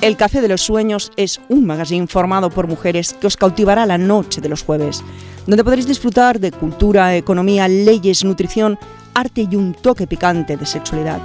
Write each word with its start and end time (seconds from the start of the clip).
El 0.00 0.16
Café 0.18 0.42
de 0.42 0.48
los 0.48 0.60
Sueños 0.60 1.12
es 1.16 1.40
un 1.48 1.64
magazine 1.64 2.06
formado 2.06 2.50
por 2.50 2.66
mujeres 2.66 3.14
que 3.14 3.26
os 3.26 3.38
cautivará 3.38 3.86
la 3.86 3.96
noche 3.96 4.42
de 4.42 4.50
los 4.50 4.62
jueves, 4.62 5.02
donde 5.46 5.64
podréis 5.64 5.86
disfrutar 5.86 6.40
de 6.40 6.52
cultura, 6.52 7.16
economía, 7.16 7.68
leyes, 7.68 8.22
nutrición, 8.22 8.78
arte 9.14 9.48
y 9.50 9.56
un 9.56 9.72
toque 9.72 10.06
picante 10.06 10.56
de 10.58 10.66
sexualidad. 10.66 11.20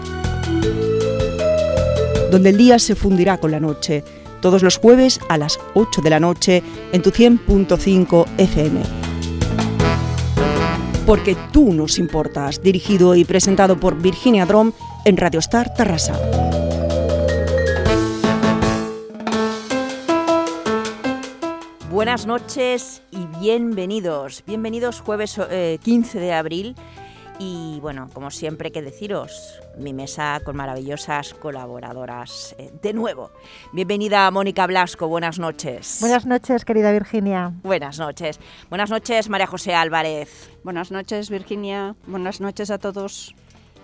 Donde 2.32 2.52
el 2.52 2.58
día 2.58 2.80
se 2.80 2.96
fundirá 2.96 3.38
con 3.38 3.52
la 3.52 3.60
noche, 3.60 4.04
todos 4.42 4.64
los 4.64 4.78
jueves 4.78 5.20
a 5.28 5.38
las 5.38 5.60
8 5.74 6.02
de 6.02 6.10
la 6.10 6.20
noche 6.20 6.64
en 6.94 7.02
tu 7.02 7.12
100.5 7.12 8.26
FM. 8.38 8.99
Porque 11.10 11.36
tú 11.52 11.74
nos 11.74 11.98
importas, 11.98 12.62
dirigido 12.62 13.16
y 13.16 13.26
presentado 13.26 13.80
por 13.80 14.00
Virginia 14.00 14.46
Drom 14.46 14.74
en 15.06 15.18
Radio 15.18 15.40
Star 15.40 15.74
Tarrasa. 15.74 16.14
Buenas 21.90 22.28
noches 22.28 23.02
y 23.10 23.26
bienvenidos. 23.40 24.44
Bienvenidos 24.46 25.02
jueves 25.02 25.42
15 25.82 26.18
eh, 26.20 26.22
de 26.22 26.32
abril. 26.32 26.76
Y 27.42 27.80
bueno, 27.80 28.10
como 28.14 28.32
siempre 28.32 28.70
que 28.70 28.82
deciros, 28.82 29.62
mi 29.78 29.94
mesa 29.94 30.42
con 30.44 30.58
maravillosas 30.58 31.34
colaboradoras. 31.34 32.54
Eh, 32.58 32.70
de 32.82 32.92
nuevo, 32.92 33.32
bienvenida 33.72 34.30
Mónica 34.30 34.68
Blasco, 34.68 35.08
buenas 35.08 35.40
noches. 35.40 36.00
Buenas 36.02 36.26
noches, 36.26 36.66
querida 36.66 36.92
Virginia. 36.92 37.54
Buenas 37.64 37.98
noches. 37.98 38.42
Buenas 38.70 38.90
noches, 38.90 39.30
María 39.30 39.48
José 39.48 39.74
Álvarez. 39.74 40.50
Buenas 40.66 40.92
noches, 40.92 41.30
Virginia. 41.30 41.96
Buenas 42.08 42.42
noches 42.42 42.70
a 42.72 42.78
todos. 42.78 43.34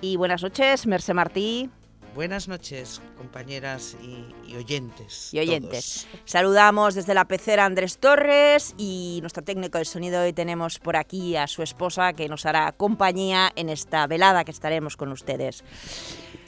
Y 0.02 0.18
buenas 0.18 0.44
noches, 0.44 0.86
Merce 0.86 1.14
Martí. 1.14 1.70
Buenas 2.16 2.48
noches, 2.48 3.02
compañeras 3.18 3.98
y, 4.02 4.56
oyentes. 4.56 5.34
Y 5.34 5.40
oyentes. 5.40 6.08
Saludamos 6.24 6.96
desde 6.96 7.14
la 7.14 7.26
pecera 7.26 7.66
Andrés 7.66 7.98
Torres 7.98 8.74
y 8.78 9.18
nuestro 9.20 9.44
técnico 9.44 9.80
de 9.80 9.84
sonido 9.84 10.22
hoy 10.22 10.32
tenemos 10.32 10.80
por 10.80 10.96
aquí 10.96 11.36
a 11.36 11.46
su 11.48 11.62
esposa 11.62 12.14
que 12.14 12.30
nos 12.30 12.46
hará 12.46 12.72
compañía 12.72 13.52
en 13.58 13.68
esta 13.68 14.08
velada 14.08 14.46
que 14.46 14.52
estaremos 14.52 14.96
con 14.96 15.12
ustedes. 15.12 15.66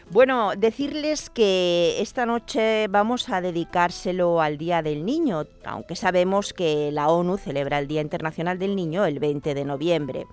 Bueno, 0.09 0.53
decirles 0.55 1.29
que 1.29 1.97
esta 1.99 2.25
noche 2.25 2.87
vamos 2.87 3.27
a 3.27 3.41
dedicárselo 3.41 4.39
al 4.39 4.57
Día 4.57 4.81
del 4.81 5.03
Niño, 5.03 5.47
aunque 5.65 5.97
sabemos 5.97 6.53
que 6.53 6.93
la 6.93 7.09
ONU 7.09 7.37
celebra 7.37 7.79
el 7.79 7.89
Día 7.89 7.99
Internacional 7.99 8.57
del 8.57 8.73
Niño 8.73 9.05
el 9.05 9.19
20 9.19 9.53
de 9.53 9.65
noviembre. 9.65 10.27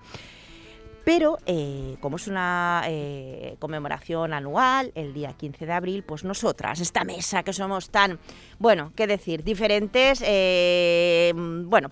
Pero 1.05 1.39
eh, 1.45 1.97
como 2.01 2.17
es 2.17 2.27
una 2.29 2.83
eh, 2.87 3.57
conmemoración 3.59 4.33
anual, 4.33 4.91
el 4.95 5.13
día 5.13 5.35
15 5.35 5.67
de 5.67 5.73
abril, 5.73 6.03
pues 6.03 6.25
nosotras, 6.25 6.81
esta 6.81 7.05
mesa 7.05 7.43
que 7.43 7.53
somos 7.53 7.91
tan, 7.91 8.19
bueno, 8.59 8.93
qué 8.97 9.07
decir, 9.07 9.45
diferentes, 9.45 10.23
eh, 10.27 11.33
bueno, 11.35 11.91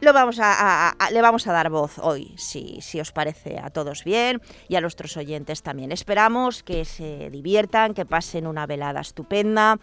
lo 0.00 0.12
vamos 0.12 0.38
a, 0.40 0.94
le 1.10 1.22
vamos 1.22 1.46
a 1.46 1.52
dar 1.52 1.70
voz 1.70 1.98
hoy, 1.98 2.34
si, 2.36 2.80
si 2.82 3.00
os 3.00 3.12
parece 3.12 3.58
a 3.58 3.70
todos 3.70 4.04
bien 4.04 4.42
y 4.68 4.76
a 4.76 4.80
nuestros 4.82 5.16
oyentes 5.16 5.62
también. 5.62 5.90
Esperamos 5.90 6.62
que 6.62 6.84
se 6.84 7.30
diviertan, 7.30 7.94
que 7.94 8.04
pasen 8.04 8.46
una 8.46 8.66
velada 8.66 9.00
estupenda 9.00 9.78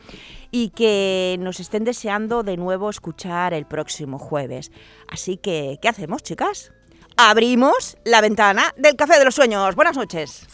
y 0.51 0.69
que 0.69 1.37
nos 1.39 1.59
estén 1.59 1.83
deseando 1.83 2.43
de 2.43 2.57
nuevo 2.57 2.89
escuchar 2.89 3.53
el 3.53 3.65
próximo 3.65 4.19
jueves. 4.19 4.71
Así 5.07 5.37
que, 5.37 5.79
¿qué 5.81 5.89
hacemos, 5.89 6.21
chicas? 6.21 6.71
Abrimos 7.17 7.97
la 8.03 8.21
ventana 8.21 8.73
del 8.77 8.95
Café 8.95 9.19
de 9.19 9.25
los 9.25 9.35
Sueños. 9.35 9.75
Buenas 9.75 9.95
noches. 9.95 10.47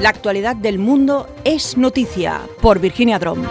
La 0.00 0.08
actualidad 0.08 0.56
del 0.56 0.78
mundo 0.78 1.28
es 1.44 1.76
noticia 1.76 2.40
por 2.62 2.78
Virginia 2.78 3.18
Drom. 3.18 3.42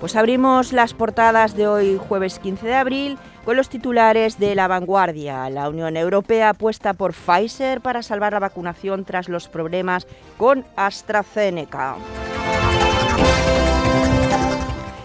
Pues 0.00 0.14
abrimos 0.14 0.72
las 0.72 0.94
portadas 0.94 1.56
de 1.56 1.66
hoy 1.66 1.98
jueves 1.98 2.38
15 2.38 2.66
de 2.66 2.74
abril 2.74 3.18
con 3.44 3.56
los 3.56 3.68
titulares 3.68 4.38
de 4.38 4.54
La 4.54 4.68
Vanguardia. 4.68 5.48
La 5.50 5.68
Unión 5.68 5.96
Europea 5.96 6.50
apuesta 6.50 6.92
por 6.92 7.14
Pfizer 7.14 7.80
para 7.80 8.02
salvar 8.02 8.34
la 8.34 8.40
vacunación 8.40 9.04
tras 9.04 9.28
los 9.28 9.48
problemas 9.48 10.06
con 10.36 10.64
AstraZeneca. 10.76 11.96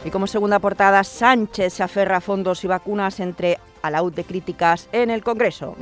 Y 0.03 0.09
como 0.09 0.27
segunda 0.27 0.59
portada, 0.59 1.03
Sánchez 1.03 1.73
se 1.73 1.83
aferra 1.83 2.17
a 2.17 2.21
fondos 2.21 2.63
y 2.63 2.67
vacunas 2.67 3.19
entre 3.19 3.59
alaúd 3.81 4.13
de 4.13 4.23
críticas 4.23 4.89
en 4.91 5.09
el 5.09 5.23
Congreso. 5.23 5.75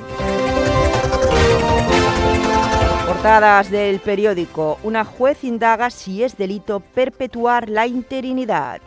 Portadas 3.08 3.72
del 3.72 4.00
periódico. 4.00 4.78
Una 4.84 5.06
juez 5.06 5.44
indaga 5.44 5.90
si 5.90 6.24
es 6.24 6.38
delito 6.38 6.80
perpetuar 6.80 7.70
la 7.70 7.88
interinidad. 7.88 8.82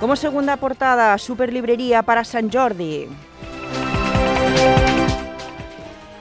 Como 0.00 0.14
segunda 0.14 0.56
portada, 0.56 1.16
superlibrería 1.18 2.02
para 2.02 2.24
San 2.24 2.50
Jordi. 2.50 3.08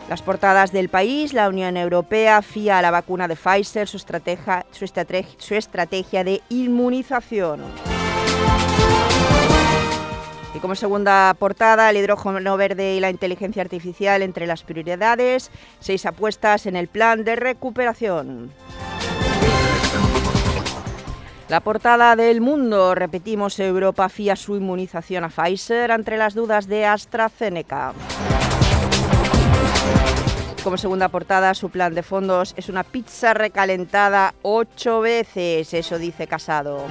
Las 0.10 0.22
portadas 0.22 0.72
del 0.72 0.90
país, 0.90 1.34
la 1.34 1.50
Unión 1.50 1.78
Europea 1.78 2.44
fía 2.44 2.78
a 2.78 2.82
la 2.84 2.92
vacuna 2.92 3.28
de 3.28 3.36
Pfizer 3.36 3.88
su 3.88 3.98
estrategia, 3.98 4.64
su 4.72 5.56
estrategia, 5.56 6.24
de 6.24 6.42
inmunización. 6.50 7.64
Y 10.54 10.60
como 10.60 10.76
segunda 10.76 11.36
portada, 11.40 11.90
el 11.90 11.98
hidrógeno 11.98 12.56
verde 12.56 12.96
y 12.96 13.00
la 13.00 13.10
inteligencia 13.10 13.64
artificial 13.64 14.22
entre 14.22 14.46
las 14.46 14.62
prioridades, 14.64 15.50
seis 15.80 16.06
apuestas 16.06 16.68
en 16.68 16.76
el 16.76 16.88
plan 16.88 17.24
de 17.24 17.36
recuperación. 17.36 18.52
La 21.50 21.62
portada 21.62 22.16
del 22.16 22.42
mundo, 22.42 22.94
repetimos, 22.94 23.60
Europa 23.60 24.08
fía 24.10 24.36
su 24.36 24.56
inmunización 24.56 25.24
a 25.24 25.30
Pfizer 25.30 25.90
entre 25.90 26.18
las 26.18 26.36
dudas 26.36 26.68
de 26.68 26.86
AstraZeneca. 26.86 27.94
Como 30.66 30.78
segunda 30.78 31.10
portada, 31.10 31.54
su 31.54 31.70
plan 31.70 31.94
de 31.94 32.02
fondos 32.02 32.56
es 32.58 32.70
una 32.70 32.84
pizza 32.84 33.36
recalentada 33.36 34.34
ocho 34.42 35.00
veces, 35.00 35.72
eso 35.76 36.00
dice 36.00 36.26
Casado. 36.26 36.86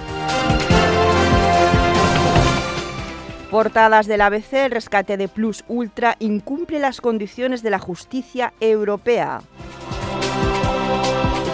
Portadas 3.50 4.06
del 4.06 4.20
ABC, 4.20 4.52
el 4.52 4.70
rescate 4.70 5.16
de 5.16 5.26
Plus 5.26 5.64
Ultra 5.66 6.14
incumple 6.20 6.78
las 6.78 7.00
condiciones 7.00 7.64
de 7.64 7.70
la 7.70 7.80
justicia 7.80 8.52
europea. 8.60 9.42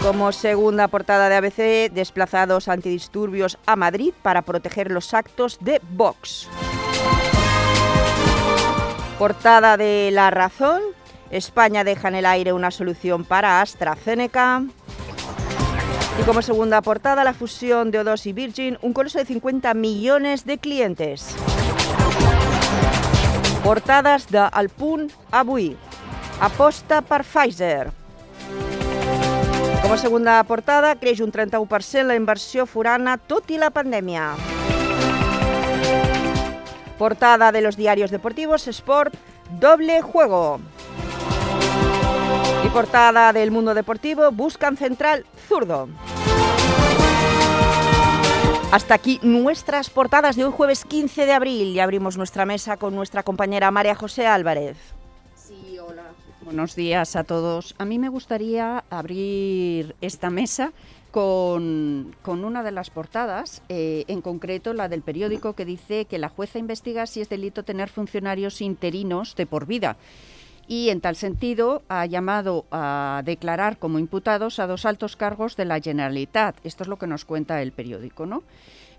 Como 0.03 0.31
segunda 0.33 0.89
portada 0.89 1.31
de 1.31 1.37
ABC, 1.37 1.91
desplazados 1.91 2.69
antidisturbios 2.69 3.57
a 3.65 3.77
Madrid 3.77 4.13
para 4.21 4.43
proteger 4.43 4.91
los 4.91 5.15
actos 5.15 5.57
de 5.63 5.81
Vox. 5.93 6.51
Portada 9.19 9.79
de 9.79 10.11
La 10.13 10.31
Razón, 10.31 10.83
España 11.31 11.85
deja 11.85 12.09
en 12.09 12.17
el 12.17 12.27
aire 12.27 12.53
una 12.53 12.71
solución 12.71 13.25
para 13.25 13.61
AstraZeneca. 13.61 14.65
Y 16.21 16.23
como 16.25 16.43
segunda 16.43 16.83
portada, 16.83 17.25
la 17.25 17.33
fusión 17.33 17.91
de 17.91 18.03
O2 18.03 18.27
y 18.27 18.33
Virgin, 18.33 18.79
un 18.83 18.93
coloso 18.93 19.19
de 19.19 19.25
50 19.25 19.73
millones 19.75 20.45
de 20.45 20.59
clientes. 20.59 21.35
Portadas 23.65 24.29
de 24.29 24.39
Alpun 24.39 25.11
Abui. 25.31 25.77
Aposta 26.41 27.03
per 27.03 27.23
Pfizer. 27.25 27.93
Como 29.83 29.97
segunda 29.97 30.43
portada, 30.45 30.95
creix 30.97 31.21
un 31.21 31.33
31% 31.33 32.07
la 32.07 32.17
inversió 32.17 32.67
forana 32.67 33.17
tot 33.19 33.51
i 33.51 33.59
la 33.59 33.71
pandèmia. 33.75 34.35
Portada 36.99 37.51
de 37.51 37.61
los 37.61 37.77
diarios 37.77 38.11
deportivos 38.11 38.69
Sport, 38.69 39.15
doble 39.59 40.01
juego. 40.03 40.61
Y 42.71 42.73
portada 42.73 43.33
del 43.33 43.51
mundo 43.51 43.75
deportivo, 43.75 44.31
buscan 44.31 44.77
central 44.77 45.27
zurdo. 45.49 45.89
Hasta 48.71 48.95
aquí 48.95 49.19
nuestras 49.23 49.91
portadas 49.91 50.37
de 50.37 50.45
hoy 50.45 50.53
jueves 50.53 50.85
15 50.85 51.27
de 51.27 51.33
abril 51.33 51.69
y 51.69 51.81
abrimos 51.81 52.17
nuestra 52.17 52.47
mesa 52.47 52.77
con 52.77 52.95
nuestra 52.95 53.25
compañera 53.25 53.73
María 53.73 53.97
José 53.97 54.27
Álvarez. 54.27 54.77
Sí, 55.35 55.79
hola. 55.81 56.05
Buenos 56.43 56.77
días 56.77 57.17
a 57.17 57.25
todos. 57.25 57.75
A 57.79 57.85
mí 57.85 57.99
me 57.99 58.09
gustaría 58.09 58.85
abrir 58.89 59.97
esta 60.01 60.31
mesa 60.31 60.73
con, 61.11 62.15
una 62.25 62.63
de 62.63 62.71
las 62.71 62.91
portadas, 62.91 63.63
eh, 63.69 64.05
en 64.07 64.21
concreto 64.21 64.75
la 64.75 64.89
del 64.89 65.03
periódico 65.03 65.55
que 65.55 65.65
dice 65.65 66.05
que 66.05 66.19
la 66.19 66.29
jueza 66.29 66.61
investiga 66.61 67.07
si 67.07 67.21
es 67.21 67.29
delito 67.29 67.65
tener 67.65 67.89
funcionarios 67.89 68.61
interinos 68.61 69.35
de 69.35 69.47
por 69.47 69.67
vida 69.67 69.97
y 70.71 70.91
en 70.91 71.01
tal 71.01 71.17
sentido 71.17 71.83
ha 71.89 72.07
llamado 72.07 72.65
a 72.71 73.23
declarar 73.25 73.77
como 73.79 73.99
imputados 73.99 74.61
a 74.61 74.69
dos 74.69 74.87
altos 74.87 75.17
cargos 75.17 75.57
de 75.57 75.65
la 75.65 75.81
Generalitat. 75.81 76.65
Esto 76.65 76.85
es 76.85 76.89
lo 76.89 76.97
que 76.97 77.09
nos 77.09 77.25
cuenta 77.25 77.61
el 77.61 77.73
periódico, 77.73 78.25
¿no? 78.25 78.45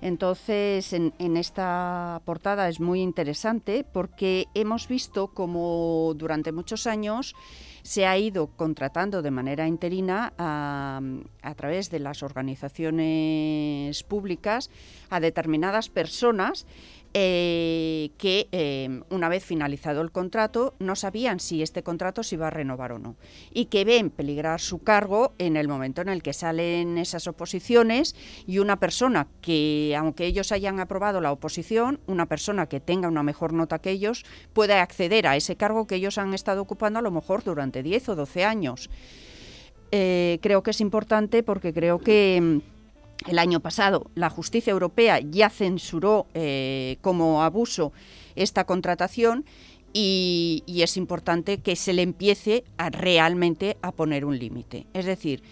Entonces, 0.02 0.92
en, 0.92 1.14
esta 1.38 2.22
portada 2.26 2.68
es 2.68 2.82
muy 2.82 3.00
interesante 3.00 3.86
porque 3.90 4.48
hemos 4.54 4.90
visto 4.90 5.28
como 5.28 6.14
durante 6.18 6.52
muchos 6.52 6.88
años 6.88 7.36
se 7.84 8.06
ha 8.06 8.18
ido 8.18 8.48
contratando 8.48 9.22
de 9.22 9.32
manera 9.32 9.66
interina 9.66 10.34
a, 10.38 11.00
a 11.42 11.56
través 11.56 11.90
de 11.90 12.00
las 12.00 12.22
organizaciones 12.22 14.04
públicas 14.04 14.70
a 15.10 15.22
determinadas 15.22 15.88
personas 15.88 16.66
eh, 17.14 18.12
que 18.18 18.48
eh, 18.54 19.02
una 19.10 19.28
vez 19.28 19.44
finalizado 19.44 20.02
el 20.02 20.12
contrato 20.12 20.76
no 20.80 20.96
sabían 20.96 21.42
si 21.42 21.62
este 21.62 21.84
contrato 21.84 22.24
se 22.24 22.36
iba 22.36 22.48
a 22.48 22.52
renovar 22.52 22.94
o 22.94 23.00
no 23.00 23.18
y 23.54 23.66
que 23.66 23.84
ven 23.84 24.10
peligrar 24.10 24.62
su 24.62 24.80
cargo 24.80 25.34
en 25.38 25.58
el 25.58 25.68
momento 25.68 26.02
en 26.02 26.08
el 26.08 26.24
que 26.24 26.32
salen 26.32 26.98
esas 26.98 27.28
oposiciones 27.28 28.16
y 28.48 28.60
una 28.60 28.80
persona 28.80 29.28
que, 29.42 29.94
aunque 29.98 30.26
ellos 30.26 30.54
hayan 30.54 30.80
aprobado 30.80 31.20
la 31.20 31.34
oposición, 31.34 32.00
una 32.08 32.28
persona 32.28 32.68
que 32.68 32.80
tenga 32.80 33.10
una 33.10 33.24
mejor 33.24 33.52
nota 33.52 33.80
que 33.80 33.92
ellos 33.92 34.24
puede 34.54 34.76
acceder 34.76 35.28
a 35.28 35.36
ese 35.36 35.58
cargo 35.58 35.88
que 35.88 35.96
ellos 35.96 36.18
han 36.18 36.34
estado 36.34 36.62
ocupando 36.62 37.00
a 37.00 37.02
lo 37.02 37.12
mejor 37.12 37.44
durante 37.44 37.84
10 37.84 38.10
o 38.10 38.16
12 38.16 38.46
años. 38.46 38.90
Eh, 39.92 40.40
creo 40.42 40.64
que 40.64 40.72
es 40.72 40.80
importante 40.80 41.44
porque 41.44 41.74
creo 41.74 42.00
que 42.00 42.62
el 43.28 43.40
año 43.40 43.60
pasado 43.60 44.10
la 44.16 44.30
justicia 44.30 44.72
europea 44.72 45.20
ya 45.20 45.50
censuró 45.50 46.28
eh, 46.34 46.98
como 47.02 47.44
abuso 47.44 47.94
esta 48.36 48.66
contratación 48.66 49.46
y, 49.94 50.64
es 50.68 50.98
importante 50.98 51.60
que 51.60 51.76
se 51.76 51.94
le 51.94 52.02
empiece 52.02 52.64
a 52.78 52.90
realmente 52.90 53.78
a 53.82 53.92
poner 53.92 54.26
un 54.26 54.40
límite. 54.40 54.88
Es 54.94 55.06
decir, 55.06 55.44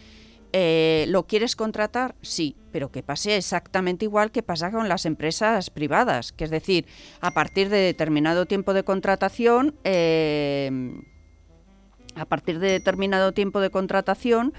eh, 0.53 1.05
¿lo 1.09 1.27
quieres 1.27 1.55
contratar? 1.55 2.15
Sí, 2.21 2.55
pero 2.71 2.89
que 2.89 3.03
pase 3.03 3.35
exactamente 3.35 4.05
igual 4.05 4.31
que 4.31 4.41
pasa 4.41 4.71
con 4.71 4.87
las 4.87 5.05
empresas 5.05 5.69
privadas, 5.69 6.31
que 6.31 6.45
es 6.45 6.49
decir, 6.49 6.85
a 7.21 7.31
partir 7.31 7.69
de 7.69 7.77
determinado 7.77 8.45
tiempo 8.45 8.73
de 8.73 8.83
contratación, 8.83 9.75
eh, 9.83 10.71
a 12.15 12.25
partir 12.25 12.59
de 12.59 12.71
determinado 12.71 13.33
tiempo 13.33 13.59
de 13.59 13.69
contratación, 13.69 14.53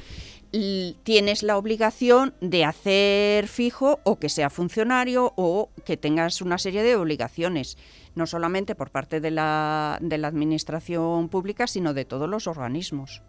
tienes 0.51 1.43
la 1.43 1.57
obligación 1.57 2.35
de 2.41 2.65
hacer 2.65 3.47
fijo 3.47 4.01
o 4.05 4.19
que 4.19 4.29
sea 4.29 4.51
funcionario 4.51 5.33
o 5.37 5.71
que 5.85 5.97
tengas 5.97 6.43
una 6.43 6.59
serie 6.59 6.83
de 6.83 6.97
obligaciones, 6.97 7.79
no 8.15 8.27
solamente 8.27 8.75
por 8.75 8.91
parte 8.91 9.21
de 9.21 9.31
la, 9.31 9.99
de 10.01 10.19
la 10.19 10.29
administración 10.29 11.29
pública, 11.29 11.67
sino 11.67 11.95
de 11.95 12.05
todos 12.05 12.29
los 12.29 12.47
organismos. 12.47 13.23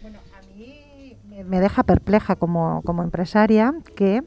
Bueno, 0.00 0.18
a 0.38 0.56
mí 0.56 1.16
me 1.44 1.60
deja 1.60 1.82
perpleja 1.82 2.36
como, 2.36 2.82
como 2.82 3.02
empresaria 3.02 3.74
que 3.94 4.22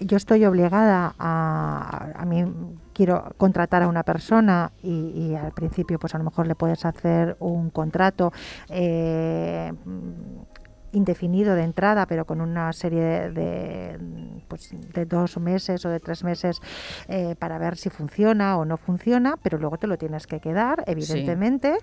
yo 0.00 0.16
estoy 0.16 0.44
obligada 0.44 1.14
a, 1.18 2.12
a 2.16 2.24
mí 2.24 2.44
quiero 2.92 3.34
contratar 3.36 3.82
a 3.82 3.88
una 3.88 4.02
persona 4.02 4.72
y, 4.82 5.34
al 5.34 5.52
principio 5.52 5.98
pues 5.98 6.14
a 6.14 6.18
lo 6.18 6.24
mejor 6.24 6.46
le 6.46 6.54
puedes 6.54 6.84
hacer 6.86 7.36
un 7.40 7.68
contrato 7.68 8.32
eh, 8.70 9.70
indefinido 10.92 11.54
de 11.54 11.62
entrada, 11.62 12.06
pero 12.06 12.24
con 12.24 12.40
una 12.40 12.72
serie 12.72 13.00
de, 13.00 13.30
de, 13.30 13.98
pues, 14.48 14.70
de 14.72 15.04
dos 15.04 15.38
meses 15.38 15.84
o 15.84 15.90
de 15.90 16.00
tres 16.00 16.24
meses 16.24 16.60
eh, 17.08 17.34
para 17.38 17.58
ver 17.58 17.76
si 17.76 17.90
funciona 17.90 18.56
o 18.56 18.64
no 18.64 18.76
funciona, 18.76 19.36
pero 19.42 19.58
luego 19.58 19.78
te 19.78 19.86
lo 19.86 19.98
tienes 19.98 20.26
que 20.26 20.40
quedar, 20.40 20.84
evidentemente, 20.86 21.76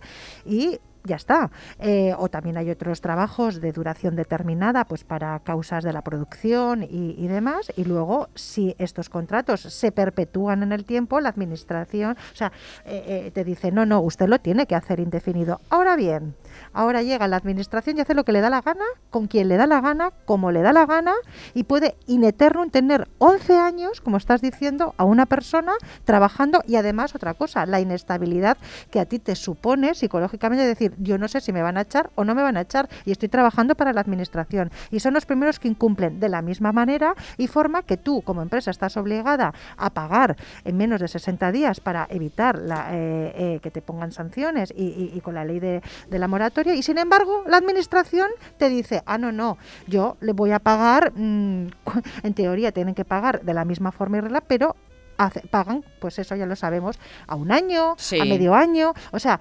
sí. 0.45 0.49
y 0.49 0.79
ya 1.03 1.15
está. 1.15 1.51
Eh, 1.79 2.13
o 2.17 2.29
también 2.29 2.57
hay 2.57 2.69
otros 2.69 3.01
trabajos 3.01 3.61
de 3.61 3.71
duración 3.71 4.15
determinada, 4.15 4.85
pues 4.85 5.03
para 5.03 5.39
causas 5.39 5.83
de 5.83 5.93
la 5.93 6.01
producción 6.01 6.83
y, 6.83 7.27
demás. 7.27 7.71
Y 7.75 7.85
luego, 7.85 8.29
si 8.35 8.75
estos 8.77 9.09
contratos 9.09 9.61
se 9.61 9.91
perpetúan 9.91 10.63
en 10.63 10.71
el 10.71 10.85
tiempo, 10.85 11.19
la 11.19 11.29
administración, 11.29 12.17
o 12.31 12.35
sea, 12.35 12.51
eh, 12.85 13.03
eh, 13.25 13.31
te 13.31 13.43
dice, 13.43 13.71
no, 13.71 13.85
no, 13.85 14.01
usted 14.01 14.27
lo 14.27 14.39
tiene 14.39 14.65
que 14.65 14.75
hacer 14.75 14.99
indefinido. 14.99 15.59
Ahora 15.69 15.95
bien, 15.95 16.35
ahora 16.73 17.01
llega 17.01 17.27
la 17.27 17.37
administración 17.37 17.97
y 17.97 18.01
hace 18.01 18.13
lo 18.13 18.23
que 18.23 18.31
le 18.31 18.41
da 18.41 18.49
la 18.49 18.61
gana, 18.61 18.85
con 19.09 19.27
quien 19.27 19.49
le 19.49 19.57
da 19.57 19.67
la 19.67 19.81
gana, 19.81 20.11
como 20.25 20.51
le 20.51 20.61
da 20.61 20.73
la 20.73 20.85
gana, 20.85 21.13
y 21.53 21.63
puede 21.63 21.95
in 22.07 22.23
eternum 22.23 22.69
tener 22.69 23.07
11 23.17 23.57
años, 23.57 24.01
como 24.01 24.17
estás 24.17 24.41
diciendo, 24.41 24.93
a 24.97 25.03
una 25.03 25.25
persona 25.25 25.73
trabajando 26.05 26.61
y 26.67 26.75
además 26.75 27.15
otra 27.15 27.33
cosa, 27.33 27.65
la 27.65 27.79
inestabilidad 27.79 28.57
que 28.91 28.99
a 28.99 29.05
ti 29.05 29.19
te 29.19 29.35
supone 29.35 29.95
psicológicamente 29.95 30.65
decir, 30.65 30.92
yo 30.97 31.17
no 31.17 31.27
sé 31.27 31.41
si 31.41 31.51
me 31.53 31.61
van 31.61 31.77
a 31.77 31.81
echar 31.81 32.09
o 32.15 32.23
no 32.23 32.35
me 32.35 32.41
van 32.41 32.57
a 32.57 32.61
echar 32.61 32.89
y 33.05 33.11
estoy 33.11 33.29
trabajando 33.29 33.75
para 33.75 33.93
la 33.93 34.01
administración. 34.01 34.71
Y 34.91 34.99
son 34.99 35.13
los 35.13 35.25
primeros 35.25 35.59
que 35.59 35.67
incumplen 35.67 36.19
de 36.19 36.29
la 36.29 36.41
misma 36.41 36.71
manera 36.71 37.15
y 37.37 37.47
forma 37.47 37.83
que 37.83 37.97
tú 37.97 38.21
como 38.21 38.41
empresa 38.41 38.71
estás 38.71 38.97
obligada 38.97 39.53
a 39.77 39.89
pagar 39.89 40.35
en 40.63 40.77
menos 40.77 41.01
de 41.01 41.07
60 41.07 41.51
días 41.51 41.79
para 41.79 42.07
evitar 42.09 42.57
la, 42.59 42.89
eh, 42.91 43.33
eh, 43.35 43.59
que 43.61 43.71
te 43.71 43.81
pongan 43.81 44.11
sanciones 44.11 44.73
y, 44.75 44.83
y, 44.83 45.11
y 45.15 45.21
con 45.21 45.35
la 45.35 45.45
ley 45.45 45.59
de, 45.59 45.81
de, 46.09 46.19
la 46.19 46.27
moratoria. 46.27 46.75
Y 46.75 46.83
sin 46.83 46.97
embargo, 46.97 47.43
la 47.47 47.57
administración 47.57 48.29
te 48.57 48.69
dice, 48.69 49.03
ah, 49.05 49.17
no, 49.17 49.31
no, 49.31 49.57
yo 49.87 50.17
le 50.21 50.33
voy 50.33 50.51
a 50.51 50.59
pagar, 50.59 51.13
mmm, 51.15 51.67
en 52.23 52.33
teoría 52.33 52.71
tienen 52.71 52.95
que 52.95 53.05
pagar 53.05 53.41
de 53.41 53.53
la 53.53 53.65
misma 53.65 53.91
forma 53.91 54.17
y 54.17 54.21
regla, 54.21 54.41
pero 54.41 54.75
hace, 55.17 55.41
pagan, 55.41 55.83
pues 55.99 56.19
eso 56.19 56.35
ya 56.35 56.45
lo 56.45 56.55
sabemos, 56.55 56.99
a 57.27 57.35
un 57.35 57.51
año, 57.51 57.95
sí. 57.97 58.19
a 58.19 58.25
medio 58.25 58.53
año, 58.55 58.93
o 59.11 59.19
sea, 59.19 59.39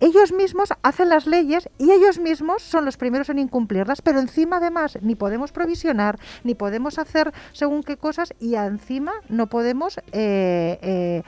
ellos 0.00 0.32
mismos 0.32 0.70
hacen 0.82 1.08
las 1.08 1.26
leyes 1.26 1.68
y 1.78 1.90
ellos 1.90 2.18
mismos 2.18 2.62
son 2.62 2.84
los 2.84 2.96
primeros 2.96 3.28
en 3.28 3.38
incumplirlas, 3.38 4.02
pero 4.02 4.18
encima 4.18 4.56
además 4.56 4.98
ni 5.02 5.14
podemos 5.14 5.52
provisionar, 5.52 6.18
ni 6.42 6.54
podemos 6.54 6.98
hacer 6.98 7.32
según 7.52 7.82
qué 7.82 7.96
cosas 7.96 8.34
y 8.40 8.54
encima 8.54 9.12
no 9.28 9.46
podemos, 9.46 9.98
eh, 10.12 10.78
eh, 10.82 11.22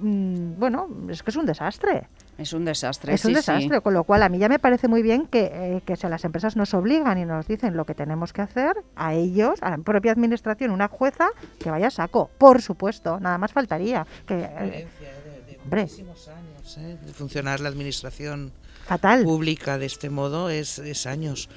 mmm, 0.00 0.58
bueno, 0.58 0.88
es 1.08 1.22
que 1.22 1.30
es 1.30 1.36
un 1.36 1.46
desastre. 1.46 2.08
Es 2.36 2.52
un 2.52 2.64
desastre. 2.64 3.14
Es 3.14 3.24
un 3.24 3.30
sí, 3.30 3.34
desastre, 3.34 3.76
sí. 3.78 3.82
con 3.82 3.94
lo 3.94 4.04
cual 4.04 4.22
a 4.22 4.28
mí 4.28 4.38
ya 4.38 4.48
me 4.48 4.60
parece 4.60 4.86
muy 4.86 5.02
bien 5.02 5.26
que, 5.26 5.50
eh, 5.52 5.82
que 5.84 5.96
si 5.96 6.06
las 6.06 6.24
empresas 6.24 6.54
nos 6.54 6.72
obligan 6.72 7.18
y 7.18 7.24
nos 7.24 7.48
dicen 7.48 7.76
lo 7.76 7.84
que 7.84 7.94
tenemos 7.94 8.32
que 8.32 8.42
hacer, 8.42 8.76
a 8.94 9.14
ellos, 9.14 9.58
a 9.60 9.70
la 9.70 9.78
propia 9.78 10.12
administración, 10.12 10.70
una 10.70 10.86
jueza, 10.86 11.30
que 11.58 11.70
vaya 11.70 11.88
a 11.88 11.90
saco, 11.90 12.30
por 12.38 12.62
supuesto, 12.62 13.18
nada 13.18 13.38
más 13.38 13.52
faltaría. 13.52 14.06
Que, 14.24 14.34
eh, 14.34 14.88
de, 15.00 15.58
de 15.58 15.58
muchísimos 15.82 16.28
años, 16.76 16.78
¿eh? 16.78 16.98
de 17.06 17.12
funcionar 17.12 17.60
la 17.60 17.68
administración 17.68 18.52
Fatal. 18.86 19.22
pública 19.22 19.78
de 19.78 19.86
este 19.86 20.10
modo 20.10 20.50
es, 20.50 20.78
es 20.78 21.06
años. 21.06 21.48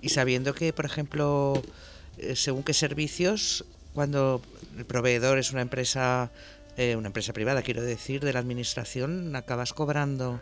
Y 0.00 0.10
sabiendo 0.10 0.54
que, 0.54 0.72
por 0.72 0.84
ejemplo, 0.84 1.62
eh, 2.18 2.36
según 2.36 2.62
qué 2.62 2.74
servicios, 2.74 3.64
cuando 3.94 4.42
el 4.76 4.84
proveedor 4.84 5.38
es 5.38 5.52
una 5.52 5.62
empresa 5.62 6.30
eh, 6.78 6.96
una 6.96 7.08
empresa 7.08 7.34
privada, 7.34 7.60
quiero 7.62 7.82
decir, 7.82 8.24
de 8.24 8.32
la 8.32 8.38
administración, 8.38 9.36
acabas 9.36 9.74
cobrando. 9.74 10.40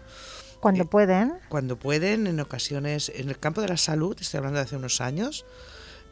Cuando 0.61 0.85
eh, 0.85 0.87
pueden. 0.87 1.33
Cuando 1.49 1.77
pueden, 1.77 2.29
en 2.29 2.39
ocasiones, 2.39 3.11
en 3.13 3.29
el 3.29 3.39
campo 3.39 3.61
de 3.61 3.69
la 3.69 3.77
salud, 3.77 4.17
estoy 4.21 4.39
hablando 4.39 4.59
de 4.59 4.65
hace 4.65 4.77
unos 4.77 5.01
años, 5.01 5.45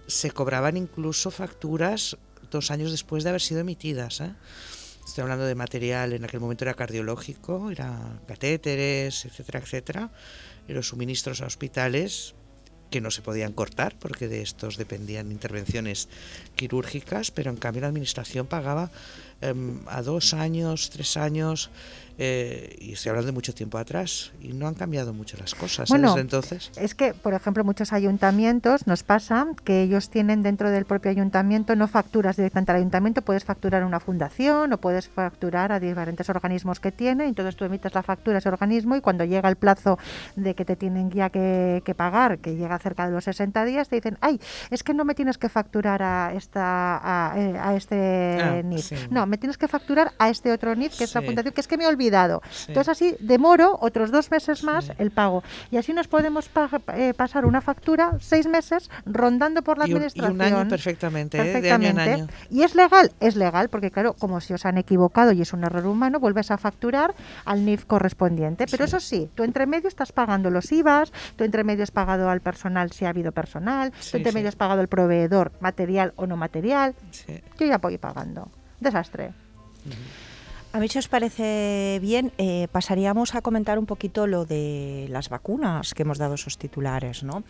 se 0.08 0.32
cobraban 0.32 0.76
incluso 0.76 1.30
facturas 1.30 2.16
dos 2.50 2.72
años 2.72 2.90
después 2.90 3.22
de 3.22 3.30
haber 3.30 3.40
sido 3.40 3.60
emitidas. 3.60 4.20
¿eh? 4.20 4.32
Estoy 5.08 5.22
hablando 5.22 5.46
de 5.46 5.54
material, 5.54 6.12
en 6.12 6.22
aquel 6.22 6.38
momento 6.38 6.64
era 6.64 6.74
cardiológico, 6.74 7.70
era 7.70 8.20
catéteres, 8.26 9.24
etcétera, 9.24 9.60
etcétera, 9.60 10.10
y 10.68 10.74
los 10.74 10.88
suministros 10.88 11.40
a 11.40 11.46
hospitales 11.46 12.34
que 12.90 13.00
no 13.00 13.10
se 13.10 13.22
podían 13.22 13.54
cortar 13.54 13.98
porque 13.98 14.28
de 14.28 14.42
estos 14.42 14.76
dependían 14.76 15.32
intervenciones 15.32 16.10
quirúrgicas, 16.56 17.30
pero 17.30 17.50
en 17.50 17.56
cambio 17.56 17.80
la 17.80 17.88
administración 17.88 18.46
pagaba 18.46 18.90
eh, 19.40 19.54
a 19.86 20.02
dos 20.02 20.34
años, 20.34 20.90
tres 20.90 21.16
años, 21.16 21.70
eh, 22.18 22.76
y 22.80 22.92
estoy 22.94 23.10
hablando 23.10 23.26
de 23.26 23.32
mucho 23.32 23.54
tiempo 23.54 23.78
atrás, 23.78 24.32
y 24.40 24.52
no 24.52 24.66
han 24.66 24.74
cambiado 24.74 25.14
mucho 25.14 25.36
las 25.38 25.54
cosas 25.54 25.88
¿eh? 25.88 25.92
bueno, 25.92 26.08
desde 26.08 26.20
entonces. 26.22 26.72
Es 26.76 26.94
que, 26.96 27.14
por 27.14 27.32
ejemplo, 27.32 27.62
muchos 27.62 27.92
ayuntamientos 27.92 28.86
nos 28.88 29.04
pasa 29.04 29.46
que 29.64 29.82
ellos 29.82 30.10
tienen 30.10 30.42
dentro 30.42 30.70
del 30.70 30.84
propio 30.84 31.12
ayuntamiento, 31.12 31.76
no 31.76 31.86
facturas 31.86 32.36
directamente 32.36 32.72
al 32.72 32.78
ayuntamiento, 32.78 33.22
puedes 33.22 33.44
facturar 33.44 33.82
a 33.82 33.86
una 33.86 34.00
fundación 34.00 34.72
o 34.72 34.78
puedes 34.78 35.08
facturar 35.08 35.70
a 35.70 35.78
diferentes 35.78 36.28
organismos 36.28 36.80
que 36.80 36.90
tiene, 36.90 37.26
entonces 37.26 37.54
tú 37.54 37.64
emites 37.64 37.94
la 37.94 38.02
factura 38.02 38.36
a 38.36 38.38
ese 38.38 38.48
organismo 38.48 38.96
y 38.96 39.00
cuando 39.00 39.24
llega 39.24 39.48
el 39.48 39.56
plazo 39.56 39.98
de 40.34 40.54
que 40.54 40.64
te 40.64 40.74
tienen 40.74 41.10
ya 41.10 41.30
que, 41.30 41.82
que 41.84 41.94
pagar, 41.94 42.38
que 42.38 42.56
llega 42.56 42.78
cerca 42.78 43.06
de 43.06 43.12
los 43.12 43.24
60 43.24 43.64
días, 43.64 43.88
te 43.88 43.96
dicen, 43.96 44.18
ay, 44.20 44.40
es 44.70 44.82
que 44.82 44.92
no 44.92 45.04
me 45.04 45.14
tienes 45.14 45.38
que 45.38 45.48
facturar 45.48 46.02
a, 46.02 46.32
esta, 46.34 46.96
a, 46.96 47.32
a 47.32 47.76
este 47.76 48.38
ah, 48.42 48.62
NIF. 48.62 48.86
Sí. 48.86 48.96
No, 49.10 49.26
me 49.26 49.38
tienes 49.38 49.56
que 49.56 49.68
facturar 49.68 50.12
a 50.18 50.30
este 50.30 50.50
otro 50.52 50.74
NIF, 50.74 50.92
que 50.92 50.98
sí. 50.98 51.04
es 51.04 51.14
la 51.14 51.22
fundación, 51.22 51.54
que 51.54 51.60
es 51.60 51.68
que 51.68 51.76
me 51.76 51.84
he 51.84 51.86
olvidado. 52.08 52.42
Sí. 52.50 52.66
Entonces 52.68 52.88
así 52.88 53.16
demoro 53.20 53.78
otros 53.80 54.10
dos 54.10 54.30
meses 54.30 54.64
más 54.64 54.86
sí. 54.86 54.92
el 54.98 55.10
pago. 55.10 55.42
Y 55.70 55.76
así 55.76 55.92
nos 55.92 56.08
podemos 56.08 56.48
pa 56.48 56.68
eh, 56.94 57.14
pasar 57.14 57.44
una 57.44 57.60
factura 57.60 58.16
seis 58.20 58.46
meses 58.46 58.90
rondando 59.06 59.62
por 59.62 59.78
la 59.78 59.86
y 59.86 59.92
un, 59.92 59.98
administración. 59.98 60.32
Y 60.32 60.34
un 60.34 60.40
año 60.42 60.68
perfectamente, 60.68 61.38
perfectamente. 61.38 61.68
¿eh? 61.68 61.70
de 61.70 61.72
año 61.72 61.88
en 61.88 62.14
año. 62.14 62.26
Y 62.50 62.62
es 62.62 62.74
legal, 62.74 63.12
es 63.20 63.36
legal, 63.36 63.68
porque 63.68 63.90
claro, 63.90 64.14
como 64.14 64.40
si 64.40 64.54
os 64.54 64.64
han 64.64 64.78
equivocado 64.78 65.32
y 65.32 65.42
es 65.42 65.52
un 65.52 65.64
error 65.64 65.86
humano, 65.86 66.20
vuelves 66.20 66.50
a 66.50 66.58
facturar 66.58 67.14
al 67.44 67.64
NIF 67.64 67.84
correspondiente. 67.84 68.66
Pero 68.70 68.84
eso 68.84 69.00
sí, 69.00 69.28
tú 69.34 69.44
entre 69.44 69.66
medio 69.66 69.88
estás 69.88 70.12
pagando 70.12 70.50
los 70.50 70.72
IVAs, 70.72 71.12
tú 71.36 71.44
entre 71.44 71.64
medio 71.64 71.82
has 71.82 71.90
pagado 71.90 72.30
al 72.30 72.40
personal 72.40 72.92
si 72.92 73.04
ha 73.04 73.10
habido 73.10 73.32
personal, 73.32 73.92
tú 74.10 74.16
entre 74.16 74.32
medio 74.32 74.48
has 74.48 74.56
pagado 74.56 74.80
el 74.80 74.88
proveedor 74.88 75.52
material 75.60 76.12
o 76.16 76.26
no 76.26 76.36
material. 76.36 76.94
Yo 77.58 77.66
ya 77.66 77.78
voy 77.78 77.98
pagando. 77.98 78.48
desastre. 78.80 79.32
A 80.72 80.80
mí, 80.80 80.88
si 80.88 80.98
os 80.98 81.08
parece 81.08 81.98
bien, 82.02 82.32
eh, 82.38 82.68
pasaríamos 82.70 83.34
a 83.34 83.40
comentar 83.40 83.78
un 83.78 83.86
poquito 83.86 84.26
lo 84.26 84.44
de 84.44 85.06
las 85.08 85.28
vacunas 85.28 85.94
que 85.94 86.02
hemos 86.02 86.18
dado 86.18 86.34
esos 86.34 86.58
titulares, 86.58 87.24
¿no? 87.24 87.42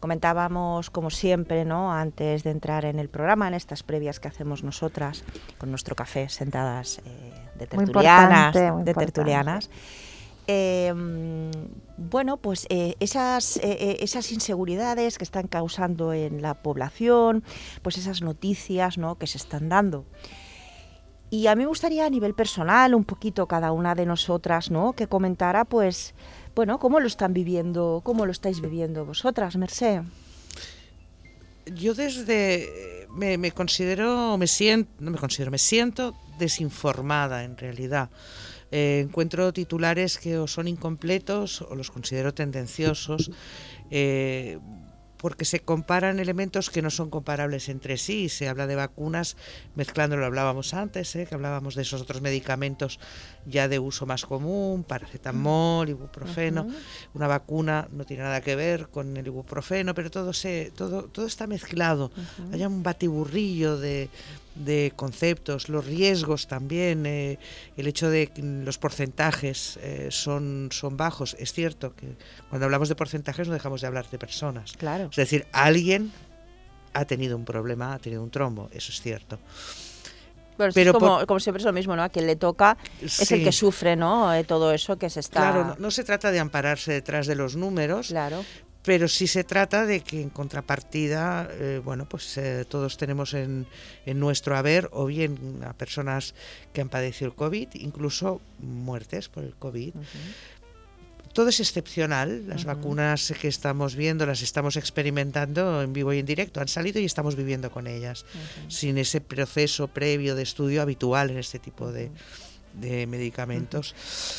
Comentábamos, 0.00 0.90
como 0.90 1.10
siempre, 1.10 1.64
¿no? 1.64 1.92
antes 1.92 2.44
de 2.44 2.50
entrar 2.50 2.84
en 2.84 2.98
el 2.98 3.08
programa, 3.08 3.48
en 3.48 3.54
estas 3.54 3.82
previas 3.82 4.20
que 4.20 4.28
hacemos 4.28 4.62
nosotras, 4.62 5.24
con 5.58 5.70
nuestro 5.70 5.96
café, 5.96 6.28
sentadas 6.28 6.98
eh, 6.98 7.32
de 7.58 7.66
tertulianas, 7.66 8.54
muy 8.72 8.84
de 8.84 8.94
tertulianas. 8.94 9.70
Eh, 10.48 10.92
bueno, 11.96 12.36
pues 12.36 12.66
eh, 12.70 12.94
esas, 13.00 13.56
eh, 13.58 13.98
esas 14.00 14.30
inseguridades 14.30 15.18
que 15.18 15.24
están 15.24 15.48
causando 15.48 16.12
en 16.12 16.40
la 16.42 16.54
población, 16.54 17.42
pues 17.82 17.98
esas 17.98 18.22
noticias 18.22 18.96
¿no? 18.98 19.16
que 19.16 19.26
se 19.26 19.38
están 19.38 19.68
dando. 19.68 20.04
Y 21.30 21.48
a 21.48 21.54
mí 21.56 21.62
me 21.62 21.68
gustaría 21.68 22.06
a 22.06 22.10
nivel 22.10 22.34
personal, 22.34 22.94
un 22.94 23.04
poquito 23.04 23.46
cada 23.46 23.72
una 23.72 23.94
de 23.94 24.06
nosotras, 24.06 24.70
¿no? 24.70 24.92
Que 24.92 25.08
comentara, 25.08 25.64
pues, 25.64 26.14
bueno, 26.54 26.78
cómo 26.78 27.00
lo 27.00 27.06
están 27.06 27.32
viviendo, 27.32 28.00
cómo 28.04 28.26
lo 28.26 28.32
estáis 28.32 28.60
viviendo 28.60 29.04
vosotras, 29.04 29.56
Merced. 29.56 30.02
Yo 31.66 31.94
desde 31.94 33.06
me, 33.10 33.38
me 33.38 33.50
considero, 33.50 34.36
me 34.38 34.46
siento, 34.46 34.90
no 35.00 35.10
me 35.10 35.18
considero, 35.18 35.50
me 35.50 35.58
siento 35.58 36.14
desinformada 36.38 37.44
en 37.44 37.56
realidad. 37.56 38.10
Eh, 38.70 39.00
encuentro 39.04 39.52
titulares 39.52 40.18
que 40.18 40.38
o 40.38 40.46
son 40.46 40.68
incompletos 40.68 41.62
o 41.62 41.74
los 41.74 41.90
considero 41.90 42.34
tendenciosos. 42.34 43.30
eh, 43.90 44.58
porque 45.16 45.44
se 45.44 45.60
comparan 45.60 46.18
elementos 46.18 46.70
que 46.70 46.82
no 46.82 46.90
son 46.90 47.10
comparables 47.10 47.68
entre 47.68 47.96
sí. 47.96 48.28
Se 48.28 48.48
habla 48.48 48.66
de 48.66 48.76
vacunas 48.76 49.36
mezclando, 49.74 50.16
lo 50.16 50.26
hablábamos 50.26 50.74
antes, 50.74 51.14
¿eh? 51.16 51.26
que 51.26 51.34
hablábamos 51.34 51.74
de 51.74 51.82
esos 51.82 52.02
otros 52.02 52.22
medicamentos 52.22 52.98
ya 53.46 53.68
de 53.68 53.78
uso 53.78 54.06
más 54.06 54.24
común, 54.24 54.84
paracetamol, 54.84 55.88
ibuprofeno. 55.88 56.66
Una 57.14 57.26
vacuna 57.26 57.88
no 57.92 58.04
tiene 58.04 58.24
nada 58.24 58.40
que 58.40 58.56
ver 58.56 58.88
con 58.88 59.16
el 59.16 59.26
ibuprofeno, 59.26 59.94
pero 59.94 60.10
todo, 60.10 60.32
se, 60.32 60.72
todo, 60.76 61.04
todo 61.04 61.26
está 61.26 61.46
mezclado. 61.46 62.10
Hay 62.52 62.64
un 62.64 62.82
batiburrillo 62.82 63.78
de, 63.78 64.10
de 64.56 64.92
conceptos, 64.96 65.68
los 65.68 65.84
riesgos 65.84 66.46
también, 66.46 67.04
eh, 67.06 67.38
el 67.76 67.86
hecho 67.86 68.08
de 68.10 68.28
que 68.28 68.42
los 68.42 68.78
porcentajes 68.78 69.78
eh, 69.82 70.08
son, 70.10 70.68
son 70.72 70.96
bajos. 70.96 71.36
Es 71.38 71.52
cierto 71.52 71.94
que 71.94 72.16
cuando 72.48 72.64
hablamos 72.64 72.88
de 72.88 72.94
porcentajes 72.94 73.46
no 73.48 73.54
dejamos 73.54 73.80
de 73.82 73.86
hablar 73.86 74.08
de 74.10 74.18
personas. 74.18 74.72
Claro. 74.72 75.08
Es 75.10 75.16
decir, 75.16 75.46
alguien 75.52 76.12
ha 76.94 77.04
tenido 77.04 77.36
un 77.36 77.44
problema, 77.44 77.94
ha 77.94 77.98
tenido 77.98 78.22
un 78.22 78.30
trombo, 78.30 78.70
eso 78.72 78.90
es 78.92 79.00
cierto. 79.00 79.38
Bueno, 80.56 80.72
Pero 80.74 80.92
es 80.92 80.96
como, 80.96 81.18
por- 81.18 81.26
como 81.26 81.40
siempre 81.40 81.60
es 81.60 81.66
lo 81.66 81.72
mismo, 81.74 81.94
¿no? 81.96 82.02
A 82.02 82.08
quien 82.08 82.26
le 82.26 82.34
toca 82.36 82.78
es 83.02 83.30
el 83.30 83.44
que 83.44 83.52
sufre, 83.52 83.94
¿no? 83.94 84.32
Eh, 84.32 84.42
todo 84.42 84.72
eso 84.72 84.96
que 84.96 85.10
se 85.10 85.20
está... 85.20 85.40
Claro, 85.40 85.64
no, 85.66 85.76
no 85.78 85.90
se 85.90 86.02
trata 86.02 86.30
de 86.30 86.38
ampararse 86.40 86.92
detrás 86.92 87.26
de 87.26 87.34
los 87.34 87.56
números, 87.56 88.08
Claro. 88.08 88.42
Pero 88.86 89.08
sí 89.08 89.26
se 89.26 89.42
trata 89.42 89.84
de 89.84 90.00
que 90.00 90.22
en 90.22 90.30
contrapartida, 90.30 91.50
eh, 91.50 91.80
bueno, 91.84 92.08
pues 92.08 92.38
eh, 92.38 92.64
todos 92.68 92.96
tenemos 92.96 93.34
en, 93.34 93.66
en 94.06 94.20
nuestro 94.20 94.56
haber 94.56 94.88
o 94.92 95.06
bien 95.06 95.60
a 95.66 95.72
personas 95.72 96.36
que 96.72 96.82
han 96.82 96.88
padecido 96.88 97.28
el 97.30 97.34
COVID, 97.34 97.70
incluso 97.74 98.40
muertes 98.60 99.28
por 99.28 99.42
el 99.42 99.56
COVID. 99.56 99.92
Todo 101.32 101.48
es 101.48 101.58
excepcional, 101.58 102.46
las 102.46 102.64
vacunas 102.64 103.34
que 103.40 103.48
estamos 103.48 103.96
viendo, 103.96 104.24
las 104.24 104.40
estamos 104.40 104.76
experimentando 104.76 105.82
en 105.82 105.92
vivo 105.92 106.12
y 106.12 106.20
en 106.20 106.26
directo, 106.26 106.60
han 106.60 106.68
salido 106.68 107.00
y 107.00 107.04
estamos 107.06 107.34
viviendo 107.34 107.72
con 107.72 107.88
ellas, 107.88 108.24
sin 108.68 108.98
ese 108.98 109.20
proceso 109.20 109.88
previo 109.88 110.36
de 110.36 110.44
estudio 110.44 110.80
habitual 110.80 111.30
en 111.30 111.38
este 111.38 111.58
tipo 111.58 111.90
de, 111.90 112.12
de 112.80 113.08
medicamentos. 113.08 113.94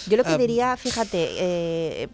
Yo 0.09 0.15
lo 0.15 0.23
que 0.23 0.29
Ah, 0.29 0.37
diría, 0.37 0.77
fíjate, 0.77 1.27
eh, 1.37 2.07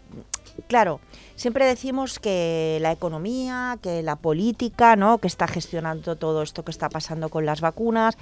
claro, 0.66 1.00
siempre 1.36 1.66
decimos 1.66 2.18
que 2.18 2.78
la 2.80 2.92
economía, 2.92 3.78
que 3.82 4.02
la 4.02 4.16
política, 4.16 4.96
¿no? 4.96 5.18
Que 5.18 5.26
está 5.26 5.46
gestionando 5.48 6.16
todo 6.16 6.42
esto 6.42 6.64
que 6.64 6.70
está 6.70 6.88
pasando 6.88 7.28
con 7.28 7.44
las 7.46 7.60
vacunas, 7.60 8.16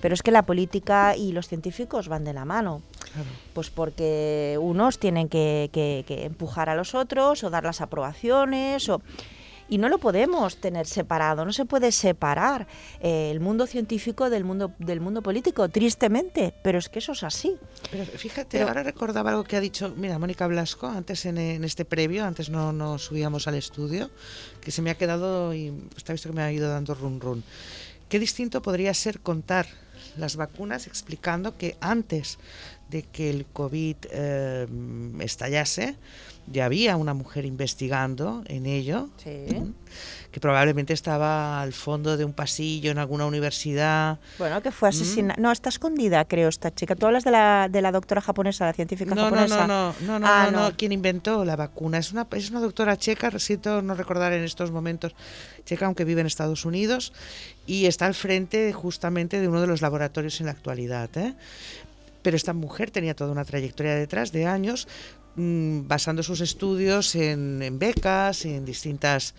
pero 0.00 0.14
es 0.14 0.22
que 0.22 0.30
la 0.30 0.42
política 0.42 1.16
y 1.16 1.32
los 1.32 1.48
científicos 1.48 2.08
van 2.08 2.24
de 2.24 2.32
la 2.32 2.44
mano. 2.44 2.82
Claro. 3.12 3.28
Pues 3.54 3.70
porque 3.70 4.58
unos 4.60 4.98
tienen 4.98 5.28
que, 5.28 5.70
que- 5.72 6.04
que 6.06 6.24
empujar 6.24 6.68
a 6.68 6.74
los 6.74 6.94
otros 6.94 7.44
o 7.44 7.50
dar 7.50 7.64
las 7.64 7.80
aprobaciones 7.80 8.88
o... 8.88 9.00
Y 9.68 9.78
no 9.78 9.88
lo 9.88 9.98
podemos 9.98 10.56
tener 10.58 10.86
separado, 10.86 11.44
no 11.44 11.52
se 11.52 11.64
puede 11.64 11.90
separar 11.90 12.66
eh, 13.00 13.30
el 13.30 13.40
mundo 13.40 13.66
científico 13.66 14.28
del 14.28 14.44
mundo, 14.44 14.72
del 14.78 15.00
mundo 15.00 15.22
político, 15.22 15.68
tristemente, 15.70 16.54
pero 16.62 16.78
es 16.78 16.88
que 16.90 16.98
eso 16.98 17.12
es 17.12 17.22
así. 17.22 17.56
Pero 17.90 18.04
fíjate, 18.04 18.58
Pero- 18.58 18.68
ahora 18.68 18.82
recordaba 18.82 19.30
algo 19.30 19.44
que 19.44 19.56
ha 19.56 19.60
dicho, 19.60 19.94
mira, 19.96 20.18
Mónica 20.18 20.46
Blasco, 20.46 20.86
antes 20.86 21.24
en, 21.24 21.38
en 21.38 21.64
este 21.64 21.84
previo, 21.84 22.24
antes 22.24 22.50
no, 22.50 22.72
no 22.72 22.98
subíamos 22.98 23.48
al 23.48 23.54
estudio, 23.54 24.10
que 24.60 24.70
se 24.70 24.82
me 24.82 24.90
ha 24.90 24.96
quedado 24.96 25.54
y 25.54 25.72
está 25.96 26.12
visto 26.12 26.28
que 26.28 26.34
me 26.36 26.42
ha 26.42 26.52
ido 26.52 26.68
dando 26.68 26.94
run 26.94 27.20
run. 27.20 27.42
Qué 28.08 28.18
distinto 28.18 28.60
podría 28.60 28.92
ser 28.92 29.20
contar 29.20 29.66
las 30.18 30.36
vacunas 30.36 30.86
explicando 30.86 31.56
que 31.56 31.76
antes 31.80 32.38
de 32.90 33.02
que 33.02 33.30
el 33.30 33.46
COVID 33.46 33.96
eh, 34.10 34.66
estallase, 35.20 35.96
ya 36.46 36.66
había 36.66 36.96
una 36.96 37.14
mujer 37.14 37.44
investigando 37.44 38.42
en 38.46 38.66
ello, 38.66 39.08
Sí. 39.16 39.46
que 40.30 40.40
probablemente 40.40 40.92
estaba 40.92 41.62
al 41.62 41.72
fondo 41.72 42.16
de 42.16 42.24
un 42.24 42.32
pasillo 42.32 42.90
en 42.90 42.98
alguna 42.98 43.24
universidad. 43.26 44.18
Bueno, 44.38 44.60
que 44.62 44.70
fue 44.72 44.88
Mm. 44.88 44.90
asesinada. 44.90 45.40
No, 45.40 45.52
está 45.52 45.68
escondida, 45.68 46.24
creo, 46.24 46.48
esta 46.48 46.74
chica. 46.74 46.96
Tú 46.96 47.06
hablas 47.06 47.24
de 47.24 47.30
la, 47.30 47.68
de 47.70 47.80
la 47.80 47.92
doctora 47.92 48.20
japonesa, 48.20 48.66
la 48.66 48.72
científica 48.72 49.14
No, 49.14 49.22
no, 49.22 49.36
japonesa. 49.36 49.66
no, 49.66 49.92
no, 49.92 49.94
no, 50.06 50.18
no, 50.18 50.26
Ah, 50.28 50.48
no, 50.52 50.68
no, 50.70 50.76
quien 50.76 50.92
inventó 50.92 51.44
la 51.44 51.56
vacuna. 51.56 51.98
Es 51.98 52.12
una, 52.12 52.26
es 52.32 52.50
una 52.50 52.60
doctora 52.60 52.96
checa, 52.96 53.30
siento 53.38 53.80
no 53.82 53.94
recordar 53.94 54.32
en 54.32 54.42
estos 54.44 54.70
momentos, 54.70 55.14
checa, 55.64 55.86
aunque 55.86 56.04
vive 56.04 56.20
en 56.20 56.26
Estados 56.26 56.64
Unidos, 56.64 57.12
y 57.66 57.86
está 57.86 58.06
al 58.06 58.14
frente 58.14 58.72
justamente 58.72 59.40
de 59.40 59.48
uno 59.48 59.60
de 59.60 59.66
los 59.68 59.80
laboratorios 59.82 60.40
en 60.40 60.46
la 60.46 60.52
actualidad. 60.52 61.08
¿eh? 61.16 61.34
Pero 62.22 62.36
esta 62.36 62.52
mujer 62.52 62.90
tenía 62.90 63.14
toda 63.14 63.30
una 63.32 63.44
trayectoria 63.44 63.94
detrás 63.94 64.32
de 64.32 64.46
años, 64.46 64.88
mm, 64.88 65.23
basando 65.36 66.22
sus 66.22 66.40
estudios 66.40 67.14
en, 67.14 67.78
becas 67.78 68.44
y 68.44 68.54
en 68.54 68.64
distintas 68.64 69.34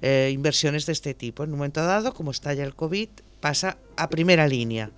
eh, 0.00 0.30
inversiones 0.32 0.86
de 0.86 0.92
este 0.92 1.14
tipo. 1.14 1.44
En 1.44 1.50
un 1.50 1.58
momento 1.58 1.84
dado, 1.84 2.14
como 2.14 2.30
estalla 2.30 2.64
el 2.64 2.74
COVID, 2.74 3.08
pasa 3.40 3.76
a 3.96 4.08
primera 4.08 4.46
línea. 4.46 4.90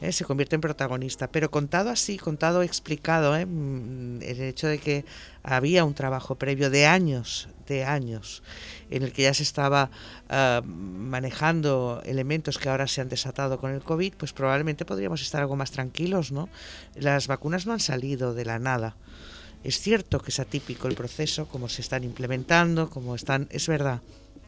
¿eh? 0.00 0.12
se 0.12 0.24
convierte 0.24 0.54
en 0.54 0.60
protagonista. 0.60 1.30
Pero 1.30 1.50
contado 1.50 1.90
así, 1.90 2.18
contado, 2.18 2.62
explicado, 2.62 3.36
¿eh? 3.36 3.46
Mm, 3.46 4.22
el 4.22 4.40
hecho 4.42 4.66
de 4.66 4.78
que 4.78 5.04
había 5.42 5.84
un 5.84 5.94
trabajo 5.94 6.36
previo 6.36 6.70
de 6.70 6.86
años, 6.86 7.48
de 7.66 7.84
años, 7.84 8.42
en 8.90 9.02
el 9.02 9.12
que 9.12 9.22
ya 9.22 9.34
se 9.34 9.42
estaba 9.42 9.90
ah, 10.28 10.62
manejando 10.64 12.02
elementos 12.04 12.58
que 12.58 12.68
ahora 12.68 12.86
se 12.88 13.00
han 13.00 13.08
desatado 13.08 13.58
con 13.60 13.72
el 13.72 13.82
COVID, 13.82 14.14
pues 14.14 14.32
probablemente 14.32 14.84
podríamos 14.84 15.22
estar 15.22 15.40
algo 15.40 15.56
más 15.56 15.70
tranquilos, 15.70 16.32
¿no? 16.32 16.48
Las 16.94 17.26
vacunas 17.26 17.66
no 17.66 17.72
han 17.72 17.80
salido 17.80 18.34
de 18.34 18.44
la 18.44 18.58
nada. 18.58 18.96
Es 19.62 19.78
cierto 19.78 20.20
que 20.20 20.30
es 20.30 20.40
atípico 20.40 20.88
el 20.88 20.94
proceso, 20.94 21.46
como 21.46 21.68
se 21.68 21.82
están 21.82 22.02
implementando, 22.04 22.88
como 22.88 23.14
están, 23.14 23.46
es 23.50 23.68
verdad, 23.68 24.00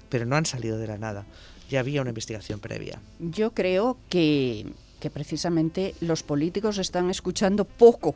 pero 0.08 0.24
no 0.24 0.36
han 0.36 0.46
salido 0.46 0.78
de 0.78 0.86
la 0.86 0.98
nada. 0.98 1.26
Ya 1.70 1.80
había 1.80 2.00
una 2.00 2.10
investigación 2.10 2.60
previa. 2.60 3.00
Yo 3.18 3.52
creo 3.52 3.98
que, 4.08 4.66
que 5.00 5.10
precisamente 5.10 5.94
los 6.00 6.22
políticos 6.22 6.78
están 6.78 7.10
escuchando 7.10 7.64
poco 7.64 8.14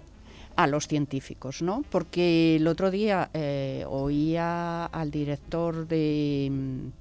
a 0.57 0.67
los 0.67 0.89
científicos, 0.89 1.61
¿no? 1.61 1.85
Porque 1.91 2.57
el 2.57 2.67
otro 2.67 2.91
día 2.91 3.29
eh, 3.35 3.85
oía 3.89 4.87
al 4.87 5.11
director 5.11 5.87
de, 5.87 6.51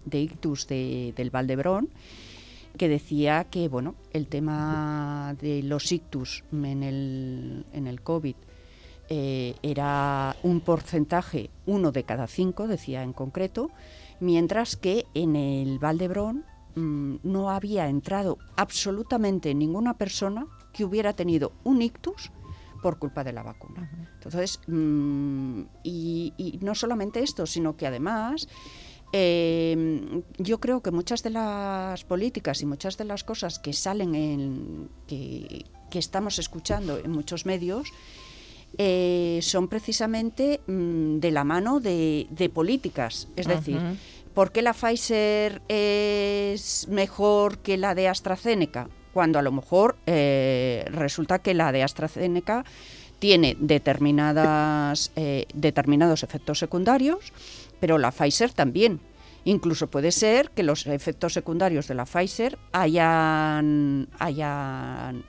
de 0.05 0.19
Ictus 0.19 0.67
de- 0.67 1.13
del 1.15 1.29
Valdebrón 1.29 1.87
que 2.77 2.89
decía 2.89 3.45
que, 3.49 3.69
bueno, 3.69 3.95
el 4.11 4.27
tema 4.27 5.33
de 5.39 5.63
los 5.63 5.89
ictus 5.93 6.43
en 6.51 6.83
el, 6.83 7.63
en 7.71 7.87
el 7.87 8.01
COVID 8.01 8.35
eh, 9.09 9.55
era 9.61 10.35
un 10.43 10.61
porcentaje, 10.61 11.49
uno 11.65 11.91
de 11.91 12.03
cada 12.03 12.27
cinco, 12.27 12.67
decía 12.67 13.03
en 13.03 13.13
concreto, 13.13 13.71
mientras 14.19 14.75
que 14.75 15.05
en 15.13 15.35
el 15.35 15.79
Valdebrón 15.79 16.45
mm, 16.75 17.17
no 17.23 17.51
había 17.51 17.87
entrado 17.87 18.37
absolutamente 18.55 19.53
ninguna 19.53 19.97
persona 19.97 20.47
que 20.73 20.85
hubiera 20.85 21.13
tenido 21.13 21.53
un 21.63 21.81
ictus 21.81 22.31
por 22.81 22.99
culpa 22.99 23.23
de 23.23 23.33
la 23.33 23.43
vacuna. 23.43 23.89
Entonces, 24.15 24.59
mm, 24.67 25.61
y, 25.83 26.33
y 26.37 26.59
no 26.61 26.75
solamente 26.75 27.23
esto, 27.23 27.45
sino 27.45 27.75
que 27.75 27.87
además 27.87 28.47
eh, 29.17 30.23
yo 30.37 30.59
creo 30.59 30.81
que 30.81 30.91
muchas 30.91 31.23
de 31.23 31.29
las 31.29 32.03
políticas 32.03 32.61
y 32.61 32.65
muchas 32.65 32.97
de 32.97 33.05
las 33.05 33.23
cosas 33.23 33.59
que 33.59 33.71
salen 33.71 34.13
en 34.13 34.89
que, 35.07 35.65
que 35.89 35.99
estamos 35.99 36.37
escuchando 36.37 36.97
en 36.97 37.11
muchos 37.11 37.45
medios 37.45 37.87
eh, 38.77 39.39
son 39.41 39.67
precisamente 39.67 40.61
mm, 40.67 41.19
de 41.19 41.31
la 41.31 41.43
mano 41.43 41.79
de, 41.79 42.27
de 42.29 42.49
políticas. 42.49 43.27
Es 43.35 43.47
decir, 43.47 43.79
¿por 44.33 44.51
qué 44.51 44.61
la 44.61 44.73
Pfizer 44.73 45.61
es 45.67 46.87
mejor 46.89 47.59
que 47.59 47.77
la 47.77 47.95
de 47.95 48.07
AstraZeneca? 48.07 48.89
cuando 49.15 49.39
a 49.39 49.41
lo 49.41 49.53
mejor 49.53 49.95
eh, 50.07 50.83
resulta 50.89 51.39
que 51.39 51.53
la 51.53 51.71
de 51.71 51.83
AstraZeneca 51.83 52.65
tiene 53.17 53.55
determinadas, 53.57 55.13
eh, 55.15 55.45
determinados 55.53 56.21
efectos 56.21 56.59
secundarios, 56.59 57.31
pero 57.79 57.97
la 57.97 58.11
Pfizer 58.11 58.51
también. 58.51 58.99
Incluso 59.45 59.87
puede 59.87 60.11
ser 60.11 60.49
que 60.49 60.63
los 60.63 60.85
efectos 60.85 61.31
secundarios 61.31 61.87
de 61.87 61.95
la 61.95 62.03
Pfizer 62.03 62.59
hayan, 62.73 64.09
hayan 64.19 65.23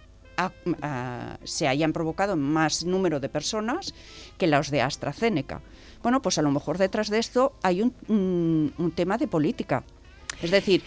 se 1.44 1.68
hayan 1.68 1.92
provocado 1.92 2.36
más 2.36 2.84
número 2.84 3.20
de 3.20 3.28
personas 3.28 3.94
que 4.38 4.46
los 4.46 4.70
de 4.70 4.82
AstraZeneca. 4.82 5.60
Bueno, 6.02 6.22
pues 6.22 6.38
a 6.38 6.42
lo 6.42 6.50
mejor 6.50 6.78
detrás 6.78 7.08
de 7.08 7.18
esto 7.18 7.54
hay 7.62 7.82
un, 7.82 8.72
un 8.76 8.92
tema 8.92 9.18
de 9.18 9.26
política. 9.26 9.84
Es 10.42 10.50
decir, 10.50 10.82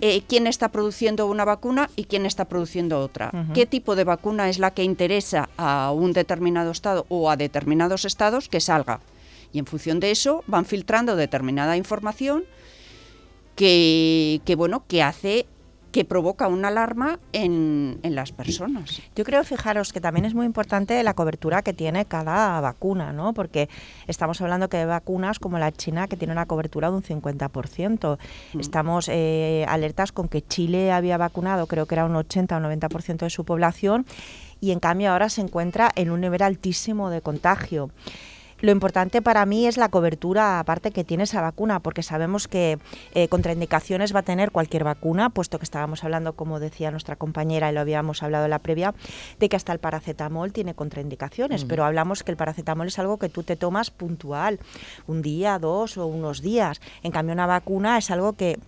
eh, 0.00 0.22
quién 0.26 0.46
está 0.46 0.70
produciendo 0.70 1.26
una 1.26 1.44
vacuna 1.44 1.90
y 1.96 2.04
quién 2.04 2.24
está 2.26 2.46
produciendo 2.46 3.00
otra. 3.00 3.30
¿Qué 3.52 3.66
tipo 3.66 3.96
de 3.96 4.04
vacuna 4.04 4.48
es 4.48 4.58
la 4.58 4.72
que 4.72 4.82
interesa 4.82 5.50
a 5.56 5.92
un 5.92 6.12
determinado 6.12 6.70
estado 6.70 7.04
o 7.08 7.30
a 7.30 7.36
determinados 7.36 8.04
estados 8.04 8.48
que 8.48 8.60
salga? 8.60 9.00
Y 9.52 9.58
en 9.58 9.66
función 9.66 10.00
de 10.00 10.10
eso 10.10 10.42
van 10.46 10.64
filtrando 10.64 11.16
determinada 11.16 11.76
información 11.76 12.44
que, 13.56 14.40
que 14.44 14.56
bueno, 14.56 14.84
que 14.88 15.02
hace 15.02 15.46
que 15.94 16.04
provoca 16.04 16.48
una 16.48 16.68
alarma 16.68 17.20
en, 17.32 18.00
las 18.02 18.32
personas. 18.32 19.00
Yo 19.14 19.22
creo, 19.22 19.44
fijaros, 19.44 19.92
que 19.92 20.00
también 20.00 20.24
es 20.24 20.34
muy 20.34 20.44
importante 20.44 21.00
la 21.04 21.14
cobertura 21.14 21.62
que 21.62 21.72
tiene 21.72 22.04
cada 22.04 22.60
vacuna, 22.60 23.12
¿no? 23.12 23.32
Porque 23.32 23.68
estamos 24.08 24.40
hablando 24.40 24.68
que 24.68 24.78
de 24.78 24.86
vacunas 24.86 25.38
como 25.38 25.56
la 25.56 25.70
China, 25.70 26.08
que 26.08 26.16
tiene 26.16 26.32
una 26.32 26.46
cobertura 26.46 26.90
de 26.90 26.96
un 26.96 27.02
50%. 27.04 28.18
Mm. 28.54 28.60
Estamos 28.60 29.08
eh, 29.08 29.64
alertas 29.68 30.10
con 30.10 30.26
que 30.26 30.42
Chile 30.42 30.90
había 30.90 31.16
vacunado, 31.16 31.68
creo 31.68 31.86
que 31.86 31.94
era 31.94 32.06
un 32.06 32.16
80 32.16 32.56
o 32.56 32.60
90% 32.60 33.18
de 33.18 33.30
su 33.30 33.44
población, 33.44 34.04
y 34.60 34.72
en 34.72 34.80
cambio 34.80 35.12
ahora 35.12 35.28
se 35.28 35.42
encuentra 35.42 35.92
en 35.94 36.10
un 36.10 36.22
nivel 36.22 36.42
altísimo 36.42 37.08
de 37.08 37.20
contagio. 37.20 37.90
Lo 38.60 38.70
importante 38.70 39.22
para 39.22 39.44
mí 39.46 39.66
es 39.66 39.76
la 39.76 39.88
cobertura 39.88 40.58
aparte 40.58 40.90
que 40.90 41.04
tiene 41.04 41.24
esa 41.24 41.40
vacuna, 41.40 41.80
porque 41.80 42.02
sabemos 42.02 42.48
que 42.48 42.78
eh, 43.14 43.28
contraindicaciones 43.28 44.14
va 44.14 44.20
a 44.20 44.22
tener 44.22 44.50
cualquier 44.50 44.84
vacuna, 44.84 45.30
puesto 45.30 45.58
que 45.58 45.64
estábamos 45.64 46.04
hablando, 46.04 46.34
como 46.34 46.60
decía 46.60 46.90
nuestra 46.90 47.16
compañera 47.16 47.70
y 47.70 47.74
lo 47.74 47.80
habíamos 47.80 48.22
hablado 48.22 48.44
en 48.44 48.50
la 48.50 48.60
previa, 48.60 48.94
de 49.38 49.48
que 49.48 49.56
hasta 49.56 49.72
el 49.72 49.78
paracetamol 49.78 50.52
tiene 50.52 50.74
contraindicaciones, 50.74 51.64
mm. 51.64 51.68
pero 51.68 51.84
hablamos 51.84 52.22
que 52.22 52.30
el 52.30 52.36
paracetamol 52.36 52.86
es 52.86 52.98
algo 52.98 53.18
que 53.18 53.28
tú 53.28 53.42
te 53.42 53.56
tomas 53.56 53.90
puntual, 53.90 54.58
un 55.06 55.22
día, 55.22 55.58
dos 55.58 55.96
o 55.96 56.06
unos 56.06 56.40
días. 56.40 56.80
En 57.02 57.12
cambio, 57.12 57.34
una 57.34 57.46
vacuna 57.46 57.98
es 57.98 58.10
algo 58.10 58.34
que 58.34 58.58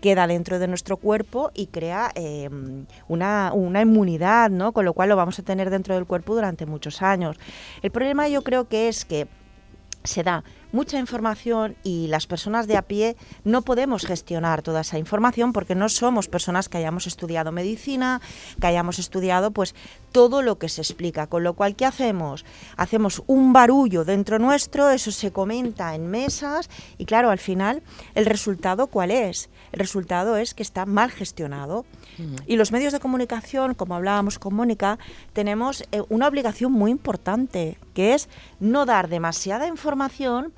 queda 0.00 0.26
dentro 0.26 0.58
de 0.58 0.68
nuestro 0.68 0.96
cuerpo 0.96 1.50
y 1.54 1.66
crea 1.66 2.10
em, 2.14 2.86
una, 3.08 3.52
una, 3.52 3.82
inmunidad, 3.82 4.50
¿no? 4.50 4.72
Con 4.72 4.84
lo 4.84 4.92
cual 4.92 5.08
lo 5.08 5.16
vamos 5.16 5.38
a 5.38 5.42
tener 5.42 5.70
dentro 5.70 5.94
del 5.94 6.06
cuerpo 6.06 6.34
durante 6.34 6.66
muchos 6.66 7.02
años. 7.02 7.36
El 7.82 7.90
problema 7.90 8.28
yo 8.28 8.42
creo 8.42 8.68
que 8.68 8.88
es 8.88 9.04
que 9.04 9.28
se 10.04 10.22
da 10.22 10.44
mucha 10.72 10.98
información 10.98 11.76
y 11.82 12.06
las 12.08 12.26
personas 12.26 12.66
de 12.66 12.76
a 12.76 12.82
pie 12.82 13.16
no 13.44 13.62
podemos 13.62 14.06
gestionar 14.06 14.62
toda 14.62 14.82
esa 14.82 14.98
información 14.98 15.52
porque 15.52 15.74
no 15.74 15.88
somos 15.88 16.28
personas 16.28 16.68
que 16.68 16.78
hayamos 16.78 17.06
estudiado 17.06 17.52
medicina, 17.52 18.20
que 18.60 18.66
hayamos 18.66 18.98
estudiado 18.98 19.50
pues 19.50 19.74
todo 20.12 20.42
lo 20.42 20.58
que 20.58 20.68
se 20.68 20.82
explica, 20.82 21.26
con 21.26 21.42
lo 21.42 21.54
cual 21.54 21.74
¿qué 21.74 21.84
hacemos? 21.84 22.44
Hacemos 22.76 23.22
un 23.26 23.52
barullo 23.52 24.04
dentro 24.04 24.38
nuestro, 24.38 24.90
eso 24.90 25.10
se 25.10 25.32
comenta 25.32 25.94
en 25.94 26.06
mesas 26.06 26.68
y 26.98 27.04
claro, 27.04 27.30
al 27.30 27.38
final 27.38 27.82
el 28.14 28.26
resultado 28.26 28.88
¿cuál 28.88 29.10
es? 29.10 29.48
El 29.72 29.80
resultado 29.80 30.36
es 30.36 30.54
que 30.54 30.62
está 30.62 30.86
mal 30.86 31.10
gestionado. 31.10 31.84
Y 32.46 32.56
los 32.56 32.72
medios 32.72 32.92
de 32.92 33.00
comunicación, 33.00 33.74
como 33.74 33.94
hablábamos 33.94 34.38
con 34.38 34.54
Mónica, 34.54 34.98
tenemos 35.32 35.84
eh, 35.92 36.02
una 36.08 36.26
obligación 36.26 36.72
muy 36.72 36.90
importante, 36.90 37.78
que 37.94 38.14
es 38.14 38.28
no 38.60 38.86
dar 38.86 39.08
demasiada 39.08 39.66
información 39.68 40.52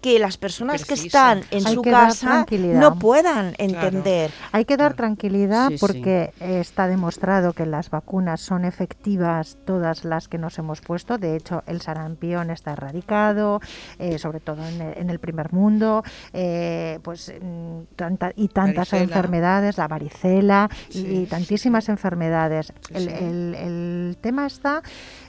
que 0.00 0.18
las 0.18 0.36
personas 0.36 0.84
que 0.84 0.94
están 0.94 1.42
en 1.50 1.62
su 1.62 1.82
casa 1.82 2.46
no 2.50 2.98
puedan 2.98 3.54
entender. 3.58 4.30
Hay 4.52 4.64
que 4.64 4.76
dar 4.76 4.94
tranquilidad 4.94 5.70
porque 5.78 6.32
está 6.40 6.86
demostrado 6.88 7.52
que 7.52 7.66
las 7.66 7.90
vacunas 7.90 8.40
son 8.40 8.64
efectivas 8.64 9.58
todas 9.64 10.04
las 10.04 10.28
que 10.28 10.38
nos 10.38 10.58
hemos 10.58 10.80
puesto. 10.80 11.18
De 11.18 11.36
hecho, 11.36 11.62
el 11.66 11.80
sarampión 11.80 12.50
está 12.50 12.72
erradicado, 12.72 13.60
eh, 13.98 14.18
sobre 14.18 14.40
todo 14.40 14.66
en 14.66 15.10
el, 15.10 15.18
primer 15.18 15.52
mundo, 15.52 16.02
eh, 16.32 16.98
pues 17.02 17.32
mm, 17.40 17.94
tanta, 17.96 18.32
y 18.34 18.48
tantas 18.48 18.92
enfermedades, 18.94 19.76
la 19.76 19.88
varicela 19.88 20.68
y, 20.90 21.26
tantísimas 21.26 21.88
enfermedades. 21.88 22.72
el 22.94 24.16
tema 24.20 24.46
está 24.46 24.82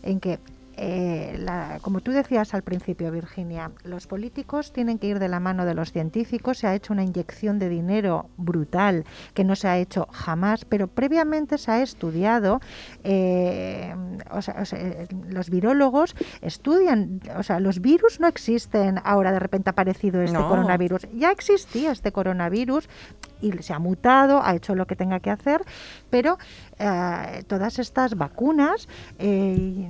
en 0.03 0.19
que 0.19 0.39
eh, 0.84 1.38
como 1.84 2.02
tú 2.02 2.12
decías 2.12 2.56
al 2.56 2.63
principio, 2.63 3.12
Virginia, 3.12 3.70
los 3.84 4.08
políticos 4.08 4.74
tienen 4.74 4.98
que 4.98 5.06
ir 5.06 5.20
de 5.20 5.30
la 5.30 5.39
mano 5.39 5.63
de 5.65 5.76
los 5.76 5.91
científicos. 5.91 6.58
Se 6.58 6.65
ha 6.65 6.74
hecho 6.74 6.91
una 6.91 7.04
inyección 7.04 7.60
de 7.60 7.70
dinero 7.70 8.32
brutal 8.38 9.06
que 9.36 9.44
no 9.44 9.56
se 9.56 9.67
ha 9.67 9.78
hecho 9.78 10.08
jamás, 10.12 10.65
pero 10.65 10.88
previamente 10.88 11.60
se 11.60 11.70
ha 11.70 11.84
estudiado. 11.84 12.62
Eh, 13.04 13.94
o 14.32 14.41
sea, 14.41 14.63
los 15.30 15.52
virólogos 15.52 16.15
estudian, 16.41 17.22
o 17.38 17.44
sea, 17.44 17.60
los 17.60 17.80
virus 17.80 18.20
no 18.20 18.26
existen 18.26 19.00
ahora 19.04 19.32
de 19.32 19.39
repente 19.39 19.70
ha 19.70 19.74
aparecido 19.74 20.24
este 20.24 20.39
coronavirus. 20.39 21.08
Ya 21.13 21.30
existía 21.30 21.91
este 21.91 22.12
coronavirus 22.12 22.89
y 23.39 23.52
se 23.62 23.74
ha 23.74 23.80
mutado, 23.80 24.41
ha 24.44 24.56
hecho 24.56 24.74
lo 24.74 24.88
que 24.88 24.96
tenga 24.96 25.20
que 25.20 25.30
hacer, 25.30 25.62
pero 26.10 26.39
eh, 26.84 27.44
todas 27.46 27.78
estas 27.78 28.15
vacunas 28.15 28.89
eh, 29.20 29.88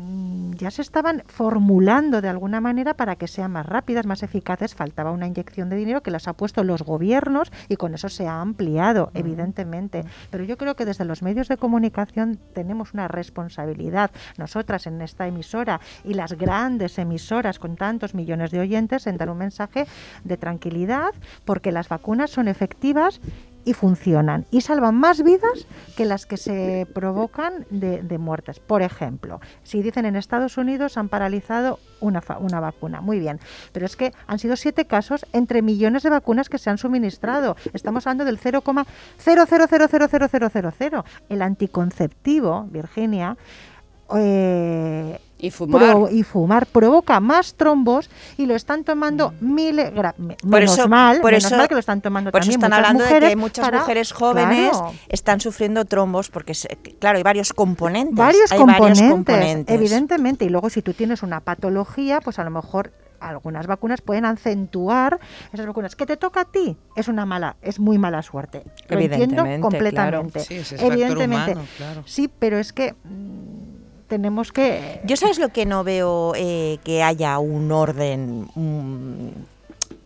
ya 0.57 0.69
se 0.71 0.81
estaban 0.81 1.23
formulando 1.25 2.19
de 2.19 2.27
alguna 2.27 2.59
manera 2.59 2.95
para 2.95 3.15
que 3.15 3.29
sean 3.29 3.51
más 3.51 3.65
rápidas, 3.65 4.05
más 4.05 4.23
eficaces. 4.23 4.75
Faltaba 4.75 5.11
una 5.11 5.25
inyección 5.25 5.69
de 5.69 5.77
dinero 5.77 6.03
que 6.03 6.11
las 6.11 6.27
ha 6.27 6.33
puesto 6.33 6.65
los 6.65 6.83
gobiernos 6.83 7.49
y 7.69 7.77
con 7.77 7.93
eso 7.93 8.09
se 8.09 8.27
ha 8.27 8.41
ampliado, 8.41 9.09
evidentemente. 9.13 10.03
Pero 10.31 10.43
yo 10.43 10.57
creo 10.57 10.75
que 10.75 10.83
desde 10.83 11.05
los 11.05 11.21
medios 11.21 11.47
de 11.47 11.55
comunicación 11.55 12.37
tenemos 12.53 12.93
una 12.93 13.07
responsabilidad, 13.07 14.11
nosotras 14.37 14.85
en 14.85 15.01
esta 15.01 15.27
emisora 15.27 15.79
y 16.03 16.13
las 16.13 16.33
grandes 16.33 16.99
emisoras 16.99 17.57
con 17.57 17.77
tantos 17.77 18.13
millones 18.13 18.51
de 18.51 18.59
oyentes, 18.59 19.07
en 19.07 19.15
dar 19.15 19.29
un 19.29 19.37
mensaje 19.37 19.87
de 20.25 20.35
tranquilidad, 20.35 21.13
porque 21.45 21.71
las 21.71 21.87
vacunas 21.87 22.31
son 22.31 22.49
efectivas 22.49 23.21
y 23.65 23.73
funcionan 23.73 24.45
y 24.51 24.61
salvan 24.61 24.95
más 24.95 25.23
vidas 25.23 25.67
que 25.95 26.05
las 26.05 26.25
que 26.25 26.37
se 26.37 26.87
provocan 26.93 27.65
de, 27.69 28.17
muertes. 28.17 28.59
Por 28.59 28.81
ejemplo, 28.81 29.39
si 29.63 29.81
dicen 29.81 30.05
en 30.05 30.15
Estados 30.15 30.57
Unidos 30.57 30.97
han 30.97 31.09
paralizado 31.09 31.79
una, 31.99 32.23
una 32.39 32.59
vacuna, 32.59 33.01
muy 33.01 33.19
bien, 33.19 33.39
pero 33.71 33.85
es 33.85 33.95
que 33.95 34.13
han 34.27 34.39
sido 34.39 34.55
siete 34.55 34.85
casos 34.85 35.25
entre 35.33 35.61
millones 35.61 36.01
de 36.03 36.09
vacunas 36.09 36.49
que 36.49 36.57
se 36.57 36.69
han 36.69 36.77
suministrado. 36.77 37.55
Estamos 37.73 38.07
hablando 38.07 38.25
del 38.25 38.39
0,0000000. 38.39 41.03
El 41.29 41.41
anticonceptivo, 41.41 42.67
Virginia, 42.69 43.37
eh, 44.15 45.19
y 45.41 45.51
fumar. 45.51 45.97
y 46.11 46.23
fumar 46.23 46.65
provoca 46.67 47.19
más 47.19 47.55
trombos 47.55 48.09
y 48.37 48.45
lo 48.45 48.55
están 48.55 48.83
tomando 48.83 49.33
miles 49.41 49.91
por 50.49 50.61
eso, 50.61 50.87
mal, 50.87 51.19
por 51.21 51.33
eso, 51.33 51.67
que 51.67 51.73
lo 51.73 51.79
están 51.79 52.01
tomando 52.01 52.31
por 52.31 52.41
eso 52.41 52.51
están 52.51 52.73
hablando 52.73 53.03
de 53.03 53.19
que 53.19 53.35
muchas 53.35 53.71
mujeres 53.71 54.11
jóvenes 54.11 54.77
están 55.09 55.39
sufriendo 55.39 55.85
trombos 55.85 56.29
porque 56.29 56.53
claro 56.99 57.17
hay 57.17 57.23
varios 57.23 57.53
componentes 57.53 58.15
varios, 58.15 58.51
componentes, 58.51 59.75
evidentemente 59.75 60.45
y 60.45 60.49
luego 60.49 60.69
si 60.69 60.81
tú 60.81 60.93
tienes 60.93 61.23
una 61.23 61.41
patología 61.41 62.21
pues 62.21 62.39
a 62.39 62.43
lo 62.43 62.51
mejor 62.51 62.91
algunas 63.21 63.67
vacunas 63.67 64.01
pueden 64.01 64.25
acentuar 64.25 65.19
esas 65.53 65.65
vacunas. 65.65 65.95
¿Qué 65.95 66.05
te 66.05 66.17
toca 66.17 66.41
a 66.41 66.45
ti? 66.45 66.75
Es 66.95 67.07
una 67.07 67.25
mala, 67.25 67.55
es 67.61 67.79
muy 67.79 67.97
mala 67.97 68.21
suerte. 68.23 68.63
Lo 68.89 68.99
entiendo 68.99 69.45
completamente. 69.61 70.39
Sí, 70.39 70.61
Evidentemente. 70.79 71.55
Sí, 72.05 72.27
pero 72.27 72.57
es 72.57 72.73
que 72.73 72.93
mm, 72.93 73.60
tenemos 74.11 74.51
que... 74.51 74.99
Yo 75.05 75.15
sabes 75.15 75.39
lo 75.39 75.53
que 75.53 75.65
no 75.65 75.85
veo 75.85 76.33
eh, 76.35 76.79
que 76.83 77.01
haya 77.01 77.39
un 77.39 77.71
orden 77.71 78.45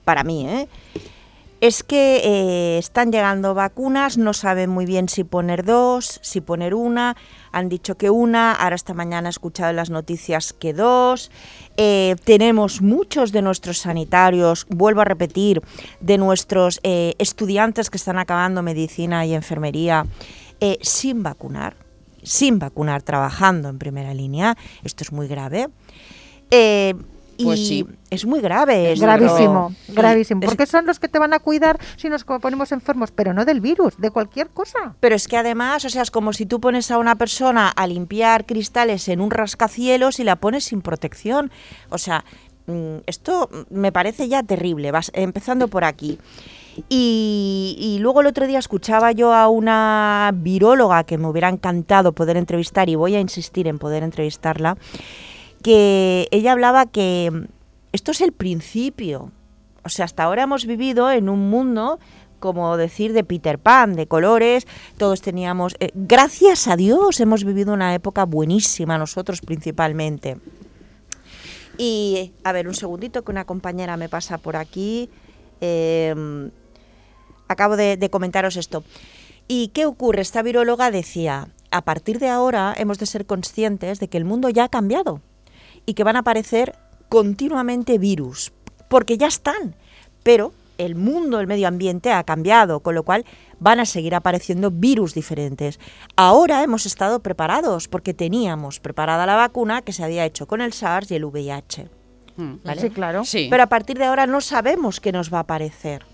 para 0.04 0.24
mí, 0.24 0.48
¿eh? 0.48 0.68
Es 1.60 1.82
que 1.82 2.18
eh, 2.24 2.78
están 2.78 3.12
llegando 3.12 3.56
vacunas, 3.56 4.20
no 4.20 4.34
saben 4.34 4.70
muy 4.70 4.86
bien 4.86 5.10
si 5.10 5.24
poner 5.24 5.66
dos, 5.66 6.20
si 6.22 6.40
poner 6.40 6.76
una, 6.76 7.18
han 7.52 7.68
dicho 7.68 7.96
que 7.96 8.12
una, 8.12 8.54
ahora 8.54 8.76
esta 8.76 8.94
mañana 8.94 9.30
he 9.30 9.32
escuchado 9.32 9.72
en 9.72 9.78
las 9.78 9.90
noticias 9.90 10.54
que 10.54 10.74
dos, 10.74 11.32
tenemos 11.76 12.84
muchos 12.84 13.32
de 13.32 13.42
nuestros 13.42 13.80
sanitarios, 13.80 14.68
vuelvo 14.70 15.02
a 15.02 15.06
repetir, 15.06 15.64
de 16.00 16.20
nuestros 16.20 16.80
estudiantes 16.84 17.90
que 17.90 17.98
están 17.98 18.20
acabando 18.20 18.62
medicina 18.62 19.26
y 19.26 19.34
enfermería 19.34 20.06
sin 20.82 21.24
vacunar 21.24 21.85
sin 22.26 22.60
vacunar, 22.60 23.02
trabajando 23.02 23.70
en 23.70 23.78
primera 23.80 24.14
línea. 24.14 24.58
Esto 24.84 25.04
es 25.04 25.12
muy 25.12 25.28
grave. 25.28 25.70
Eh, 26.52 26.94
Y 27.38 27.44
Pues 27.44 27.68
sí. 27.68 27.86
es 28.10 28.26
muy 28.26 28.40
grave. 28.40 28.94
esto. 28.94 29.04
Gravísimo, 29.06 29.76
Y 29.90 29.92
gravísimo. 29.92 30.40
es- 30.42 30.46
Porque 30.48 30.66
son 30.66 30.86
los 30.86 31.02
que 31.02 31.10
te 31.10 31.20
van 31.20 31.34
a 31.34 31.40
cuidar 31.40 31.78
si 31.98 32.08
nos 32.08 32.24
ponemos 32.24 32.72
enfermos, 32.72 33.12
pero 33.12 33.34
no 33.34 33.44
del 33.44 33.60
virus, 33.60 33.98
de 33.98 34.10
cualquier 34.10 34.48
cosa. 34.52 34.96
Pero 35.02 35.16
es 35.16 35.28
que 35.28 35.36
además, 35.36 35.84
o 35.84 35.90
sea, 35.90 36.02
es 36.04 36.12
como 36.12 36.32
si 36.32 36.46
tú 36.46 36.62
pones 36.62 36.92
a 36.92 36.98
una 36.98 37.16
persona 37.18 37.68
a 37.68 37.88
limpiar 37.88 38.46
cristales 38.46 39.10
en 39.10 39.20
un 39.20 39.32
rascacielos 39.32 40.22
y 40.22 40.24
la 40.24 40.38
pones 40.38 40.64
sin 40.64 40.82
protección. 40.82 41.52
O 41.90 41.98
sea, 41.98 42.24
mm, 42.68 43.00
esto 43.06 43.50
me 43.70 43.92
parece 43.92 44.30
ya 44.30 44.42
terrible, 44.42 44.92
vas, 44.92 45.12
empezando 45.14 45.68
por 45.68 45.84
aquí. 45.84 46.18
Y, 46.90 47.98
luego 48.02 48.22
el 48.22 48.28
otro 48.28 48.48
día 48.48 48.60
escuchaba 48.60 49.12
yo 49.12 49.34
a 49.34 49.48
una 49.48 50.32
viróloga 50.36 51.04
que 51.04 51.18
me 51.18 51.28
hubiera 51.28 51.50
encantado 51.50 52.12
poder 52.12 52.38
entrevistar 52.38 52.90
y 52.90 52.96
voy 52.96 53.16
a 53.16 53.20
insistir 53.20 53.68
en 53.68 53.80
poder 53.80 54.04
entrevistarla, 54.04 54.78
que 55.64 56.28
ella 56.32 56.52
hablaba 56.52 56.86
que 56.86 57.48
esto 57.92 58.12
es 58.12 58.22
el 58.22 58.34
principio. 58.34 59.32
O 59.84 59.90
sea, 59.90 60.06
hasta 60.06 60.24
ahora 60.24 60.44
hemos 60.44 60.66
vivido 60.66 61.12
en 61.12 61.30
un 61.30 61.50
mundo, 61.50 62.00
como 62.40 62.76
decir, 62.78 63.14
de 63.14 63.24
Peter 63.24 63.58
Pan, 63.58 63.96
de 63.96 64.08
colores, 64.08 64.68
todos 64.98 65.22
teníamos... 65.22 65.76
eh, 65.80 65.92
gracias 65.94 66.68
a 66.68 66.76
Dios 66.76 67.20
hemos 67.20 67.44
vivido 67.44 67.74
una 67.74 67.94
época 67.96 68.26
buenísima, 68.26 68.98
nosotros 68.98 69.42
principalmente. 69.42 70.38
Y, 71.78 72.34
a 72.44 72.52
ver, 72.52 72.68
un 72.68 72.74
segundito 72.74 73.24
que 73.24 73.32
una 73.32 73.46
compañera 73.46 73.98
me 73.98 74.10
pasa 74.10 74.38
por 74.38 74.56
aquí. 74.56 75.10
Eh, 75.62 76.50
acabo 77.48 77.78
de, 77.78 77.98
de 77.98 78.10
comentaros 78.10 78.58
esto. 78.58 78.84
¿Y 79.48 79.70
qué 79.70 79.86
ocurre? 79.86 80.22
Esta 80.22 80.42
viróloga 80.42 80.92
decía, 80.92 81.50
a 81.72 81.84
partir 81.84 82.20
de 82.20 82.30
ahora 82.30 82.74
hemos 82.78 82.98
de 83.00 83.06
ser 83.06 83.26
conscientes 83.26 84.00
de 84.00 84.08
que 84.08 84.18
el 84.18 84.26
mundo 84.26 84.50
ya 84.50 84.66
ha 84.66 84.70
cambiado 84.70 85.22
y 85.86 85.94
que 85.94 86.04
van 86.04 86.16
a 86.16 86.20
aparecer 86.20 86.76
continuamente 87.10 87.98
virus, 87.98 88.54
porque 88.88 89.18
ya 89.18 89.28
están, 89.28 89.76
pero 90.24 90.54
el 90.78 90.96
mundo, 90.96 91.40
el 91.40 91.48
medio 91.48 91.68
ambiente 91.68 92.12
ha 92.12 92.24
cambiado, 92.24 92.82
con 92.82 92.96
lo 92.96 93.04
cual 93.04 93.26
van 93.60 93.80
a 93.80 93.86
seguir 93.86 94.16
apareciendo 94.16 94.72
virus 94.72 95.14
diferentes. 95.14 95.80
Ahora 96.16 96.64
hemos 96.64 96.86
estado 96.86 97.22
preparados 97.22 97.88
porque 97.88 98.14
teníamos 98.14 98.80
preparada 98.80 99.26
la 99.26 99.36
vacuna 99.36 99.82
que 99.82 99.94
se 99.94 100.04
había 100.04 100.26
hecho 100.26 100.48
con 100.48 100.62
el 100.62 100.74
SARS 100.74 101.12
y 101.12 101.16
el 101.16 101.26
VIH. 101.26 101.90
Mm. 102.38 102.54
¿vale? 102.64 102.82
Sí, 102.82 102.90
claro. 102.90 103.24
Sí. 103.24 103.48
Pero 103.50 103.64
a 103.64 103.68
partir 103.68 103.98
de 103.98 104.06
ahora 104.06 104.28
no 104.28 104.42
sabemos 104.42 105.00
qué 105.00 105.12
nos 105.12 105.34
va 105.34 105.38
a 105.38 105.42
aparecer. 105.42 106.06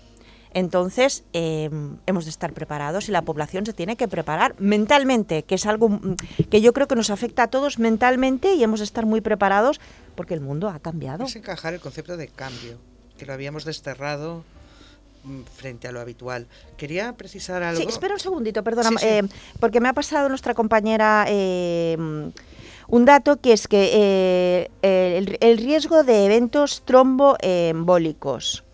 Entonces, 0.54 1.24
eh, 1.32 1.70
hemos 2.06 2.24
de 2.24 2.30
estar 2.30 2.52
preparados 2.52 3.08
y 3.08 3.12
la 3.12 3.22
población 3.22 3.64
se 3.66 3.72
tiene 3.72 3.96
que 3.96 4.08
preparar 4.08 4.54
mentalmente, 4.58 5.42
que 5.44 5.54
es 5.54 5.66
algo 5.66 5.88
mm, 5.88 6.16
que 6.50 6.60
yo 6.60 6.72
creo 6.72 6.86
que 6.88 6.94
nos 6.96 7.10
afecta 7.10 7.44
a 7.44 7.48
todos 7.48 7.78
mentalmente 7.78 8.54
y 8.54 8.62
hemos 8.62 8.80
de 8.80 8.84
estar 8.84 9.06
muy 9.06 9.20
preparados 9.20 9.80
porque 10.14 10.34
el 10.34 10.40
mundo 10.40 10.68
ha 10.68 10.78
cambiado. 10.78 11.24
Es 11.24 11.36
encajar 11.36 11.74
el 11.74 11.80
concepto 11.80 12.16
de 12.16 12.28
cambio, 12.28 12.78
que 13.16 13.24
lo 13.26 13.32
habíamos 13.32 13.64
desterrado 13.64 14.44
mm, 15.24 15.40
frente 15.56 15.88
a 15.88 15.92
lo 15.92 16.00
habitual. 16.00 16.46
Quería 16.76 17.14
precisar 17.14 17.62
algo. 17.62 17.80
Sí, 17.80 17.88
espera 17.88 18.14
un 18.14 18.20
segundito, 18.20 18.62
perdona, 18.62 18.90
Sí, 18.90 18.96
sí. 18.98 19.06
eh, 19.06 19.22
porque 19.58 19.80
me 19.80 19.88
ha 19.88 19.94
pasado 19.94 20.28
nuestra 20.28 20.52
compañera 20.54 21.24
eh, 21.28 21.96
un 22.88 23.04
dato 23.06 23.40
que 23.40 23.54
es 23.54 23.68
que 23.68 23.90
eh, 24.82 25.16
el, 25.18 25.38
el 25.40 25.56
riesgo 25.58 26.02
de 26.04 26.26
eventos 26.26 26.82
tromboembólicos. 26.84 28.64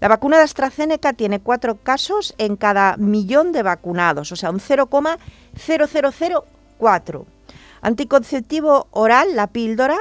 La 0.00 0.08
vacuna 0.08 0.38
de 0.38 0.44
AstraZeneca 0.44 1.12
tiene 1.14 1.40
cuatro 1.40 1.76
casos 1.76 2.34
en 2.38 2.56
cada 2.56 2.96
millón 2.96 3.52
de 3.52 3.62
vacunados, 3.62 4.32
o 4.32 4.36
sea, 4.36 4.50
un 4.50 4.60
0,0004. 4.60 7.24
Anticonceptivo 7.80 8.88
oral, 8.90 9.34
la 9.34 9.46
píldora, 9.46 9.96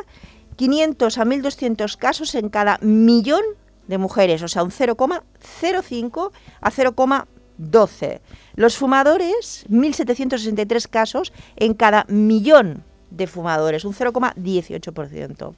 500 0.56 1.18
a 1.18 1.26
1.200 1.26 1.98
casos 1.98 2.36
en 2.36 2.50
cada 2.50 2.78
millón 2.82 3.44
de 3.88 3.98
mujeres, 3.98 4.42
o 4.42 4.48
sea, 4.48 4.64
un 4.64 4.72
0,05 4.72 6.32
a 6.62 6.72
0,12. 6.72 8.22
Los 8.56 8.78
fumadores, 8.78 9.66
1.763 9.70 10.90
casos 10.90 11.34
en 11.56 11.74
cada 11.74 12.06
millón 12.08 12.84
de 13.12 13.28
fumadores, 13.28 13.86
un 13.86 13.94
0,18%. 13.94 15.54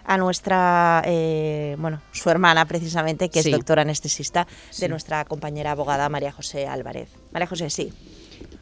a 0.07 0.17
nuestra, 0.17 1.03
eh, 1.05 1.75
bueno, 1.77 2.01
su 2.13 2.29
hermana 2.29 2.65
precisamente, 2.65 3.29
que 3.29 3.43
Sí. 3.43 3.49
es 3.49 3.55
doctora 3.55 3.81
anestesista, 3.83 4.47
Sí. 4.71 4.81
de 4.81 4.89
nuestra 4.89 5.23
compañera 5.25 5.71
abogada 5.71 6.07
María 6.09 6.31
José 6.31 6.65
Álvarez. 6.65 7.09
María 7.31 7.45
José, 7.47 7.69
sí. 7.69 7.91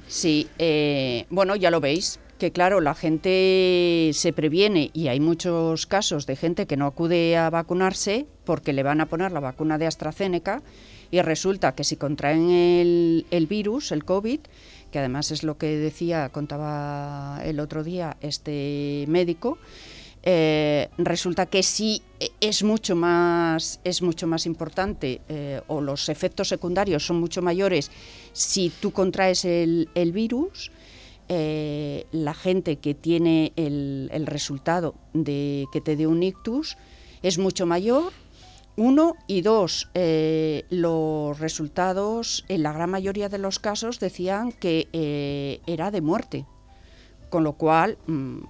Sí, 0.08 0.48
eh, 0.58 1.26
bueno, 1.30 1.56
ya 1.56 1.70
lo 1.72 1.80
veis, 1.82 2.20
que 2.40 2.52
claro, 2.52 2.82
la 2.82 2.96
gente 2.96 4.10
se 4.14 4.34
previene 4.34 4.90
y 4.94 5.08
hay 5.08 5.20
muchos 5.20 5.86
casos 5.86 6.26
de 6.26 6.36
gente 6.36 6.66
que 6.66 6.78
no 6.78 6.86
acude 6.88 7.38
a 7.38 7.50
vacunarse 7.50 8.26
porque 8.44 8.74
le 8.74 8.84
van 8.84 9.00
a 9.00 9.06
poner 9.06 9.32
la 9.32 9.40
vacuna 9.40 9.78
de 9.78 9.88
AstraZeneca 9.88 10.62
y 11.12 11.22
resulta 11.22 11.76
que 11.76 11.84
si 11.84 11.96
contraen 11.96 12.50
el, 12.50 13.26
el 13.32 13.48
virus, 13.48 13.92
el 13.92 14.04
COVID, 14.04 14.40
que 14.92 15.00
además 15.00 15.32
es 15.32 15.44
lo 15.44 15.58
que 15.58 15.78
decía, 15.78 16.30
contaba 16.30 17.40
el 17.44 17.60
otro 17.60 17.84
día 17.84 18.18
este 18.22 19.06
médico, 19.08 19.58
eh, 20.28 20.90
resulta 20.98 21.46
que 21.46 21.62
sí 21.62 22.02
eh, 22.20 22.32
es 22.42 22.64
mucho 22.64 22.96
más 22.96 23.80
es 23.84 24.02
mucho 24.02 24.26
más 24.26 24.48
importante 24.48 25.22
eh, 25.30 25.62
o 25.68 25.82
los 25.82 26.10
efectos 26.10 26.48
secundarios 26.48 27.06
son 27.06 27.20
mucho 27.20 27.44
mayores 27.44 27.92
si 28.34 28.72
tú 28.72 28.90
contraes 28.90 29.46
el, 29.46 29.88
virus 30.14 30.72
la 31.30 32.34
gente 32.34 32.78
que 32.78 32.96
tiene 32.96 33.54
el, 33.56 34.26
resultado 34.26 34.96
de 35.14 35.66
que 35.72 35.82
te 35.82 35.96
dé 35.96 36.08
un 36.08 36.22
ictus 36.24 36.78
es 37.22 37.38
mucho 37.38 37.66
mayor. 37.66 38.12
Uno 38.78 39.16
y 39.26 39.42
dos 39.42 39.90
los 40.70 41.40
resultados 41.40 42.46
en 42.48 42.62
la 42.62 42.74
gran 42.74 42.92
mayoría 42.92 43.30
de 43.30 43.38
los 43.38 43.58
casos 43.58 44.00
decían 44.00 44.52
que 44.52 45.62
era 45.66 45.90
de 45.90 46.02
muerte 46.02 46.46
con 47.30 47.44
lo 47.44 47.54
cual 47.54 47.98
mm, 48.06 48.44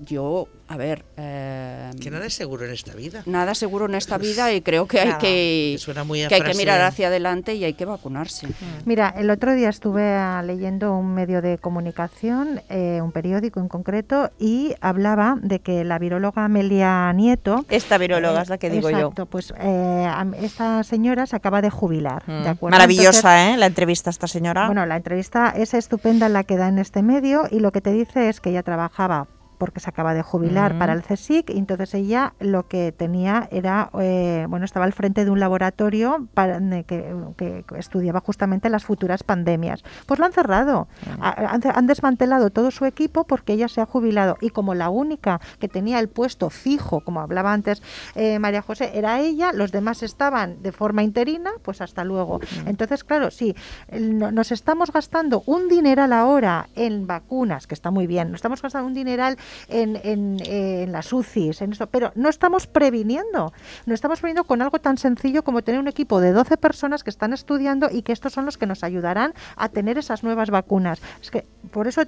yo 0.00 0.48
a 0.68 0.76
ver 0.76 1.04
eh, 1.16 1.90
Que 2.00 2.10
nada 2.10 2.26
es 2.26 2.34
seguro 2.34 2.64
en 2.66 2.72
esta 2.72 2.94
vida. 2.94 3.22
nada 3.26 3.54
seguro 3.54 3.86
en 3.86 3.94
esta 3.94 4.18
vida 4.18 4.52
y 4.52 4.60
creo 4.60 4.86
que 4.86 5.00
hay 5.00 5.14
que, 5.14 5.78
que 5.78 6.34
hay 6.34 6.42
que 6.42 6.54
mirar 6.54 6.82
hacia 6.82 7.08
adelante 7.08 7.54
y 7.54 7.64
hay 7.64 7.72
que 7.74 7.84
vacunarse. 7.84 8.48
Mira, 8.84 9.14
el 9.16 9.30
otro 9.30 9.54
día 9.54 9.70
estuve 9.70 10.14
ah, 10.14 10.42
leyendo 10.44 10.94
un 10.94 11.14
medio 11.14 11.40
de 11.40 11.58
comunicación, 11.58 12.60
eh, 12.68 13.00
un 13.02 13.12
periódico 13.12 13.60
en 13.60 13.68
concreto, 13.68 14.30
y 14.38 14.74
hablaba 14.80 15.38
de 15.40 15.60
que 15.60 15.84
la 15.84 15.98
viróloga 15.98 16.44
Amelia 16.44 17.12
Nieto. 17.14 17.64
Esta 17.70 17.96
viróloga 17.96 18.40
eh, 18.40 18.42
es 18.42 18.48
la 18.50 18.58
que 18.58 18.70
digo 18.70 18.90
exacto, 18.90 19.26
pues 19.26 19.54
eh, 19.58 20.08
esta 20.42 20.82
señora 20.84 21.26
se 21.26 21.36
acaba 21.36 21.62
de 21.62 21.70
jubilar. 21.70 22.22
yo. 22.26 22.42
¿de 22.42 22.48
acuerdo? 22.48 22.76
Maravillosa, 22.76 23.18
Entonces, 23.18 23.54
¿eh? 23.54 23.56
La 23.58 23.66
entrevista 23.66 24.10
a 24.10 24.12
esta 24.12 24.26
señora. 24.26 24.66
Bueno, 24.66 24.84
la 24.84 24.96
entrevista 24.96 25.50
es 25.56 25.74
estupenda 25.74 26.28
la 26.28 26.44
que 26.44 26.56
da 26.56 26.68
en 26.68 26.78
este 26.78 27.02
medio 27.02 27.44
y 27.50 27.60
lo 27.60 27.72
que 27.72 27.80
te 27.80 27.92
dice 27.92 28.28
es 28.28 28.40
que 28.40 28.50
ella 28.50 28.62
trabajaba 28.62 29.26
porque 29.58 29.80
se 29.80 29.90
acaba 29.90 30.14
de 30.14 30.22
jubilar 30.22 30.78
para 30.78 30.92
el 30.92 31.02
CSIC 31.02 31.50
y 31.50 31.58
entonces 31.58 31.92
ella 31.94 32.34
lo 32.40 32.68
que 32.68 32.92
tenía 32.92 33.48
era, 33.50 33.90
eh, 34.00 34.46
bueno, 34.48 34.64
estaba 34.64 34.84
al 34.86 34.92
frente 34.92 35.24
de 35.24 35.30
un 35.30 35.40
laboratorio 35.40 36.28
para, 36.34 36.60
que, 36.84 37.12
que 37.36 37.64
estudiaba 37.76 38.20
justamente 38.20 38.70
las 38.70 38.84
futuras 38.84 39.22
pandemias. 39.22 39.82
Pues 40.06 40.18
lo 40.20 40.26
han 40.26 40.32
cerrado, 40.32 40.88
Ha- 41.20 41.52
han, 41.54 41.60
han 41.74 41.86
desmantelado 41.86 42.50
todo 42.50 42.70
su 42.70 42.84
equipo 42.84 43.24
porque 43.24 43.52
ella 43.52 43.68
se 43.68 43.80
ha 43.80 43.86
jubilado. 43.86 44.36
Y 44.40 44.50
como 44.50 44.74
la 44.74 44.88
única 44.90 45.40
que 45.58 45.68
tenía 45.68 45.98
el 45.98 46.08
puesto 46.08 46.50
fijo, 46.50 47.00
como 47.00 47.20
hablaba 47.20 47.52
antes 47.52 47.82
eh, 48.14 48.38
María 48.38 48.62
José, 48.62 48.92
era 48.94 49.20
ella, 49.20 49.52
los 49.52 49.72
demás 49.72 50.02
estaban 50.02 50.62
de 50.62 50.72
forma 50.72 51.02
interina, 51.02 51.50
pues 51.62 51.80
hasta 51.80 52.04
luego. 52.04 52.40
Entonces, 52.66 53.02
claro, 53.04 53.30
sí, 53.30 53.54
no- 53.92 54.30
nos 54.30 54.52
estamos 54.52 54.92
gastando 54.92 55.42
un 55.46 55.68
dineral 55.68 56.12
ahora 56.12 56.68
en 56.76 57.06
vacunas, 57.06 57.66
que 57.66 57.74
está 57.74 57.90
muy 57.90 58.06
bien, 58.06 58.28
nos 58.30 58.38
estamos 58.38 58.62
gastando 58.62 58.86
un 58.86 58.94
dineral 58.94 59.36
en, 59.68 59.96
en, 60.02 60.40
eh, 60.40 60.82
en 60.84 60.92
las 60.92 61.12
UCIs, 61.12 61.62
en 61.62 61.72
esto, 61.72 61.86
pero 61.86 62.12
no 62.14 62.28
estamos 62.28 62.66
previniendo. 62.66 63.52
No 63.86 63.94
estamos 63.94 64.20
previniendo 64.20 64.44
con 64.44 64.62
algo 64.62 64.78
tan 64.78 64.98
sencillo 64.98 65.42
como 65.42 65.62
tener 65.62 65.80
un 65.80 65.88
equipo 65.88 66.20
de 66.20 66.32
12 66.32 66.56
personas 66.56 67.04
que 67.04 67.10
están 67.10 67.32
estudiando 67.32 67.88
y 67.90 68.02
que 68.02 68.12
estos 68.12 68.32
son 68.32 68.44
los 68.44 68.58
que 68.58 68.66
nos 68.66 68.84
ayudarán 68.84 69.34
a 69.56 69.68
tener 69.68 69.98
esas 69.98 70.22
nuevas 70.22 70.50
vacunas. 70.50 71.00
Es 71.20 71.30
que 71.30 71.44
por 71.70 71.86
eso 71.86 72.02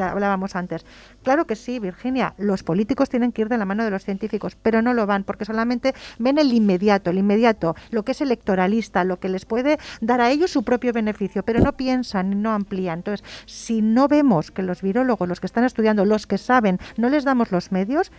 hablábamos 0.00 0.56
antes. 0.56 0.84
Claro 1.22 1.46
que 1.46 1.56
sí, 1.56 1.78
Virginia, 1.78 2.34
los 2.38 2.62
políticos 2.62 3.08
tienen 3.08 3.32
que 3.32 3.42
ir 3.42 3.48
de 3.48 3.58
la 3.58 3.64
mano 3.64 3.84
de 3.84 3.90
los 3.90 4.04
científicos, 4.04 4.56
pero 4.60 4.82
no 4.82 4.94
lo 4.94 5.06
van 5.06 5.24
porque 5.24 5.44
solamente 5.44 5.94
ven 6.18 6.38
el 6.38 6.52
inmediato, 6.52 7.10
el 7.10 7.18
inmediato, 7.18 7.76
lo 7.90 8.04
que 8.04 8.12
es 8.12 8.20
electoralista, 8.20 9.04
lo 9.04 9.18
que 9.18 9.28
les 9.28 9.44
puede 9.44 9.78
dar 10.00 10.20
a 10.20 10.30
ellos 10.30 10.50
su 10.50 10.62
propio 10.62 10.92
beneficio, 10.92 11.42
pero 11.42 11.60
no 11.60 11.72
piensan 11.76 12.30
no 12.42 12.52
amplían. 12.52 13.00
Entonces, 13.00 13.26
si 13.46 13.82
no 13.82 14.08
vemos 14.08 14.50
que 14.50 14.62
los 14.62 14.82
virólogos, 14.82 15.28
los 15.28 15.40
que 15.40 15.46
están 15.46 15.64
estudiando, 15.64 16.04
los 16.04 16.26
que 16.26 16.38
saben, 16.38 16.78
no 16.96 17.08
les 17.08 17.24
damos 17.24 17.50
los 17.52 17.72
medios, 17.72 18.12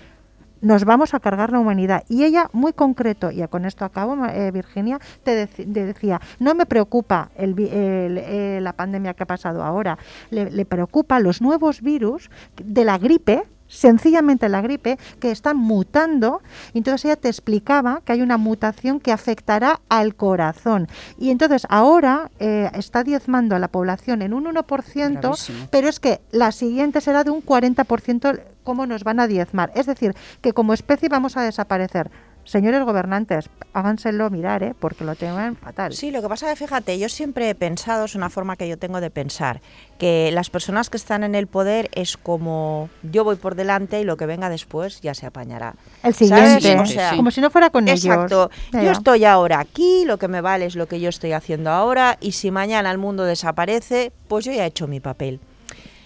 nos 0.62 0.86
vamos 0.86 1.14
a 1.16 1.20
cargar 1.20 1.52
la 1.52 1.60
humanidad. 1.60 2.04
Y 2.08 2.24
ella, 2.24 2.50
muy 2.54 2.72
concreto, 2.74 3.32
y 3.32 3.42
con 3.48 3.66
esto 3.66 3.84
acabo, 3.84 4.16
eh, 4.28 4.52
Virginia, 4.52 5.00
te, 5.24 5.48
decía, 5.48 6.22
no 6.40 6.54
me 6.54 6.68
preocupa 6.68 7.32
el- 7.36 7.56
eh, 7.58 8.60
la 8.62 8.74
pandemia 8.74 9.16
que 9.16 9.24
ha 9.24 9.26
pasado 9.26 9.64
ahora, 9.64 9.98
le, 10.30 10.52
le 10.52 10.66
preocupa 10.66 11.20
los 11.20 11.42
nuevos 11.42 11.82
virus 11.82 12.30
de 12.64 12.86
la 12.86 12.98
gripe, 13.00 13.44
sencillamente 13.72 14.50
la 14.50 14.62
gripe, 14.62 15.00
que 15.20 15.32
están 15.32 15.58
mutando. 15.58 16.42
Y 16.74 16.80
entonces 16.80 17.06
ella 17.06 17.16
te 17.16 17.30
explicaba 17.30 18.02
que 18.06 18.14
hay 18.14 18.22
una 18.22 18.38
mutación 18.38 19.00
que 19.00 19.12
afectará 19.12 19.82
al 19.90 20.16
corazón. 20.16 20.88
Y 21.18 21.32
entonces 21.32 21.66
ahora 21.70 22.30
eh, 22.40 22.70
está 22.74 23.04
diezmando 23.04 23.56
a 23.56 23.60
la 23.60 23.70
población 23.70 24.22
en 24.22 24.34
un 24.34 24.46
1%, 24.46 25.20
Gravísimo. 25.20 25.68
pero 25.72 25.88
es 25.88 26.00
que 26.00 26.22
la 26.32 26.52
siguiente 26.52 27.02
será 27.02 27.24
de 27.24 27.32
un 27.32 27.44
40% 27.44 28.42
cómo 28.64 28.86
nos 28.86 29.04
van 29.04 29.20
a 29.20 29.28
diezmar. 29.28 29.72
Es 29.76 29.86
decir, 29.86 30.16
que 30.42 30.54
como 30.54 30.74
especie 30.74 31.10
vamos 31.10 31.38
a 31.38 31.42
desaparecer. 31.42 32.12
Señores 32.44 32.84
gobernantes, 32.84 33.50
háganselo 33.74 34.30
mirar, 34.30 34.64
¿eh? 34.64 34.74
porque 34.78 35.04
lo 35.04 35.16
tienen 35.16 35.56
fatal. 35.56 35.94
Sí, 35.94 36.12
lo 36.12 36.22
que 36.22 36.28
pasa 36.28 36.52
es 36.52 36.58
que 36.58 36.66
fíjate, 36.66 36.98
yo 36.98 37.08
siempre 37.08 37.50
he 37.50 37.56
pensado, 37.56 38.06
es 38.06 38.16
una 38.16 38.30
forma 38.30 38.56
que 38.56 38.68
yo 38.68 38.78
tengo 38.78 39.00
de 39.00 39.10
pensar, 39.12 39.62
que 40.00 40.32
las 40.32 40.50
personas 40.50 40.90
que 40.90 40.98
están 40.98 41.24
en 41.24 41.36
el 41.36 41.48
poder 41.48 41.90
es 41.94 42.18
como 42.18 42.90
yo 43.04 43.24
voy 43.24 43.36
por 43.36 43.56
delante 43.56 44.02
y 44.02 44.04
lo 44.04 44.18
que 44.18 44.26
venga 44.26 44.50
después 44.50 45.02
ya 45.02 45.14
se 45.14 45.28
apañará. 45.28 45.76
El 46.04 46.14
siguiente, 46.14 46.78
O 46.80 46.86
sea, 46.86 47.16
como 47.16 47.30
si 47.32 47.42
no 47.42 47.52
fuera 47.52 47.70
con 47.70 47.88
Exacto. 47.88 48.50
ellos. 48.52 48.72
Ya, 48.74 48.84
Yo 48.84 48.92
estoy 48.92 49.24
ahora 49.26 49.60
aquí, 49.60 50.04
lo 50.06 50.18
que 50.18 50.28
me 50.28 50.42
vale 50.42 50.66
es 50.66 50.76
lo 50.76 50.88
que 50.88 51.00
yo 51.00 51.10
estoy 51.10 51.34
haciendo 51.34 51.70
ahora 51.70 52.18
y 52.20 52.32
si 52.32 52.50
mañana 52.50 52.90
el 52.92 52.98
mundo 52.98 53.24
desaparece, 53.24 54.12
pues 54.28 54.46
yo 54.46 54.52
ya 54.52 54.64
he 54.64 54.68
hecho 54.68 54.88
mi 54.88 55.00
papel. 55.00 55.40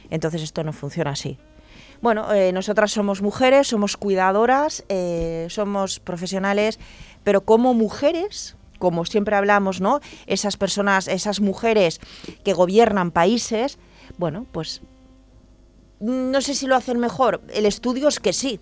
Entonces 0.09 0.43
esto 0.43 0.63
no 0.63 0.73
funciona 0.73 1.11
así. 1.11 1.37
Bueno, 2.05 2.31
eh, 2.35 2.51
nosotras 2.51 2.91
somos 2.91 3.23
mujeres, 3.23 3.65
somos 3.67 3.97
cuidadoras, 3.97 4.83
eh, 4.89 5.47
somos 5.49 5.99
profesionales, 5.99 6.77
pero 7.23 7.41
como 7.45 7.73
mujeres, 7.73 8.55
como 8.77 9.05
siempre 9.05 9.35
hablamos, 9.35 9.81
¿no? 9.81 10.01
Esas 10.27 10.55
personas, 10.55 11.07
esas 11.07 11.39
mujeres 11.41 11.99
que 12.43 12.53
gobiernan 12.53 13.09
países, 13.09 13.79
bueno, 14.19 14.45
pues 14.51 14.81
mm, 15.99 16.29
no 16.29 16.41
sé 16.41 16.53
si 16.53 16.67
lo 16.67 16.75
hacen 16.75 16.99
mejor. 16.99 17.41
El 17.51 17.65
estudio 17.65 18.07
es 18.09 18.19
que 18.19 18.33
sí. 18.33 18.59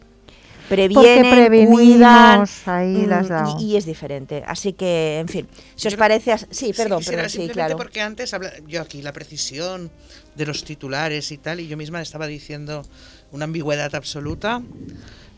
Previenen, 0.70 1.30
prevenimos, 1.30 1.74
cuidan 1.76 2.46
ahí 2.68 3.06
mm, 3.06 3.10
dado. 3.10 3.58
y, 3.60 3.66
y 3.74 3.76
es 3.76 3.86
diferente. 3.86 4.42
Así 4.48 4.72
que, 4.72 5.20
en 5.20 5.28
fin, 5.28 5.50
si 5.76 5.90
os 5.90 5.96
parece... 5.96 6.38
Sí, 6.38 6.46
Sí, 6.52 6.74
perdón, 6.74 7.00
sí, 7.04 7.10
simplemente 7.10 7.52
claro. 7.54 7.76
porque 7.76 8.00
antes 8.02 8.34
habla- 8.34 8.54
yo 8.66 8.82
aquí 8.82 9.02
la 9.02 9.12
precisión 9.12 9.92
de 10.36 10.46
los 10.46 10.64
titulares 10.64 11.34
y 11.34 11.38
tal, 11.38 11.60
y 11.60 11.68
yo 11.68 11.76
misma 11.76 12.02
estaba 12.02 12.26
diciendo 12.28 12.84
una 13.34 13.44
ambigüedad 13.46 13.94
absoluta. 13.96 14.62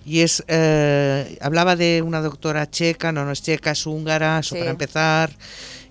Y 0.05 0.19
es, 0.19 0.43
eh, 0.47 1.35
hablaba 1.41 1.75
de 1.75 2.03
una 2.03 2.21
doctora 2.21 2.69
checa, 2.69 3.11
no, 3.11 3.25
no 3.25 3.31
es 3.31 3.41
checa, 3.41 3.71
es 3.71 3.87
húngara, 3.87 4.37
eso 4.37 4.53
Sí. 4.53 4.59
para 4.59 4.69
empezar, 4.69 5.31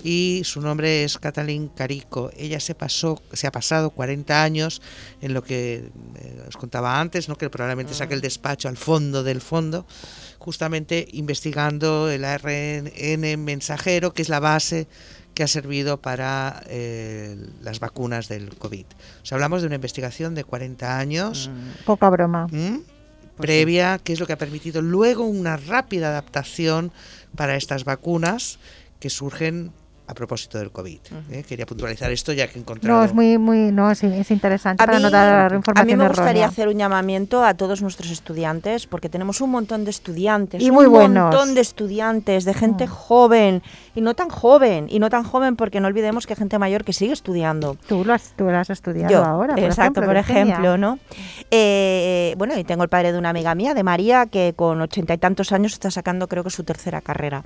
y 0.05 0.43
su 0.45 0.61
nombre 0.61 1.03
es 1.03 1.19
Katalin 1.19 1.67
Carico. 1.69 2.31
Ella 2.37 2.61
se 2.61 2.77
pasó, 2.77 3.21
se 3.33 3.49
ha 3.49 3.51
pasado 3.51 3.91
40 3.91 4.41
años 4.45 4.83
en 5.21 5.35
lo 5.35 5.43
que 5.43 5.91
eh, 6.17 6.43
os 6.47 6.57
contaba 6.57 7.01
antes, 7.01 7.29
¿no? 7.29 7.37
que 7.37 7.51
probablemente 7.51 7.93
saque 7.93 8.15
el 8.15 8.21
despacho 8.21 8.69
al 8.69 8.77
fondo 8.77 9.25
del 9.25 9.41
fondo, 9.41 9.85
justamente 10.39 11.09
investigando 11.11 12.09
el 12.09 12.25
ARN 12.25 12.93
mensajero, 13.45 14.15
que 14.15 14.23
es 14.23 14.29
la 14.29 14.39
base 14.39 14.87
que 15.35 15.43
ha 15.43 15.49
servido 15.49 16.01
para 16.01 16.63
eh, 16.69 17.37
las 17.63 17.81
vacunas 17.81 18.29
del 18.29 18.57
COVID. 18.57 18.87
O 19.23 19.27
sea, 19.27 19.37
hablamos 19.37 19.63
de 19.63 19.67
una 19.67 19.77
investigación 19.77 20.35
de 20.35 20.45
40 20.45 20.99
años. 20.99 21.51
Poca 21.85 22.09
broma. 22.09 22.47
¿m? 22.53 22.83
previa, 23.37 23.99
que 23.99 24.13
es 24.13 24.21
lo 24.21 24.27
que 24.27 24.33
ha 24.33 24.39
permitido 24.39 24.81
luego 24.81 25.25
una 25.25 25.57
rápida 25.57 26.09
adaptación 26.09 26.93
para 27.37 27.57
estas 27.57 27.85
vacunas 27.85 28.59
que 29.01 29.11
surgen 29.11 29.73
a 30.07 30.13
propósito 30.15 30.59
del 30.59 30.71
COVID. 30.71 30.99
¿eh? 31.31 31.45
Quería 31.49 31.65
puntualizar 31.65 32.11
esto 32.13 32.33
ya 32.33 32.47
que 32.47 32.59
he 32.59 32.61
encontrado... 32.61 32.99
No, 32.99 33.05
es 33.05 33.15
muy, 33.15 33.39
muy, 33.39 33.73
no, 33.73 33.91
es, 33.91 34.05
es 34.05 34.31
interesante 34.31 34.83
A 34.83 34.87
para 34.87 34.99
mí, 34.99 35.03
no 35.05 35.11
dar 35.11 35.53
a 35.53 35.57
información 35.57 35.87
mí 35.87 35.97
me 35.97 36.07
gustaría 36.09 36.31
errónea. 36.31 36.47
hacer 36.49 36.69
un 36.69 36.77
llamamiento 36.79 37.43
a 37.43 37.55
todos 37.55 37.81
nuestros 37.81 38.11
estudiantes, 38.11 38.87
porque 38.87 39.09
tenemos 39.09 39.41
un 39.41 39.51
montón 39.51 39.85
de 39.85 39.91
estudiantes, 39.91 40.63
Y 40.63 40.71
muy 40.71 40.85
un 40.87 40.93
buenos. 40.93 41.31
montón 41.35 41.55
de 41.55 41.63
estudiantes, 41.63 42.45
de 42.45 42.53
gente 42.53 42.87
Mm. 42.87 42.91
joven, 42.91 43.63
y 43.95 44.01
no 44.03 44.15
tan 44.15 44.29
joven, 44.29 44.89
y 44.91 44.99
no 44.99 45.09
tan 45.09 45.25
joven 45.25 45.57
porque 45.57 45.81
no 45.81 45.89
olvidemos 45.89 46.27
que 46.27 46.35
hay 46.35 46.39
gente 46.39 46.59
mayor 46.59 46.85
que 46.85 46.93
sigue 46.93 47.13
estudiando. 47.15 47.77
Tú 47.89 48.05
lo 48.05 48.13
has, 48.13 48.35
tú 48.37 48.45
lo 48.45 48.59
has 48.59 48.69
estudiado 48.69 49.11
Yo, 49.11 49.25
ahora, 49.25 49.55
por 49.55 49.65
exacto, 49.65 50.01
ejemplo, 50.01 50.07
por 50.07 50.17
ejemplo, 50.19 50.77
¿no? 50.79 50.99
Eh, 51.51 52.35
bueno, 52.37 52.59
y 52.59 52.65
tengo 52.65 52.83
el 52.83 52.89
padre 52.89 53.13
de 53.13 53.19
una 53.19 53.31
amiga 53.31 53.55
mía, 53.55 53.73
de 53.75 53.83
María, 53.83 54.27
que 54.27 54.53
con 54.55 54.81
ochenta 54.81 55.15
y 55.15 55.19
tantos 55.19 55.53
años 55.53 55.73
está 55.73 55.91
sacando, 55.91 56.29
creo 56.29 56.45
que 56.45 56.51
su 56.51 56.65
tercera 56.65 57.01
carrera. 57.01 57.43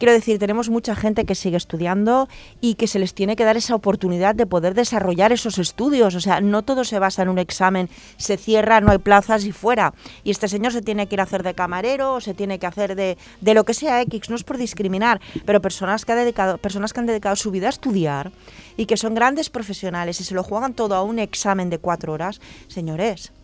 Quiero 0.00 0.14
decir, 0.14 0.38
tenemos 0.38 0.70
mucha 0.70 0.96
gente 0.96 1.26
que 1.26 1.34
sigue 1.34 1.58
estudiando 1.58 2.26
y 2.62 2.76
que 2.76 2.86
se 2.86 2.98
les 2.98 3.12
tiene 3.12 3.36
que 3.36 3.44
dar 3.44 3.58
esa 3.58 3.74
oportunidad 3.74 4.34
de 4.34 4.46
poder 4.46 4.72
desarrollar 4.72 5.30
esos 5.30 5.58
estudios. 5.58 6.14
O 6.14 6.20
sea, 6.20 6.40
no 6.40 6.62
todo 6.62 6.84
se 6.84 6.98
basa 6.98 7.20
en 7.20 7.28
un 7.28 7.38
examen, 7.38 7.90
se 8.16 8.38
cierra, 8.38 8.80
no 8.80 8.92
hay 8.92 8.96
plazas 8.96 9.44
y 9.44 9.52
fuera. 9.52 9.92
Y 10.24 10.30
este 10.30 10.48
señor 10.48 10.72
se 10.72 10.80
tiene 10.80 11.06
que 11.06 11.16
ir 11.16 11.20
a 11.20 11.24
hacer 11.24 11.42
de 11.42 11.52
camarero, 11.52 12.14
o 12.14 12.20
se 12.22 12.32
tiene 12.32 12.58
que 12.58 12.66
hacer 12.66 12.96
de, 12.96 13.18
de 13.42 13.52
lo 13.52 13.64
que 13.64 13.74
sea 13.74 14.00
X, 14.00 14.30
no 14.30 14.36
es 14.36 14.42
por 14.42 14.56
discriminar, 14.56 15.20
pero 15.44 15.60
personas 15.60 16.06
que, 16.06 16.12
ha 16.12 16.16
dedicado, 16.16 16.56
personas 16.56 16.94
que 16.94 17.00
han 17.00 17.06
dedicado 17.06 17.36
su 17.36 17.50
vida 17.50 17.66
a 17.66 17.68
estudiar 17.68 18.32
y 18.78 18.86
que 18.86 18.96
son 18.96 19.14
grandes 19.14 19.50
profesionales 19.50 20.18
y 20.18 20.24
se 20.24 20.34
lo 20.34 20.42
juegan 20.42 20.72
todo 20.72 20.94
a 20.94 21.02
un 21.02 21.18
examen 21.18 21.68
de 21.68 21.76
cuatro 21.76 22.14
horas, 22.14 22.40
señores, 22.68 23.34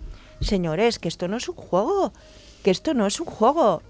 señores, 0.41 0.99
que 0.99 1.09
esto 1.09 1.29
no 1.29 1.37
es 1.37 1.51
un 1.51 1.57
juego, 1.57 2.15
que 2.65 2.71
esto 2.71 2.95
no 2.95 3.07
es 3.07 3.21
un 3.21 3.27
juego. 3.27 3.83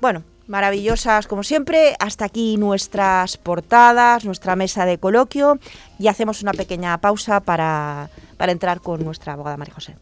Bueno, 0.00 0.24
maravillosas 0.46 1.26
como 1.26 1.42
siempre. 1.42 1.96
Hasta 1.98 2.24
aquí 2.24 2.56
nuestras 2.56 3.36
portadas, 3.36 4.24
nuestra 4.24 4.56
mesa 4.56 4.86
de 4.86 4.98
coloquio 4.98 5.58
y 5.98 6.08
hacemos 6.08 6.42
una 6.42 6.52
pequeña 6.52 6.98
pausa 6.98 7.40
para, 7.40 8.10
para 8.36 8.52
entrar 8.52 8.80
con 8.80 9.04
nuestra 9.04 9.34
abogada 9.34 9.56
María 9.56 9.74
José. 9.74 9.96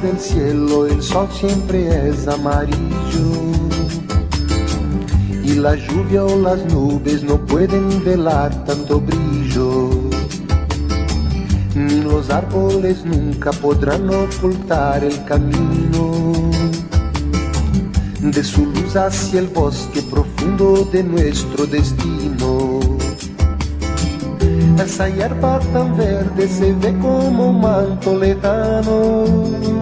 Del 0.00 0.18
cielo 0.18 0.86
el 0.86 1.02
sol 1.02 1.28
siempre 1.32 2.08
es 2.08 2.26
amarillo 2.26 3.52
y 5.44 5.54
la 5.54 5.74
lluvia 5.74 6.24
o 6.24 6.40
las 6.40 6.64
nubes 6.72 7.22
no 7.22 7.36
pueden 7.46 8.02
velar 8.04 8.64
tanto 8.64 9.00
brillo. 9.00 9.90
Ni 11.74 12.00
los 12.00 12.30
árboles 12.30 13.04
nunca 13.04 13.50
podrán 13.50 14.08
ocultar 14.08 15.04
el 15.04 15.24
camino 15.24 16.50
de 18.20 18.44
su 18.44 18.66
luz 18.66 18.96
hacia 18.96 19.40
el 19.40 19.48
bosque 19.48 20.00
profundo 20.02 20.88
de 20.92 21.02
nuestro 21.02 21.66
destino. 21.66 22.80
Essa 24.78 25.08
hierba 25.08 25.60
tan 25.72 25.96
verde 25.96 26.48
se 26.48 26.72
ve 26.72 26.96
como 26.98 27.50
un 27.50 27.60
manto 27.60 28.18
lejano 28.18 29.81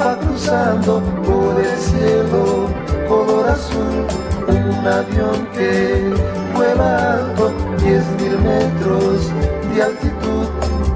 Va 0.00 0.16
cruzando, 0.18 1.00
por 1.24 1.60
el 1.60 1.78
cielo, 1.78 2.68
color 3.08 3.48
azul, 3.48 4.06
un 4.48 4.86
avión 4.86 5.46
que 5.52 6.12
vuela 6.54 7.14
alto, 7.14 7.52
diez 7.78 8.04
mil 8.20 8.38
metros 8.38 9.30
de 9.74 9.82
altitud. 9.82 10.46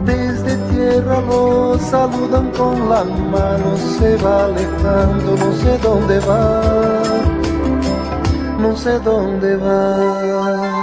Desde 0.04 0.56
tierra 0.70 1.20
lo 1.20 1.78
saludan 1.78 2.50
con 2.52 2.88
la 2.88 3.04
mano, 3.04 3.76
se 3.98 4.16
va 4.18 4.44
alejando, 4.44 5.36
no 5.36 5.52
sé 5.52 5.78
dónde 5.78 6.20
va, 6.20 6.62
no 8.58 8.76
sé 8.76 8.98
dónde 9.00 9.56
va. 9.56 10.75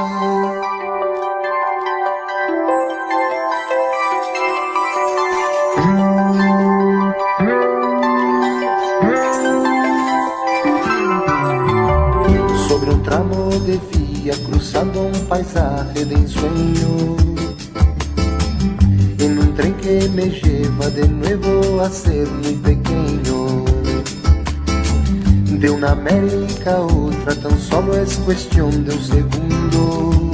América 26.64 26.76
a 26.76 26.82
otra 26.82 27.36
tan 27.36 27.60
solo 27.60 27.96
es 27.96 28.18
cuestión 28.20 28.86
de 28.86 28.94
un 28.94 29.02
segundo. 29.02 30.32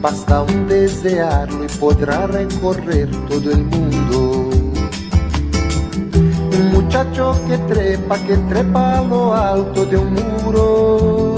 Basta 0.00 0.42
un 0.42 0.66
desearlo 0.66 1.64
y 1.64 1.68
podrá 1.78 2.26
recorrer 2.26 3.08
todo 3.28 3.50
el 3.50 3.64
mundo. 3.64 4.50
Un 6.58 6.72
muchacho 6.72 7.36
que 7.46 7.58
trepa, 7.72 8.18
que 8.18 8.36
trepa 8.36 9.02
lo 9.02 9.34
alto 9.34 9.84
de 9.86 9.96
un 9.96 10.14
muro. 10.14 11.36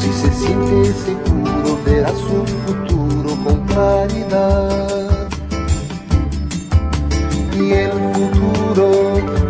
Si 0.00 0.12
se 0.12 0.32
siente 0.32 0.92
seguro, 1.04 1.78
verá 1.84 2.10
su 2.10 2.44
futuro 2.66 3.36
con 3.44 3.66
claridad. 3.66 5.28
Y 7.56 7.72
el 7.72 7.92
futuro 8.14 8.61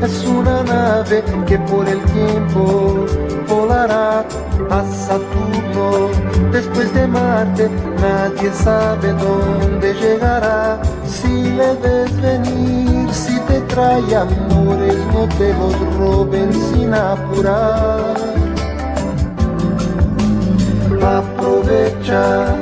es 0.04 0.24
una 0.24 0.62
nave 0.64 1.22
que 1.46 1.58
por 1.58 1.88
el 1.88 2.00
tiempo 2.06 3.06
volará 3.48 4.24
a 4.70 4.84
Saturno. 5.06 6.08
Después 6.50 6.92
de 6.92 7.06
Marte, 7.06 7.70
nadie 8.00 8.50
sabe 8.52 9.12
dónde 9.12 9.94
llegará. 9.94 10.80
Si 11.06 11.28
le 11.28 11.74
ves 11.74 12.20
venir, 12.20 13.12
si 13.12 13.38
te 13.40 13.60
trae 13.72 14.16
amores, 14.16 14.98
no 15.14 15.28
te 15.38 15.54
los 15.54 15.96
roben 15.98 16.52
sin 16.52 16.92
apurar. 16.92 18.16
Aprovecha 21.00 22.56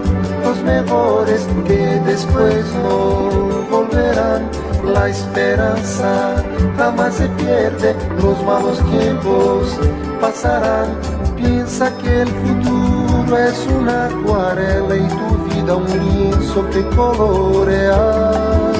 los 0.44 0.62
mejores 0.62 1.46
que 1.66 2.00
después 2.04 2.64
no 2.82 3.30
volverán. 3.70 4.48
La 4.84 5.08
esperanza 5.08 6.42
jamás 6.76 7.14
se 7.14 7.28
pierde, 7.28 7.94
los 8.22 8.42
malos 8.44 8.78
tiempos 8.90 9.78
pasarán. 10.20 10.88
Piensa 11.36 11.96
que 11.98 12.22
el 12.22 12.28
futuro 12.28 13.38
es 13.38 13.66
una 13.78 14.06
acuarela 14.06 14.96
y 14.96 15.08
tu 15.08 15.54
vida 15.54 15.76
un 15.76 15.86
lienzo 15.86 16.68
que 16.70 16.82
colorear, 16.96 18.72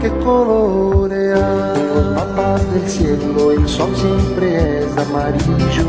que 0.00 0.10
colorear. 0.24 1.76
Mapas 2.14 2.72
del 2.72 2.88
cielo 2.88 3.52
el 3.52 3.68
sol 3.68 3.90
siempre 3.96 4.80
es 4.80 4.96
amarillo, 4.96 5.86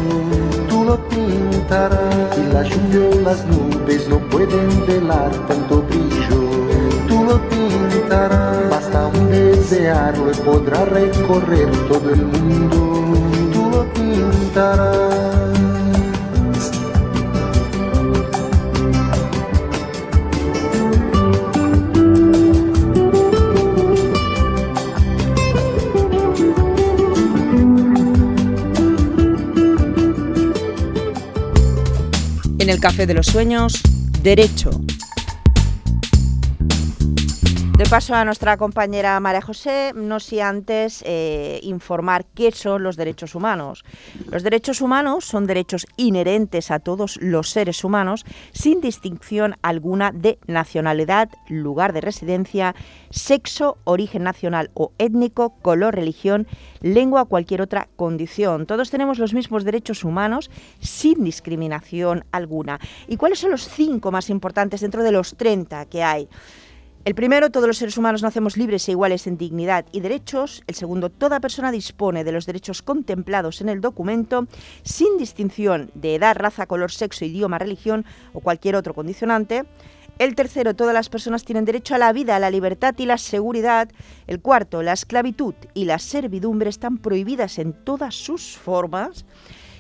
tú 0.70 0.84
lo 0.84 0.98
pintarás 1.10 2.38
y 2.38 2.54
la 2.54 2.64
lluvia 2.64 3.22
las 3.24 3.46
nubes 3.46 4.08
no 4.08 4.18
pueden 4.30 4.86
velar 4.88 5.32
tanto 5.48 5.84
brillo. 5.84 6.42
Tú 7.08 7.24
lo 7.26 7.40
pintarás, 7.50 8.70
desearlo 9.32 10.32
y 10.32 10.36
podrá 10.36 10.86
recorrer 10.86 11.70
todo 11.88 12.10
el 12.10 12.26
mundo. 12.26 13.18
Tú 13.54 13.70
lo 13.70 13.94
pintarás. 13.94 15.12
En 32.60 32.70
el 32.70 32.80
Café 32.80 33.08
de 33.08 33.14
los 33.16 33.28
Sueños, 33.28 33.82
Derecho. 34.22 34.81
Paso 37.92 38.16
a 38.16 38.24
nuestra 38.24 38.56
compañera 38.56 39.20
María 39.20 39.42
José, 39.42 39.92
no 39.94 40.22
si 40.22 40.40
antes 40.40 41.04
eh, 41.06 41.60
informar 41.62 42.24
qué 42.24 42.54
son 42.54 42.84
los 42.84 42.96
derechos 42.96 43.36
humanos. 43.36 43.84
Los 44.32 44.44
derechos 44.44 44.80
humanos 44.80 45.26
son 45.26 45.46
derechos 45.46 45.86
inherentes 45.98 46.72
a 46.72 46.80
todos 46.80 47.18
los 47.22 47.50
seres 47.50 47.84
humanos, 47.84 48.24
sin 48.54 48.80
distinción 48.80 49.58
alguna 49.62 50.14
de 50.14 50.40
nacionalidad, 50.48 51.32
lugar 51.50 51.92
de 51.92 52.00
residencia, 52.00 52.76
sexo, 53.10 53.78
origen 53.84 54.24
nacional 54.24 54.72
o 54.74 54.94
étnico, 54.98 55.58
color, 55.62 55.94
religión, 55.94 56.48
lengua 56.80 57.24
o 57.24 57.26
cualquier 57.26 57.62
otra 57.62 57.90
condición. 57.98 58.68
Todos 58.68 58.90
tenemos 58.90 59.20
los 59.20 59.34
mismos 59.34 59.66
derechos 59.66 60.06
humanos 60.06 60.50
sin 60.80 61.26
discriminación 61.26 62.24
alguna. 62.32 62.80
¿Y 63.10 63.18
cuáles 63.18 63.40
son 63.40 63.52
los 63.52 63.68
cinco 63.68 64.14
más 64.14 64.30
importantes 64.30 64.80
dentro 64.80 65.04
de 65.04 65.12
los 65.12 65.36
30 65.36 65.88
que 65.88 66.04
hay? 66.04 66.30
El 67.04 67.16
primero, 67.16 67.50
todos 67.50 67.66
los 67.66 67.80
seres 67.80 67.98
humanos 67.98 68.22
nacemos 68.22 68.58
libres 68.58 68.88
e 68.88 68.92
iguales 68.92 69.26
en 69.26 69.36
dignidad 69.36 69.88
y 69.92 70.02
derechos. 70.02 70.62
El 70.68 70.76
segundo, 70.76 71.10
toda 71.10 71.40
persona 71.40 71.72
dispone 71.72 72.24
de 72.24 72.32
los 72.32 72.46
derechos 72.46 72.84
contemplados 72.84 73.60
en 73.62 73.70
el 73.70 73.82
documento 73.82 74.46
sin 74.84 75.18
distinción 75.18 75.90
de 75.96 76.14
edad, 76.14 76.36
raza, 76.36 76.68
color, 76.68 76.92
sexo, 76.92 77.26
idioma, 77.26 77.58
religión 77.58 78.06
o 78.34 78.40
cualquier 78.40 78.76
otro 78.76 78.94
condicionante. 78.94 79.66
El 80.20 80.36
tercero, 80.36 80.76
todas 80.76 80.94
las 80.94 81.10
personas 81.10 81.44
tienen 81.44 81.66
derecho 81.66 81.96
a 81.96 81.98
la 81.98 82.14
vida, 82.14 82.36
a 82.36 82.40
la 82.40 82.52
libertad 82.52 82.94
y 83.00 83.08
la 83.08 83.18
seguridad. 83.18 83.90
El 84.28 84.40
cuarto, 84.40 84.84
la 84.84 84.94
esclavitud 84.94 85.56
y 85.74 85.86
la 85.86 85.98
servidumbre 85.98 86.70
están 86.70 87.00
prohibidas 87.00 87.58
en 87.58 87.74
todas 87.74 88.14
sus 88.14 88.56
formas. 88.58 89.26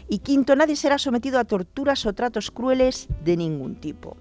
Y 0.09 0.19
quinto, 0.19 0.55
nadie 0.55 0.75
será 0.75 0.97
sometido 0.97 1.37
a 1.37 1.45
torturas 1.45 2.03
o 2.07 2.13
tratos 2.13 2.49
crueles 2.49 3.07
de 3.23 3.37
ningún 3.37 3.75
tipo. 3.75 4.17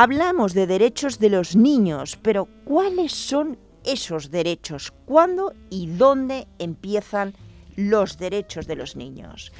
Hablamos 0.00 0.54
de 0.54 0.68
derechos 0.68 1.18
de 1.18 1.28
los 1.28 1.56
niños, 1.56 2.16
pero 2.22 2.46
¿cuáles 2.64 3.10
son 3.10 3.58
esos 3.84 4.30
derechos? 4.30 4.92
¿Cuándo 5.06 5.54
y 5.70 5.88
dónde 5.88 6.46
empiezan 6.60 7.34
los 7.74 8.16
derechos 8.16 8.68
de 8.68 8.76
los 8.76 8.94
niños? 8.94 9.50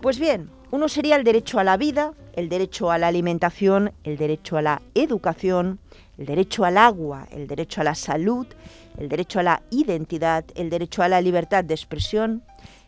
Pues 0.00 0.18
bien, 0.18 0.48
uno 0.70 0.88
sería 0.88 1.16
el 1.16 1.22
derecho 1.22 1.58
a 1.58 1.64
la 1.64 1.76
vida, 1.76 2.14
el 2.32 2.48
derecho 2.48 2.90
a 2.90 2.96
la 2.96 3.08
alimentación, 3.08 3.92
el 4.04 4.16
derecho 4.16 4.56
a 4.56 4.62
la 4.62 4.80
educación, 4.94 5.80
el 6.16 6.24
derecho 6.24 6.64
al 6.64 6.78
agua, 6.78 7.28
el 7.30 7.46
derecho 7.46 7.82
a 7.82 7.84
la 7.84 7.94
salud, 7.94 8.46
el 8.96 9.10
derecho 9.10 9.38
a 9.40 9.42
la 9.42 9.62
identidad, 9.68 10.46
el 10.54 10.70
derecho 10.70 11.02
a 11.02 11.08
la 11.08 11.20
libertad 11.20 11.62
de 11.62 11.74
expresión, 11.74 12.42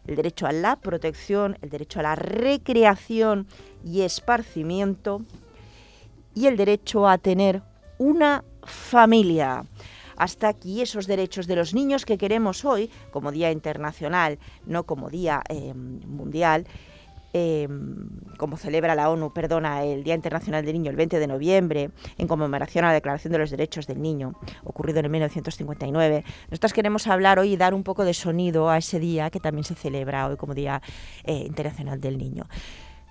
el 0.07 0.17
derecho 0.17 0.47
a 0.47 0.53
la 0.53 0.77
protección, 0.77 1.59
el 1.61 1.69
derecho 1.69 2.01
a 2.01 2.05
la 2.05 2.15
recreación 2.17 3.49
y 3.85 4.01
esparcimiento, 4.01 5.21
y 6.35 6.47
el 6.47 6.57
derecho 6.57 7.09
a 7.09 7.19
tener 7.19 7.63
una 7.99 8.45
familia. 8.65 9.65
Hasta 10.17 10.49
aquí 10.49 10.83
esos 10.83 11.07
derechos 11.07 11.47
de 11.47 11.57
los 11.57 11.73
niños 11.73 12.05
que 12.05 12.19
queremos 12.19 12.65
hoy, 12.65 12.91
como 13.11 13.33
Día 13.33 13.51
Internacional, 13.51 14.39
no 14.67 14.85
como 14.85 15.09
Día 15.09 15.43
eh, 15.49 15.73
Mundial, 15.75 16.67
eh, 17.33 17.69
como 18.37 18.57
celebra 18.57 18.95
la 18.95 19.09
ONU, 19.09 19.33
perdona, 19.33 19.85
el 19.85 20.03
Día 20.03 20.15
Internacional 20.15 20.65
del 20.65 20.75
Niño 20.75 20.91
el 20.91 20.97
20 20.97 21.19
de 21.19 21.27
noviembre, 21.27 21.91
en 22.19 22.27
conmemoración 22.27 22.85
a 22.85 22.89
la 22.89 22.95
Declaración 22.95 23.33
de 23.33 23.39
los 23.39 23.51
Derechos 23.51 23.87
del 23.87 24.03
Niño, 24.03 24.35
ocurrido 24.65 24.99
en 25.01 25.11
1959. 25.11 26.25
Nosotras 26.51 26.73
queremos 26.73 27.07
hablar 27.07 27.39
hoy 27.39 27.53
y 27.53 27.57
dar 27.57 27.73
un 27.73 27.85
poco 27.85 28.05
de 28.05 28.15
sonido 28.15 28.69
a 28.69 28.79
ese 28.79 28.99
día 28.99 29.31
que 29.31 29.41
también 29.41 29.65
se 29.65 29.75
celebra 29.75 30.27
hoy 30.27 30.37
como 30.37 30.55
Día 30.55 30.83
eh, 31.25 31.45
Internacional 31.47 32.01
del 32.01 32.19
Niño. 32.19 32.47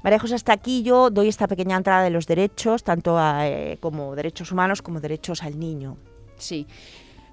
María 0.03 0.19
José, 0.19 0.35
hasta 0.35 0.53
aquí 0.53 0.81
yo 0.81 1.09
doy 1.09 1.27
esta 1.27 1.47
pequeña 1.47 1.75
entrada 1.77 2.03
de 2.03 2.09
los 2.09 2.25
derechos, 2.25 2.83
tanto 2.83 3.17
a, 3.17 3.47
eh, 3.47 3.77
como 3.81 4.15
derechos 4.15 4.51
humanos 4.51 4.81
como 4.81 5.01
derechos 5.01 5.43
al 5.43 5.59
niño. 5.59 5.97
Sí. 6.37 6.67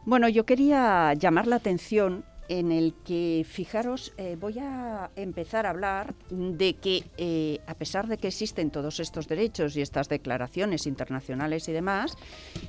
Bueno, 0.04 0.28
yo 0.28 0.44
quería 0.44 1.14
llamar 1.14 1.46
la 1.46 1.56
atención 1.56 2.24
en 2.48 2.72
el 2.72 2.94
que, 3.04 3.44
fijaros, 3.48 4.12
eh, 4.18 4.36
voy 4.38 4.58
a 4.58 5.10
empezar 5.16 5.66
a 5.66 5.70
hablar 5.70 6.14
de 6.30 6.74
que, 6.74 7.04
eh, 7.16 7.60
a 7.66 7.74
pesar 7.74 8.06
de 8.06 8.18
que 8.18 8.28
existen 8.28 8.70
todos 8.70 9.00
estos 9.00 9.26
derechos 9.26 9.76
y 9.76 9.80
estas 9.80 10.08
declaraciones 10.08 10.86
internacionales 10.86 11.68
y 11.68 11.72
demás, 11.72 12.16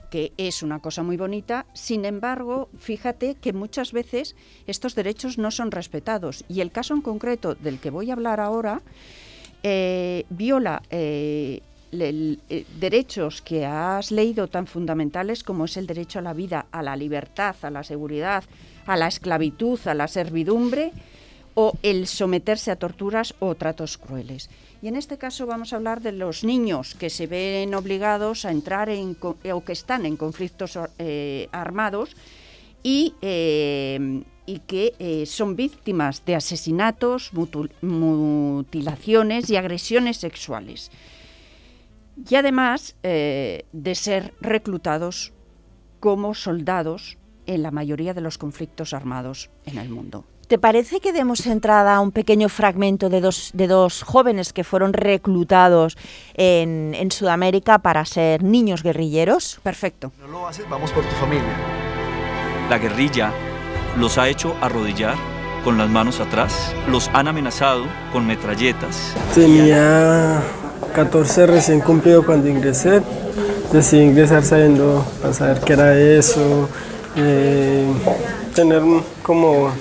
que 0.10 0.34
es 0.38 0.64
una 0.64 0.80
cosa 0.80 1.04
muy 1.04 1.18
bonita, 1.18 1.66
sin 1.74 2.06
embargo, 2.06 2.70
fíjate 2.78 3.36
que 3.36 3.54
muchas 3.54 3.94
veces 3.94 4.36
estos 4.66 4.96
derechos 4.96 5.38
no 5.38 5.52
son 5.52 5.72
respetados. 5.72 6.44
Y 6.48 6.62
el 6.62 6.72
caso 6.72 6.94
en 6.94 7.02
concreto 7.02 7.56
del 7.56 7.80
que 7.80 7.92
voy 7.92 8.10
a 8.10 8.14
hablar 8.14 8.40
ahora 8.40 8.82
eh, 9.64 10.26
viola 10.30 10.82
derechos 11.92 13.42
que 13.42 13.66
has 13.66 14.12
leído 14.12 14.48
tan 14.48 14.68
fundamentales 14.68 15.44
como 15.44 15.66
es 15.66 15.78
el 15.78 15.88
derecho 15.88 16.20
a 16.20 16.22
la 16.22 16.34
vida, 16.34 16.68
a 16.72 16.82
la 16.82 16.96
libertad, 16.96 17.56
a 17.62 17.70
la 17.70 17.84
seguridad, 17.84 18.44
a 18.86 18.98
la 18.98 19.08
esclavitud, 19.08 19.80
a 19.88 19.94
la 19.94 20.08
servidumbre 20.08 20.92
o 21.60 21.74
el 21.82 22.06
someterse 22.06 22.70
a 22.70 22.76
torturas 22.76 23.34
o 23.40 23.56
tratos 23.56 23.98
crueles. 23.98 24.50
Y 24.82 24.90
en 24.90 24.96
este 24.96 25.18
caso 25.18 25.48
vamos 25.48 25.74
a 25.74 25.78
hablar 25.78 26.02
de 26.02 26.12
los 26.12 26.44
niños 26.44 26.94
que 26.94 27.10
se 27.10 27.26
ven 27.26 27.74
obligados 27.74 28.46
a 28.46 28.52
entrar 28.52 28.90
en, 28.90 29.18
o 29.20 29.64
que 29.66 29.72
están 29.72 30.06
en 30.06 30.18
conflictos 30.18 30.78
eh, 31.00 31.50
armados 31.52 32.16
y, 32.84 33.16
eh, 33.24 34.22
y 34.48 34.60
que 34.60 34.96
eh, 34.98 35.28
son 35.28 35.56
víctimas 35.56 36.26
de 36.26 36.34
asesinatos, 36.36 37.32
mutilaciones 37.82 39.52
y 39.52 39.58
agresiones 39.58 40.18
sexuales 40.18 40.90
y 42.30 42.36
además 42.36 42.96
eh, 43.04 43.66
de 43.72 43.96
ser 43.96 44.34
reclutados 44.42 45.34
como 46.00 46.34
soldados 46.34 47.18
en 47.46 47.64
la 47.64 47.72
mayoría 47.72 48.14
de 48.14 48.22
los 48.22 48.38
conflictos 48.38 48.94
armados 48.94 49.50
en 49.66 49.78
el 49.78 49.90
mundo. 49.90 50.26
¿Te 50.48 50.58
parece 50.58 51.02
que 51.02 51.12
demos 51.12 51.46
entrada 51.46 51.96
a 51.96 52.00
un 52.00 52.12
pequeño 52.12 52.48
fragmento 52.48 53.10
de 53.10 53.20
dos, 53.20 53.52
de 53.54 53.68
dos 53.68 54.02
jóvenes 54.04 54.54
que 54.54 54.64
fueron 54.64 54.94
reclutados 54.94 55.98
en, 56.36 56.94
en 56.96 57.12
Sudamérica 57.12 57.80
para 57.80 58.06
ser 58.06 58.44
niños 58.44 58.82
guerrilleros? 58.82 59.60
Perfecto. 59.62 60.14
No 60.20 60.28
lo 60.28 60.48
haces, 60.48 60.68
vamos 60.70 60.92
por 60.92 61.04
tu 61.04 61.16
familia. 61.16 61.54
La 62.70 62.78
guerrilla 62.78 63.34
los 63.98 64.18
ha 64.18 64.28
hecho 64.30 64.56
arrodillar 64.62 65.16
con 65.64 65.78
las 65.78 65.90
manos 65.90 66.20
atrás, 66.20 66.74
los 66.90 67.10
han 67.14 67.28
amenazado 67.28 67.86
con 68.14 68.26
metralletas. 68.26 69.14
Tenía 69.34 70.42
14 70.94 71.48
recién 71.48 71.82
cumplido 71.82 72.26
cuando 72.26 72.48
ingresé. 72.48 73.02
Decidí 73.72 74.04
ingresar 74.04 74.44
sabiendo, 74.46 75.06
para 75.22 75.34
saber 75.34 75.60
qué 75.60 75.74
era 75.74 76.00
eso, 76.00 76.70
eh, 77.18 77.86
tener 78.56 78.82
como 79.24 79.72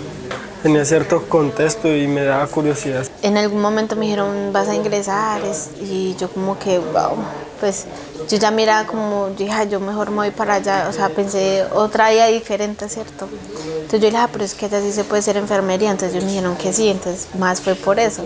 tenía 0.63 0.85
cierto 0.85 1.23
contexto 1.29 1.95
y 1.95 2.09
me 2.09 2.25
daba 2.25 2.49
curiosidad. 2.49 3.07
En 3.23 3.37
algún 3.37 3.61
momento 3.61 3.95
me 3.95 4.07
dijeron, 4.07 4.53
vas 4.53 4.69
a 4.69 4.75
ingresar, 4.75 5.41
y 5.81 6.17
yo 6.19 6.29
como 6.29 6.59
que, 6.59 6.81
wow, 6.81 7.17
pues 7.59 7.87
yo 8.29 8.37
ya 8.37 8.51
miraba 8.51 8.87
como, 8.87 9.29
yo 9.31 9.45
dije, 9.45 9.69
yo 9.69 9.81
mejor 9.81 10.11
me 10.11 10.17
voy 10.17 10.31
para 10.31 10.55
allá, 10.55 10.87
o 10.89 10.93
sea, 10.93 11.09
pensé 11.09 11.65
otra 11.73 12.13
idea 12.13 12.27
diferente, 12.27 12.89
¿cierto? 12.89 13.29
Entonces 13.67 14.01
yo 14.01 14.07
dije, 14.07 14.17
ah, 14.17 14.29
pero 14.33 14.45
es 14.45 14.55
que 14.55 14.67
allá 14.67 14.81
sí 14.81 14.93
se 14.93 15.05
puede 15.05 15.23
ser 15.23 15.37
enfermería, 15.37 15.91
entonces 15.91 16.15
ellos 16.15 16.25
me 16.25 16.33
dijeron 16.33 16.57
que 16.57 16.73
sí, 16.73 16.89
entonces 16.89 17.29
más 17.39 17.61
fue 17.61 17.75
por 17.75 17.99
eso 17.99 18.25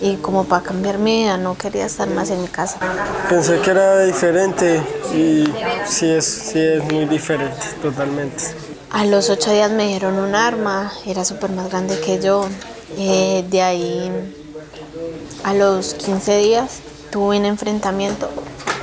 y 0.00 0.16
como 0.16 0.44
para 0.44 0.62
cambiar 0.62 0.98
mi 0.98 1.22
vida 1.22 1.36
no 1.36 1.56
quería 1.56 1.86
estar 1.86 2.08
más 2.08 2.30
en 2.30 2.40
mi 2.40 2.48
casa. 2.48 2.78
Pensé 3.28 3.60
que 3.60 3.70
era 3.70 4.04
diferente 4.04 4.80
y 5.12 5.44
sí 5.86 6.08
es, 6.10 6.24
sí 6.24 6.60
es 6.60 6.84
muy 6.84 7.06
diferente, 7.06 7.66
totalmente. 7.82 8.44
A 8.90 9.04
los 9.04 9.28
ocho 9.28 9.52
días 9.52 9.70
me 9.70 9.88
dieron 9.88 10.18
un 10.18 10.34
arma, 10.34 10.92
era 11.04 11.24
súper 11.24 11.50
más 11.50 11.68
grande 11.68 11.98
que 12.00 12.20
yo. 12.20 12.46
Eh, 12.96 13.44
de 13.50 13.62
ahí 13.62 14.10
a 15.44 15.52
los 15.54 15.94
15 15.94 16.38
días 16.38 16.80
tuve 17.10 17.38
un 17.38 17.44
enfrentamiento 17.44 18.28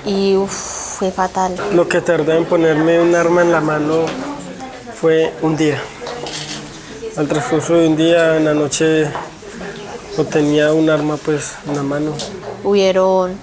y 0.05 0.37
fue 0.47 1.11
fatal. 1.11 1.55
Lo 1.73 1.87
que 1.87 2.01
tardé 2.01 2.37
en 2.37 2.45
ponerme 2.45 2.99
un 2.99 3.15
arma 3.15 3.41
en 3.41 3.51
la 3.51 3.61
mano 3.61 4.05
fue 4.99 5.33
un 5.41 5.55
día. 5.55 5.81
Al 7.17 7.27
transcurso 7.27 7.75
de 7.75 7.87
un 7.87 7.95
día, 7.95 8.37
en 8.37 8.45
la 8.45 8.53
noche 8.53 9.07
o 10.17 10.23
tenía 10.23 10.73
un 10.73 10.89
arma 10.89 11.17
pues 11.17 11.53
en 11.67 11.75
la 11.75 11.83
mano. 11.83 12.11
Hubieron 12.63 13.37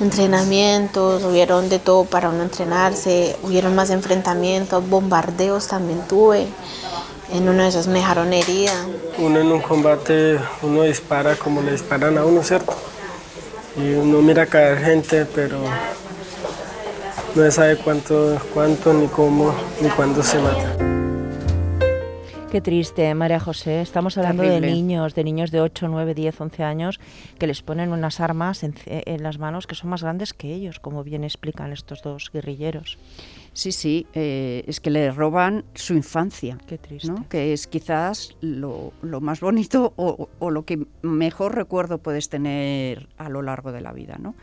entrenamientos, 0.00 1.24
hubieron 1.24 1.68
de 1.68 1.78
todo 1.78 2.04
para 2.04 2.28
uno 2.28 2.42
entrenarse, 2.42 3.36
hubieron 3.42 3.74
más 3.74 3.90
enfrentamientos, 3.90 4.88
bombardeos 4.88 5.68
también 5.68 6.00
tuve. 6.08 6.46
En 7.32 7.48
uno 7.48 7.62
de 7.62 7.68
esos 7.68 7.88
me 7.88 7.98
dejaron 7.98 8.32
herida. 8.32 8.72
Uno 9.18 9.40
en 9.40 9.52
un 9.52 9.60
combate, 9.60 10.38
uno 10.62 10.82
dispara 10.82 11.36
como 11.36 11.60
le 11.60 11.72
disparan 11.72 12.16
a 12.16 12.24
uno, 12.24 12.42
¿cierto? 12.42 12.74
Y 13.80 13.94
uno 13.94 14.20
mira 14.20 14.46
caer 14.46 14.78
gente, 14.78 15.24
pero 15.34 15.58
no 17.34 17.50
sabe 17.50 17.76
cuánto, 17.76 18.40
cuánto, 18.52 18.92
ni 18.92 19.06
cómo, 19.06 19.54
ni 19.80 19.88
cuándo 19.90 20.22
se 20.22 20.38
mata. 20.38 20.76
Qué 22.50 22.62
triste, 22.62 23.14
María 23.14 23.38
José. 23.38 23.82
Estamos 23.82 24.16
hablando 24.16 24.42
de 24.42 24.60
niños, 24.60 25.14
de 25.14 25.22
niños 25.22 25.50
de 25.50 25.60
8, 25.60 25.86
9, 25.88 26.14
10, 26.14 26.40
11 26.40 26.62
años 26.64 27.00
que 27.38 27.46
les 27.46 27.60
ponen 27.62 27.92
unas 27.92 28.20
armas 28.20 28.64
en, 28.64 28.74
las 29.22 29.38
manos 29.38 29.66
que 29.66 29.74
son 29.74 29.90
más 29.90 30.02
grandes 30.02 30.32
que 30.32 30.54
ellos, 30.54 30.80
como 30.80 31.04
bien 31.04 31.24
explican 31.24 31.72
estos 31.72 32.00
dos 32.02 32.30
guerrilleros. 32.32 32.96
Sí, 33.58 33.72
sí, 33.72 34.06
eh, 34.14 34.62
es 34.68 34.78
que 34.78 34.88
le 34.88 35.10
roban 35.10 35.64
su 35.74 35.94
infancia. 35.94 36.58
Qué 36.68 36.78
triste. 36.78 37.12
Que 37.28 37.52
es 37.52 37.66
quizás 37.66 38.36
lo, 38.40 38.92
más 39.02 39.40
bonito 39.40 39.94
o, 39.96 40.28
o, 40.38 40.50
lo 40.52 40.64
que 40.64 40.86
mejor 41.02 41.56
recuerdo 41.56 41.98
puedes 41.98 42.28
tener 42.28 43.08
a 43.18 43.28
lo 43.28 43.42
largo 43.42 43.72
de 43.72 43.80
la 43.80 43.92
vida, 43.92 44.16
¿no? 44.16 44.36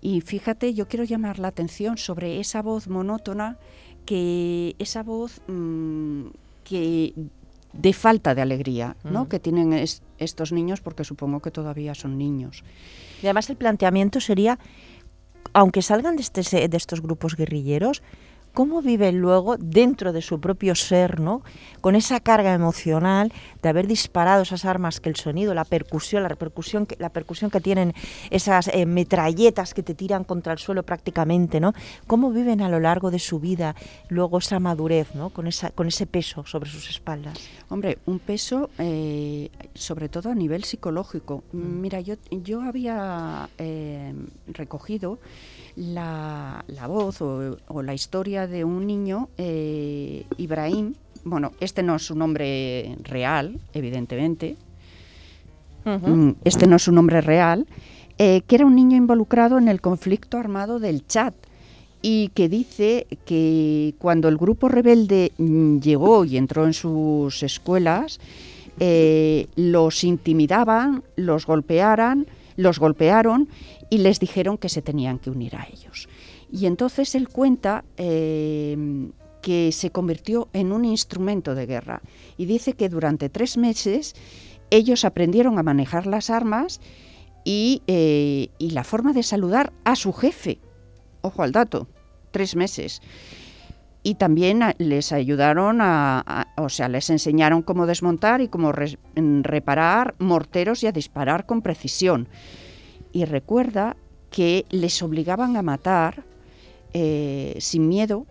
Y 0.00 0.20
fíjate, 0.20 0.72
yo 0.72 0.86
quiero 0.86 1.02
llamar 1.02 1.40
la 1.40 1.48
atención 1.48 1.98
sobre 1.98 2.38
esa 2.38 2.62
voz 2.62 2.86
monótona, 2.86 3.56
que 4.06 4.76
esa 4.78 5.02
voz 5.02 5.40
mm, 5.48 6.26
que 6.62 7.14
de 7.72 7.92
falta 7.92 8.34
de 8.34 8.42
alegría 8.42 8.96
¿no? 9.04 9.28
que 9.28 9.38
tienen 9.38 9.72
estos 10.18 10.52
niños 10.52 10.80
porque 10.80 11.04
supongo 11.04 11.40
que 11.40 11.50
todavía 11.50 11.94
son 11.94 12.16
niños. 12.16 12.62
Y 13.20 13.26
además 13.26 13.50
el 13.50 13.56
planteamiento 13.56 14.20
sería, 14.20 14.58
aunque 15.52 15.82
salgan 15.82 16.16
de, 16.16 16.22
este, 16.22 16.68
de 16.68 16.76
estos 16.76 17.00
grupos 17.02 17.36
guerrilleros, 17.36 18.02
cómo 18.52 18.82
viven 18.82 19.20
luego 19.20 19.56
dentro 19.56 20.12
de 20.12 20.22
su 20.22 20.40
propio 20.40 20.74
ser, 20.74 21.20
¿no? 21.20 21.42
Con 21.80 21.94
esa 21.94 22.20
carga 22.20 22.54
emocional 22.54 23.32
de 23.62 23.68
haber 23.68 23.86
disparado 23.86 24.42
esas 24.42 24.64
armas 24.64 25.00
que 25.00 25.08
el 25.08 25.16
sonido, 25.16 25.54
la 25.54 25.64
percusión, 25.64 26.22
la 26.22 26.28
repercusión, 26.28 26.86
que, 26.86 26.96
la 26.98 27.10
percusión 27.10 27.50
que 27.50 27.60
tienen 27.60 27.94
esas 28.30 28.68
eh, 28.68 28.86
metralletas 28.86 29.74
que 29.74 29.82
te 29.82 29.94
tiran 29.94 30.24
contra 30.24 30.52
el 30.52 30.58
suelo 30.58 30.82
prácticamente, 30.82 31.60
¿no? 31.60 31.72
Cómo 32.06 32.30
viven 32.30 32.60
a 32.60 32.68
lo 32.68 32.80
largo 32.80 33.10
de 33.10 33.18
su 33.18 33.38
vida 33.38 33.74
luego 34.08 34.38
esa 34.38 34.58
madurez, 34.58 35.14
¿no? 35.14 35.30
Con 35.30 35.46
esa, 35.46 35.70
con 35.70 35.86
ese 35.88 36.06
peso 36.06 36.44
sobre 36.46 36.70
sus 36.70 36.90
espaldas. 36.90 37.38
Hombre, 37.68 37.98
un 38.06 38.18
peso 38.18 38.70
eh, 38.78 39.50
sobre 39.74 40.08
todo 40.08 40.30
a 40.30 40.34
nivel 40.34 40.64
psicológico. 40.64 41.44
Mm. 41.52 41.80
Mira, 41.80 42.00
yo, 42.00 42.14
yo 42.30 42.62
había 42.62 43.48
eh, 43.58 44.14
recogido 44.48 45.18
la, 45.78 46.64
voz 46.86 47.22
o, 47.22 47.82
la 47.82 47.94
historia 47.94 48.46
de 48.46 48.64
un 48.64 48.86
niño, 48.86 49.28
eh, 49.38 50.24
Ibrahim, 50.36 50.94
bueno, 51.24 51.52
este 51.60 51.82
no 51.82 51.96
es 51.96 52.02
su 52.02 52.14
nombre 52.14 52.96
real, 53.02 53.58
evidentemente, 53.72 54.56
mm, 55.84 56.30
este 56.44 56.66
no 56.66 56.76
es 56.76 56.82
su 56.82 56.92
nombre 56.92 57.20
real, 57.20 57.66
eh, 58.18 58.42
que 58.46 58.56
era 58.56 58.66
un 58.66 58.74
niño 58.74 58.96
involucrado 58.96 59.58
en 59.58 59.68
el 59.68 59.80
conflicto 59.80 60.38
armado 60.38 60.80
del 60.80 61.06
Chad 61.06 61.34
y 62.02 62.28
que 62.28 62.48
dice 62.48 63.06
que 63.24 63.94
cuando 63.98 64.28
el 64.28 64.36
grupo 64.36 64.68
rebelde 64.68 65.32
mm, 65.38 65.78
llegó 65.78 66.24
y 66.24 66.36
entró 66.36 66.66
en 66.66 66.74
sus 66.74 67.42
escuelas, 67.42 68.18
eh, 68.80 69.46
los 69.56 70.04
intimidaban, 70.04 71.02
los 71.16 71.46
golpearan, 71.46 72.26
los 72.56 72.78
golpearon 72.80 73.48
y 73.90 73.98
les 73.98 74.20
dijeron 74.20 74.58
que 74.58 74.68
se 74.68 74.82
tenían 74.82 75.18
que 75.18 75.30
unir 75.30 75.56
a 75.56 75.66
ellos. 75.72 76.08
Y 76.50 76.66
entonces 76.66 77.14
él 77.14 77.28
cuenta 77.28 77.84
eh, 77.96 79.10
que 79.42 79.72
se 79.72 79.90
convirtió 79.90 80.48
en 80.52 80.72
un 80.72 80.84
instrumento 80.84 81.54
de 81.54 81.66
guerra 81.66 82.02
y 82.36 82.46
dice 82.46 82.74
que 82.74 82.88
durante 82.88 83.28
tres 83.28 83.56
meses 83.56 84.14
ellos 84.70 85.04
aprendieron 85.04 85.58
a 85.58 85.62
manejar 85.62 86.06
las 86.06 86.30
armas 86.30 86.80
y, 87.44 87.82
eh, 87.86 88.48
la 88.58 88.84
forma 88.84 89.12
de 89.12 89.22
saludar 89.22 89.72
a 89.84 89.96
su 89.96 90.12
jefe. 90.12 90.58
Ojo 91.22 91.42
al 91.42 91.52
dato, 91.52 91.88
tres 92.30 92.56
meses 92.56 93.00
y 94.02 94.14
también 94.14 94.62
les 94.78 95.12
ayudaron 95.12 95.80
a, 95.80 96.46
o 96.56 96.68
sea, 96.68 96.88
les 96.88 97.10
enseñaron 97.10 97.62
cómo 97.62 97.86
desmontar 97.86 98.40
y 98.40 98.48
cómo 98.48 98.72
reparar 98.72 100.14
morteros 100.18 100.82
y 100.82 100.86
a 100.86 100.92
disparar 100.92 101.46
con 101.46 101.62
precisión 101.62 102.28
y 103.12 103.24
recuerda 103.24 103.96
que 104.30 104.66
les 104.70 105.02
obligaban 105.02 105.56
a 105.56 105.62
matar 105.62 106.24
eh, 106.92 107.56
sin 107.60 107.88
miedo 107.88 108.26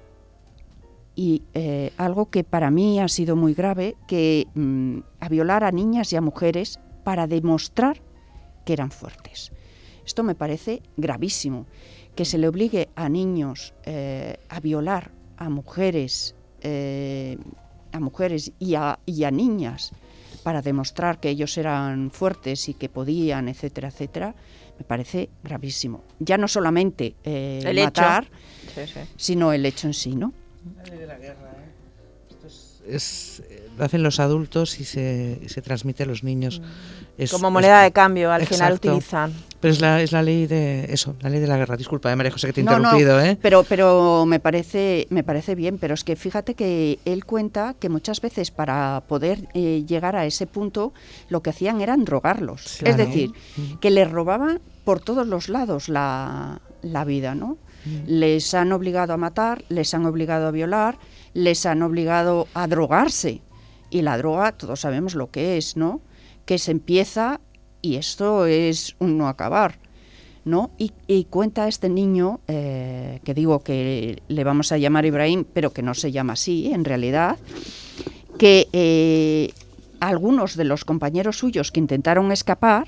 y 1.16 1.44
eh, 1.54 1.92
algo 1.98 2.30
que 2.30 2.44
para 2.44 2.70
mí 2.70 3.00
ha 3.00 3.08
sido 3.08 3.36
muy 3.36 3.54
grave, 3.54 3.96
que 4.08 4.48
mm, 4.54 5.00
a 5.20 5.30
violar 5.30 5.64
a 5.64 5.72
niñas 5.72 6.14
y 6.14 6.16
a 6.16 6.22
mujeres 6.22 6.80
para 7.04 7.26
demostrar 7.26 8.02
que 8.66 8.74
eran 8.74 8.92
fuertes. 8.92 9.52
Esto 10.06 10.24
me 10.24 10.36
parece 10.36 10.82
gravísimo, 10.96 11.66
que 12.16 12.26
se 12.26 12.38
le 12.38 12.48
obligue 12.48 12.90
a 12.96 13.10
niños 13.10 13.74
eh, 13.84 14.38
a 14.50 14.60
violar 14.60 15.12
a 15.38 15.50
mujeres, 15.50 16.36
a 16.64 18.00
mujeres 18.00 18.52
y 18.60 18.74
a, 18.74 19.00
y 19.06 19.24
a 19.24 19.32
niñas 19.32 19.94
para 20.44 20.62
demostrar 20.62 21.20
que 21.20 21.30
ellos 21.30 21.58
eran 21.58 22.10
fuertes 22.10 22.70
y 22.70 22.74
que 22.74 22.90
podían, 22.90 23.50
etcétera, 23.50 23.90
etcétera, 23.90 24.34
me 24.78 24.84
parece 24.86 25.30
gravísimo. 25.44 26.04
Ya 26.20 26.38
no 26.38 26.48
solamente 26.48 27.16
eh, 27.24 27.62
El 27.66 27.84
matar, 27.84 28.28
Sí, 28.76 28.82
sí. 28.86 29.00
sino 29.16 29.54
el 29.54 29.66
hecho 29.66 29.88
en 29.88 29.94
sí, 29.94 30.16
¿no? 30.16 30.34
La 30.78 30.84
ley 30.84 31.00
de 31.00 31.08
la 31.08 31.18
guerra, 31.18 31.52
¿eh? 31.52 32.30
Esto 32.30 32.48
es, 32.48 32.82
es- 32.88 33.44
eh, 33.50 33.70
lo 33.78 33.86
hacen 33.86 34.04
los 34.04 34.20
adultos 34.20 34.80
y 34.80 34.86
se, 34.86 35.40
y 35.44 35.50
se 35.50 35.62
transmite 35.62 36.04
a 36.04 36.06
los 36.06 36.24
niños. 36.24 36.62
Es- 37.18 37.32
Como 37.32 37.48
es- 37.48 37.54
moneda 37.54 37.82
de 37.82 37.92
cambio, 37.92 38.32
al 38.32 38.46
final 38.46 38.74
Exacto. 38.74 38.90
utilizan. 38.90 39.34
Pero 39.68 39.74
es 39.74 39.82
la, 39.82 40.02
es 40.02 40.12
la 40.14 40.22
ley 40.22 40.48
de 40.48 40.86
eso, 40.94 41.18
la 41.20 41.30
ley 41.30 41.42
de 41.42 41.48
la 41.48 41.58
guerra. 41.58 41.76
Disculpa, 41.76 42.10
eh, 42.10 42.16
María 42.16 42.32
José, 42.32 42.48
que 42.48 42.54
te 42.54 42.62
he 42.62 42.64
No, 42.64 42.72
no, 42.72 42.78
interrumpido, 42.78 43.20
¿eh? 43.20 43.38
Pero, 43.42 43.64
pero 43.64 44.26
me 44.26 44.40
parece, 44.40 45.08
me 45.10 45.26
parece 45.26 45.56
bien, 45.56 45.78
pero 45.78 45.94
es 45.94 46.06
que 46.06 46.16
fíjate 46.16 46.54
que 46.54 47.00
él 47.04 47.26
cuenta 47.26 47.76
que 47.78 47.90
muchas 47.90 48.22
veces 48.22 48.50
para 48.50 49.04
poder 49.10 49.50
eh, 49.54 49.84
llegar 49.86 50.16
a 50.16 50.26
ese 50.26 50.48
punto 50.48 50.94
lo 51.28 51.42
que 51.42 51.50
hacían 51.50 51.82
eran 51.82 52.06
drogarlos. 52.06 52.78
Claro. 52.80 52.92
Es 52.92 53.08
decir, 53.08 53.34
que 53.82 53.92
les 53.92 54.10
robaban 54.10 54.62
por 54.86 55.02
todos 55.02 55.28
los 55.28 55.50
lados 55.50 55.90
la, 55.90 56.62
la 56.82 57.04
vida, 57.04 57.36
¿no? 57.36 57.58
Les 58.06 58.54
han 58.54 58.72
obligado 58.72 59.12
a 59.12 59.18
matar, 59.18 59.66
les 59.68 59.94
han 59.94 60.06
obligado 60.06 60.48
a 60.48 60.52
violar, 60.52 60.98
les 61.34 61.66
han 61.66 61.82
obligado 61.82 62.48
a 62.54 62.68
drogarse. 62.68 63.42
Y 63.90 64.02
la 64.02 64.18
droga, 64.18 64.54
todos 64.54 64.80
sabemos 64.80 65.14
lo 65.14 65.30
que 65.30 65.58
es, 65.58 65.76
¿no? 65.76 66.00
Que 66.46 66.58
se 66.58 66.72
empieza 66.72 67.42
y 67.82 67.96
esto 67.96 68.46
es 68.46 68.96
un 69.00 69.18
no 69.18 69.28
acabar. 69.28 69.80
¿no? 70.46 70.72
Y, 70.78 70.94
y 71.08 71.26
cuenta 71.26 71.68
este 71.68 71.90
niño, 71.90 72.40
eh, 72.48 73.20
que 73.26 73.34
digo 73.34 73.60
que 73.60 74.22
le 74.30 74.44
vamos 74.46 74.72
a 74.72 74.78
llamar 74.78 75.06
Ibrahim, 75.06 75.44
pero 75.54 75.74
que 75.74 75.82
no 75.82 75.94
se 75.94 76.14
llama 76.14 76.34
así 76.34 76.72
en 76.74 76.86
realidad, 76.86 77.38
que 78.38 78.70
eh, 78.72 79.52
algunos 80.00 80.56
de 80.56 80.64
los 80.64 80.86
compañeros 80.86 81.38
suyos 81.38 81.72
que 81.72 81.82
intentaron 81.82 82.32
escapar, 82.32 82.88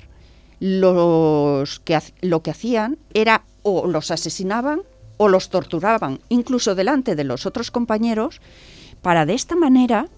los 0.58 1.80
que, 1.80 1.98
lo 2.22 2.42
que 2.42 2.50
hacían 2.50 2.98
era 3.12 3.44
o 3.62 3.86
los 3.86 4.10
asesinaban 4.10 4.80
o 5.18 5.28
los 5.28 5.50
torturaban, 5.50 6.20
incluso 6.30 6.74
delante 6.74 7.14
de 7.14 7.24
los 7.24 7.44
otros 7.44 7.70
compañeros, 7.70 8.40
para 9.02 9.26
de 9.26 9.34
esta 9.34 9.54
manera 9.54 10.08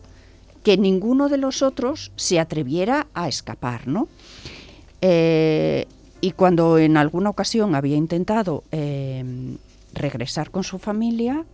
que 0.62 0.76
ninguno 0.76 1.28
de 1.28 1.38
los 1.38 1.62
otros 1.62 2.12
se 2.14 2.38
atreviera 2.38 3.08
a 3.14 3.28
escapar, 3.28 3.88
¿no? 3.88 4.06
Eh, 5.03 5.86
y 6.20 6.30
cuando 6.30 6.78
en 6.78 6.96
alguna 6.96 7.28
ocasión 7.28 7.74
había 7.74 7.96
intentado 7.96 8.62
eh, 8.70 9.57
regresar 9.92 10.50
con 10.50 10.62
su 10.62 10.78
familia, 10.78 11.44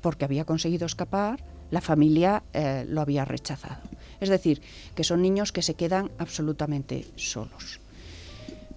porque 0.00 0.24
había 0.24 0.44
conseguido 0.44 0.84
escapar, 0.86 1.38
la 1.70 1.80
familia 1.80 2.42
eh, 2.52 2.84
lo 2.88 3.00
había 3.00 3.24
rechazado. 3.24 3.80
Es 4.20 4.28
decir, 4.28 4.60
que 4.94 5.04
son 5.04 5.22
niños 5.22 5.52
que 5.52 5.62
se 5.62 5.74
quedan 5.74 6.10
absolutamente 6.18 7.06
solos. 7.16 7.80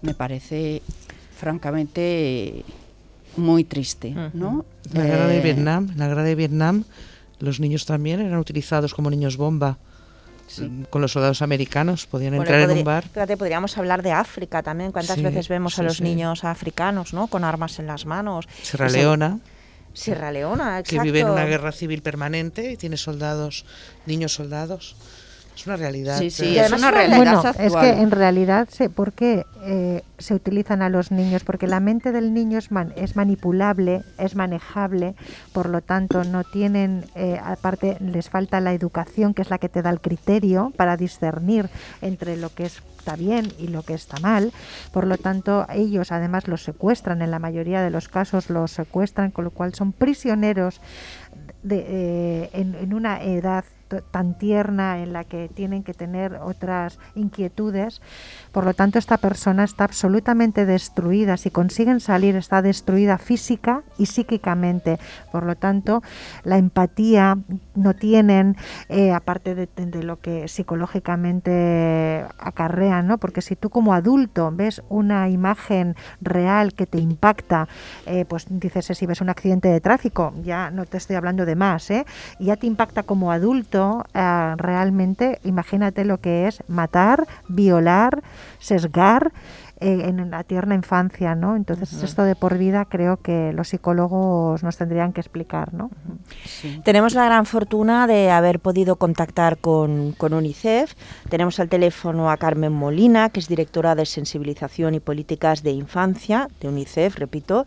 Me 0.02 0.14
parece, 0.14 0.82
francamente, 1.36 2.64
muy 3.38 3.64
triste, 3.64 4.16
¿no? 4.34 4.66
La 4.94 5.04
guerra 5.04 5.28
de 5.28 5.40
Eh, 5.40 5.42
Vietnam, 5.42 5.90
en 5.92 5.98
la 5.98 6.08
guerra 6.08 6.24
de 6.24 6.36
Vietnam, 6.36 6.84
los 7.40 7.60
niños 7.60 7.86
también 7.86 8.22
eran 8.22 8.40
utilizados 8.40 8.94
como 8.94 9.10
niños 9.10 9.38
bomba. 9.38 9.78
Mm, 10.60 10.84
Con 10.90 11.02
los 11.02 11.12
soldados 11.12 11.42
americanos 11.42 12.06
podían 12.06 12.36
Bueno, 12.36 12.44
entrar 12.44 12.70
en 12.70 12.78
un 12.78 12.84
bar. 12.84 13.04
Fíjate, 13.08 13.36
podríamos 13.38 13.78
hablar 13.78 14.04
de 14.04 14.12
África 14.12 14.62
también. 14.64 14.92
¿Cuántas 14.92 15.16
Sí, 15.18 15.24
veces 15.24 15.48
vemos 15.48 15.74
a 15.74 15.78
sí, 15.78 15.84
los 15.84 15.98
sí. 15.98 16.04
niños 16.04 16.44
africanos, 16.44 17.14
¿no? 17.14 17.28
Con 17.28 17.44
armas 17.44 17.80
en 17.80 17.88
las 17.88 18.06
manos. 18.06 18.46
Sierra 18.62 18.90
Leona, 18.90 19.40
Sierra 19.94 20.32
Leona, 20.32 20.80
exacto. 20.80 21.02
que 21.02 21.04
vive 21.04 21.22
en 21.22 21.30
una 21.30 21.46
guerra 21.46 21.72
civil 21.72 22.02
permanente 22.02 22.72
y 22.72 22.78
tiene 22.78 22.98
soldados, 22.98 23.66
niños 24.06 24.34
soldados. 24.34 24.96
Es 25.56 25.66
una 25.68 25.78
realidad. 25.78 26.20
Sí, 26.20 26.30
sí, 26.30 26.58
es 26.58 26.62
además 26.62 26.80
una 26.82 26.92
realidad 26.92 27.18
Bueno, 27.18 27.40
actual. 27.40 27.66
es 27.66 27.76
que 27.76 27.90
en 28.02 28.12
realidad, 28.12 28.68
se, 28.70 28.90
¿por 28.90 29.14
qué 29.14 29.46
eh, 29.64 30.04
se 30.18 30.34
utilizan 30.36 30.82
a 30.82 30.90
los 30.90 31.12
niños? 31.12 31.44
Porque 31.44 31.66
la 31.66 31.80
mente 31.80 32.12
del 32.12 32.34
niño 32.34 32.58
es, 32.58 32.72
man- 32.72 32.94
es 32.98 33.16
manipulable, 33.16 34.04
es 34.18 34.36
manejable, 34.36 35.16
por 35.54 35.70
lo 35.70 35.82
tanto 35.82 36.24
no 36.26 36.44
tienen, 36.44 37.06
eh, 37.16 37.40
aparte 37.44 37.98
les 38.02 38.30
falta 38.30 38.60
la 38.60 38.74
educación, 38.74 39.34
que 39.34 39.42
es 39.44 39.50
la 39.50 39.58
que 39.58 39.70
te 39.70 39.82
da 39.82 39.90
el 39.90 40.02
criterio 40.02 40.74
para 40.76 40.98
discernir 40.98 41.70
entre 42.02 42.36
lo 42.38 42.50
que 42.54 42.66
es 42.66 42.82
está 43.06 43.16
bien 43.18 43.54
y 43.60 43.68
lo 43.68 43.84
que 43.84 43.94
está 43.94 44.20
mal. 44.20 44.52
Por 44.92 45.06
lo 45.06 45.20
tanto, 45.20 45.68
ellos 45.72 46.12
además 46.12 46.48
los 46.48 46.64
secuestran, 46.64 47.22
en 47.22 47.30
la 47.30 47.38
mayoría 47.38 47.84
de 47.84 47.92
los 47.92 48.10
casos 48.10 48.50
los 48.50 48.72
secuestran, 48.72 49.30
con 49.30 49.44
lo 49.46 49.52
cual 49.52 49.76
son 49.76 49.92
prisioneros 49.92 50.82
de, 51.62 51.86
eh, 51.88 52.50
en, 52.54 52.74
en 52.74 52.96
una 52.96 53.22
edad 53.22 53.64
tan 54.12 54.38
tierna 54.38 55.00
en 55.00 55.14
la 55.14 55.24
que 55.24 55.50
tienen 55.50 55.84
que 55.84 55.94
tener 55.94 56.36
otras 56.36 57.00
inquietudes. 57.16 58.02
Por 58.52 58.66
lo 58.66 58.74
tanto, 58.74 59.00
esta 59.00 59.18
persona 59.18 59.64
está 59.64 59.84
absolutamente 59.84 60.66
destruida. 60.66 61.38
Si 61.38 61.52
consiguen 61.52 62.00
salir, 62.00 62.36
está 62.36 62.62
destruida 62.62 63.18
física 63.18 63.84
y 63.98 64.08
psíquicamente. 64.08 65.00
Por 65.32 65.46
lo 65.46 65.56
tanto, 65.56 66.02
la 66.44 66.58
empatía 66.58 67.38
no 67.76 67.94
tienen, 67.94 68.56
eh, 68.90 69.12
aparte 69.12 69.56
de, 69.56 69.68
lo 70.04 70.20
que 70.20 70.48
psicológicamente 70.48 72.26
acarrean, 72.38 73.08
¿no? 73.08 73.18
Porque 73.18 73.42
si 73.42 73.56
tú 73.56 73.70
como 73.70 73.94
adulto 73.94 74.52
ves 74.54 74.82
una 74.90 75.30
imagen 75.30 75.96
real 76.22 76.74
que 76.74 76.86
te 76.86 76.98
impacta, 76.98 77.68
eh, 78.06 78.26
pues 78.26 78.46
dices, 78.50 78.90
eh, 78.90 78.96
si 78.96 79.06
ves 79.06 79.22
un 79.22 79.30
accidente 79.30 79.68
de 79.70 79.82
tráfico, 79.82 80.34
ya 80.44 80.72
no 80.72 80.86
te 80.86 80.98
estoy 80.98 81.16
hablando 81.16 81.46
de 81.46 81.56
más, 81.56 81.90
¿eh? 81.92 82.06
Ya 82.40 82.56
te 82.56 82.68
impacta 82.68 83.04
como 83.04 83.32
adulto, 83.32 83.75
eh, 83.76 84.54
realmente, 84.58 85.40
imagínate 85.44 86.06
lo 86.06 86.20
que 86.20 86.48
es 86.48 86.64
matar, 86.68 87.28
violar, 87.48 88.22
sesgar 88.60 89.32
eh, 89.82 90.04
en 90.06 90.32
la 90.32 90.44
tierna 90.44 90.74
infancia, 90.74 91.36
¿no? 91.36 91.56
Entonces, 91.56 92.02
esto 92.02 92.24
de 92.24 92.36
por 92.36 92.58
vida 92.58 92.86
creo 92.86 93.18
que 93.18 93.52
los 93.54 93.70
psicólogos 93.70 94.64
nos 94.64 94.78
tendrían 94.78 95.12
que 95.12 95.20
explicar, 95.20 95.74
¿no? 95.74 95.92
sí. 96.46 96.82
Tenemos 96.84 97.14
la 97.14 97.26
gran 97.26 97.46
fortuna 97.46 98.08
de 98.08 98.32
haber 98.32 98.60
podido 98.60 98.96
contactar 98.96 99.58
con, 99.58 100.14
con 100.14 100.34
UNICEF. 100.34 100.94
Tenemos 101.30 101.60
al 101.60 101.68
teléfono 101.68 102.32
a 102.32 102.38
Carmen 102.38 102.72
Molina, 102.72 103.30
que 103.30 103.42
es 103.42 103.48
directora 103.48 103.96
de 103.96 104.06
sensibilización 104.06 104.96
y 104.96 105.00
políticas 105.00 105.62
de 105.62 105.72
infancia 105.72 106.48
de 106.62 106.70
UNICEF, 106.70 107.18
repito. 107.18 107.66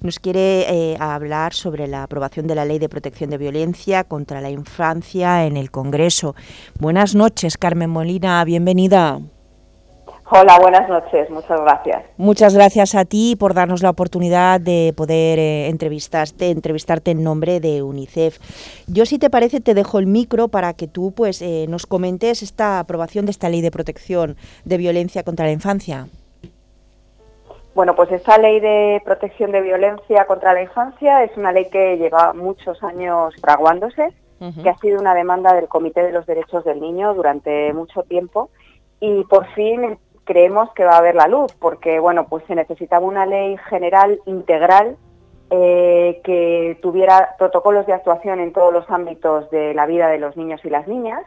Nos 0.00 0.18
quiere 0.18 0.66
eh, 0.68 0.96
hablar 0.98 1.54
sobre 1.54 1.86
la 1.86 2.02
aprobación 2.02 2.46
de 2.46 2.54
la 2.54 2.64
Ley 2.64 2.78
de 2.78 2.88
Protección 2.88 3.30
de 3.30 3.38
Violencia 3.38 4.04
contra 4.04 4.40
la 4.40 4.50
Infancia 4.50 5.46
en 5.46 5.56
el 5.56 5.70
Congreso. 5.70 6.34
Buenas 6.80 7.14
noches, 7.14 7.56
Carmen 7.56 7.90
Molina, 7.90 8.42
bienvenida. 8.44 9.20
Hola, 10.30 10.58
buenas 10.58 10.88
noches, 10.88 11.28
muchas 11.28 11.60
gracias. 11.60 12.02
Muchas 12.16 12.54
gracias 12.54 12.94
a 12.94 13.04
ti 13.04 13.36
por 13.38 13.52
darnos 13.52 13.82
la 13.82 13.90
oportunidad 13.90 14.58
de 14.58 14.94
poder 14.96 15.38
eh, 15.38 15.68
entrevistarte, 15.68 16.50
entrevistarte 16.50 17.10
en 17.10 17.22
nombre 17.22 17.60
de 17.60 17.82
UNICEF. 17.82 18.38
Yo, 18.86 19.04
si 19.04 19.18
te 19.18 19.28
parece, 19.28 19.60
te 19.60 19.74
dejo 19.74 19.98
el 19.98 20.06
micro 20.06 20.48
para 20.48 20.72
que 20.72 20.88
tú 20.88 21.12
pues, 21.14 21.42
eh, 21.42 21.66
nos 21.68 21.86
comentes 21.86 22.42
esta 22.42 22.78
aprobación 22.78 23.26
de 23.26 23.32
esta 23.32 23.50
ley 23.50 23.60
de 23.60 23.70
protección 23.70 24.36
de 24.64 24.78
violencia 24.78 25.24
contra 25.24 25.44
la 25.44 25.52
infancia. 25.52 26.06
Bueno, 27.74 27.94
pues 27.94 28.10
esta 28.10 28.38
ley 28.38 28.60
de 28.60 29.02
protección 29.04 29.52
de 29.52 29.60
violencia 29.60 30.26
contra 30.26 30.54
la 30.54 30.62
infancia 30.62 31.22
es 31.22 31.36
una 31.36 31.52
ley 31.52 31.68
que 31.68 31.98
lleva 31.98 32.32
muchos 32.32 32.82
años 32.82 33.34
fraguándose, 33.42 34.14
que 34.62 34.68
ha 34.68 34.76
sido 34.78 35.00
una 35.00 35.14
demanda 35.14 35.54
del 35.54 35.68
Comité 35.68 36.02
de 36.02 36.12
los 36.12 36.26
Derechos 36.26 36.64
del 36.64 36.80
Niño 36.80 37.14
durante 37.14 37.72
mucho 37.72 38.02
tiempo 38.02 38.50
y 39.00 39.24
por 39.24 39.46
fin 39.54 39.98
creemos 40.24 40.72
que 40.72 40.84
va 40.84 40.92
a 40.92 40.98
haber 40.98 41.14
la 41.14 41.28
luz, 41.28 41.54
porque 41.54 42.00
bueno, 42.00 42.26
pues 42.28 42.44
se 42.46 42.54
necesitaba 42.54 43.06
una 43.06 43.26
ley 43.26 43.56
general 43.68 44.20
integral 44.26 44.96
eh, 45.50 46.20
que 46.24 46.78
tuviera 46.82 47.34
protocolos 47.38 47.86
de 47.86 47.92
actuación 47.92 48.40
en 48.40 48.52
todos 48.52 48.72
los 48.72 48.88
ámbitos 48.90 49.50
de 49.50 49.74
la 49.74 49.86
vida 49.86 50.08
de 50.08 50.18
los 50.18 50.36
niños 50.36 50.60
y 50.64 50.70
las 50.70 50.88
niñas 50.88 51.22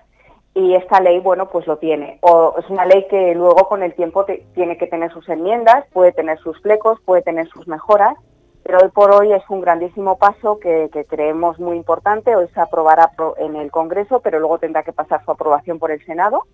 y 0.53 0.73
esta 0.73 0.99
ley, 0.99 1.19
bueno, 1.19 1.49
pues 1.49 1.67
lo 1.67 1.77
tiene. 1.77 2.17
O 2.21 2.55
es 2.57 2.67
una 2.71 2.85
ley 2.85 3.05
que 3.09 3.35
luego 3.35 3.67
con 3.69 3.83
el 3.83 3.93
tiempo 3.93 4.25
tiene 4.55 4.75
que 4.77 4.87
tener 4.87 5.11
sus 5.11 5.29
enmiendas, 5.29 5.85
puede 5.93 6.11
tener 6.13 6.39
sus 6.39 6.59
flecos, 6.61 6.99
puede 7.05 7.21
tener 7.21 7.47
sus 7.47 7.67
mejoras, 7.67 8.15
pero 8.63 8.79
hoy 8.79 8.89
por 8.89 9.11
hoy 9.11 9.31
es 9.33 9.43
un 9.49 9.61
grandísimo 9.61 10.17
paso 10.17 10.59
que, 10.59 10.89
creemos 11.07 11.59
muy 11.59 11.77
importante. 11.77 12.35
Hoy 12.35 12.47
se 12.55 12.59
aprobará 12.59 13.11
pro- 13.15 13.35
en 13.37 13.55
el 13.55 13.69
Congreso, 13.69 14.19
pero 14.21 14.39
luego 14.39 14.57
tendrá 14.57 14.81
que 14.81 14.91
pasar 14.93 15.23
su 15.23 15.29
aprobación 15.29 15.77
por 15.77 15.91
el 15.91 16.03
Senado 16.05 16.45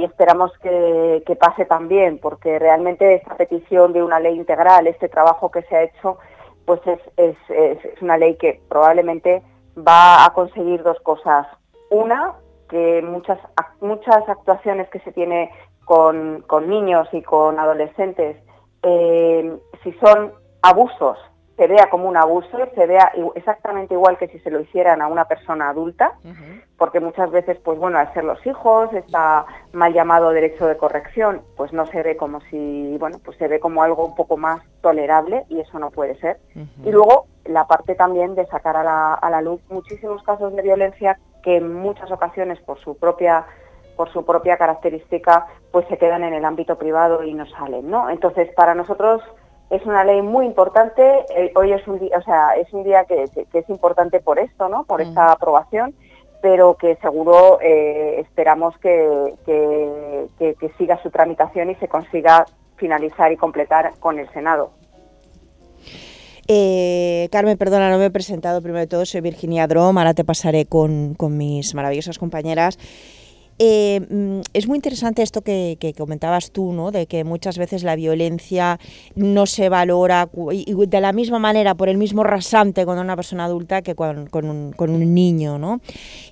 y 0.00 0.04
esperamos 0.04 0.50
que, 0.62 1.22
pase 1.38 1.66
también, 1.66 2.18
porque 2.18 2.58
realmente 2.58 3.16
esta 3.16 3.36
petición 3.36 3.92
de 3.92 4.02
una 4.02 4.18
ley 4.18 4.34
integral, 4.34 4.86
este 4.86 5.08
trabajo 5.10 5.50
que 5.50 5.60
se 5.62 5.76
ha 5.76 5.82
hecho, 5.82 6.16
pues 6.64 6.80
es, 6.86 7.00
es, 7.18 7.36
es- 7.50 8.02
una 8.02 8.16
ley 8.16 8.36
que 8.36 8.62
probablemente 8.68 9.42
va 9.76 10.24
a 10.24 10.32
conseguir 10.32 10.82
dos 10.82 10.98
cosas. 11.00 11.46
Una, 11.90 12.32
que 12.70 13.02
muchas, 13.02 13.38
muchas 13.80 14.26
actuaciones 14.26 14.88
que 14.88 15.00
se 15.00 15.12
tiene 15.12 15.50
con, 15.84 16.44
niños 16.66 17.06
y 17.12 17.20
con 17.22 17.58
adolescentes, 17.58 18.36
eh, 18.82 19.58
si 19.82 19.92
son 19.94 20.32
abusos 20.62 21.18
se 21.60 21.66
vea 21.66 21.90
como 21.90 22.08
un 22.08 22.16
abuso, 22.16 22.56
se 22.74 22.86
vea 22.86 23.12
exactamente 23.34 23.92
igual 23.92 24.16
que 24.16 24.28
si 24.28 24.38
se 24.38 24.50
lo 24.50 24.60
hicieran 24.60 25.02
a 25.02 25.08
una 25.08 25.26
persona 25.26 25.68
adulta, 25.68 26.14
porque 26.78 27.00
muchas 27.00 27.30
veces, 27.30 27.58
pues 27.62 27.78
bueno, 27.78 27.98
al 27.98 28.10
ser 28.14 28.24
los 28.24 28.46
hijos, 28.46 28.90
está 28.94 29.44
mal 29.74 29.92
llamado 29.92 30.30
derecho 30.30 30.66
de 30.66 30.78
corrección, 30.78 31.42
pues 31.58 31.74
no 31.74 31.84
se 31.84 32.02
ve 32.02 32.16
como 32.16 32.40
si, 32.48 32.96
bueno, 32.98 33.18
pues 33.22 33.36
se 33.36 33.46
ve 33.46 33.60
como 33.60 33.82
algo 33.82 34.06
un 34.06 34.14
poco 34.14 34.38
más 34.38 34.62
tolerable 34.80 35.44
y 35.50 35.60
eso 35.60 35.78
no 35.78 35.90
puede 35.90 36.18
ser. 36.20 36.38
Y 36.82 36.90
luego 36.90 37.26
la 37.44 37.66
parte 37.66 37.94
también 37.94 38.34
de 38.34 38.46
sacar 38.46 38.78
a 38.78 38.82
la, 38.82 39.12
a 39.12 39.28
la 39.28 39.42
luz 39.42 39.60
muchísimos 39.68 40.22
casos 40.22 40.56
de 40.56 40.62
violencia 40.62 41.18
que 41.42 41.58
en 41.58 41.74
muchas 41.74 42.10
ocasiones 42.10 42.58
por 42.60 42.80
su 42.80 42.96
propia 42.96 43.44
por 43.96 44.10
su 44.14 44.24
propia 44.24 44.56
característica, 44.56 45.46
pues 45.72 45.86
se 45.88 45.98
quedan 45.98 46.24
en 46.24 46.32
el 46.32 46.46
ámbito 46.46 46.78
privado 46.78 47.22
y 47.22 47.34
no 47.34 47.44
salen, 47.44 47.90
¿no? 47.90 48.08
Entonces, 48.08 48.48
para 48.54 48.74
nosotros 48.74 49.20
es 49.70 49.86
una 49.86 50.04
ley 50.04 50.20
muy 50.20 50.46
importante. 50.46 51.02
Eh, 51.34 51.52
hoy 51.54 51.72
es 51.72 51.86
un 51.86 51.98
día, 52.00 52.18
o 52.18 52.22
sea, 52.22 52.50
es 52.56 52.72
un 52.72 52.82
día 52.82 53.04
que, 53.04 53.24
es 53.24 53.70
importante 53.70 54.20
por 54.20 54.38
esto, 54.38 54.68
¿no? 54.68 54.84
Por 54.84 55.00
esta 55.00 55.30
aprobación, 55.30 55.94
pero 56.42 56.74
que 56.74 56.96
seguro 56.96 57.60
eh, 57.62 58.20
esperamos 58.20 58.76
que, 58.78 59.34
que, 59.46 60.70
siga 60.76 61.00
su 61.02 61.10
tramitación 61.10 61.70
y 61.70 61.74
se 61.76 61.88
consiga 61.88 62.46
finalizar 62.76 63.30
y 63.30 63.36
completar 63.36 63.92
con 64.00 64.18
el 64.18 64.28
Senado. 64.32 64.70
Eh, 66.48 67.28
Carmen, 67.30 67.56
perdona, 67.56 67.90
no 67.90 67.98
me 67.98 68.06
he 68.06 68.10
presentado 68.10 68.60
primero 68.62 68.80
de 68.80 68.86
todo, 68.88 69.06
soy 69.06 69.20
Virginia 69.20 69.68
Drom, 69.68 69.96
ahora 69.98 70.14
te 70.14 70.24
pasaré 70.24 70.64
con, 70.66 71.14
con 71.14 71.36
mis 71.36 71.74
maravillosas 71.74 72.18
compañeras. 72.18 72.76
Eh, 73.62 74.00
mm, 74.08 74.40
es 74.54 74.66
muy 74.66 74.76
interesante 74.76 75.20
esto 75.20 75.42
que, 75.42 75.94
comentabas 75.98 76.50
tú, 76.50 76.72
¿no? 76.72 76.90
de 76.90 77.06
que 77.06 77.24
muchas 77.24 77.58
veces 77.58 77.82
la 77.82 77.94
violencia 77.94 78.80
no 79.14 79.44
se 79.44 79.68
valora 79.68 80.30
de 80.32 81.00
la 81.02 81.12
misma 81.12 81.38
manera, 81.38 81.74
por 81.74 81.90
el 81.90 81.98
mismo 81.98 82.24
rasante 82.24 82.86
con 82.86 82.98
una 82.98 83.16
persona 83.16 83.44
adulta 83.44 83.82
que 83.82 83.94
con, 83.94 84.30
un, 84.32 85.14
niño. 85.14 85.58
¿no? 85.58 85.82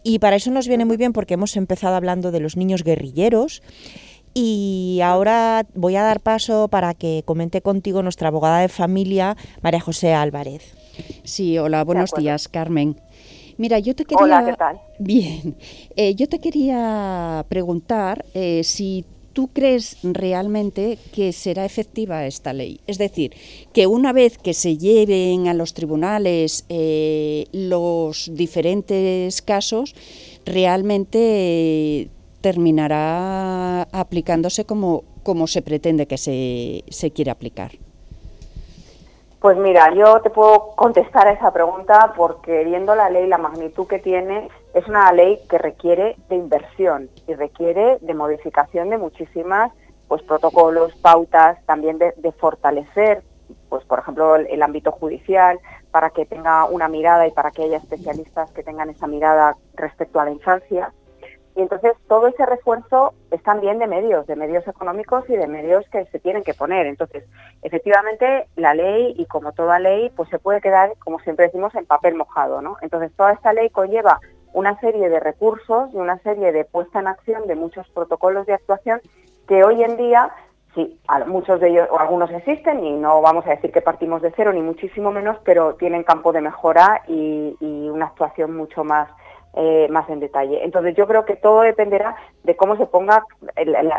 Y 0.03 0.21
para 0.21 0.37
eso 0.37 0.51
nos 0.51 0.69
viene 0.69 0.87
muy 0.87 0.97
bien 0.97 1.13
porque 1.13 1.35
hemos 1.35 1.55
empezado 1.59 1.97
hablando 1.97 2.31
de 2.31 2.41
los 2.41 2.57
niños 2.57 2.83
guerrilleros. 2.83 3.63
Y 4.33 5.01
ahora 5.05 5.67
voy 5.75 5.97
a 5.97 6.03
dar 6.03 6.21
paso 6.21 6.69
para 6.69 6.95
que 6.95 7.25
comente 7.27 7.61
contigo 7.61 8.03
nuestra 8.03 8.29
abogada 8.29 8.61
de 8.61 8.69
familia, 8.69 9.37
María 9.61 9.81
José 9.81 10.15
Álvarez. 10.15 10.75
Sí, 11.25 11.59
hola, 11.59 11.85
buenos 11.85 12.13
días, 12.17 12.49
Carmen. 12.49 12.99
Mira, 13.59 13.79
yo 13.81 13.95
te 13.95 14.07
quería... 14.07 14.25
Hola, 14.25 14.45
¿qué 14.47 14.55
tal? 14.55 14.81
Bien. 14.99 15.57
Eh, 15.97 16.15
yo 16.15 16.29
te 16.29 16.41
quería 16.41 17.47
preguntar 17.49 18.25
eh, 18.35 18.63
si 18.65 19.05
tú 19.33 19.49
crees 19.53 19.99
realmente 20.03 20.99
que 21.13 21.33
será 21.33 21.65
efectiva 21.65 22.27
esta 22.27 22.53
ley. 22.53 22.81
Es 22.89 22.99
decir, 22.99 23.33
que 23.73 23.87
una 23.87 24.13
vez 24.13 24.39
que 24.39 24.55
se 24.55 24.77
lleven 24.77 25.47
a 25.47 25.55
los 25.55 25.75
tribunales 25.75 26.65
eh, 26.69 27.47
los 27.53 28.31
diferentes 28.35 29.41
casos, 29.43 29.95
realmente 30.45 32.11
terminará 32.41 33.83
aplicándose 33.93 34.65
como, 34.65 35.05
como 35.23 35.47
se 35.47 35.63
pretende 35.63 36.07
que 36.07 36.19
se, 36.19 36.85
se 36.89 37.13
quiere 37.13 37.31
aplicar. 37.31 37.79
Pues 39.41 39.57
mira, 39.57 39.95
yo 39.95 40.21
te 40.21 40.31
puedo 40.31 40.71
contestar 40.75 41.29
a 41.29 41.33
esa 41.33 41.53
pregunta 41.53 42.13
porque 42.17 42.65
viendo 42.65 42.97
la 42.97 43.09
ley, 43.09 43.29
la 43.29 43.39
magnitud 43.39 43.87
que 43.87 44.01
tiene, 44.01 44.49
es 44.75 44.89
una 44.89 45.13
ley 45.13 45.39
que 45.49 45.59
requiere 45.59 46.17
de 46.29 46.35
inversión 46.35 47.09
y 47.29 47.35
requiere 47.35 47.99
de 48.01 48.15
modificación 48.15 48.91
de 48.91 48.99
muchísimas 48.99 49.73
pues 50.09 50.23
protocolos, 50.23 50.93
pautas, 50.97 51.65
también 51.67 51.99
de, 51.99 52.33
fortalecer, 52.33 53.23
pues 53.69 53.85
por 53.85 54.01
ejemplo, 54.01 54.37
el, 54.37 54.63
ámbito 54.63 54.91
judicial 54.91 55.61
para 55.93 56.11
que 56.11 56.27
tenga 56.27 56.65
una 56.65 56.89
mirada 56.89 57.27
y 57.29 57.31
para 57.31 57.51
que 57.51 57.63
haya 57.63 57.77
especialistas 57.77 58.51
que 58.53 58.65
tengan 58.65 58.91
esa 58.91 59.07
mirada 59.07 59.57
respecto 59.75 60.19
a 60.19 60.25
la 60.25 60.31
infancia. 60.33 60.93
Y 61.59 61.63
entonces 61.63 61.95
todo 62.07 62.29
ese 62.29 62.47
refuerzo 62.47 63.15
es 63.33 63.43
también 63.43 63.81
de 63.81 63.89
medios, 63.89 64.29
de 64.29 64.37
medios 64.37 64.65
económicos 64.69 65.29
y 65.29 65.35
de 65.35 65.49
medios 65.49 65.85
que 65.91 66.05
se 66.05 66.21
tienen 66.21 66.45
que 66.45 66.55
poner. 66.55 66.87
Entonces, 66.87 67.25
efectivamente, 67.63 68.47
la 68.55 68.75
ley, 68.75 69.13
y 69.19 69.27
como 69.27 69.51
toda 69.51 69.81
ley, 69.81 70.09
pues 70.15 70.29
se 70.29 70.39
puede 70.39 70.61
quedar, 70.61 70.93
como 71.01 71.19
siempre 71.19 71.47
decimos, 71.47 71.75
en 71.75 71.85
papel 71.85 72.15
mojado, 72.15 72.63
¿no? 72.63 72.77
Entonces, 72.81 73.11
toda 73.17 73.33
esta 73.33 73.53
ley 73.53 73.71
conlleva 73.71 74.21
una 74.53 74.79
serie 74.79 75.09
de 75.09 75.19
recursos 75.19 75.91
y 75.93 75.97
una 75.97 76.19
serie 76.19 76.53
de 76.53 76.65
puesta 76.65 77.01
en 77.01 77.09
acción 77.09 77.49
de 77.49 77.57
muchos 77.57 77.89
protocolos 77.89 78.47
de 78.47 78.55
actuación 78.55 79.01
que 79.49 79.65
hoy 79.65 79.83
en 79.83 79.97
día, 79.97 80.31
sí, 80.77 81.01
muchos 81.27 81.59
de 81.59 81.71
ellos 81.71 81.89
o 81.91 81.99
algunos 81.99 82.31
existen 82.31 82.85
y 82.85 82.93
no 82.93 83.21
vamos 83.21 83.45
a 83.47 83.51
decir 83.51 83.73
que 83.73 83.83
partimos 83.83 84.23
de 84.23 84.33
cero 84.37 84.53
ni 84.53 84.63
muchísimo 84.63 85.11
menos, 85.11 85.39
pero 85.43 85.75
tienen 85.75 86.05
campo 86.05 86.31
de 86.31 86.41
mejora 86.41 87.03
y, 87.09 87.57
y 87.59 87.89
una 87.89 88.07
actuación 88.07 88.55
mucho 88.55 88.85
más 88.85 89.09
eh, 89.55 89.89
más 89.91 90.09
en 90.09 90.21
detalle. 90.21 90.65
Entonces 90.65 90.95
yo 90.97 91.07
creo 91.07 91.25
que 91.25 91.37
todo 91.37 91.63
dependerá 91.63 92.17
de 92.45 92.57
cómo 92.57 92.77
se 92.77 92.87
ponga, 92.87 93.25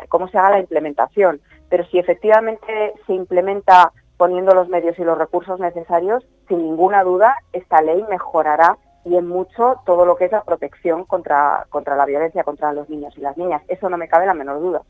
cómo 0.07 0.27
se 0.27 0.37
haga 0.37 0.51
la 0.51 0.59
implementación. 0.59 1.41
Pero 1.69 1.85
si 1.85 1.99
efectivamente 1.99 2.93
se 3.05 3.13
implementa 3.13 3.91
poniendo 4.17 4.53
los 4.53 4.67
medios 4.69 4.99
y 4.99 5.03
los 5.03 5.17
recursos 5.17 5.59
necesarios, 5.59 6.27
sin 6.47 6.63
ninguna 6.63 7.03
duda 7.03 7.35
esta 7.53 7.81
ley 7.81 8.03
mejorará 8.09 8.77
y 9.05 9.15
en 9.15 9.27
mucho 9.27 9.81
todo 9.85 10.05
lo 10.05 10.15
que 10.15 10.25
es 10.25 10.31
la 10.31 10.43
protección 10.43 11.05
contra, 11.05 11.65
contra 11.69 11.95
la 11.95 12.05
violencia 12.05 12.43
contra 12.43 12.73
los 12.73 12.89
niños 12.89 13.17
y 13.17 13.21
las 13.21 13.37
niñas. 13.37 13.61
Eso 13.67 13.89
no 13.89 13.97
me 13.97 14.07
cabe 14.07 14.25
la 14.25 14.33
menor 14.33 14.59
duda. 14.59 14.81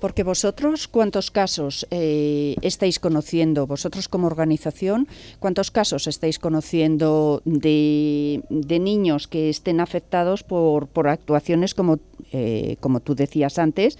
Porque 0.00 0.22
vosotros, 0.22 0.88
¿cuántos 0.88 1.30
casos 1.30 1.86
eh, 1.90 2.54
estáis 2.62 2.98
conociendo? 2.98 3.66
Vosotros 3.66 4.08
como 4.08 4.26
organización, 4.26 5.08
¿cuántos 5.40 5.70
casos 5.70 6.06
estáis 6.06 6.38
conociendo 6.38 7.42
de, 7.44 8.42
niños 8.48 9.26
que 9.26 9.50
estén 9.50 9.80
afectados 9.80 10.44
por, 10.44 10.86
por 10.86 11.08
actuaciones 11.08 11.74
como, 11.74 11.98
eh, 12.32 12.76
como 12.80 13.00
tú 13.00 13.14
decías 13.14 13.58
antes, 13.58 13.98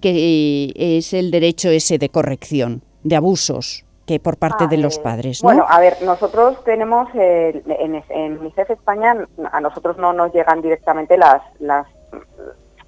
que 0.00 0.72
es 0.76 1.14
el 1.14 1.30
derecho 1.30 1.70
ese 1.70 1.98
de 1.98 2.08
corrección, 2.08 2.82
de 3.02 3.16
abusos? 3.16 3.84
que 4.06 4.20
por 4.20 4.36
parte 4.36 4.66
de 4.66 4.76
los 4.76 4.98
padres, 4.98 5.42
¿no? 5.42 5.48
Bueno, 5.48 5.64
a 5.66 5.80
ver, 5.80 5.96
nosotros 6.02 6.62
tenemos, 6.64 7.08
en, 7.14 8.02
en 8.10 8.38
UNICEF 8.38 8.70
España, 8.70 9.26
a 9.50 9.60
nosotros 9.62 9.96
no 9.96 10.12
nos 10.12 10.32
llegan 10.34 10.60
directamente 10.60 11.16
las, 11.16 11.40
las 11.58 11.86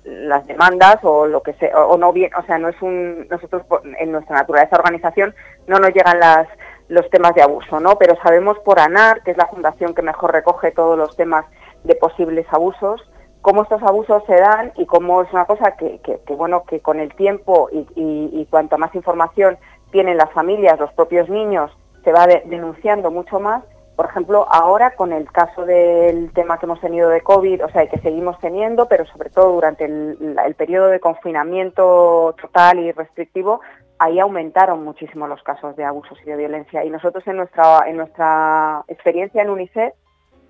las 0.07 0.47
demandas 0.47 0.99
o 1.03 1.27
lo 1.27 1.43
que 1.43 1.53
sea, 1.55 1.77
o, 1.85 1.99
no 1.99 2.13
bien, 2.13 2.31
o 2.35 2.43
sea, 2.45 2.59
no 2.59 2.69
es 2.69 2.81
un, 2.81 3.27
nosotros 3.29 3.63
en 3.99 4.13
nuestra 4.13 4.37
naturaleza 4.37 4.77
organización 4.77 5.35
no 5.67 5.79
nos 5.79 5.93
llegan 5.93 6.21
las, 6.21 6.47
los 6.89 7.11
temas 7.11 7.35
de 7.35 7.43
abuso, 7.43 7.81
¿no? 7.81 7.99
Pero 7.99 8.17
sabemos 8.23 8.59
por 8.61 8.79
ANAR, 8.79 9.23
que 9.25 9.33
es 9.33 9.37
la 9.37 9.49
fundación 9.49 9.95
que 9.95 10.03
mejor 10.03 10.33
recoge 10.33 10.71
todos 10.71 10.97
los 10.97 11.17
temas 11.17 11.45
de 11.83 11.97
posibles 11.97 12.47
abusos, 12.51 13.03
cómo 13.43 13.63
estos 13.63 13.83
abusos 13.83 14.23
se 14.27 14.37
dan 14.37 14.73
y 14.77 14.87
cómo 14.87 15.23
es 15.23 15.33
una 15.33 15.45
cosa 15.45 15.77
que, 15.77 16.01
que, 16.01 16.35
bueno, 16.35 16.65
que 16.65 16.81
con 16.81 17.01
el 17.01 17.13
tiempo 17.15 17.69
y, 17.73 17.79
y, 17.97 18.31
y 18.33 18.47
cuanto 18.47 18.79
más 18.79 18.95
información 18.95 19.59
tienen 19.91 20.17
las 20.19 20.31
familias, 20.33 20.79
los 20.79 20.93
propios 20.93 21.29
niños, 21.29 21.77
se 22.05 22.13
va 22.13 22.27
denunciando 22.27 23.11
mucho 23.11 23.41
más 23.41 23.65
por 23.97 24.07
ejemplo, 24.07 24.47
ahora 24.51 24.95
con 24.95 25.13
el 25.15 25.31
caso 25.33 25.65
del 25.65 26.31
tema 26.33 26.59
que 26.59 26.67
hemos 26.67 26.81
tenido 26.81 27.09
de 27.09 27.23
COVID, 27.23 27.65
o 27.65 27.69
sea, 27.71 27.85
y 27.85 27.89
que 27.89 27.99
seguimos 28.01 28.39
teniendo, 28.41 28.87
pero 28.89 29.07
sobre 29.07 29.31
todo 29.31 29.55
durante 29.55 29.87
el, 29.87 30.55
periodo 30.57 30.89
de 30.89 31.01
confinamiento 31.01 32.35
total 32.41 32.79
y 32.79 32.93
restrictivo, 32.93 33.63
ahí 33.99 34.21
aumentaron 34.21 34.85
muchísimo 34.85 35.27
los 35.27 35.43
casos 35.43 35.75
de 35.77 35.85
abusos 35.85 36.19
y 36.23 36.27
de 36.27 36.37
violencia. 36.37 36.85
Y 36.85 36.91
nosotros 36.91 37.27
en 37.27 37.39
nuestra, 37.39 37.89
en 37.89 37.97
nuestra 37.97 38.85
experiencia 38.89 39.41
en 39.41 39.49
UNICEF 39.49 39.95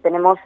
tenemos 0.02 0.38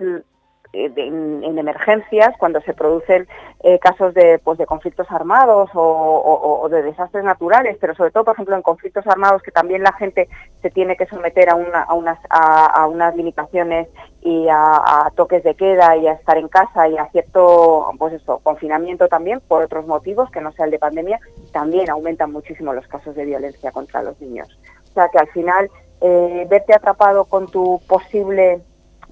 eh, 0.72 0.92
en, 0.96 1.58
emergencias, 1.58 2.34
cuando 2.38 2.60
se 2.60 2.74
producen 2.74 3.26
eh, 3.62 3.78
casos 3.80 4.14
de, 4.14 4.38
pues, 4.38 4.56
de 4.56 4.66
conflictos 4.66 5.10
armados 5.10 5.68
o, 5.74 6.68
de 6.70 6.82
desastres 6.82 7.24
naturales, 7.24 7.76
pero 7.80 7.94
sobre 7.94 8.12
todo, 8.12 8.24
por 8.24 8.34
ejemplo, 8.34 8.54
en 8.54 8.62
conflictos 8.62 9.06
armados 9.06 9.42
que 9.42 9.50
también 9.50 9.82
la 9.82 9.92
gente 9.92 10.28
se 10.62 10.70
tiene 10.70 10.96
que 10.96 11.06
someter 11.06 11.50
a, 11.50 11.54
a, 11.54 11.94
unas, 11.94 12.18
a, 12.30 12.86
unas 12.86 13.16
limitaciones 13.16 13.88
y 14.22 14.46
a, 14.48 15.10
toques 15.16 15.42
de 15.42 15.54
queda 15.54 15.96
y 15.96 16.06
a 16.06 16.12
estar 16.12 16.38
en 16.38 16.48
casa 16.48 16.88
y 16.88 16.96
a 16.96 17.06
cierto 17.06 17.90
pues 17.98 18.14
eso, 18.14 18.38
confinamiento 18.42 19.08
también 19.08 19.40
por 19.40 19.64
otros 19.64 19.86
motivos 19.86 20.30
que 20.30 20.40
no 20.40 20.52
sea 20.52 20.66
el 20.66 20.70
de 20.70 20.78
pandemia, 20.78 21.18
también 21.52 21.90
aumentan 21.90 22.30
muchísimo 22.30 22.72
los 22.72 22.86
casos 22.86 23.16
de 23.16 23.24
violencia 23.24 23.72
contra 23.72 24.02
los 24.02 24.20
niños. 24.20 24.48
O 24.90 24.92
sea 24.92 25.08
que 25.08 25.18
al 25.18 25.28
final 25.28 25.68
eh, 26.00 26.46
verte 26.48 26.74
atrapado 26.74 27.24
con 27.24 27.46
tu 27.48 27.80
posible 27.86 28.62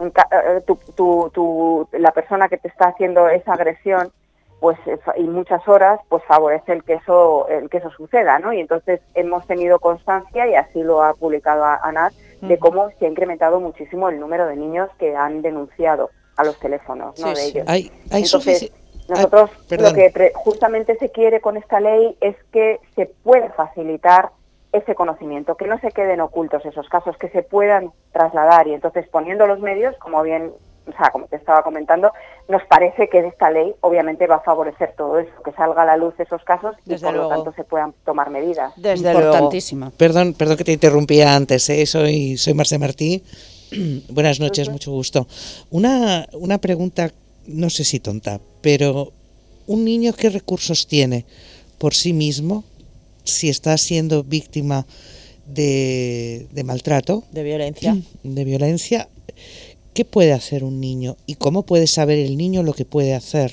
eh, 0.00 0.62
tu, 0.66 1.30
tu, 1.32 1.88
la 1.92 2.12
persona 2.12 2.48
que 2.48 2.58
te 2.58 2.68
está 2.68 2.88
haciendo 2.88 3.28
esa 3.28 3.54
agresión 3.54 4.12
pues 4.60 4.76
y 5.16 5.22
muchas 5.22 5.66
horas 5.68 6.00
pues 6.08 6.22
favorece 6.24 6.72
el 6.72 6.82
que 6.82 6.94
eso 6.94 7.46
el 7.48 7.70
que 7.70 7.78
eso 7.78 7.90
suceda 7.90 8.40
no 8.40 8.52
y 8.52 8.60
entonces 8.60 9.00
hemos 9.14 9.46
tenido 9.46 9.78
constancia 9.78 10.48
y 10.48 10.56
así 10.56 10.82
lo 10.82 11.02
ha 11.02 11.14
publicado 11.14 11.64
ANAT 11.64 12.12
de 12.40 12.58
cómo 12.58 12.90
se 12.98 13.06
ha 13.06 13.08
incrementado 13.08 13.60
muchísimo 13.60 14.08
el 14.08 14.18
número 14.18 14.46
de 14.46 14.56
niños 14.56 14.90
que 14.98 15.14
han 15.14 15.42
denunciado 15.42 16.10
a 16.36 16.44
los 16.44 16.58
teléfonos 16.58 17.18
¿no? 17.20 17.32
de 17.32 17.44
ellos. 17.44 17.64
Hay, 17.68 17.90
hay 18.10 18.22
entonces 18.22 18.72
nosotros 19.08 19.50
lo 19.70 19.92
que 19.94 20.32
justamente 20.34 20.96
se 20.98 21.10
quiere 21.10 21.40
con 21.40 21.56
esta 21.56 21.80
ley 21.80 22.16
es 22.20 22.36
que 22.52 22.78
se 22.94 23.06
pueda 23.06 23.50
facilitar 23.50 24.30
ese 24.72 24.94
conocimiento, 24.94 25.56
que 25.56 25.66
no 25.66 25.78
se 25.80 25.90
queden 25.90 26.20
ocultos 26.20 26.64
esos 26.64 26.88
casos, 26.88 27.16
que 27.16 27.28
se 27.30 27.42
puedan 27.42 27.90
trasladar 28.12 28.68
y 28.68 28.74
entonces 28.74 29.08
poniendo 29.08 29.46
los 29.46 29.60
medios, 29.60 29.96
como 29.98 30.22
bien 30.22 30.52
o 30.88 30.96
sea, 30.96 31.10
como 31.10 31.26
te 31.26 31.36
estaba 31.36 31.62
comentando, 31.62 32.12
nos 32.48 32.62
parece 32.64 33.08
que 33.08 33.18
esta 33.18 33.50
ley 33.50 33.74
obviamente 33.80 34.26
va 34.26 34.36
a 34.36 34.40
favorecer 34.40 34.94
todo 34.96 35.18
eso, 35.18 35.30
que 35.44 35.52
salga 35.52 35.82
a 35.82 35.86
la 35.86 35.96
luz 35.96 36.14
esos 36.18 36.42
casos 36.44 36.76
y 36.86 36.96
por 36.96 37.14
lo 37.14 37.28
tanto 37.28 37.52
se 37.52 37.64
puedan 37.64 37.92
tomar 38.04 38.30
medidas. 38.30 38.72
Desde 38.76 39.12
Importantísima. 39.12 39.90
Perdón, 39.96 40.34
perdón 40.34 40.56
que 40.56 40.64
te 40.64 40.72
interrumpía 40.72 41.34
antes, 41.34 41.68
¿eh? 41.68 41.84
soy, 41.86 42.36
soy 42.36 42.54
Marce 42.54 42.78
Martí. 42.78 43.22
Buenas 44.08 44.40
noches, 44.40 44.70
mucho 44.70 44.90
gusto. 44.90 45.26
Una, 45.70 46.26
una 46.32 46.58
pregunta, 46.58 47.10
no 47.46 47.68
sé 47.70 47.84
si 47.84 48.00
tonta, 48.00 48.40
pero 48.62 49.12
¿un 49.66 49.84
niño 49.84 50.12
qué 50.14 50.30
recursos 50.30 50.86
tiene 50.86 51.26
por 51.78 51.94
sí 51.94 52.12
mismo 52.12 52.64
si 53.28 53.48
está 53.48 53.76
siendo 53.78 54.24
víctima 54.24 54.86
de, 55.46 56.46
de 56.50 56.64
maltrato? 56.64 57.24
De 57.32 57.42
violencia. 57.42 57.96
De 58.22 58.44
violencia 58.44 59.08
¿Qué 59.98 60.04
puede 60.04 60.32
hacer 60.32 60.62
un 60.62 60.80
niño 60.80 61.16
y 61.26 61.34
cómo 61.34 61.64
puede 61.64 61.88
saber 61.88 62.18
el 62.18 62.36
niño 62.36 62.62
lo 62.62 62.72
que 62.72 62.84
puede 62.84 63.16
hacer? 63.16 63.50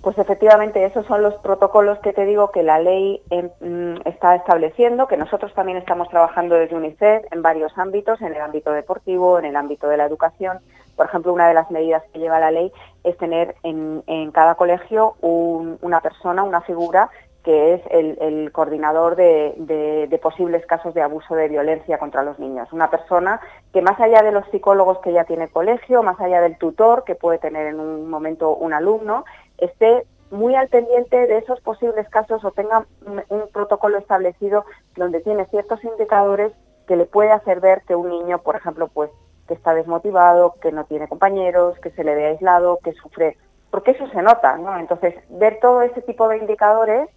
Pues 0.00 0.16
efectivamente, 0.16 0.84
esos 0.84 1.04
son 1.06 1.22
los 1.22 1.34
protocolos 1.42 1.98
que 1.98 2.12
te 2.12 2.24
digo 2.24 2.52
que 2.52 2.62
la 2.62 2.78
ley 2.78 3.20
em, 3.30 3.50
mm, 3.60 4.02
está 4.06 4.36
estableciendo, 4.36 5.08
que 5.08 5.16
nosotros 5.16 5.52
también 5.54 5.76
estamos 5.76 6.08
trabajando 6.08 6.54
desde 6.54 6.76
UNICEF 6.76 7.24
en 7.32 7.42
varios 7.42 7.76
ámbitos, 7.76 8.22
en 8.22 8.32
el 8.32 8.40
ámbito 8.40 8.70
deportivo, 8.70 9.40
en 9.40 9.46
el 9.46 9.56
ámbito 9.56 9.88
de 9.88 9.96
la 9.96 10.04
educación. 10.04 10.60
Por 10.94 11.06
ejemplo, 11.06 11.32
una 11.32 11.48
de 11.48 11.54
las 11.54 11.68
medidas 11.72 12.04
que 12.12 12.20
lleva 12.20 12.38
la 12.38 12.52
ley 12.52 12.70
es 13.02 13.16
tener 13.18 13.56
en, 13.64 14.30
cada 14.30 14.54
colegio 14.54 15.16
una 15.20 16.00
persona, 16.00 16.44
una 16.44 16.60
figura 16.60 17.10
que 17.42 17.74
es 17.74 17.82
el, 17.90 18.52
coordinador 18.52 19.16
de, 19.16 20.18
posibles 20.22 20.66
casos 20.66 20.92
de 20.92 21.02
abuso 21.02 21.34
de 21.34 21.48
violencia 21.48 21.98
contra 21.98 22.22
los 22.22 22.38
niños. 22.38 22.72
Una 22.72 22.90
persona 22.90 23.40
que 23.72 23.80
más 23.80 23.98
allá 23.98 24.22
de 24.22 24.32
los 24.32 24.46
psicólogos 24.50 24.98
que 24.98 25.12
ya 25.12 25.24
tiene 25.24 25.48
colegio, 25.48 26.02
más 26.02 26.20
allá 26.20 26.42
del 26.42 26.58
tutor 26.58 27.04
que 27.04 27.14
puede 27.14 27.38
tener 27.38 27.66
en 27.66 27.80
un 27.80 28.10
momento 28.10 28.54
un 28.54 28.74
alumno, 28.74 29.24
esté 29.56 30.04
muy 30.30 30.54
al 30.54 30.68
pendiente 30.68 31.26
de 31.26 31.38
esos 31.38 31.60
posibles 31.60 32.08
casos 32.08 32.44
o 32.44 32.52
tenga 32.52 32.86
un, 33.06 33.48
protocolo 33.52 33.98
establecido 33.98 34.64
donde 34.96 35.20
tiene 35.20 35.46
ciertos 35.46 35.82
indicadores 35.82 36.52
que 36.86 36.96
le 36.96 37.06
puede 37.06 37.32
hacer 37.32 37.60
ver 37.60 37.82
que 37.86 37.96
un 37.96 38.10
niño, 38.10 38.38
por 38.38 38.56
ejemplo, 38.56 38.88
pues 38.88 39.10
que 39.48 39.54
está 39.54 39.74
desmotivado, 39.74 40.54
que 40.60 40.70
no 40.70 40.84
tiene 40.84 41.08
compañeros, 41.08 41.78
que 41.80 41.90
se 41.90 42.04
le 42.04 42.14
ve 42.14 42.26
aislado, 42.26 42.78
que 42.84 42.92
sufre, 42.92 43.36
porque 43.70 43.92
eso 43.92 44.06
se 44.08 44.22
nota, 44.22 44.56
¿no? 44.58 44.78
Entonces, 44.78 45.14
ver 45.28 45.58
todo 45.60 45.82
ese 45.82 46.02
tipo 46.02 46.28
de 46.28 46.38
indicadores 46.38 47.08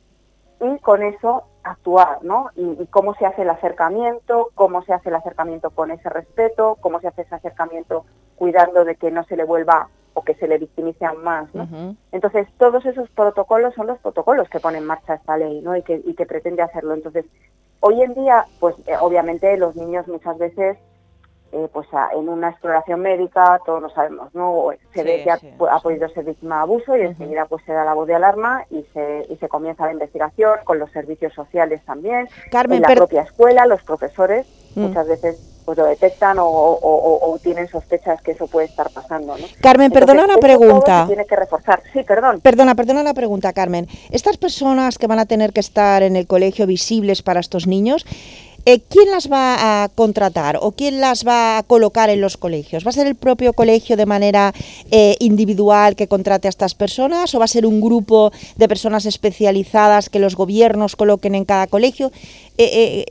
y 0.64 0.80
con 0.80 1.04
eso 1.04 1.44
actuar, 1.64 2.20
¿no? 2.24 2.50
Y, 2.56 2.86
cómo 2.88 3.14
se 3.16 3.26
hace 3.26 3.44
el 3.44 3.50
acercamiento, 3.50 4.50
cómo 4.56 4.84
se 4.84 4.94
hace 4.94 5.10
el 5.10 5.16
acercamiento 5.16 5.70
con 5.72 5.92
ese 5.92 6.10
respeto, 6.10 6.78
cómo 6.82 7.00
se 7.00 7.08
hace 7.08 7.24
ese 7.24 7.36
acercamiento 7.36 8.06
cuidando 8.36 8.86
de 8.86 8.96
que 8.96 9.12
no 9.12 9.24
se 9.26 9.38
le 9.38 9.44
vuelva 9.44 9.90
o 10.14 10.24
que 10.24 10.36
se 10.36 10.48
le 10.48 10.58
victimice 10.58 11.06
aún 11.06 11.24
más, 11.24 11.54
¿no? 11.56 11.96
Entonces, 12.12 12.48
todos 12.58 12.86
esos 12.86 13.10
protocolos 13.10 13.74
son 13.74 13.88
los 13.88 13.98
protocolos 14.00 14.48
que 14.50 14.60
pone 14.60 14.78
en 14.78 14.86
marcha 14.86 15.16
esta 15.16 15.38
ley, 15.38 15.62
¿no? 15.62 15.76
Y 15.76 15.82
que, 15.82 16.02
y 16.06 16.14
que 16.14 16.26
pretende 16.26 16.62
hacerlo. 16.62 16.94
Entonces, 16.94 17.26
hoy 17.80 18.02
en 18.02 18.14
día, 18.14 18.46
pues 18.60 18.76
eh, 18.86 18.96
obviamente 19.00 19.58
los 19.58 19.76
niños 19.76 20.08
muchas 20.08 20.38
veces 20.38 20.78
eh, 21.54 21.70
pues 21.72 21.88
en 22.16 22.30
una 22.30 22.50
exploración 22.50 23.02
médica, 23.02 23.60
todos 23.64 23.82
lo 23.82 23.90
sabemos, 23.90 24.34
¿no? 24.34 24.70
Se 24.92 25.04
ve 25.04 25.24
que 25.24 25.30
ha, 25.30 25.80
podido 25.80 26.10
ser 26.10 26.26
víctima 26.26 26.58
de 26.58 26.62
abuso 26.64 26.98
y 26.98 27.02
enseguida 27.02 27.46
pues 27.46 27.64
se 27.64 27.74
da 27.74 27.86
la 27.86 27.94
voz 27.94 28.08
de 28.08 28.16
alarma 28.16 28.66
y 28.72 28.84
se, 28.92 29.28
y 29.30 29.36
se 29.38 29.48
comienza 29.48 29.86
la 29.86 29.94
investigación 29.94 30.54
con 30.64 30.80
los 30.80 30.92
servicios 30.92 31.32
sociales 31.34 31.82
también, 31.86 32.28
Carmen, 32.50 32.78
en 32.78 32.82
la 32.82 32.96
propia 32.96 33.22
escuela, 33.22 33.68
los 33.68 33.84
profesores 33.84 34.48
mm. 34.76 34.82
muchas 34.82 35.08
veces 35.08 35.54
pues 35.64 35.78
lo 35.78 35.86
detectan 35.86 36.38
o, 36.40 37.40
tienen 37.42 37.68
sospechas 37.68 38.22
que 38.22 38.32
eso 38.32 38.48
puede 38.48 38.68
estar 38.68 38.90
pasando. 38.90 39.38
¿no? 39.38 39.46
Carmen, 39.62 39.92
perdona 39.92 40.24
una 40.26 40.38
pregunta. 40.38 41.06
tiene 41.08 41.26
que 41.26 41.36
reforzar. 41.36 41.82
Sí, 41.92 42.04
perdón. 42.04 42.42
Perdona, 42.42 42.76
perdona 42.76 43.04
la 43.04 43.14
pregunta, 43.14 43.54
Carmen. 43.54 43.88
Estas 44.12 44.38
personas 44.38 44.98
que 44.98 45.08
van 45.08 45.20
a 45.20 45.26
tener 45.26 45.52
que 45.54 45.60
estar 45.60 46.04
en 46.04 46.16
el 46.16 46.28
colegio 46.28 46.68
visibles 46.68 47.22
para 47.22 47.40
estos 47.40 47.68
niños, 47.68 48.06
eh, 48.66 48.82
¿quién 48.90 49.12
las 49.12 49.32
va 49.32 49.84
a 49.84 49.90
contratar 49.90 50.58
o 50.62 50.72
quién 50.72 51.02
las 51.02 51.28
va 51.28 51.58
a 51.58 51.64
colocar 51.64 52.10
en 52.10 52.22
los 52.22 52.38
colegios? 52.38 52.86
¿Va 52.86 52.90
a 52.90 52.94
ser 52.94 53.08
el 53.08 53.16
propio 53.16 53.54
colegio 53.54 53.98
de 53.98 54.06
manera 54.06 54.54
eh, 54.92 55.16
individual 55.20 55.96
que 55.96 56.08
contrate 56.08 56.48
a 56.48 56.50
estas 56.50 56.74
personas 56.74 57.34
o 57.36 57.40
va 57.40 57.46
a 57.46 57.50
ser 57.50 57.66
un 57.66 57.82
grupo 57.82 58.32
de 58.56 58.68
personas 58.68 59.06
especializadas 59.06 60.10
que 60.10 60.20
los 60.20 60.36
gobiernos 60.36 60.96
coloquen 60.96 61.36
en 61.36 61.46
cada 61.46 61.68
colegio? 61.68 62.12
Eh, 62.58 63.06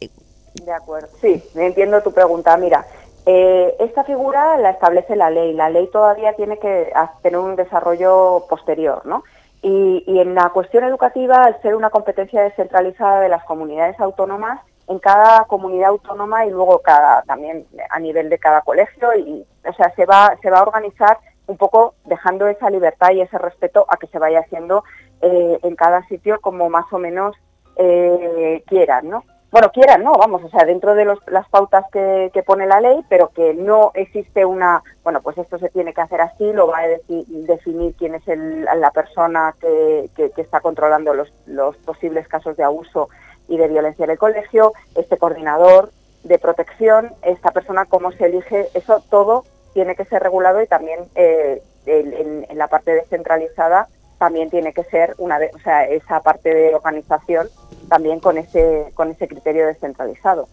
de 0.54 0.72
acuerdo, 0.72 1.08
sí, 1.20 1.42
entiendo 1.54 2.02
tu 2.02 2.12
pregunta. 2.12 2.56
Mira, 2.56 2.86
esta 3.24 4.04
figura 4.04 4.56
la 4.58 4.70
establece 4.70 5.16
la 5.16 5.30
ley. 5.30 5.52
La 5.52 5.70
ley 5.70 5.88
todavía 5.92 6.32
tiene 6.34 6.58
que 6.58 6.92
tener 7.22 7.38
un 7.38 7.56
desarrollo 7.56 8.46
posterior, 8.48 9.04
¿no? 9.06 9.22
Y, 9.64 10.18
en 10.18 10.34
la 10.34 10.50
cuestión 10.50 10.82
educativa, 10.82 11.44
al 11.44 11.60
ser 11.62 11.76
una 11.76 11.90
competencia 11.90 12.42
descentralizada 12.42 13.20
de 13.20 13.28
las 13.28 13.44
comunidades 13.44 13.98
autónomas, 14.00 14.60
en 14.88 14.98
cada 14.98 15.44
comunidad 15.44 15.90
autónoma 15.90 16.44
y 16.44 16.50
luego 16.50 16.80
cada 16.80 17.22
también 17.22 17.66
a 17.90 18.00
nivel 18.00 18.28
de 18.28 18.38
cada 18.38 18.62
colegio 18.62 19.14
y 19.16 19.46
o 19.64 19.72
sea 19.74 19.94
se 19.94 20.04
va 20.06 20.36
se 20.42 20.50
va 20.50 20.58
a 20.58 20.62
organizar 20.62 21.18
un 21.46 21.56
poco 21.56 21.94
dejando 22.04 22.48
esa 22.48 22.68
libertad 22.68 23.12
y 23.12 23.20
ese 23.20 23.38
respeto 23.38 23.86
a 23.88 23.96
que 23.96 24.08
se 24.08 24.18
vaya 24.18 24.40
haciendo 24.40 24.82
eh, 25.20 25.58
en 25.62 25.76
cada 25.76 26.04
sitio 26.08 26.40
como 26.40 26.68
más 26.68 26.84
o 26.92 26.98
menos 26.98 27.36
eh, 27.76 28.64
quieran 28.66 29.08
no 29.08 29.24
bueno 29.52 29.70
quieran 29.70 30.02
no 30.02 30.14
vamos 30.14 30.42
o 30.42 30.48
sea 30.48 30.64
dentro 30.64 30.96
de 30.96 31.04
las 31.04 31.48
pautas 31.48 31.84
que, 31.92 32.30
pone 32.44 32.66
la 32.66 32.80
ley 32.80 33.04
pero 33.08 33.28
que 33.28 33.54
no 33.54 33.92
existe 33.94 34.44
una 34.44 34.82
bueno 35.04 35.20
pues 35.22 35.38
esto 35.38 35.58
se 35.58 35.68
tiene 35.68 35.94
que 35.94 36.00
hacer 36.00 36.20
así 36.20 36.52
lo 36.52 36.66
va 36.66 36.78
a 36.78 36.88
definir 37.06 37.94
quién 37.94 38.16
es 38.16 38.22
la 38.26 38.90
persona 38.90 39.54
que, 39.60 40.10
está 40.36 40.60
controlando 40.60 41.14
los, 41.14 41.32
los 41.46 41.76
posibles 41.76 42.26
casos 42.26 42.56
de 42.56 42.64
abuso 42.64 43.08
y 43.48 43.56
de 43.58 43.68
violencia 43.68 44.04
en 44.04 44.10
el 44.10 44.18
colegio, 44.18 44.72
este 44.94 45.18
coordinador 45.18 45.90
de 46.24 46.38
protección, 46.38 47.12
esta 47.22 47.50
persona, 47.50 47.84
cómo 47.84 48.12
se 48.12 48.26
elige, 48.26 48.68
eso 48.74 49.02
todo 49.10 49.44
tiene 49.74 49.96
que 49.96 50.04
ser 50.04 50.22
regulado 50.22 50.62
y 50.62 50.66
también 50.66 51.00
eh, 51.14 51.62
en, 51.86 52.46
la 52.56 52.68
parte 52.68 52.92
descentralizada 52.92 53.88
también 54.18 54.50
tiene 54.50 54.72
que 54.72 54.84
ser 54.84 55.14
una 55.18 55.38
o 55.54 55.58
sea, 55.60 55.84
esa 55.84 56.20
parte 56.20 56.54
de 56.54 56.74
organización 56.74 57.48
también 57.92 58.20
con 58.20 58.38
ese 58.38 58.86
con 58.94 59.10
ese 59.10 59.28
criterio 59.28 59.66
descentralizado. 59.66 60.48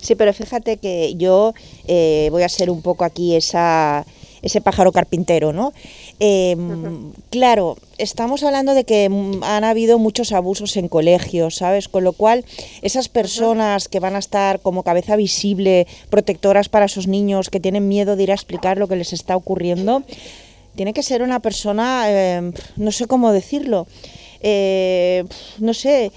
Sí, 0.00 0.14
pero 0.14 0.32
fíjate 0.32 0.78
que 0.78 1.14
yo 1.16 1.52
eh, 1.86 2.28
voy 2.30 2.42
a 2.42 2.48
ser 2.48 2.70
un 2.70 2.80
poco 2.80 3.04
aquí 3.04 3.36
esa 3.36 4.06
ese 4.40 4.62
pájaro 4.62 4.92
carpintero, 4.92 5.52
¿no? 5.52 5.74
Em, 6.20 7.12
claro, 7.28 7.76
estamos 7.98 8.42
hablando 8.42 8.72
de 8.72 8.84
que 8.84 9.10
han 9.42 9.64
habido 9.64 9.98
muchos 9.98 10.32
abusos 10.32 10.76
en 10.78 10.88
colegios, 10.88 11.56
¿sabes? 11.56 11.86
Con 11.86 12.02
lo 12.02 12.14
cual, 12.14 12.46
esas 12.80 13.10
personas 13.10 13.88
que 13.88 14.00
van 14.00 14.16
a 14.16 14.18
estar 14.18 14.58
como 14.60 14.82
cabeza 14.82 15.16
visible, 15.16 15.86
protectoras 16.08 16.70
para 16.70 16.86
esos 16.86 17.06
niños 17.06 17.50
que 17.50 17.60
tienen 17.60 17.86
miedo 17.88 18.16
de 18.16 18.22
ir 18.22 18.30
a 18.32 18.34
explicar 18.34 18.78
lo 18.78 18.88
que 18.88 18.96
les 18.96 19.12
está 19.12 19.36
ocurriendo, 19.36 20.02
tiene 20.74 20.94
que 20.94 21.02
ser 21.04 21.22
una 21.22 21.38
persona, 21.38 22.10
em, 22.10 22.52
no 22.76 22.90
sé 22.90 23.06
cómo 23.06 23.30
decirlo, 23.30 23.86
eh, 24.42 25.24
no 25.58 25.72
sé, 25.72 26.12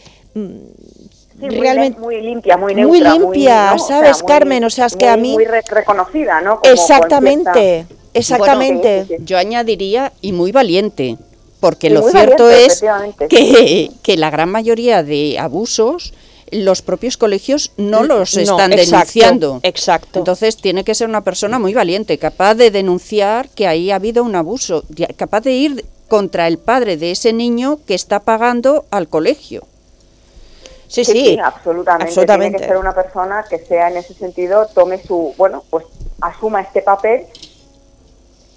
realmente 1.40 2.00
muy, 2.00 2.22
limpia, 2.22 2.58
muy 2.58 2.74
neutra, 2.74 3.16
muy 3.16 3.20
limpia, 3.20 3.78
¿sabes, 3.78 4.24
Carmen? 4.24 4.64
O 4.64 4.70
sea, 4.70 4.88
es 4.88 4.96
que 4.96 5.08
a 5.08 5.18
mí 5.18 5.34
muy 5.34 5.46
reconocida, 5.46 6.42
¿no? 6.42 6.60
exactamente. 6.64 7.86
Exactamente. 8.14 9.06
yo 9.20 9.38
añadiría 9.38 10.14
y 10.22 10.32
muy 10.32 10.54
valiente, 10.54 11.18
porque 11.60 11.90
lo 11.90 12.02
cierto 12.10 12.50
es 12.50 12.82
que, 13.30 13.92
que, 14.02 14.18
la 14.18 14.30
gran 14.30 14.50
mayoría 14.50 15.04
de 15.04 15.38
abusos 15.38 16.14
los 16.52 16.82
propios 16.82 17.18
colegios 17.18 17.72
no 17.78 18.04
los 18.04 18.38
están 18.38 18.72
denunciando. 18.72 19.60
Exacto. 19.64 20.20
Entonces 20.20 20.58
tiene 20.58 20.84
que 20.84 20.96
ser 20.96 21.10
una 21.10 21.22
persona 21.22 21.60
muy 21.60 21.74
valiente, 21.74 22.18
capaz 22.18 22.56
de 22.56 22.72
denunciar 22.72 23.50
que 23.50 23.68
ahí 23.68 23.92
ha 23.92 23.96
habido 23.96 24.24
un 24.24 24.36
abuso, 24.36 24.84
capaz 25.18 25.42
de 25.42 25.52
ir 25.52 25.86
contra 26.08 26.48
el 26.48 26.58
padre 26.58 26.98
de 26.98 27.12
ese 27.12 27.34
niño 27.34 27.80
que 27.86 27.96
está 27.96 28.20
pagando 28.20 28.86
al 28.92 29.08
colegio. 29.08 29.64
Sí, 30.88 31.04
sí, 31.04 31.40
absolutamente. 31.44 32.10
absolutamente. 32.10 32.58
Tiene 32.58 32.68
que 32.68 32.74
ser 32.74 32.78
una 32.78 32.94
persona 32.94 33.44
que 33.50 33.60
sea 33.60 33.90
en 33.90 33.98
ese 33.98 34.14
sentido, 34.14 34.68
tome 34.68 35.02
su, 35.02 35.34
bueno, 35.38 35.64
pues 35.70 35.86
asuma 36.22 36.62
este 36.62 36.82
papel 36.82 37.26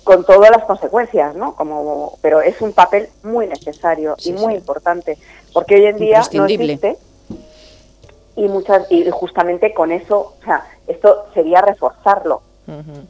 con 0.05 0.24
todas 0.24 0.51
las 0.51 0.64
consecuencias, 0.64 1.34
¿no? 1.34 1.55
Como, 1.55 2.18
pero 2.22 2.40
es 2.40 2.61
un 2.61 2.72
papel 2.72 3.09
muy 3.22 3.46
necesario 3.46 4.16
y 4.24 4.32
muy 4.32 4.55
importante, 4.55 5.18
porque 5.53 5.76
hoy 5.76 5.86
en 5.86 5.96
día 5.99 6.22
no 6.32 6.46
existe 6.46 6.96
y 8.36 8.49
muchas 8.49 8.90
y 8.90 9.11
justamente 9.11 9.74
con 9.74 9.90
eso, 9.90 10.34
o 10.40 10.44
sea, 10.44 10.64
esto 10.86 11.26
sería 11.34 11.61
reforzarlo. 11.61 12.40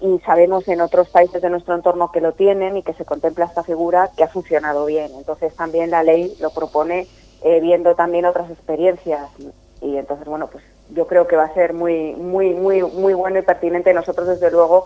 Y 0.01 0.19
sabemos 0.21 0.69
en 0.69 0.81
otros 0.81 1.09
países 1.09 1.43
de 1.43 1.51
nuestro 1.51 1.75
entorno 1.75 2.13
que 2.13 2.21
lo 2.21 2.33
tienen 2.33 2.77
y 2.77 2.83
que 2.83 2.95
se 2.95 3.05
contempla 3.05 3.47
esta 3.47 3.65
figura 3.65 4.11
que 4.17 4.23
ha 4.23 4.29
funcionado 4.29 4.87
bien. 4.87 5.11
Entonces 5.17 5.55
también 5.57 5.91
la 5.91 6.03
ley 6.03 6.37
lo 6.41 6.51
propone 6.51 7.07
eh, 7.43 7.61
viendo 7.61 7.95
también 7.95 8.25
otras 8.25 8.51
experiencias 8.51 9.29
y 9.81 9.97
entonces 9.97 10.27
bueno 10.27 10.49
pues 10.49 10.65
yo 10.91 11.07
creo 11.07 11.29
que 11.29 11.37
va 11.37 11.45
a 11.45 11.55
ser 11.55 11.73
muy 11.73 12.15
muy 12.17 12.55
muy 12.55 12.83
muy 12.83 13.15
bueno 13.15 13.39
y 13.39 13.43
pertinente. 13.43 13.93
Nosotros 13.95 14.29
desde 14.29 14.51
luego 14.51 14.85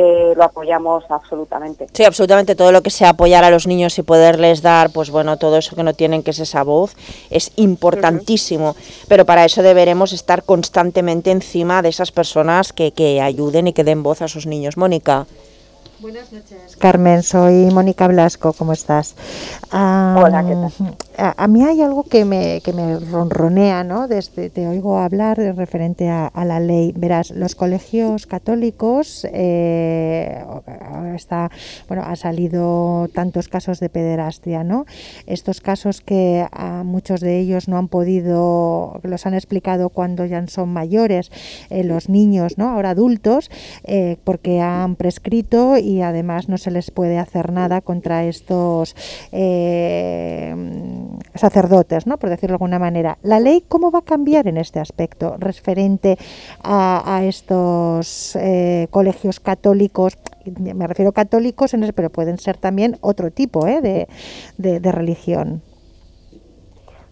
eh, 0.00 0.32
lo 0.36 0.44
apoyamos 0.44 1.02
absolutamente. 1.08 1.88
Sí, 1.92 2.04
absolutamente 2.04 2.54
todo 2.54 2.70
lo 2.70 2.82
que 2.82 2.90
sea 2.90 3.08
apoyar 3.10 3.42
a 3.42 3.50
los 3.50 3.66
niños 3.66 3.98
y 3.98 4.02
poderles 4.02 4.62
dar, 4.62 4.90
pues 4.90 5.10
bueno, 5.10 5.38
todo 5.38 5.58
eso 5.58 5.74
que 5.74 5.82
no 5.82 5.92
tienen, 5.92 6.22
que 6.22 6.30
es 6.30 6.38
esa 6.38 6.62
voz, 6.62 6.94
es 7.30 7.50
importantísimo. 7.56 8.76
Pero 9.08 9.26
para 9.26 9.44
eso 9.44 9.60
deberemos 9.60 10.12
estar 10.12 10.44
constantemente 10.44 11.32
encima 11.32 11.82
de 11.82 11.88
esas 11.88 12.12
personas 12.12 12.72
que, 12.72 12.92
que 12.92 13.20
ayuden 13.20 13.66
y 13.66 13.72
que 13.72 13.82
den 13.82 14.04
voz 14.04 14.22
a 14.22 14.28
sus 14.28 14.46
niños. 14.46 14.76
Mónica. 14.76 15.26
Buenas 15.98 16.32
noches, 16.32 16.76
Carmen. 16.78 17.24
Soy 17.24 17.66
Mónica 17.72 18.06
Blasco. 18.06 18.52
¿Cómo 18.52 18.74
estás? 18.74 19.16
Hola, 19.72 20.44
¿qué 20.46 20.54
tal? 20.54 20.96
A, 21.20 21.48
mí 21.48 21.64
hay 21.64 21.82
algo 21.82 22.04
que 22.04 22.24
me, 22.24 22.60
que 22.60 22.72
me 22.72 22.96
ronronea, 23.00 23.82
¿no? 23.82 24.06
Desde 24.06 24.50
te 24.50 24.68
oigo 24.68 24.98
hablar 24.98 25.36
referente 25.36 26.08
a, 26.08 26.30
la 26.44 26.60
ley. 26.60 26.92
Verás, 26.96 27.32
los 27.32 27.56
colegios 27.56 28.26
católicos 28.26 29.26
eh, 29.32 30.44
está, 31.16 31.50
bueno, 31.88 32.04
ha 32.06 32.14
salido 32.14 33.08
tantos 33.12 33.48
casos 33.48 33.80
de 33.80 33.88
pederastia, 33.88 34.62
¿no? 34.62 34.86
Estos 35.26 35.60
casos 35.60 36.02
que 36.02 36.46
a 36.52 36.84
muchos 36.84 37.20
de 37.20 37.40
ellos 37.40 37.66
no 37.66 37.78
han 37.78 37.88
podido, 37.88 39.00
los 39.02 39.26
han 39.26 39.34
explicado 39.34 39.88
cuando 39.88 40.24
ya 40.24 40.46
son 40.46 40.68
mayores, 40.68 41.32
eh, 41.70 41.82
los 41.82 42.08
niños, 42.08 42.58
¿no? 42.58 42.68
Ahora 42.68 42.90
adultos, 42.90 43.50
eh, 43.82 44.18
porque 44.22 44.60
han 44.60 44.94
prescrito 44.94 45.78
y 45.78 46.00
además 46.00 46.48
no 46.48 46.58
se 46.58 46.70
les 46.70 46.92
puede 46.92 47.18
hacer 47.18 47.50
nada 47.50 47.80
contra 47.80 48.24
estos 48.24 48.94
eh, 49.32 50.54
sacerdotes, 51.34 52.06
¿no? 52.06 52.18
por 52.18 52.30
decirlo 52.30 52.52
de 52.52 52.54
alguna 52.54 52.78
manera. 52.78 53.18
¿La 53.22 53.40
ley 53.40 53.64
cómo 53.68 53.90
va 53.90 54.00
a 54.00 54.02
cambiar 54.02 54.46
en 54.48 54.56
este 54.56 54.80
aspecto 54.80 55.36
referente 55.38 56.16
a, 56.62 57.22
estos 57.24 58.36
eh, 58.36 58.88
colegios 58.90 59.40
católicos? 59.40 60.18
Me 60.58 60.86
refiero 60.86 61.10
a 61.10 61.14
católicos, 61.14 61.74
pero 61.94 62.10
pueden 62.10 62.38
ser 62.38 62.56
también 62.56 62.96
otro 63.00 63.30
tipo 63.30 63.66
¿eh? 63.66 64.06
de 64.56 64.92
religión. 64.92 65.62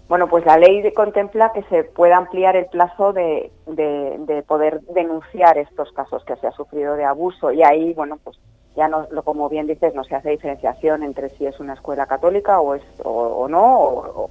Bueno, 0.08 0.28
pues 0.28 0.46
la 0.46 0.56
ley 0.56 0.88
contempla 0.92 1.50
que 1.52 1.62
se 1.64 1.82
pueda 1.82 2.16
ampliar 2.16 2.54
el 2.54 2.66
plazo 2.66 3.12
de, 3.12 3.50
de, 3.66 4.44
poder 4.46 4.80
denunciar 4.94 5.58
estos 5.58 5.90
casos 5.92 6.24
que 6.24 6.36
se 6.36 6.46
ha 6.46 6.52
sufrido 6.52 6.94
de 6.94 7.04
abuso 7.04 7.50
y 7.50 7.64
ahí, 7.64 7.92
bueno, 7.92 8.18
pues 8.22 8.38
ya 8.76 8.88
no, 8.88 9.06
como 9.24 9.48
bien 9.48 9.66
dices, 9.66 9.94
no 9.94 10.04
se 10.04 10.14
hace 10.14 10.30
diferenciación 10.30 11.02
entre 11.02 11.30
si 11.30 11.46
es 11.46 11.58
una 11.60 11.72
escuela 11.72 12.06
católica 12.06 12.60
o, 12.60 12.74
es, 12.74 12.82
o, 13.02 13.48
no, 13.48 13.78
o, 13.78 14.30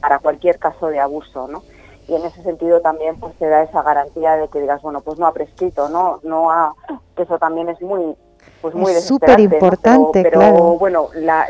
para 0.00 0.20
cualquier 0.20 0.58
caso 0.58 0.86
de 0.86 1.00
abuso, 1.00 1.48
¿no? 1.48 1.62
Y 2.08 2.14
en 2.14 2.24
ese 2.24 2.42
sentido 2.42 2.80
también 2.80 3.18
pues 3.18 3.34
se 3.38 3.46
da 3.46 3.62
esa 3.62 3.82
garantía 3.82 4.36
de 4.36 4.48
que 4.48 4.60
digas, 4.60 4.80
bueno, 4.82 5.00
pues 5.00 5.18
no 5.18 5.26
ha 5.26 5.32
prescrito, 5.32 5.88
¿no? 5.88 6.20
No 6.22 6.50
ha, 6.50 6.74
que 7.16 7.24
eso 7.24 7.38
también 7.38 7.68
es 7.68 7.80
muy, 7.82 8.16
pues 8.62 8.74
muy 8.74 8.94
súper 8.94 9.40
importante, 9.40 10.22
pero, 10.22 10.78
bueno, 10.78 11.08
la, 11.14 11.46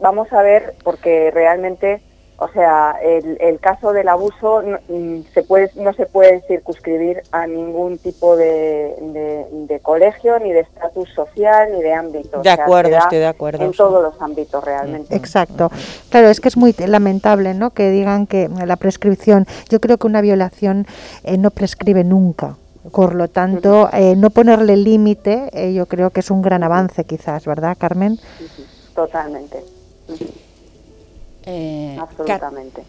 vamos 0.00 0.32
a 0.32 0.42
ver 0.42 0.74
porque 0.82 1.30
realmente 1.32 2.02
o 2.40 2.48
sea, 2.48 2.94
el, 3.02 3.58
caso 3.58 3.92
del 3.92 4.08
abuso 4.08 4.62
no, 4.62 4.78
mm, 4.88 5.22
se 5.34 5.42
puede, 5.42 5.72
no 5.74 5.92
se 5.92 6.06
puede 6.06 6.40
circunscribir 6.42 7.22
a 7.32 7.48
ningún 7.48 7.98
tipo 7.98 8.36
de, 8.36 9.80
colegio, 9.82 10.38
ni 10.38 10.52
de 10.52 10.60
estatus 10.60 11.08
social, 11.14 11.72
ni 11.72 11.82
de 11.82 11.92
ámbito. 11.92 12.40
De 12.40 12.50
acuerdo, 12.50 12.96
estoy 12.96 13.18
de 13.18 13.26
acuerdo. 13.26 13.64
En 13.64 13.72
todos 13.72 14.02
los 14.02 14.22
ámbitos 14.22 14.62
realmente. 14.62 15.16
Exacto. 15.16 15.70
Claro, 16.10 16.28
es 16.28 16.40
que 16.40 16.46
es 16.46 16.56
muy 16.56 16.72
lamentable 16.78 17.54
¿no? 17.54 17.70
que 17.70 17.90
digan 17.90 18.28
que 18.28 18.48
la 18.48 18.76
prescripción, 18.76 19.46
yo 19.68 19.80
creo 19.80 19.98
que 19.98 20.06
una 20.06 20.20
violación 20.20 20.86
eh, 21.24 21.38
no 21.38 21.50
prescribe 21.50 22.04
nunca. 22.04 22.56
Por 22.92 23.16
lo 23.16 23.28
tanto, 23.28 23.90
eh, 23.92 24.14
no 24.16 24.30
ponerle 24.30 24.76
límite, 24.76 25.50
eh, 25.52 25.74
yo 25.74 25.86
creo 25.86 26.10
que 26.10 26.20
es 26.20 26.30
un 26.30 26.40
gran 26.40 26.62
avance 26.62 27.04
quizás, 27.04 27.44
¿verdad, 27.46 27.76
Carmen? 27.78 28.18
Totalmente. 28.94 29.64
Eh, 31.50 31.96
Absolutamente. 31.98 32.82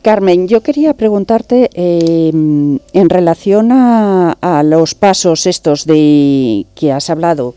Carmen, 0.00 0.48
yo 0.48 0.62
quería 0.62 0.94
preguntarte 0.94 1.68
eh, 1.74 2.30
en 2.30 3.10
relación 3.10 3.70
a, 3.70 4.62
los 4.64 4.94
pasos 4.94 5.46
estos 5.46 5.84
de 5.84 6.64
que 6.74 6.90
has 6.90 7.10
hablado 7.10 7.54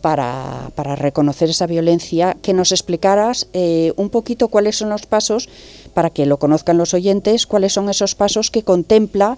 para, 0.00 0.70
reconocer 0.94 1.50
esa 1.50 1.66
violencia, 1.66 2.36
que 2.40 2.52
nos 2.52 2.70
explicaras 2.70 3.48
eh, 3.52 3.92
un 3.96 4.10
poquito 4.10 4.46
cuáles 4.46 4.76
son 4.76 4.90
los 4.90 5.06
pasos, 5.06 5.48
para 5.94 6.10
que 6.10 6.26
lo 6.26 6.38
conozcan 6.38 6.78
los 6.78 6.94
oyentes, 6.94 7.48
cuáles 7.48 7.72
son 7.72 7.88
esos 7.88 8.14
pasos 8.14 8.52
que 8.52 8.62
contempla, 8.62 9.36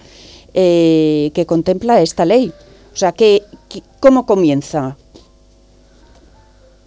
que 0.52 1.44
contempla 1.46 2.02
esta 2.02 2.26
ley. 2.26 2.52
O 2.92 2.96
sea, 2.96 3.12
que, 3.12 3.44
¿cómo 4.00 4.26
comienza? 4.26 4.96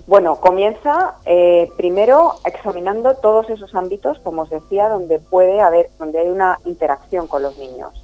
Bueno, 0.06 0.42
comienza 0.42 1.16
eh, 1.26 1.72
primero 1.78 2.34
examinando 2.46 3.16
todos 3.16 3.50
esos 3.50 3.74
ámbitos, 3.74 4.20
como 4.20 4.42
os 4.42 4.50
decía, 4.50 4.90
donde 4.90 5.20
puede 5.20 5.62
haber, 5.62 5.90
donde 5.98 6.20
hay 6.20 6.28
una 6.28 6.60
interacción 6.66 7.28
con 7.28 7.42
los 7.42 7.58
niños. 7.58 8.04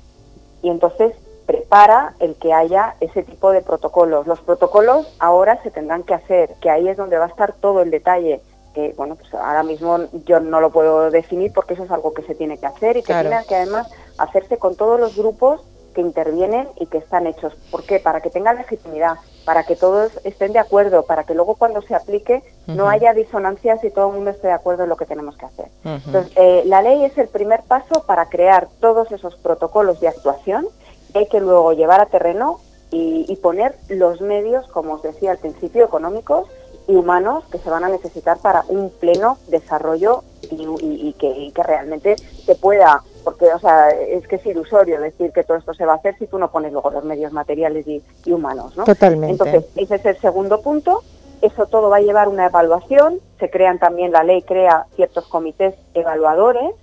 Y 0.62 0.70
entonces 0.70 1.14
prepara 1.46 2.14
el 2.20 2.36
que 2.36 2.54
haya 2.54 2.96
ese 3.02 3.24
tipo 3.24 3.52
de 3.52 3.62
protocolos. 3.62 4.28
Los 4.28 4.40
protocolos 4.40 5.14
ahora 5.20 5.62
se 5.62 5.72
tendrán 5.72 6.04
que 6.04 6.14
hacer, 6.14 6.56
que 6.62 6.70
ahí 6.70 6.88
es 6.88 6.96
donde 6.96 7.18
va 7.18 7.26
a 7.26 7.30
estar 7.30 7.54
todo 7.54 7.82
el 7.82 7.92
detalle. 7.92 8.42
Que 8.74 8.94
bueno, 8.96 9.16
pues 9.16 9.34
ahora 9.34 9.64
mismo 9.64 9.98
yo 10.26 10.40
no 10.40 10.62
lo 10.62 10.70
puedo 10.70 11.10
definir 11.12 11.52
porque 11.52 11.74
eso 11.74 11.84
es 11.84 11.92
algo 11.92 12.14
que 12.14 12.22
se 12.22 12.36
tiene 12.36 12.60
que 12.60 12.68
hacer 12.68 12.98
y 12.98 13.04
que 13.04 13.14
tiene 13.14 13.44
que 13.48 13.56
además 13.56 13.92
hacerse 14.18 14.58
con 14.58 14.76
todos 14.76 15.00
los 15.00 15.18
grupos 15.18 15.62
que 15.94 16.02
intervienen 16.02 16.68
y 16.80 16.86
que 16.86 17.00
están 17.00 17.28
hechos. 17.28 17.54
¿Por 17.72 17.84
qué? 17.84 18.00
Para 18.00 18.22
que 18.22 18.30
tengan 18.30 18.58
legitimidad, 18.58 19.18
para 19.46 19.64
que 19.64 19.76
todos 19.76 20.12
estén 20.24 20.54
de 20.54 20.60
acuerdo, 20.60 21.04
para 21.04 21.24
que 21.24 21.34
luego 21.34 21.56
cuando 21.56 21.82
se 21.82 21.96
aplique 21.96 22.44
no 22.68 22.88
haya 22.88 23.14
disonancias 23.14 23.84
y 23.84 23.90
todo 23.90 24.10
el 24.10 24.16
mundo 24.16 24.32
esté 24.32 24.48
de 24.48 24.54
acuerdo 24.54 24.84
en 24.84 24.90
lo 24.90 24.98
que 24.98 25.06
tenemos 25.06 25.38
que 25.38 25.46
hacer. 25.46 25.66
Entonces, 25.84 26.32
eh, 26.36 26.64
la 26.66 26.82
ley 26.82 27.04
es 27.04 27.18
el 27.18 27.28
primer 27.28 27.64
paso 27.64 28.04
para 28.06 28.30
crear 28.30 28.68
todos 28.80 29.12
esos 29.12 29.36
protocolos 29.38 30.00
de 30.00 30.08
actuación 30.08 30.68
que 31.12 31.20
hay 31.20 31.28
que 31.28 31.40
luego 31.40 31.74
llevar 31.74 32.02
a 32.02 32.06
terreno 32.06 32.60
y, 32.92 33.36
poner 33.42 33.76
los 33.88 34.20
medios, 34.20 34.68
como 34.68 34.94
os 34.94 35.04
decía 35.04 35.32
al 35.32 35.38
principio, 35.38 35.86
económicos 35.86 36.48
y 36.88 36.96
humanos 36.96 37.44
que 37.52 37.60
se 37.60 37.70
van 37.70 37.84
a 37.84 37.90
necesitar 37.90 38.40
para 38.40 38.64
un 38.68 38.90
pleno 38.90 39.38
desarrollo 39.48 40.24
y, 40.42 41.14
que, 41.14 41.28
y 41.28 41.52
que 41.52 41.64
realmente 41.64 42.16
se 42.18 42.56
pueda 42.56 43.04
porque 43.24 43.46
o 43.54 43.60
sea 43.60 43.90
es 43.90 44.28
que 44.28 44.38
es 44.38 44.46
ilusorio 44.46 45.00
decir 45.00 45.32
que 45.32 45.44
todo 45.44 45.58
esto 45.58 45.74
se 45.74 45.86
va 45.86 45.94
a 45.94 45.96
hacer 45.98 46.18
si 46.18 46.28
tú 46.28 46.38
no 46.38 46.52
pones 46.52 46.72
luego 46.72 46.90
los 46.92 47.04
medios 47.04 47.32
materiales 47.32 47.88
y, 47.88 48.02
humanos 48.28 48.76
¿no? 48.78 48.84
totalmente. 48.86 49.32
Entonces 49.32 49.66
ese 49.76 49.96
es 49.96 50.06
el 50.06 50.18
segundo 50.18 50.62
punto. 50.62 51.02
Eso 51.42 51.68
todo 51.68 51.90
va 51.90 51.98
a 51.98 52.02
llevar 52.02 52.28
una 52.28 52.48
evaluación. 52.48 53.20
Se 53.40 53.50
crean 53.50 53.80
también 53.80 54.12
la 54.12 54.26
ley 54.26 54.42
crea 54.42 54.88
ciertos 54.96 55.26
comités 55.28 55.74
evaluadores. 55.94 56.76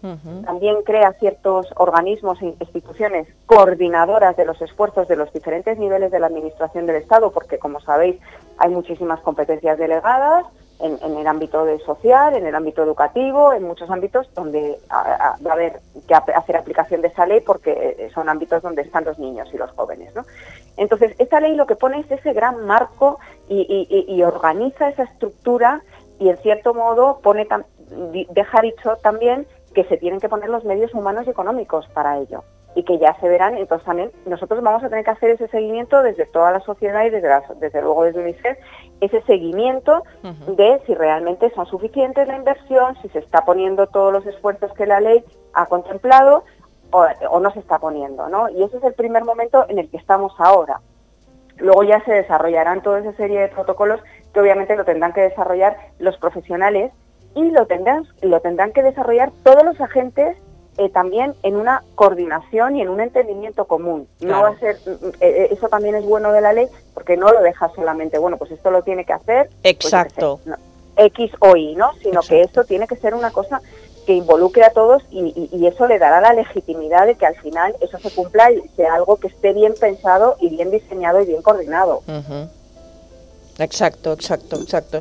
También 0.47 0.77
crea 0.83 1.13
ciertos 1.13 1.67
organismos 1.77 2.41
e 2.41 2.55
instituciones 2.59 3.29
coordinadoras 3.45 4.35
de 4.35 4.47
los 4.47 4.61
esfuerzos 4.63 5.09
de 5.09 5.17
los 5.17 5.31
diferentes 5.31 5.77
niveles 5.77 6.11
de 6.11 6.21
la 6.21 6.29
administración 6.29 6.87
del 6.87 6.97
estado 6.97 7.33
porque 7.33 7.59
como 7.59 7.81
sabéis 7.81 8.17
hay 8.57 8.71
muchísimas 8.71 9.21
competencias 9.21 9.77
delegadas 9.77 10.47
en, 10.81 11.17
el 11.17 11.27
ámbito 11.27 11.65
de 11.65 11.79
social, 11.81 12.35
en 12.35 12.47
el 12.47 12.55
ámbito 12.55 12.83
educativo, 12.83 13.53
en 13.53 13.63
muchos 13.63 13.91
ámbitos 13.91 14.29
donde 14.35 14.79
va 14.91 15.37
a 15.51 15.53
haber 15.53 15.81
que 16.07 16.15
hacer 16.15 16.57
aplicación 16.57 17.03
de 17.03 17.09
esa 17.09 17.27
ley 17.27 17.41
porque 17.41 17.97
eh, 17.99 18.11
son 18.15 18.29
ámbitos 18.29 18.63
donde 18.63 18.83
están 18.83 19.05
los 19.05 19.19
niños 19.19 19.49
y 19.53 19.59
los 19.59 19.71
jóvenes. 19.73 20.15
¿no? 20.15 20.25
Entonces, 20.77 21.15
esta 21.19 21.41
ley 21.41 21.55
lo 21.55 21.67
que 21.67 21.77
pone 21.77 22.01
es 22.01 22.11
ese 22.11 22.33
gran 22.33 22.67
marco 22.67 23.19
y, 23.49 24.23
organiza 24.23 24.89
esa 24.89 25.05
estructura 25.05 25.83
y, 26.19 26.29
en 26.29 26.37
cierto 26.39 26.75
modo, 26.75 27.21
pone 27.23 27.47
deja 28.31 28.61
dicho 28.61 28.97
también 28.97 29.47
que 29.75 29.85
se 29.85 29.97
tienen 29.97 30.21
que 30.21 30.29
poner 30.29 30.49
los 30.49 30.65
medios 30.65 30.93
humanos 30.95 31.27
y 31.27 31.31
económicos 31.31 31.87
para 31.89 32.19
ello 32.19 32.43
y 32.77 32.83
que 32.85 32.99
ya 32.99 33.19
se 33.19 33.29
verán. 33.29 33.57
Entonces 33.57 33.85
también 33.85 34.13
nosotros 34.27 34.63
vamos 34.63 34.85
a 34.85 34.89
tener 34.89 35.05
que 35.05 35.11
hacer 35.11 35.31
ese 35.31 35.49
seguimiento 35.49 36.03
desde 36.03 36.27
toda 36.27 36.53
la 36.53 36.61
sociedad 36.61 37.05
y 37.05 37.11
desde, 37.11 37.29
desde 37.59 37.83
luego 37.83 38.05
desde 38.05 38.21
UNICEF, 38.21 38.59
ese 39.01 39.23
seguimiento 39.23 40.03
de 40.23 40.81
si 40.87 40.95
realmente 40.95 41.51
son 41.55 41.67
suficientes 41.67 42.27
la 42.27 42.37
inversión, 42.37 42.97
si 43.03 43.09
se 43.11 43.19
está 43.19 43.45
poniendo 43.45 43.87
todos 43.87 44.13
los 44.13 44.27
esfuerzos 44.27 44.73
que 44.73 44.87
la 44.87 45.01
ley 45.01 45.25
ha 45.53 45.67
contemplado 45.67 46.45
o, 46.91 47.41
no 47.41 47.51
se 47.51 47.61
está 47.61 47.79
poniendo, 47.79 48.29
¿no? 48.29 48.49
Y 48.49 48.63
ese 48.63 48.79
es 48.79 48.85
el 48.85 48.95
primer 48.95 49.25
momento 49.25 49.67
en 49.69 49.79
el 49.79 49.91
que 49.91 49.97
estamos 49.97 50.33
ahora. 50.39 50.81
Luego 51.59 51.83
ya 51.83 52.03
se 52.05 52.13
desarrollarán 52.13 52.83
toda 52.83 53.01
esa 53.01 53.13
serie 53.15 53.41
de 53.41 53.49
protocolos 53.49 54.01
que 54.33 54.41
obviamente 54.41 54.77
lo 54.77 54.85
tendrán 54.85 55.13
que 55.13 55.23
desarrollar 55.23 55.77
los 55.99 56.17
profesionales 56.19 56.93
y 57.35 57.51
lo 57.51 57.67
tendrán, 57.67 58.05
lo 58.23 58.41
tendrán 58.41 58.73
que 58.73 58.83
desarrollar 58.83 59.31
todos 59.43 59.63
los 59.63 59.81
agentes 59.81 60.37
eh, 60.79 60.89
también 60.91 61.35
en 61.43 61.57
una 61.57 61.83
coordinación 61.95 62.77
y 62.77 62.83
en 62.83 62.89
un 62.89 63.01
entendimiento 63.01 63.65
común. 63.67 64.07
No 64.21 64.43
va 64.43 64.49
a 64.49 64.59
ser, 64.59 64.77
mm, 64.87 64.91
mm, 65.07 65.13
eh, 65.21 65.49
eso 65.51 65.69
también 65.69 65.95
es 65.95 66.05
bueno 66.05 66.33
de 66.33 66.41
la 66.41 66.53
ley 66.53 66.67
porque 66.95 67.17
no 67.17 67.33
lo 67.33 67.41
deja 67.43 67.71
solamente, 67.75 68.19
bueno, 68.19 68.37
pues 68.37 68.51
esto 68.51 68.71
lo 68.71 68.83
tiene 68.83 69.05
que 69.05 69.13
hacer. 69.15 69.49
pues, 69.49 69.65
Exacto. 69.65 70.41
no, 70.45 70.57
X 70.97 71.33
o 71.41 71.57
Y, 71.57 71.75
¿no? 71.77 71.93
Sino 72.03 72.21
que 72.23 72.41
esto 72.43 72.65
tiene 72.65 72.87
que 72.87 72.97
ser 72.97 73.15
una 73.15 73.31
cosa 73.31 73.61
que 74.07 74.13
involucre 74.15 74.63
a 74.65 74.71
todos 74.71 75.03
y, 75.11 75.33
y- 75.35 75.49
y 75.57 75.67
eso 75.67 75.87
le 75.89 75.99
dará 75.99 76.21
la 76.21 76.33
legitimidad 76.33 77.07
de 77.07 77.17
que 77.17 77.27
al 77.27 77.35
final 77.37 77.75
eso 77.81 77.99
se 77.99 78.11
cumpla 78.15 78.53
y 78.53 78.63
sea 78.77 78.95
algo 78.95 79.17
que 79.17 79.27
esté 79.29 79.53
bien 79.53 79.75
pensado 79.81 80.37
y 80.41 80.49
bien 80.51 80.71
diseñado 80.71 81.21
y 81.23 81.27
bien 81.27 81.43
coordinado. 81.43 82.03
Exacto, 83.59 84.13
exacto, 84.13 84.57
exacto. 84.61 85.01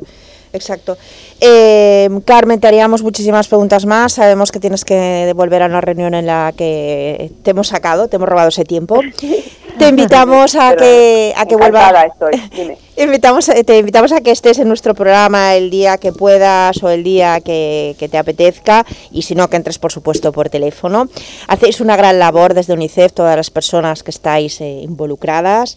Exacto. 0.56 0.96
Eh, 1.40 2.08
Carmen, 2.24 2.58
te 2.58 2.66
haríamos 2.66 3.02
muchísimas 3.02 3.46
preguntas 3.46 3.86
más. 3.86 4.14
Sabemos 4.14 4.50
que 4.50 4.58
tienes 4.58 4.84
que 4.84 5.32
volver 5.36 5.62
a 5.62 5.66
una 5.66 5.80
reunión 5.80 6.14
en 6.14 6.26
la 6.26 6.52
que 6.56 7.30
te 7.42 7.50
hemos 7.50 7.68
sacado, 7.68 8.08
te 8.08 8.16
hemos 8.16 8.28
robado 8.28 8.48
ese 8.48 8.64
tiempo. 8.64 9.00
Te 9.78 9.88
invitamos 9.88 10.54
a 10.54 10.70
Pero 10.70 10.80
que 10.82 11.32
a 11.36 11.46
que 11.46 11.56
vuelvas. 11.56 11.88
encantada 11.90 12.06
estoy, 12.06 12.42
dime. 12.56 12.78
Invitamos, 12.98 13.46
a- 13.50 13.62
te 13.62 13.76
invitamos 13.78 14.10
a 14.12 14.22
que 14.22 14.30
estés 14.30 14.58
en 14.58 14.68
nuestro 14.68 14.94
programa 14.94 15.54
el 15.54 15.68
día 15.68 15.98
que 15.98 16.12
puedas 16.12 16.82
o 16.82 16.88
el 16.88 17.04
día 17.04 17.40
que, 17.42 17.94
que 17.98 18.08
te 18.08 18.16
apetezca 18.16 18.86
y 19.10 19.20
si 19.20 19.34
no, 19.34 19.48
que 19.50 19.56
entres 19.56 19.78
por 19.78 19.92
supuesto 19.92 20.32
por 20.32 20.48
teléfono. 20.48 21.06
Hacéis 21.46 21.82
una 21.82 21.94
gran 21.96 22.18
labor 22.18 22.54
desde 22.54 22.72
UNICEF, 22.72 23.12
todas 23.12 23.36
las 23.36 23.50
personas 23.50 24.02
que 24.02 24.10
estáis 24.10 24.62
eh, 24.62 24.80
involucradas. 24.82 25.76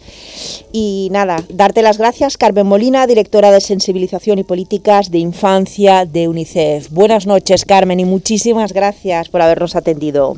Y 0.72 1.10
nada, 1.12 1.44
darte 1.50 1.82
las 1.82 1.98
gracias, 1.98 2.38
Carmen 2.38 2.66
Molina, 2.68 3.06
directora 3.06 3.52
de 3.52 3.60
Sensibilización 3.60 4.40
y 4.40 4.46
Políticas 4.46 5.12
de 5.12 5.18
Infancia 5.18 6.06
de 6.06 6.30
UNICEF. 6.30 6.90
Buenas 6.90 7.28
noches, 7.28 7.66
Carmen, 7.66 8.00
y 8.00 8.06
muchísimas 8.06 8.72
gracias 8.72 9.28
por 9.28 9.42
habernos 9.42 9.76
atendido. 9.76 10.38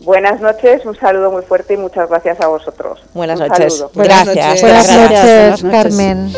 Buenas 0.00 0.40
noches, 0.40 0.84
un 0.86 0.96
saludo 0.96 1.30
muy 1.30 1.42
fuerte 1.42 1.74
y 1.74 1.76
muchas 1.76 2.08
gracias 2.08 2.40
a 2.40 2.46
vosotros. 2.48 3.00
Buenas 3.12 3.38
Un 3.40 3.48
noches. 3.48 3.74
saludo. 3.76 3.90
Buenas 3.94 4.24
Gracias. 4.24 4.46
noches. 4.46 4.62
Buenas 4.62 4.86
gracias. 4.86 5.10
noches, 5.10 5.62
buenas 5.62 5.84
noches. 5.84 5.96
Carmen. 5.96 6.32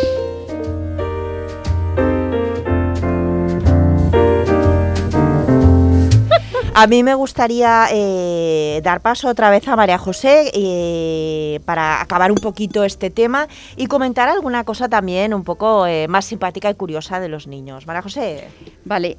A 6.75 6.87
mí 6.87 7.03
me 7.03 7.14
gustaría 7.14 7.87
eh, 7.93 8.81
dar 8.83 9.03
paso 9.03 9.29
otra 9.29 9.51
vez 9.51 9.68
a 9.68 9.77
María 9.77 9.99
José 9.99 10.51
eh, 10.55 11.61
para 11.66 12.01
acabar 12.01 12.33
un 12.33 12.39
poquito 12.39 12.83
este 12.85 13.11
tema 13.11 13.47
y 13.77 13.89
comentar 13.89 14.31
alguna 14.31 14.64
cosa 14.64 14.89
también 14.89 15.35
un 15.35 15.45
poco 15.45 15.87
eh, 15.87 16.09
más 16.09 16.25
simpática 16.25 16.70
y 16.70 16.75
curiosa 16.75 17.20
de 17.20 17.29
los 17.29 17.47
niños. 17.47 17.87
María 17.87 18.01
José. 18.01 18.49
Vale, 18.87 19.18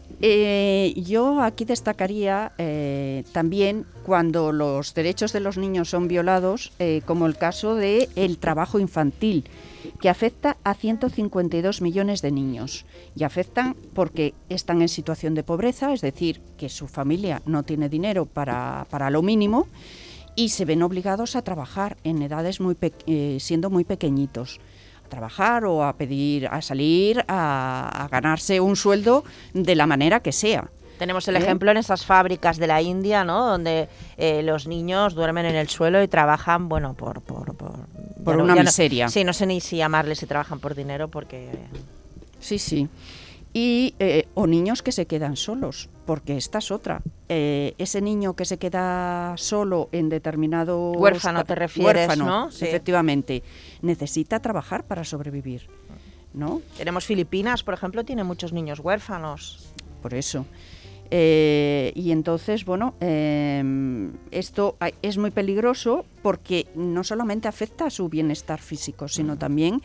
yo 0.95 1.41
aquí 1.41 1.63
destacaría 1.63 2.51
también 3.31 3.85
cuando 4.03 4.51
los 4.51 4.95
derechos 4.95 5.31
de 5.31 5.39
los 5.39 5.57
niños 5.57 5.89
son 5.89 6.07
violados, 6.07 6.73
como 7.05 7.27
el 7.27 7.37
caso 7.37 7.75
del 7.75 8.09
el 8.15 8.39
trabajo 8.39 8.79
infantil, 8.79 9.45
que 9.99 10.09
afecta 10.09 10.57
a 10.63 10.73
152 10.73 11.81
millones 11.81 12.21
de 12.21 12.31
niños. 12.31 12.85
Y 13.15 13.23
afectan 13.23 13.75
porque 13.93 14.33
están 14.49 14.81
en 14.81 14.89
situación 14.89 15.35
de 15.35 15.43
pobreza, 15.43 15.93
es 15.93 16.01
decir, 16.01 16.41
que 16.57 16.69
su 16.69 16.87
familia 16.87 17.41
no 17.45 17.63
tiene 17.63 17.89
dinero 17.89 18.25
para, 18.25 18.87
para 18.89 19.09
lo 19.09 19.21
mínimo 19.21 19.67
y 20.35 20.49
se 20.49 20.65
ven 20.65 20.83
obligados 20.83 21.35
a 21.35 21.43
trabajar 21.43 21.97
en 22.03 22.21
edades 22.21 22.59
muy 22.59 22.75
eh, 22.81 23.37
siendo 23.39 23.69
muy 23.69 23.83
pequeñitos 23.83 24.59
a 25.05 25.09
trabajar 25.09 25.65
o 25.65 25.83
a 25.83 25.93
pedir 25.93 26.47
a 26.47 26.59
salir 26.63 27.23
a 27.27 28.07
ganarse 28.11 28.59
un 28.59 28.75
sueldo 28.75 29.23
de 29.53 29.75
la 29.75 29.85
manera 29.85 30.21
que 30.21 30.31
sea 30.31 30.71
Tenemos 31.03 31.27
el 31.27 31.35
ejemplo 31.35 31.69
en 31.69 31.75
esas 31.75 32.05
fábricas 32.05 32.55
de 32.57 32.65
la 32.65 32.81
India, 32.81 33.25
¿no? 33.25 33.45
Donde 33.45 33.89
eh, 34.15 34.41
los 34.41 34.67
niños 34.67 35.15
duermen 35.15 35.45
en 35.45 35.55
el 35.55 35.67
suelo 35.67 36.01
y 36.01 36.07
trabajan, 36.07 36.69
bueno, 36.69 36.93
por... 36.93 37.19
Por, 37.21 37.53
por, 37.57 37.73
ya 37.75 38.23
Por 38.23 38.37
no- 38.37 38.43
una 38.45 38.55
no- 38.55 38.61
miseria. 38.61 39.09
sí, 39.09 39.25
no 39.25 39.33
sé 39.33 39.45
ni 39.45 39.59
si 39.59 39.75
llamarles 39.75 40.19
si 40.19 40.27
trabajan 40.27 40.61
por 40.61 40.75
dinero 40.75 41.09
porque... 41.09 41.49
sí 42.39 42.57
sí 42.57 42.87
y 43.55 43.93
eh, 43.99 44.27
o 44.33 44.47
niños 44.47 44.81
que 44.81 44.91
se 44.93 45.05
quedan 45.05 45.35
solos 45.35 45.89
porque 46.05 46.37
esta 46.37 46.59
es 46.59 46.71
otra 46.71 47.01
Eh, 47.27 47.75
ese 47.77 47.99
niño 47.99 48.33
que 48.35 48.45
se 48.45 48.57
queda 48.57 49.33
solo 49.37 49.89
en 49.91 50.07
determinado 50.07 50.91
Huérfano 50.93 51.43
te 51.43 51.53
refieres, 51.55 52.17
¿no? 52.17 52.49
Sí. 52.49 52.63
efectivamente 52.65 53.43
necesita 53.81 54.39
trabajar 54.39 54.85
para 54.85 55.03
sobrevivir 55.03 55.67
no 56.33 56.61
Tenemos 56.77 57.03
Filipinas, 57.05 57.61
por 57.61 57.73
ejemplo, 57.73 58.05
tiene 58.05 58.23
muchos 58.23 58.53
niños 58.53 58.79
huérfanos. 58.79 59.67
por 60.01 60.13
eso. 60.13 60.45
Eh, 61.15 61.91
y 61.93 62.11
entonces, 62.11 62.65
bueno, 62.65 62.95
eh, 62.99 63.63
esto 64.31 64.77
es 65.03 65.19
muy 65.19 65.29
peligroso 65.29 66.05
porque 66.23 66.65
no 66.73 67.03
solamente 67.03 67.47
afecta 67.47 67.85
a 67.85 67.89
su 67.91 68.09
bienestar 68.09 68.59
físico, 68.59 69.07
sino 69.07 69.37
también 69.37 69.83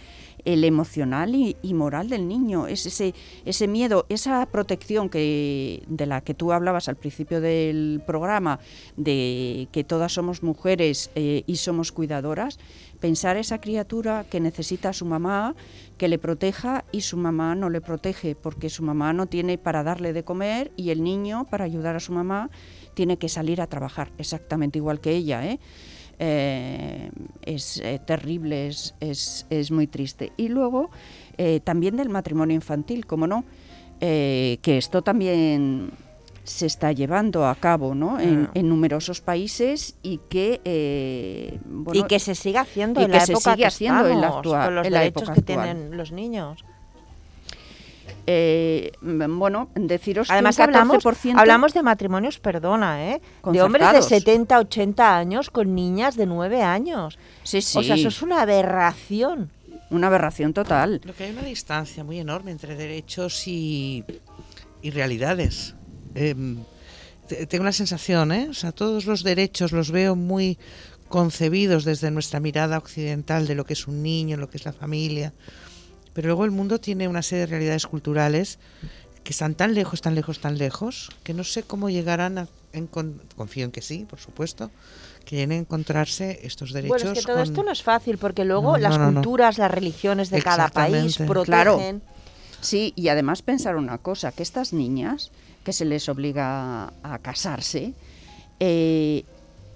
el 0.48 0.64
emocional 0.64 1.34
y, 1.34 1.74
moral 1.74 2.08
del 2.08 2.26
niño. 2.26 2.68
Es 2.68 2.86
ese, 2.86 3.14
ese 3.44 3.68
miedo, 3.68 4.06
esa 4.08 4.46
protección 4.46 5.10
que, 5.10 5.82
de 5.88 6.06
la 6.06 6.22
que 6.22 6.32
tú 6.32 6.52
hablabas 6.52 6.88
al 6.88 6.96
principio 6.96 7.42
del 7.42 8.00
programa, 8.06 8.58
de 8.96 9.68
que 9.72 9.84
todas 9.84 10.14
somos 10.14 10.42
mujeres 10.42 11.10
eh, 11.14 11.42
y 11.46 11.56
somos 11.56 11.92
cuidadoras, 11.92 12.58
pensar 12.98 13.36
esa 13.36 13.60
criatura 13.60 14.24
que 14.30 14.40
necesita 14.40 14.88
a 14.88 14.92
su 14.94 15.04
mamá, 15.04 15.54
que 15.98 16.08
le 16.08 16.18
proteja 16.18 16.86
y 16.92 17.02
su 17.02 17.18
mamá 17.18 17.54
no 17.54 17.68
le 17.68 17.82
protege 17.82 18.34
porque 18.34 18.70
su 18.70 18.82
mamá 18.82 19.12
no 19.12 19.26
tiene 19.26 19.58
para 19.58 19.82
darle 19.82 20.14
de 20.14 20.24
comer 20.24 20.72
y 20.76 20.88
el 20.90 21.04
niño, 21.04 21.46
para 21.50 21.66
ayudar 21.66 21.94
a 21.94 22.00
su 22.00 22.12
mamá, 22.12 22.48
tiene 22.94 23.18
que 23.18 23.28
salir 23.28 23.60
a 23.60 23.66
trabajar 23.66 24.12
exactamente 24.16 24.78
igual 24.78 25.00
que 25.00 25.12
ella. 25.12 25.44
¿eh? 25.44 25.60
Eh, 26.18 27.10
es 27.42 27.78
eh, 27.78 28.00
terrible, 28.04 28.66
es, 28.68 28.94
es- 29.00 29.46
es 29.50 29.70
muy 29.70 29.86
triste. 29.86 30.32
Y 30.36 30.48
luego 30.48 30.90
eh, 31.36 31.60
también 31.60 31.96
del 31.96 32.08
matrimonio 32.08 32.54
infantil, 32.54 33.06
como 33.06 33.26
no, 33.26 33.44
Eh, 34.00 34.58
que 34.62 34.78
esto 34.78 35.02
también 35.02 35.90
se 36.44 36.66
está 36.66 36.92
llevando 36.92 37.44
a 37.48 37.54
cabo 37.56 37.96
¿no? 37.96 38.20
en, 38.20 38.48
en 38.54 38.68
numerosos 38.68 39.20
países 39.20 39.96
y 40.04 40.20
que 40.30 40.60
eh, 40.64 41.58
bueno, 41.66 41.98
y 42.00 42.04
que 42.04 42.20
se 42.20 42.36
siga 42.36 42.60
haciendo 42.60 43.00
y 43.00 43.04
en 43.06 43.10
que 43.10 43.16
la 43.18 43.26
se 43.26 43.32
época 43.32 43.50
sigue 43.50 43.62
que 43.64 43.66
haciendo 43.66 44.06
en 44.06 44.20
la 44.20 44.28
estamos, 44.28 44.46
actua- 44.46 44.64
con 44.66 44.74
los 44.76 44.86
en 44.86 44.92
la 44.92 45.00
derechos 45.00 45.22
época 45.22 45.34
que 45.34 45.40
actual. 45.52 45.74
tienen 45.76 45.96
los 45.96 46.12
niños. 46.12 46.64
Eh, 48.30 48.92
bueno, 49.00 49.70
deciros 49.74 50.30
Además 50.30 50.56
que 50.56 50.62
un 50.62 50.68
hablamos, 50.68 51.02
14% 51.02 51.38
hablamos 51.38 51.72
de 51.72 51.82
matrimonios, 51.82 52.38
perdona, 52.38 53.12
¿eh? 53.14 53.22
de 53.50 53.62
hombres 53.62 53.86
de 53.86 53.98
Concertados. 53.98 54.06
70, 54.08 54.58
80 54.58 55.16
años 55.16 55.48
con 55.50 55.74
niñas 55.74 56.14
de 56.14 56.26
9 56.26 56.62
años. 56.62 57.18
Sí, 57.42 57.62
sí. 57.62 57.78
O 57.78 57.82
sea, 57.82 57.94
eso 57.94 58.08
es 58.08 58.20
una 58.20 58.42
aberración. 58.42 59.50
una 59.90 60.08
aberración 60.08 60.52
total. 60.52 61.00
Lo 61.04 61.14
que 61.14 61.24
hay 61.24 61.30
una 61.30 61.42
distancia 61.42 62.04
muy 62.04 62.18
enorme 62.18 62.50
entre 62.50 62.76
derechos 62.76 63.48
y, 63.48 64.04
y 64.82 64.90
realidades. 64.90 65.74
Em, 66.14 66.58
te- 67.28 67.46
tengo 67.46 67.64
la 67.64 67.72
sensación, 67.72 68.30
¿eh? 68.32 68.48
O 68.50 68.54
sea, 68.54 68.72
todos 68.72 69.06
los 69.06 69.22
derechos 69.22 69.72
los 69.72 69.90
veo 69.90 70.14
muy 70.16 70.58
concebidos 71.08 71.84
desde 71.86 72.10
nuestra 72.10 72.40
mirada 72.40 72.76
occidental 72.76 73.46
de 73.46 73.54
lo 73.54 73.64
que 73.64 73.72
es 73.72 73.86
un 73.88 74.02
niño, 74.02 74.36
lo 74.36 74.50
que 74.50 74.58
es 74.58 74.66
la 74.66 74.74
familia. 74.74 75.32
Pero 76.18 76.30
luego 76.30 76.44
el 76.44 76.50
mundo 76.50 76.80
tiene 76.80 77.06
una 77.06 77.22
serie 77.22 77.42
de 77.42 77.46
realidades 77.46 77.86
culturales 77.86 78.58
que 79.22 79.30
están 79.30 79.54
tan 79.54 79.72
lejos, 79.72 80.00
tan 80.00 80.16
lejos, 80.16 80.40
tan 80.40 80.58
lejos, 80.58 81.10
que 81.22 81.32
no 81.32 81.44
sé 81.44 81.62
cómo 81.62 81.90
llegarán 81.90 82.38
a... 82.38 82.48
confío 83.36 83.64
en 83.64 83.70
que 83.70 83.82
sí, 83.82 84.04
por 84.10 84.18
supuesto, 84.18 84.72
que 85.24 85.36
lleguen 85.36 85.52
a 85.52 85.56
encontrarse 85.58 86.40
estos 86.42 86.72
derechos. 86.72 87.02
Bueno, 87.04 87.12
es 87.12 87.20
que 87.20 87.24
todo 87.24 87.36
con- 87.36 87.44
esto 87.44 87.62
no 87.62 87.70
es 87.70 87.84
fácil 87.84 88.18
porque 88.18 88.44
luego 88.44 88.72
No, 88.72 88.78
las 88.78 88.90
no, 88.90 88.98
no, 88.98 89.10
no. 89.12 89.20
culturas, 89.20 89.58
las 89.58 89.70
religiones 89.70 90.30
de 90.30 90.42
cada 90.42 90.66
país 90.70 91.18
protegen. 91.18 92.02
Sí, 92.60 92.92
y 92.96 93.10
además 93.10 93.42
pensar 93.42 93.76
una 93.76 93.98
cosa, 93.98 94.32
que 94.32 94.42
estas 94.42 94.72
niñas 94.72 95.30
que 95.62 95.72
se 95.72 95.84
les 95.84 96.08
obliga 96.08 96.92
a 97.04 97.18
casarse 97.22 97.92
eh, 98.58 99.24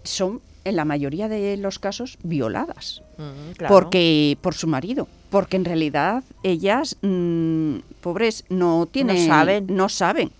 son 0.02 0.40
en 0.64 0.74
la 0.74 0.84
mayoría 0.84 1.28
de 1.28 1.56
los 1.56 1.78
casos 1.78 2.18
violadas 2.24 3.00
Mm, 3.16 3.52
claro. 3.58 3.74
porque 3.74 4.36
por 4.40 4.54
su 4.54 4.66
marido 4.66 5.06
porque 5.32 5.56
en 5.56 5.64
realidad 5.64 6.22
ellas 6.42 6.98
mm, 7.00 7.76
pobres 8.02 8.44
no 8.50 8.86
tienen 8.86 9.26
saben. 9.26 9.66
no 9.70 9.88
saben 9.88 10.30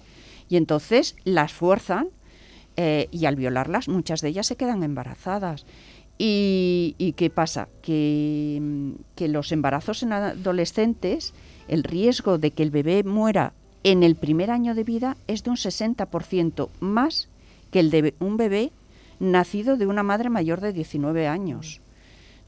y 0.51 0.59
entonces 0.59 1.17
las 1.25 1.51
fuerzan 1.51 2.09
eh, 2.77 3.09
y 3.11 3.25
al 3.25 3.35
violarlas 3.35 3.89
muchas 3.89 4.21
de 4.21 4.29
ellas 4.29 4.47
se 4.47 4.57
quedan 4.57 4.83
embarazadas 4.83 5.65
y, 6.19 6.95
y 6.99 7.13
qué 7.13 7.31
pasa 7.31 7.69
que, 7.81 8.59
mm, 8.61 8.91
que 9.17 9.29
los 9.29 9.51
embarazos 9.51 10.03
en 10.03 10.13
adolescentes 10.13 11.33
el 11.69 11.85
riesgo 11.85 12.37
de 12.37 12.51
que 12.51 12.63
el 12.63 12.71
bebé 12.71 13.03
muera 13.03 13.55
en 13.85 14.03
el 14.03 14.15
primer 14.15 14.51
año 14.51 14.75
de 14.75 14.85
vida 14.85 15.17
es 15.27 15.43
de 15.43 15.51
un 15.51 15.57
60% 15.57 16.69
más 16.81 17.31
que 17.71 17.81
el 17.81 17.91
de 17.91 18.15
un 18.21 18.37
bebé 18.37 18.73
nacido 19.21 19.79
de 19.79 19.87
una 19.87 20.03
madre 20.03 20.29
mayor 20.29 20.61
de 20.61 20.75
19 20.75 21.29
años. 21.29 21.81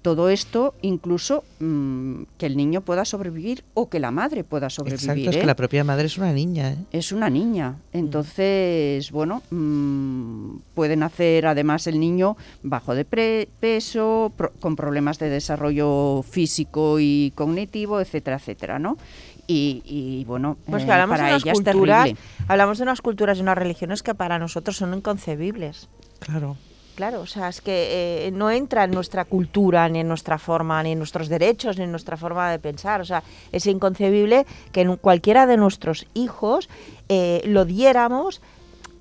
Todo 0.04 0.28
esto 0.28 0.74
incluso 0.82 1.44
mm, 1.60 2.24
que 2.36 2.44
el 2.44 2.58
niño 2.58 2.82
pueda 2.82 3.06
sobrevivir 3.06 3.64
o 3.72 3.88
que 3.88 3.98
la 4.00 4.10
madre 4.10 4.44
pueda 4.44 4.68
sobrevivir. 4.68 5.00
Exacto, 5.10 5.30
es 5.30 5.36
¿eh? 5.36 5.40
que 5.40 5.46
la 5.46 5.56
propia 5.56 5.82
madre 5.82 6.04
es 6.04 6.18
una 6.18 6.30
niña. 6.30 6.72
¿eh? 6.72 6.76
Es 6.92 7.10
una 7.10 7.30
niña. 7.30 7.76
Entonces, 7.94 9.10
bueno, 9.10 9.40
mm, 9.50 10.56
pueden 10.74 11.02
hacer 11.04 11.46
además 11.46 11.86
el 11.86 11.98
niño 11.98 12.36
bajo 12.62 12.94
de 12.94 13.06
pre- 13.06 13.48
peso, 13.60 14.30
pro- 14.36 14.52
con 14.60 14.76
problemas 14.76 15.18
de 15.18 15.30
desarrollo 15.30 16.22
físico 16.22 16.98
y 17.00 17.32
cognitivo, 17.34 17.98
etcétera, 17.98 18.36
etcétera, 18.36 18.78
¿no? 18.78 18.98
Y, 19.46 19.80
y, 19.86 20.24
bueno, 20.26 20.58
Pues 20.66 20.82
eh, 20.82 20.86
que 20.86 20.92
hablamos 20.92 21.16
para 21.16 21.28
de 21.28 21.42
unas 21.42 21.54
culturas, 21.58 22.10
hablamos 22.46 22.76
de 22.76 22.82
unas 22.82 23.00
culturas 23.00 23.38
y 23.38 23.40
unas 23.40 23.56
religiones 23.56 24.02
que 24.02 24.14
para 24.14 24.38
nosotros 24.38 24.76
son 24.76 24.92
inconcebibles. 24.92 25.88
Claro. 26.18 26.56
Claro, 26.94 27.22
o 27.22 27.26
sea, 27.26 27.48
es 27.48 27.60
que 27.60 28.26
eh, 28.26 28.30
no 28.30 28.50
entra 28.52 28.84
en 28.84 28.92
nuestra 28.92 29.24
cultura, 29.24 29.88
ni 29.88 29.98
en 29.98 30.06
nuestra 30.06 30.38
forma, 30.38 30.80
ni 30.82 30.92
en 30.92 30.98
nuestros 30.98 31.28
derechos, 31.28 31.76
ni 31.76 31.84
en 31.84 31.90
nuestra 31.90 32.16
forma 32.16 32.50
de 32.50 32.60
pensar. 32.60 33.00
O 33.00 33.04
sea, 33.04 33.24
es 33.50 33.66
inconcebible 33.66 34.46
que 34.70 34.82
en 34.82 34.96
cualquiera 34.96 35.46
de 35.46 35.56
nuestros 35.56 36.06
hijos 36.14 36.68
eh, 37.08 37.42
lo 37.46 37.64
diéramos. 37.64 38.40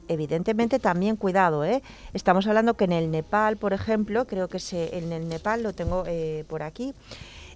Evidentemente 0.10 0.80
también 0.80 1.16
cuidado, 1.16 1.64
¿eh? 1.64 1.82
Estamos 2.14 2.46
hablando 2.48 2.74
que 2.74 2.84
en 2.84 2.92
el 2.92 3.10
Nepal, 3.10 3.56
por 3.56 3.72
ejemplo, 3.72 4.26
creo 4.26 4.50
que 4.50 4.60
se, 4.60 4.98
en 4.98 5.14
el 5.14 5.30
Nepal 5.30 5.64
lo 5.64 5.72
tengo 5.72 6.04
eh, 6.08 6.44
por 6.50 6.62
aquí, 6.62 6.94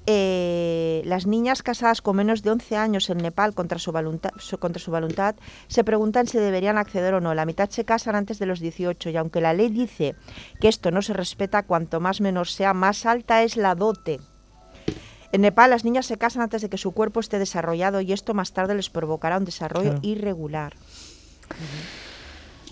eh, 0.09 1.01
las 1.05 1.27
niñas 1.27 1.61
casadas 1.61 2.01
con 2.01 2.15
menos 2.15 2.41
de 2.41 2.49
11 2.51 2.77
años 2.77 3.09
en 3.09 3.17
Nepal 3.17 3.53
contra 3.53 3.77
su, 3.77 3.91
voluntad, 3.91 4.31
su- 4.39 4.57
contra 4.57 4.81
su 4.81 4.89
voluntad 4.89 5.35
se 5.67 5.83
preguntan 5.83 6.27
si 6.27 6.37
deberían 6.39 6.77
acceder 6.77 7.13
o 7.13 7.21
no. 7.21 7.35
La 7.35 7.45
mitad 7.45 7.69
se 7.69 7.83
casan 7.85 8.15
antes 8.15 8.39
de 8.39 8.45
los 8.45 8.59
18 8.61 9.09
y 9.09 9.17
aunque 9.17 9.41
la 9.41 9.53
ley 9.53 9.69
dice 9.69 10.15
que 10.61 10.69
esto 10.69 10.91
no 10.91 11.01
se 11.01 11.13
respeta, 11.13 11.63
cuanto 11.63 11.99
más 11.99 12.21
menor 12.21 12.47
sea, 12.47 12.73
más 12.73 13.05
alta 13.05 13.43
es 13.43 13.57
la 13.57 13.75
dote. 13.75 14.19
En 15.33 15.41
Nepal 15.41 15.69
las 15.71 15.83
niñas 15.83 16.05
se 16.05 16.17
casan 16.17 16.41
antes 16.43 16.61
de 16.61 16.69
que 16.69 16.77
su 16.77 16.93
cuerpo 16.93 17.19
esté 17.19 17.37
desarrollado 17.37 17.99
y 17.99 18.13
esto 18.13 18.33
más 18.33 18.53
tarde 18.53 18.75
les 18.75 18.89
provocará 18.89 19.37
un 19.37 19.43
desarrollo 19.45 19.89
Claro. 19.89 19.99
irregular. 20.07 20.73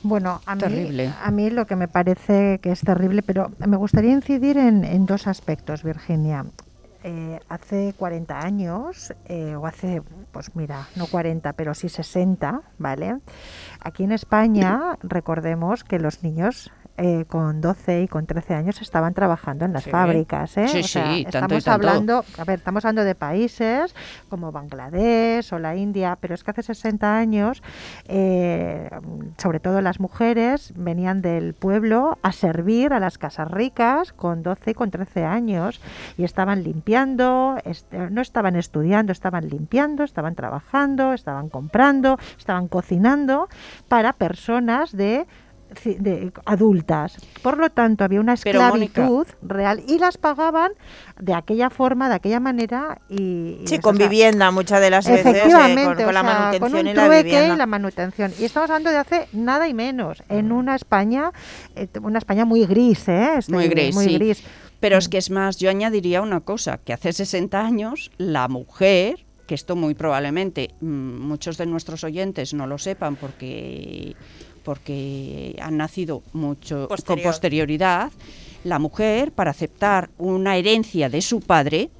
Bueno, 0.03 0.39
a 0.45 0.55
mí, 0.55 1.11
a 1.21 1.31
mí 1.31 1.49
lo 1.49 1.65
que 1.65 1.75
me 1.75 1.88
parece 1.88 2.59
que 2.61 2.71
es 2.71 2.81
terrible, 2.81 3.23
pero 3.23 3.51
me 3.65 3.75
gustaría 3.75 4.11
incidir 4.11 4.57
en, 4.57 4.83
en 4.86 5.05
dos 5.07 5.25
aspectos, 5.27 5.83
Virginia. 5.83 6.45
Eh, 7.07 7.39
hace 7.49 7.93
40 7.95 8.39
años, 8.39 9.13
eh, 9.25 9.55
o 9.55 9.67
hace, 9.67 10.01
pues 10.31 10.55
mira, 10.55 10.87
no 10.95 11.05
40, 11.05 11.53
pero 11.53 11.75
sí 11.75 11.87
60, 11.87 12.63
¿vale? 12.79 13.19
Aquí 13.79 14.05
en 14.05 14.11
España, 14.11 14.97
recordemos 15.03 15.83
que 15.83 15.99
los 15.99 16.23
niños 16.23 16.71
eh, 16.97 17.25
con 17.27 17.59
12 17.61 18.03
y 18.03 18.07
con 18.07 18.25
13 18.25 18.53
años 18.53 18.81
estaban 18.81 19.13
trabajando 19.13 19.65
en 19.65 19.73
las 19.73 19.83
Sí. 19.83 19.89
fábricas, 19.89 20.55
¿eh? 20.57 20.67
Sí, 20.69 20.79
O 20.79 20.83
sea, 20.87 21.13
sí, 21.13 21.25
tanto 21.29 21.55
y 21.55 21.57
estamos 21.57 21.63
tanto. 21.65 21.87
hablando, 21.89 22.25
a 22.37 22.43
ver, 22.45 22.59
estamos 22.59 22.85
hablando 22.85 23.03
de 23.03 23.15
países 23.15 23.93
como 24.29 24.51
Bangladesh 24.51 25.51
o 25.53 25.59
la 25.59 25.75
India, 25.75 26.17
pero 26.21 26.33
es 26.35 26.43
que 26.43 26.51
hace 26.51 26.63
60 26.63 27.17
años, 27.17 27.61
eh, 28.07 28.89
sobre 29.37 29.59
todo 29.59 29.81
las 29.81 29.99
mujeres, 29.99 30.73
venían 30.75 31.21
del 31.21 31.53
pueblo 31.53 32.17
a 32.21 32.31
servir 32.31 32.93
a 32.93 32.99
las 32.99 33.17
casas 33.17 33.49
ricas 33.51 34.13
con 34.13 34.43
12 34.43 34.71
y 34.71 34.73
con 34.73 34.91
13 34.91 35.25
años 35.25 35.81
y 36.17 36.23
estaban 36.23 36.63
limpiando, 36.63 37.57
est- 37.65 37.91
no 37.93 38.21
estaban 38.21 38.55
estudiando, 38.55 39.11
estaban 39.11 39.49
limpiando, 39.49 40.03
estaban 40.03 40.35
trabajando, 40.35 41.13
estaban 41.13 41.49
comprando, 41.49 42.17
estaban 42.37 42.67
cocinando 42.67 43.49
para 43.89 44.13
personas 44.13 44.91
de 44.95 45.25
de 45.84 46.32
adultas. 46.45 47.18
Por 47.41 47.57
lo 47.57 47.70
tanto, 47.70 48.03
había 48.03 48.20
una 48.20 48.36
Pero, 48.36 48.59
esclavitud 48.61 49.28
real 49.41 49.84
y 49.88 49.99
las 49.99 50.18
pagaban 50.18 50.72
de 51.20 51.34
aquella 51.34 51.70
forma, 51.70 52.09
de 52.09 52.16
aquella 52.16 52.39
manera 52.39 53.01
y, 53.09 53.59
y 53.61 53.68
Sí, 53.68 53.80
con 53.80 53.97
sea, 53.97 54.07
vivienda 54.07 54.51
muchas 54.51 54.82
de 54.82 54.89
las 54.89 55.07
veces, 55.07 55.26
eh, 55.26 55.30
Efectivamente, 55.30 55.95
con, 55.95 56.05
con 56.05 56.13
la 56.13 56.22
sea, 56.22 56.34
manutención 56.34 56.72
con 56.72 56.80
un 56.80 56.88
y 56.88 56.93
la 56.93 57.09
vivienda. 57.09 57.53
y 57.53 57.57
la 57.57 57.66
manutención. 57.66 58.34
Y 58.39 58.45
estamos 58.45 58.70
hablando 58.70 58.89
de 58.91 58.97
hace 58.97 59.28
nada 59.34 59.68
y 59.68 59.74
menos, 59.74 60.24
en 60.30 60.51
una 60.51 60.76
España, 60.76 61.32
eh, 61.76 61.88
una 62.01 62.20
España 62.20 62.45
muy 62.45 62.66
gris, 62.66 63.07
¿eh? 63.07 63.39
Muy 63.47 63.68
gris, 63.68 63.95
muy 63.95 64.05
sí. 64.05 64.13
gris. 64.16 64.43
Pero 64.80 64.97
es 64.97 65.09
que 65.09 65.18
es 65.18 65.30
más, 65.30 65.57
yo 65.57 65.70
añadiría 65.70 66.22
una 66.22 66.41
cosa, 66.41 66.78
que 66.78 66.93
hace 66.93 67.11
60 67.13 67.59
años 67.59 68.11
la 68.18 68.47
mujer, 68.47 69.26
que 69.47 69.55
esto 69.55 69.76
muy 69.76 69.93
probablemente 69.93 70.72
mm, 70.82 70.88
muchos 71.22 71.57
de 71.57 71.66
nuestros 71.66 72.03
oyentes 72.03 72.53
no 72.53 72.68
lo 72.68 72.78
sepan 72.78 73.16
porque, 73.16 74.16
porque 74.66 75.55
han 75.61 75.78
nacido 75.78 76.24
mucho 76.34 76.88
con 76.88 76.97
Posterior. 76.97 77.28
posterioridad, 77.28 78.11
la 78.66 78.80
mujer 78.80 79.32
para 79.32 79.51
aceptar 79.51 80.09
una 80.18 80.57
herencia 80.57 81.07
de 81.07 81.22
su 81.22 81.39
padre 81.39 81.91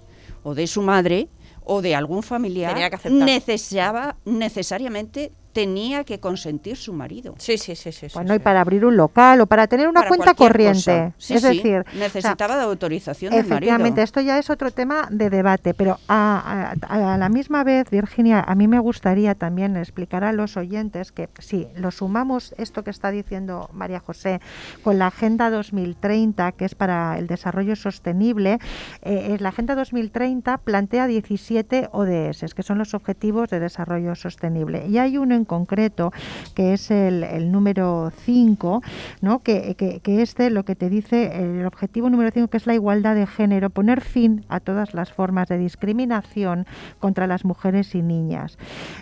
o 0.44 0.56
de 0.56 0.68
su 0.68 0.82
madre 0.82 1.30
o 1.64 1.82
de 1.82 1.96
algún 1.96 2.24
familiar 2.24 2.76
necesitaba 3.10 4.18
necesariamente 4.26 5.32
tenía 5.56 6.04
que 6.04 6.20
consentir 6.20 6.76
su 6.76 6.92
marido. 6.92 7.34
Sí, 7.38 7.58
sí, 7.58 7.78
sí, 7.78 7.94
sí. 7.94 8.10
sí, 8.10 8.14
Bueno, 8.14 8.34
sí. 8.34 8.36
y 8.36 8.40
para 8.40 8.60
abrir 8.60 8.84
un 8.84 8.98
local 8.98 9.40
o 9.40 9.46
para 9.48 9.68
tener 9.68 9.88
una 9.88 10.02
Para 10.02 10.10
cuenta 10.10 10.34
corriente. 10.34 11.14
Sí, 11.18 11.34
es 11.36 11.42
sí, 11.44 11.48
decir, 11.48 11.78
o 11.88 11.90
sea, 11.90 12.00
necesitaba 12.00 12.58
de 12.58 12.64
autorización 12.64 13.32
del 13.32 13.40
marido. 13.44 13.56
Efectivamente, 13.56 14.02
esto 14.02 14.20
ya 14.20 14.38
es 14.38 14.50
otro 14.50 14.72
tema 14.72 15.08
de 15.10 15.30
debate, 15.30 15.74
pero 15.74 15.98
a, 16.10 16.74
a- 16.90 17.14
a 17.14 17.18
la 17.18 17.30
misma 17.30 17.64
vez, 17.64 17.90
Virginia, 17.90 18.42
a 18.46 18.54
mí 18.54 18.68
me 18.68 18.80
gustaría 18.80 19.34
también 19.34 19.78
explicar 19.78 20.26
a 20.26 20.34
los 20.34 20.58
oyentes 20.58 21.14
que 21.14 21.30
si 21.40 21.70
lo 21.78 21.90
sumamos 21.92 22.54
esto 22.58 22.84
que 22.84 22.90
está 22.90 23.10
diciendo 23.10 23.70
María 23.72 24.02
José 24.02 24.42
con 24.84 25.00
la 25.00 25.08
Agenda 25.08 25.50
2030, 25.50 26.52
que 26.52 26.66
es 26.66 26.76
para 26.76 27.18
el 27.18 27.28
desarrollo 27.28 27.78
sostenible, 27.78 28.60
eh, 29.04 29.38
la 29.40 29.50
Agenda 29.50 29.74
2030 29.76 30.58
plantea 30.58 31.08
17 31.08 31.88
ODS, 31.94 32.54
que 32.54 32.62
son 32.64 32.78
los 32.78 32.94
Objetivos 32.94 33.48
de 33.50 33.62
Desarrollo 33.62 34.16
Sostenible. 34.16 34.86
Y 34.90 34.98
hay 34.98 35.18
uno 35.18 35.34
en 35.34 35.45
concreto, 35.46 36.12
que 36.54 36.74
es 36.74 36.92
el, 36.92 37.52
número 37.52 38.12
5, 38.26 38.82
¿no? 39.22 39.40
que, 39.44 39.76
que, 39.76 40.22
este 40.22 40.50
lo 40.50 40.64
que 40.66 40.76
te 40.76 40.90
dice, 40.90 41.38
el 41.60 41.66
objetivo 41.66 42.10
número 42.10 42.32
5, 42.32 42.48
que 42.48 42.58
es 42.58 42.68
la 42.68 42.74
igualdad 42.74 43.16
de 43.16 43.28
género, 43.28 43.70
poner 43.70 44.02
fin 44.02 44.46
a 44.50 44.60
todas 44.60 44.94
las 44.94 45.12
formas 45.12 45.48
de 45.48 45.58
discriminación 45.58 46.66
contra 47.00 47.28
las 47.28 47.46
mujeres 47.46 47.94
y 47.96 48.02
niñas. 48.02 48.58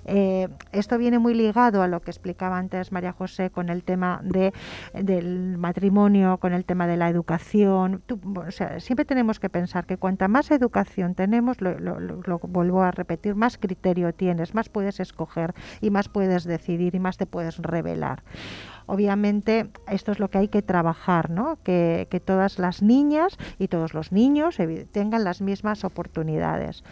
Eh, 0.06 0.48
esto 0.72 0.98
viene 0.98 1.20
muy 1.20 1.34
ligado 1.34 1.82
a 1.82 1.88
lo 1.88 2.02
que 2.02 2.12
explicaba 2.12 2.58
antes 2.58 2.92
María 2.92 3.12
José 3.14 3.50
con 3.50 3.70
el 3.70 3.84
tema 3.84 4.20
de, 4.24 4.54
del 4.94 5.58
matrimonio, 5.58 6.38
con 6.38 6.54
el 6.54 6.66
tema 6.66 6.88
de 6.88 6.98
la 6.98 7.10
educación. 7.10 8.02
Siempre 8.80 9.06
tenemos 9.06 9.40
que 9.40 9.50
pensar 9.50 9.86
que 9.86 9.98
cuanta 9.98 10.28
más 10.28 10.52
educación 10.52 11.16
tenemos, 11.16 11.62
lo- 11.62 11.80
lo 11.80 12.40
vuelvo 12.40 12.82
a 12.82 12.92
repetir, 12.92 13.36
más 13.36 13.58
criterio 13.58 14.14
tienes, 14.14 14.54
más 14.54 14.70
puedes 14.70 15.00
escoger 15.00 15.54
y 15.82 15.90
más 15.90 16.10
puedes 16.10 16.33
decidir 16.44 16.96
y 16.96 17.00
más 17.00 17.18
te 17.18 17.26
puedes 17.26 17.58
revelar. 17.58 18.24
Obviamente 18.86 19.70
esto 19.88 20.12
es 20.12 20.20
lo 20.20 20.30
que 20.30 20.40
hay 20.40 20.48
que 20.48 20.62
trabajar, 20.62 21.30
¿no? 21.30 21.58
que, 21.64 22.08
que 22.10 22.20
todas 22.20 22.60
las 22.60 22.82
niñas 22.82 23.38
y 23.60 23.68
todos 23.68 23.94
los 23.94 24.12
niños 24.12 24.58
tengan 24.92 25.24
las 25.24 25.42
mismas 25.42 25.84
oportunidades. 25.84 26.84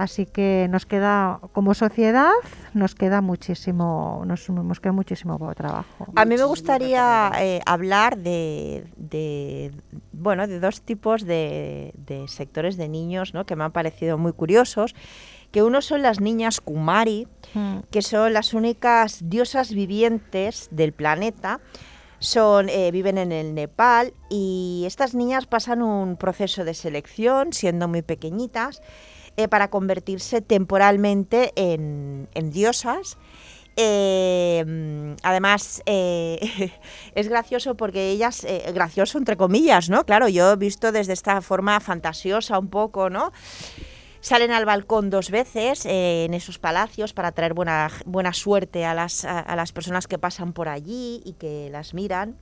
Así 0.00 0.24
que 0.24 0.66
nos 0.70 0.86
queda, 0.86 1.40
como 1.52 1.74
sociedad, 1.74 2.32
nos 2.72 2.94
queda 2.94 3.20
muchísimo, 3.20 4.22
nos, 4.26 4.48
nos 4.48 4.80
queda 4.80 4.92
muchísimo 4.92 5.38
trabajo. 5.54 6.06
A 6.16 6.24
mí 6.24 6.36
me 6.38 6.44
gustaría 6.44 7.30
eh, 7.38 7.60
hablar 7.66 8.16
de, 8.16 8.86
de, 8.96 9.72
bueno, 10.12 10.46
de 10.46 10.58
dos 10.58 10.80
tipos 10.80 11.26
de, 11.26 11.92
de 11.98 12.28
sectores 12.28 12.78
de 12.78 12.88
niños 12.88 13.34
¿no? 13.34 13.44
que 13.44 13.56
me 13.56 13.64
han 13.64 13.72
parecido 13.72 14.16
muy 14.16 14.32
curiosos, 14.32 14.94
que 15.50 15.62
uno 15.62 15.82
son 15.82 16.02
las 16.02 16.20
niñas 16.20 16.60
Kumari, 16.60 17.26
Mm. 17.54 17.78
que 17.90 18.00
son 18.02 18.32
las 18.32 18.54
únicas 18.54 19.28
diosas 19.28 19.72
vivientes 19.74 20.68
del 20.70 20.92
planeta. 20.92 21.60
Son, 22.20 22.68
eh, 22.68 22.90
viven 22.92 23.18
en 23.18 23.32
el 23.32 23.54
Nepal 23.54 24.12
y 24.28 24.84
estas 24.86 25.14
niñas 25.14 25.46
pasan 25.46 25.82
un 25.82 26.16
proceso 26.16 26.64
de 26.64 26.74
selección 26.74 27.52
siendo 27.52 27.88
muy 27.88 28.02
pequeñitas 28.02 28.82
eh, 29.36 29.48
para 29.48 29.68
convertirse 29.70 30.40
temporalmente 30.42 31.52
en, 31.56 32.28
en 32.34 32.50
diosas. 32.50 33.16
Eh, 33.76 35.16
además, 35.22 35.82
eh, 35.86 36.70
es 37.14 37.28
gracioso 37.28 37.76
porque 37.76 38.10
ellas, 38.10 38.44
eh, 38.44 38.70
gracioso 38.74 39.16
entre 39.18 39.36
comillas, 39.36 39.88
¿no? 39.88 40.04
Claro, 40.04 40.28
yo 40.28 40.52
he 40.52 40.56
visto 40.56 40.92
desde 40.92 41.14
esta 41.14 41.40
forma 41.40 41.80
fantasiosa 41.80 42.58
un 42.58 42.68
poco, 42.68 43.08
¿no? 43.10 43.32
Salen 44.20 44.50
al 44.52 44.66
balcón 44.66 45.08
dos 45.08 45.30
veces 45.30 45.86
eh, 45.86 46.24
en 46.26 46.34
esos 46.34 46.58
palacios 46.58 47.14
para 47.14 47.32
traer 47.32 47.54
buena, 47.54 47.90
buena 48.04 48.32
suerte 48.34 48.84
a 48.84 48.92
las, 48.92 49.24
a, 49.24 49.56
las 49.56 49.72
personas 49.72 50.06
que 50.06 50.18
pasan 50.18 50.52
por 50.52 50.68
allí 50.68 51.22
y 51.24 51.32
que 51.34 51.68
las 51.70 51.94
miran. 51.94 52.36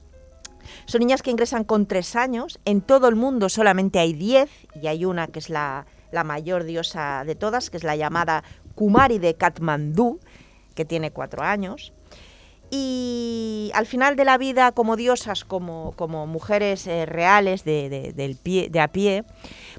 Son 0.86 0.98
niñas 0.98 1.22
que 1.22 1.30
ingresan 1.30 1.62
con 1.64 1.86
tres 1.86 2.16
años. 2.16 2.58
En 2.64 2.80
todo 2.80 3.08
el 3.08 3.14
mundo 3.14 3.48
solamente 3.48 4.00
hay 4.00 4.12
diez 4.12 4.50
y 4.82 4.88
hay 4.88 5.04
una 5.04 5.28
que 5.28 5.38
es 5.38 5.50
la, 5.50 5.86
la 6.10 6.24
mayor 6.24 6.64
diosa 6.64 7.22
de 7.24 7.36
todas, 7.36 7.70
que 7.70 7.76
es 7.76 7.84
la 7.84 7.94
llamada 7.94 8.42
Kumari 8.74 9.18
de 9.20 9.34
Katmandú, 9.34 10.18
que 10.74 10.84
tiene 10.84 11.12
cuatro 11.12 11.42
años. 11.44 11.92
Y 12.70 13.70
al 13.72 13.86
final 13.86 14.14
de 14.16 14.26
la 14.26 14.36
vida, 14.36 14.72
como 14.72 14.96
diosas, 14.96 15.44
como, 15.44 15.92
como 15.96 16.26
mujeres 16.26 16.86
eh, 16.86 17.06
reales 17.06 17.64
de- 17.64 18.12
del 18.14 18.36
pie, 18.36 18.68
de 18.68 18.80
a 18.80 18.88
pie, 18.88 19.24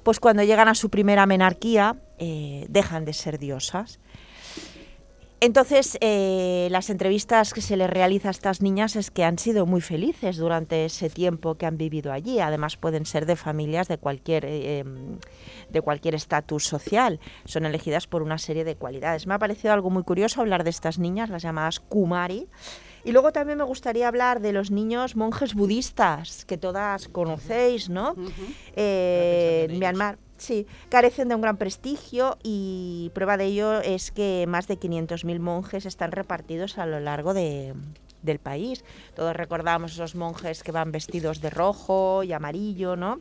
pues 0.03 0.19
cuando 0.19 0.43
llegan 0.43 0.67
a 0.67 0.76
su 0.76 0.89
primera 0.89 1.26
menarquía, 1.26 1.97
eh, 2.17 2.65
dejan 2.69 3.05
de 3.05 3.13
ser 3.13 3.39
diosas. 3.39 3.99
Entonces, 5.41 5.97
eh, 6.01 6.67
las 6.69 6.89
entrevistas 6.89 7.53
que 7.53 7.61
se 7.61 7.77
les 7.77 7.89
realiza 7.89 8.27
a 8.27 8.31
estas 8.31 8.61
niñas 8.61 8.97
es 8.97 9.09
que 9.09 9.23
han 9.23 9.39
sido 9.39 9.65
muy 9.65 9.80
felices 9.80 10.35
durante 10.35 10.84
ese 10.84 11.09
tiempo 11.09 11.55
que 11.55 11.65
han 11.65 11.77
vivido 11.77 12.11
allí. 12.11 12.41
Además, 12.41 12.76
pueden 12.76 13.05
ser 13.05 13.26
de 13.26 13.38
familias 13.38 13.88
de 13.88 13.97
cualquier 13.97 14.43
eh, 14.43 14.80
em, 14.80 15.17
de 15.69 15.81
cualquier 15.81 16.15
estatus 16.15 16.65
social. 16.65 17.21
Son 17.45 17.65
elegidas 17.65 18.05
por 18.05 18.21
una 18.21 18.38
serie 18.38 18.65
de 18.65 18.76
cualidades. 18.76 19.27
Me 19.27 19.34
ha 19.34 19.39
parecido 19.39 19.73
algo 19.73 19.89
muy 19.89 20.03
curioso 20.03 20.41
hablar 20.41 20.65
de 20.65 20.71
estas 20.71 20.99
niñas, 20.99 21.30
las 21.30 21.43
llamadas 21.43 21.80
Kumari. 21.80 22.49
Y 23.03 23.11
luego 23.11 23.31
también 23.31 23.57
me 23.57 23.63
gustaría 23.63 24.07
hablar 24.07 24.39
de 24.41 24.51
los 24.53 24.71
niños 24.71 25.15
monjes 25.15 25.53
budistas, 25.53 26.45
que 26.45 26.57
todas 26.57 27.07
conocéis, 27.07 27.89
¿no? 27.89 28.13
Eh, 28.76 29.67
en 29.69 29.80
Myanmar. 29.80 30.17
Sí, 30.38 30.67
carecen 30.89 31.27
de 31.27 31.35
un 31.35 31.41
gran 31.41 31.57
prestigio 31.57 32.38
y 32.43 33.11
prueba 33.13 33.35
de 33.35 33.45
ello 33.45 33.81
es 33.81 34.11
que 34.11 34.45
más 34.47 34.67
de 34.67 34.77
500.000 34.77 35.39
monjes 35.41 35.85
están 35.85 36.11
repartidos 36.13 36.77
a 36.77 36.85
lo 36.85 36.99
largo 37.01 37.34
de- 37.34 37.73
del 38.21 38.39
país. 38.39 38.85
Todos 39.15 39.35
recordamos 39.35 39.93
esos 39.93 40.15
monjes 40.15 40.63
que 40.63 40.71
van 40.71 40.91
vestidos 40.93 41.41
de 41.41 41.49
rojo 41.49 42.23
y 42.23 42.31
amarillo, 42.31 42.95
¿no? 42.95 43.19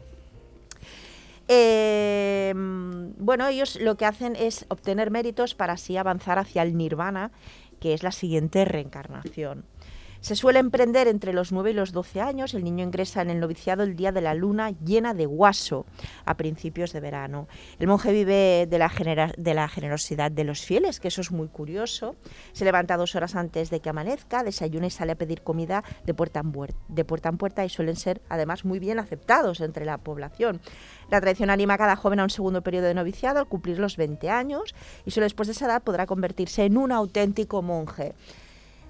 Eh, 1.51 2.53
bueno, 2.55 3.49
ellos 3.49 3.77
lo 3.81 3.97
que 3.97 4.05
hacen 4.05 4.37
es 4.37 4.67
obtener 4.69 5.11
méritos 5.11 5.55
para 5.55 5.73
así 5.75 5.97
avanzar 5.97 6.39
hacia 6.39 6.63
el 6.63 6.77
nirvana, 6.77 7.31
que 7.81 7.95
es 7.95 8.03
la 8.03 8.13
siguiente 8.13 8.65
reencarnación. 8.65 9.65
Se 10.21 10.35
suele 10.35 10.59
emprender 10.59 11.07
entre 11.07 11.33
los 11.33 11.53
9 11.53 11.71
y 11.71 11.75
los 11.75 11.93
12 11.93 12.21
años. 12.21 12.53
El 12.53 12.65
niño 12.65 12.85
ingresa 12.85 13.23
en 13.23 13.31
el 13.31 13.39
noviciado 13.39 13.85
el 13.85 13.95
día 13.95 14.11
de 14.11 14.21
la 14.21 14.35
luna 14.35 14.71
llena 14.71 15.15
de 15.15 15.27
guaso, 15.27 15.87
a 16.25 16.37
principios 16.37 16.93
de 16.93 17.01
verano. 17.01 17.47
El 17.79 17.87
monje 17.87 18.13
vive 18.13 18.67
de 18.69 18.79
la, 18.79 18.89
generosidad 19.69 20.31
de 20.31 20.45
los 20.45 20.61
fieles, 20.61 20.99
que 20.99 21.09
eso 21.09 21.21
es 21.21 21.31
muy 21.31 21.49
curioso. 21.49 22.17
Se 22.53 22.65
levanta 22.65 22.97
dos 22.97 23.15
horas 23.15 23.37
antes 23.37 23.71
de 23.71 23.81
que 23.81 23.91
amanezca, 23.91 24.43
desayuna 24.43 24.89
y 24.89 24.91
sale 24.91 25.13
a 25.13 25.17
pedir 25.17 25.43
comida 25.43 25.85
de 26.05 26.15
puerta 26.15 26.41
en, 26.41 26.53
de 26.89 27.05
puerta 27.05 27.29
en 27.29 27.39
puerta 27.39 27.65
y 27.65 27.69
suelen 27.69 27.97
ser 27.97 28.21
además 28.29 28.65
muy 28.65 28.81
bien 28.81 28.99
aceptados 28.99 29.61
entre 29.61 29.85
la 29.85 29.99
población. 29.99 30.61
La 31.11 31.21
tradición 31.21 31.51
anima 31.51 31.75
a 31.75 31.79
cada 31.79 31.97
joven 31.97 32.21
a 32.21 32.25
un 32.25 32.31
segundo 32.31 32.63
periodo 32.63 32.87
de 32.87 32.95
noviciado 32.95 33.39
al 33.39 33.47
cumplir 33.47 33.79
los 33.79 33.97
20 33.97 34.29
años 34.31 34.75
y 35.07 35.13
solo 35.13 35.25
después 35.25 35.47
de 35.47 35.53
esa 35.53 35.67
edad 35.67 35.83
podrá 35.83 36.07
convertirse 36.07 36.65
en 36.65 36.77
un 36.77 36.91
auténtico 36.91 37.63
monje. 37.63 38.15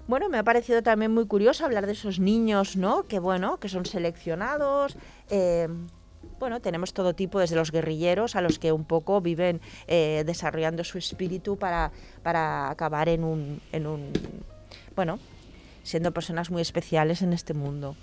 Bueno, 0.08 0.28
me 0.28 0.38
ha 0.38 0.42
parecido 0.42 0.82
también 0.82 1.12
muy 1.12 1.26
curioso 1.26 1.64
hablar 1.64 1.86
de 1.86 1.92
esos 1.92 2.18
niños, 2.18 2.76
¿no? 2.76 3.04
Que 3.04 3.18
bueno, 3.20 3.58
que 3.58 3.68
son 3.68 3.84
seleccionados. 3.86 4.96
eh, 5.30 5.68
bueno, 6.40 6.60
tenemos 6.60 6.92
todo 6.92 7.14
tipo, 7.14 7.38
desde 7.40 7.56
los 7.56 7.70
guerrilleros 7.72 8.34
a 8.36 8.40
los 8.40 8.58
que 8.58 8.70
un 8.72 8.84
poco 8.84 9.20
viven 9.20 9.60
eh, 9.88 10.22
desarrollando 10.26 10.82
su 10.84 10.96
espíritu 10.98 11.56
para, 11.56 11.90
para 12.22 12.70
acabar 12.70 13.08
en 13.08 13.22
un, 13.24 13.60
en 13.72 13.86
un, 13.86 14.10
bueno, 14.96 15.18
siendo 15.82 16.12
personas 16.12 16.50
muy 16.50 16.62
especiales 16.62 17.22
en 17.22 17.32
este 17.32 17.54
mundo. 17.54 17.96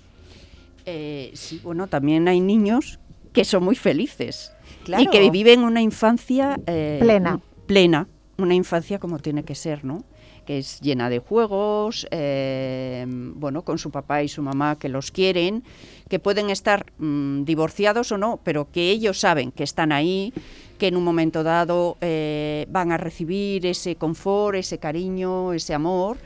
Eh, 0.84 1.30
sí, 1.34 1.60
bueno, 1.64 1.86
también 1.88 2.28
hay 2.28 2.40
niños 2.40 2.98
que 3.32 3.44
son 3.44 3.64
muy 3.64 3.74
felices 3.76 4.52
Claro. 4.84 5.02
y 5.02 5.08
que 5.08 5.30
viven 5.30 5.60
una 5.64 5.80
infancia 5.82 6.58
eh, 6.66 6.98
Plena. 7.00 7.40
plena, 7.66 8.06
una 8.38 8.54
infancia 8.54 8.98
como 8.98 9.18
tiene 9.18 9.44
que 9.44 9.54
ser, 9.54 9.84
¿no? 9.84 10.04
Que 10.46 10.58
es 10.58 10.80
llena 10.80 11.10
de 11.10 11.18
juegos, 11.18 12.06
eh, 12.10 13.04
bueno, 13.08 13.62
con 13.62 13.78
su 13.78 13.90
papá 13.90 14.22
y 14.22 14.28
su 14.28 14.42
mamá 14.42 14.78
que 14.78 14.88
los 14.88 15.10
quieren, 15.10 15.64
que 16.08 16.18
pueden 16.18 16.50
estar 16.50 16.86
mm, 16.98 17.44
divorciados 17.44 18.12
o 18.12 18.18
no, 18.18 18.38
pero 18.44 18.70
que 18.70 18.90
ellos 18.90 19.18
saben 19.18 19.50
que 19.50 19.64
están 19.64 19.90
ahí, 19.90 20.32
que 20.78 20.86
en 20.86 20.96
un 20.96 21.04
momento 21.04 21.42
dado 21.42 21.96
eh, 22.00 22.66
van 22.70 22.92
a 22.92 22.96
recibir 22.96 23.66
ese 23.66 23.96
confort, 23.96 24.56
ese 24.56 24.78
cariño, 24.78 25.52
ese 25.52 25.74
amor 25.74 26.18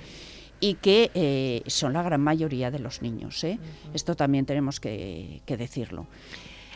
y 0.61 0.75
que 0.75 1.11
eh, 1.15 1.63
son 1.67 1.95
la 1.95 2.03
gran 2.03 2.21
mayoría 2.21 2.71
de 2.71 2.79
los 2.79 3.03
niños. 3.03 3.43
¿eh? 3.45 3.59
Esto 3.95 4.15
también 4.15 4.45
tenemos 4.45 4.79
que, 4.79 5.41
que 5.47 5.57
decirlo. 5.57 6.07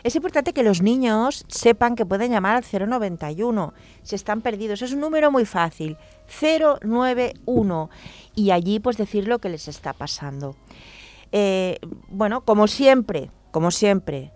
Es 0.03 0.15
importante 0.15 0.53
que 0.53 0.63
los 0.63 0.81
niños 0.81 1.45
sepan 1.47 1.95
que 1.95 2.05
pueden 2.05 2.31
llamar 2.31 2.55
al 2.57 2.89
091 2.89 3.73
si 4.03 4.15
están 4.15 4.41
perdidos. 4.41 4.81
Es 4.81 4.93
un 4.93 4.99
número 4.99 5.31
muy 5.31 5.45
fácil, 5.45 5.97
091. 6.27 7.89
Y 8.35 8.51
allí 8.51 8.79
pues 8.79 8.97
decir 8.97 9.27
lo 9.27 9.39
que 9.39 9.49
les 9.49 9.67
está 9.67 9.93
pasando. 9.93 10.55
Eh, 11.31 11.79
bueno, 12.07 12.41
como 12.45 12.67
siempre, 12.67 13.31
como 13.51 13.71
siempre, 13.71 14.31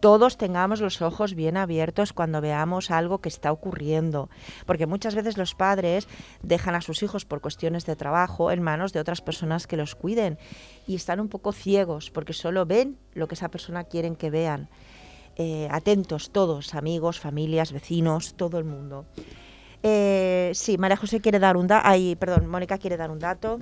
todos 0.00 0.36
tengamos 0.36 0.80
los 0.80 1.00
ojos 1.02 1.34
bien 1.34 1.56
abiertos 1.56 2.12
cuando 2.12 2.40
veamos 2.40 2.90
algo 2.90 3.18
que 3.20 3.28
está 3.28 3.50
ocurriendo, 3.50 4.28
porque 4.66 4.86
muchas 4.86 5.14
veces 5.14 5.38
los 5.38 5.54
padres 5.54 6.06
dejan 6.42 6.74
a 6.74 6.82
sus 6.82 7.02
hijos 7.02 7.24
por 7.24 7.40
cuestiones 7.40 7.86
de 7.86 7.96
trabajo 7.96 8.50
en 8.50 8.62
manos 8.62 8.92
de 8.92 9.00
otras 9.00 9.22
personas 9.22 9.66
que 9.66 9.76
los 9.76 9.94
cuiden 9.94 10.38
y 10.86 10.94
están 10.94 11.18
un 11.18 11.28
poco 11.28 11.52
ciegos 11.52 12.10
porque 12.10 12.34
solo 12.34 12.66
ven 12.66 12.98
lo 13.14 13.26
que 13.26 13.34
esa 13.34 13.48
persona 13.48 13.84
quieren 13.84 14.16
que 14.16 14.30
vean. 14.30 14.68
Eh, 15.36 15.68
atentos 15.70 16.30
todos, 16.30 16.74
amigos, 16.74 17.18
familias, 17.18 17.72
vecinos, 17.72 18.34
todo 18.36 18.58
el 18.58 18.64
mundo. 18.64 19.06
Eh, 19.88 20.50
sí, 20.54 20.78
María 20.78 20.96
José 20.96 21.20
quiere 21.20 21.38
dar 21.38 21.56
un 21.56 21.68
dato. 21.68 21.86
Perdón, 22.18 22.48
Mónica 22.48 22.76
quiere 22.76 22.96
dar 22.96 23.08
un 23.12 23.20
dato. 23.20 23.60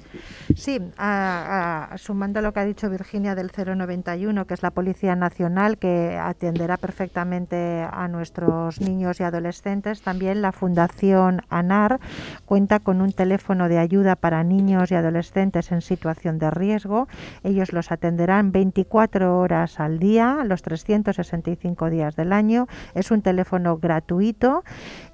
Sí, 0.56 0.80
a- 0.96 1.88
a- 1.92 1.98
sumando 1.98 2.40
lo 2.40 2.52
que 2.54 2.60
ha 2.60 2.64
dicho 2.64 2.88
Virginia 2.88 3.34
del 3.34 3.50
091, 3.50 4.46
que 4.46 4.54
es 4.54 4.62
la 4.62 4.70
Policía 4.70 5.16
Nacional 5.16 5.76
que 5.76 6.16
atenderá 6.16 6.78
perfectamente 6.78 7.86
a 7.90 8.08
nuestros 8.08 8.80
niños 8.80 9.20
y 9.20 9.22
adolescentes, 9.24 10.00
también 10.00 10.40
la 10.40 10.52
Fundación 10.52 11.42
ANAR 11.50 12.00
cuenta 12.46 12.78
con 12.80 13.02
un 13.02 13.12
teléfono 13.12 13.68
de 13.68 13.76
ayuda 13.76 14.16
para 14.16 14.42
niños 14.44 14.90
y 14.92 14.94
adolescentes 14.94 15.72
en 15.72 15.82
situación 15.82 16.38
de 16.38 16.50
riesgo. 16.50 17.06
Ellos 17.42 17.74
los 17.74 17.92
atenderán 17.92 18.50
24 18.50 19.38
horas 19.38 19.78
al 19.78 19.98
día, 19.98 20.38
los 20.44 20.62
365 20.62 21.90
días 21.90 22.16
del 22.16 22.32
año. 22.32 22.66
Es 22.94 23.10
un 23.10 23.20
teléfono 23.20 23.76
gratuito 23.76 24.64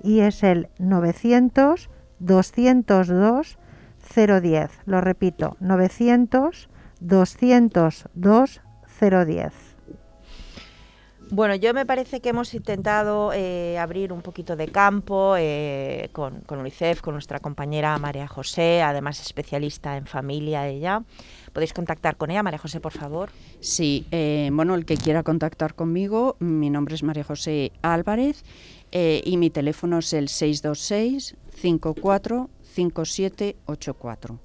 y 0.04 0.20
es 0.20 0.44
el 0.44 0.68
900 1.00 1.88
202 2.18 3.56
010. 4.14 4.70
Lo 4.84 5.00
repito, 5.00 5.56
900 5.60 6.68
202 7.00 8.60
010. 9.00 9.69
Bueno, 11.32 11.54
yo 11.54 11.72
me 11.74 11.86
parece 11.86 12.20
que 12.20 12.30
hemos 12.30 12.54
intentado 12.54 13.32
eh, 13.32 13.78
abrir 13.78 14.12
un 14.12 14.20
poquito 14.20 14.56
de 14.56 14.66
campo 14.66 15.36
eh, 15.38 16.08
con, 16.10 16.40
con 16.40 16.58
UNICEF, 16.58 17.00
con 17.02 17.14
nuestra 17.14 17.38
compañera 17.38 17.96
María 17.98 18.26
José, 18.26 18.82
además 18.82 19.20
especialista 19.20 19.96
en 19.96 20.06
familia 20.06 20.66
ella. 20.66 21.04
Podéis 21.52 21.72
contactar 21.72 22.16
con 22.16 22.32
ella, 22.32 22.42
María 22.42 22.58
José, 22.58 22.80
por 22.80 22.90
favor. 22.90 23.30
Sí, 23.60 24.06
eh, 24.10 24.50
bueno, 24.52 24.74
el 24.74 24.84
que 24.84 24.96
quiera 24.96 25.22
contactar 25.22 25.74
conmigo, 25.74 26.34
mi 26.40 26.68
nombre 26.68 26.96
es 26.96 27.04
María 27.04 27.22
José 27.22 27.70
Álvarez 27.80 28.42
y 28.90 29.36
mi 29.36 29.50
teléfono 29.50 30.00
es 30.00 30.12
el 30.12 30.28
626 30.28 31.36
54 31.54 32.50
5784. 32.74 34.40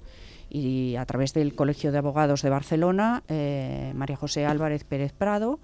Y 0.50 0.94
a 0.94 1.04
través 1.04 1.34
del 1.34 1.56
Colegio 1.56 1.90
de 1.90 1.98
Abogados 1.98 2.42
de 2.42 2.50
Barcelona, 2.50 3.24
María 3.28 4.14
José 4.16 4.46
Álvarez 4.46 4.84
Pérez 4.84 5.12
Prado, 5.12 5.58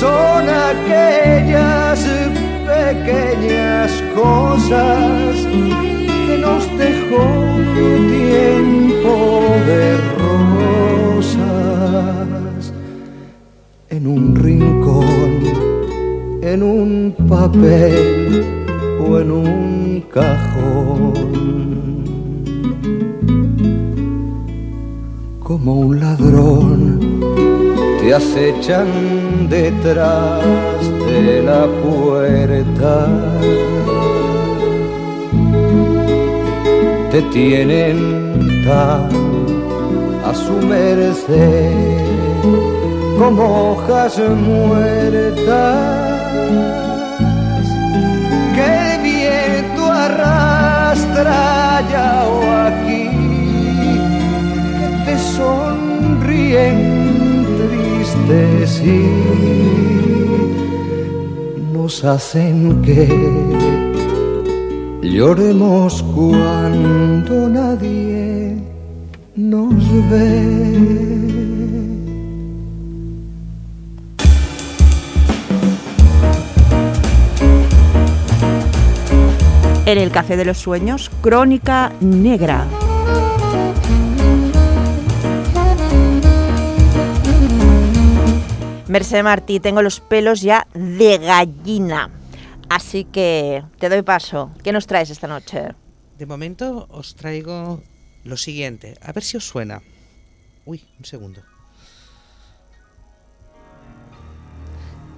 Son 0.00 0.48
aquellas 0.48 2.00
pequeñas 2.64 3.90
cosas 4.14 5.46
que 6.26 6.38
nos 6.40 6.62
dejó 6.78 7.26
tiempo 8.08 9.14
de 9.66 9.82
rosas 11.04 11.42
en 13.90 14.06
un 14.06 14.34
rincón, 14.36 15.32
en 16.40 16.62
un 16.62 17.14
papel 17.28 18.66
o 19.06 19.18
en 19.20 19.30
un 19.30 20.04
cajón. 20.10 21.12
Como 25.42 25.74
un 25.74 26.00
ladrón 26.00 27.09
te 28.00 28.14
acechan 28.14 29.48
detrás 29.48 30.42
de 31.06 31.42
la 31.42 31.66
puerta. 31.82 33.06
Te 37.12 37.22
tienen 37.22 38.38
tan 38.64 39.08
a 40.24 40.34
su 40.34 40.54
merced 40.66 41.98
como 43.18 43.72
hojas 43.72 44.18
muertas 44.18 45.76
que 48.54 48.94
el 48.94 49.02
viento 49.02 49.92
arrastra 49.92 51.78
allá 51.78 52.24
o 52.28 52.40
aquí 52.68 53.10
que 54.78 54.88
te 55.04 55.18
sonríen 55.36 56.99
nos 61.72 62.04
hacen 62.04 62.82
que 62.82 63.08
lloremos 65.02 66.02
cuando 66.14 67.48
nadie 67.48 68.56
nos 69.36 69.74
ve. 70.10 70.80
En 79.86 79.98
el 79.98 80.10
Café 80.12 80.36
de 80.36 80.44
los 80.44 80.58
Sueños, 80.58 81.10
Crónica 81.20 81.92
Negra. 82.00 82.66
Merced 88.90 89.22
Martí, 89.22 89.60
tengo 89.60 89.82
los 89.82 90.00
pelos 90.00 90.40
ya 90.40 90.66
de 90.74 91.18
gallina. 91.18 92.10
Así 92.68 93.04
que 93.04 93.62
te 93.78 93.88
doy 93.88 94.02
paso. 94.02 94.50
¿Qué 94.64 94.72
nos 94.72 94.88
traes 94.88 95.10
esta 95.10 95.28
noche? 95.28 95.76
De 96.18 96.26
momento 96.26 96.88
os 96.90 97.14
traigo 97.14 97.84
lo 98.24 98.36
siguiente. 98.36 98.96
A 99.00 99.12
ver 99.12 99.22
si 99.22 99.36
os 99.36 99.46
suena. 99.46 99.80
Uy, 100.64 100.82
un 100.98 101.04
segundo. 101.04 101.40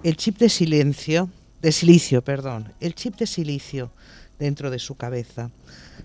El 0.03 0.19
chip 0.19 0.37
de 0.37 0.51
silencio, 0.51 1.31
de 1.63 1.73
silicio, 1.73 2.23
perdón. 2.23 2.75
El 2.79 2.95
chip 2.95 3.17
de 3.17 3.27
silicio 3.27 3.91
dentro 4.39 4.71
de 4.71 4.81
su 4.81 4.97
cabeza 4.97 5.51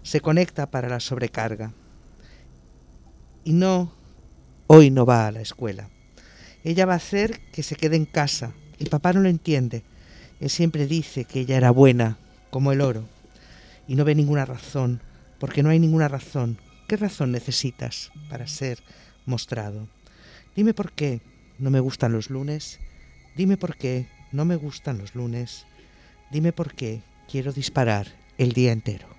se 0.03 0.21
conecta 0.21 0.71
para 0.71 0.87
la 0.87 1.01
sobrecarga. 1.01 1.73
Y 3.43 3.51
no, 3.51 3.91
hoy 4.67 4.89
no 4.89 5.05
va 5.05 5.27
a 5.27 5.31
la 5.33 5.41
escuela. 5.41 5.89
Ella 6.67 6.85
va 6.85 6.91
a 6.91 6.97
hacer 6.97 7.39
que 7.53 7.63
se 7.63 7.77
quede 7.77 7.95
en 7.95 8.03
casa. 8.03 8.51
El 8.77 8.89
papá 8.89 9.13
no 9.13 9.21
lo 9.21 9.29
entiende. 9.29 9.83
Él 10.41 10.49
siempre 10.49 10.85
dice 10.85 11.23
que 11.23 11.39
ella 11.39 11.55
era 11.55 11.71
buena, 11.71 12.17
como 12.49 12.73
el 12.73 12.81
oro. 12.81 13.05
Y 13.87 13.95
no 13.95 14.03
ve 14.03 14.15
ninguna 14.15 14.43
razón, 14.43 14.99
porque 15.39 15.63
no 15.63 15.69
hay 15.69 15.79
ninguna 15.79 16.09
razón. 16.09 16.57
¿Qué 16.89 16.97
razón 16.97 17.31
necesitas 17.31 18.11
para 18.29 18.47
ser 18.47 18.79
mostrado? 19.25 19.87
Dime 20.57 20.73
por 20.73 20.91
qué 20.91 21.21
no 21.57 21.69
me 21.69 21.79
gustan 21.79 22.11
los 22.11 22.29
lunes. 22.29 22.81
Dime 23.37 23.55
por 23.55 23.77
qué 23.77 24.09
no 24.33 24.43
me 24.43 24.57
gustan 24.57 24.97
los 24.97 25.15
lunes. 25.15 25.65
Dime 26.31 26.51
por 26.51 26.73
qué 26.73 27.01
quiero 27.31 27.53
disparar 27.53 28.07
el 28.37 28.51
día 28.51 28.73
entero. 28.73 29.16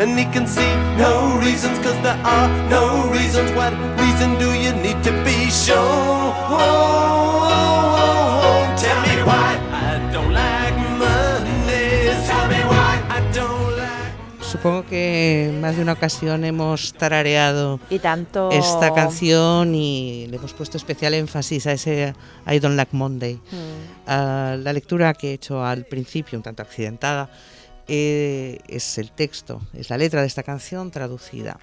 And 0.00 0.16
he 0.16 0.24
can 0.26 0.46
see 0.46 0.70
no 0.96 1.38
reasons, 1.40 1.76
cause 1.80 2.00
there 2.02 2.16
are 2.24 2.48
no 2.70 3.10
reasons. 3.10 3.50
What 3.56 3.72
reason 3.98 4.38
do 4.38 4.52
you 4.54 4.72
need 4.74 5.02
to 5.02 5.10
be 5.24 5.50
shown? 5.50 6.34
Tell 8.78 9.00
me 9.02 9.22
why 9.26 9.58
I 9.72 9.98
don't 10.12 10.32
like 10.32 10.78
Mondays. 11.02 12.26
Tell 12.28 12.46
me 12.46 12.60
why 12.70 13.02
I 13.10 13.20
don't 13.34 13.76
like. 13.76 14.14
Supongo 14.40 14.86
que 14.86 15.52
más 15.60 15.74
de 15.74 15.82
una 15.82 15.94
ocasión 15.94 16.44
hemos 16.44 16.92
tarareado 16.92 17.80
Y 17.90 17.98
tanto... 17.98 18.50
esta 18.52 18.94
canción 18.94 19.74
y 19.74 20.28
le 20.30 20.36
hemos 20.36 20.54
puesto 20.54 20.76
especial 20.76 21.14
énfasis 21.14 21.66
a 21.66 21.72
ese 21.72 22.14
I 22.46 22.60
Don't 22.60 22.76
Like 22.76 22.96
Monday. 22.96 23.34
Mm. 23.50 24.62
La 24.62 24.72
lectura 24.72 25.12
que 25.14 25.30
he 25.30 25.32
hecho 25.34 25.64
al 25.64 25.86
principio, 25.86 26.38
un 26.38 26.44
tanto 26.44 26.62
accidentada, 26.62 27.28
eh, 27.88 28.58
es 28.68 28.98
el 28.98 29.10
texto, 29.10 29.60
es 29.72 29.90
la 29.90 29.96
letra 29.96 30.20
de 30.20 30.26
esta 30.26 30.42
canción 30.42 30.90
traducida. 30.90 31.58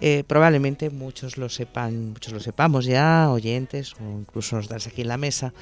Eh, 0.00 0.22
probablemente 0.26 0.90
muchos 0.90 1.36
lo 1.36 1.48
sepan, 1.48 2.10
muchos 2.10 2.32
lo 2.32 2.38
sepamos 2.38 2.84
ya, 2.84 3.28
oyentes 3.30 3.94
o 3.94 4.20
incluso 4.20 4.54
nos 4.56 4.68
das 4.68 4.86
aquí 4.86 5.02
en 5.02 5.08
la 5.08 5.16
mesa. 5.16 5.52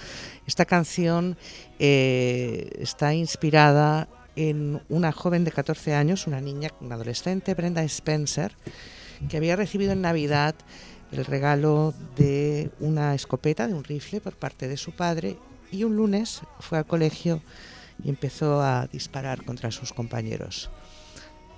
Esta 0.47 0.67
canción 0.67 1.39
eh, 1.79 2.71
está 2.79 3.15
inspirada 3.15 4.09
en 4.37 4.83
una 4.91 5.13
joven 5.13 5.45
de 5.45 5.53
14 5.53 5.95
años, 5.95 6.27
una 6.27 6.43
niña, 6.43 6.71
una 6.83 6.97
adolescente, 6.97 7.55
Brenda 7.55 7.83
Spencer, 7.85 8.53
que 9.31 9.39
había 9.39 9.57
recibido 9.57 9.93
en 9.93 10.03
Navidad 10.03 10.55
el 11.13 11.25
regalo 11.25 11.95
de 12.17 12.71
una 12.81 13.15
escopeta, 13.15 13.67
de 13.67 13.73
un 13.73 13.85
rifle 13.85 14.21
por 14.21 14.35
parte 14.35 14.69
de 14.69 14.77
su 14.77 14.93
padre 14.93 15.39
y 15.71 15.85
un 15.85 15.97
lunes 15.97 16.43
fue 16.61 16.77
al 16.79 16.87
colegio 16.87 17.41
y 18.03 18.09
empezó 18.09 18.61
a 18.61 18.87
disparar 18.87 19.45
contra 19.45 19.71
sus 19.71 19.93
compañeros. 19.93 20.71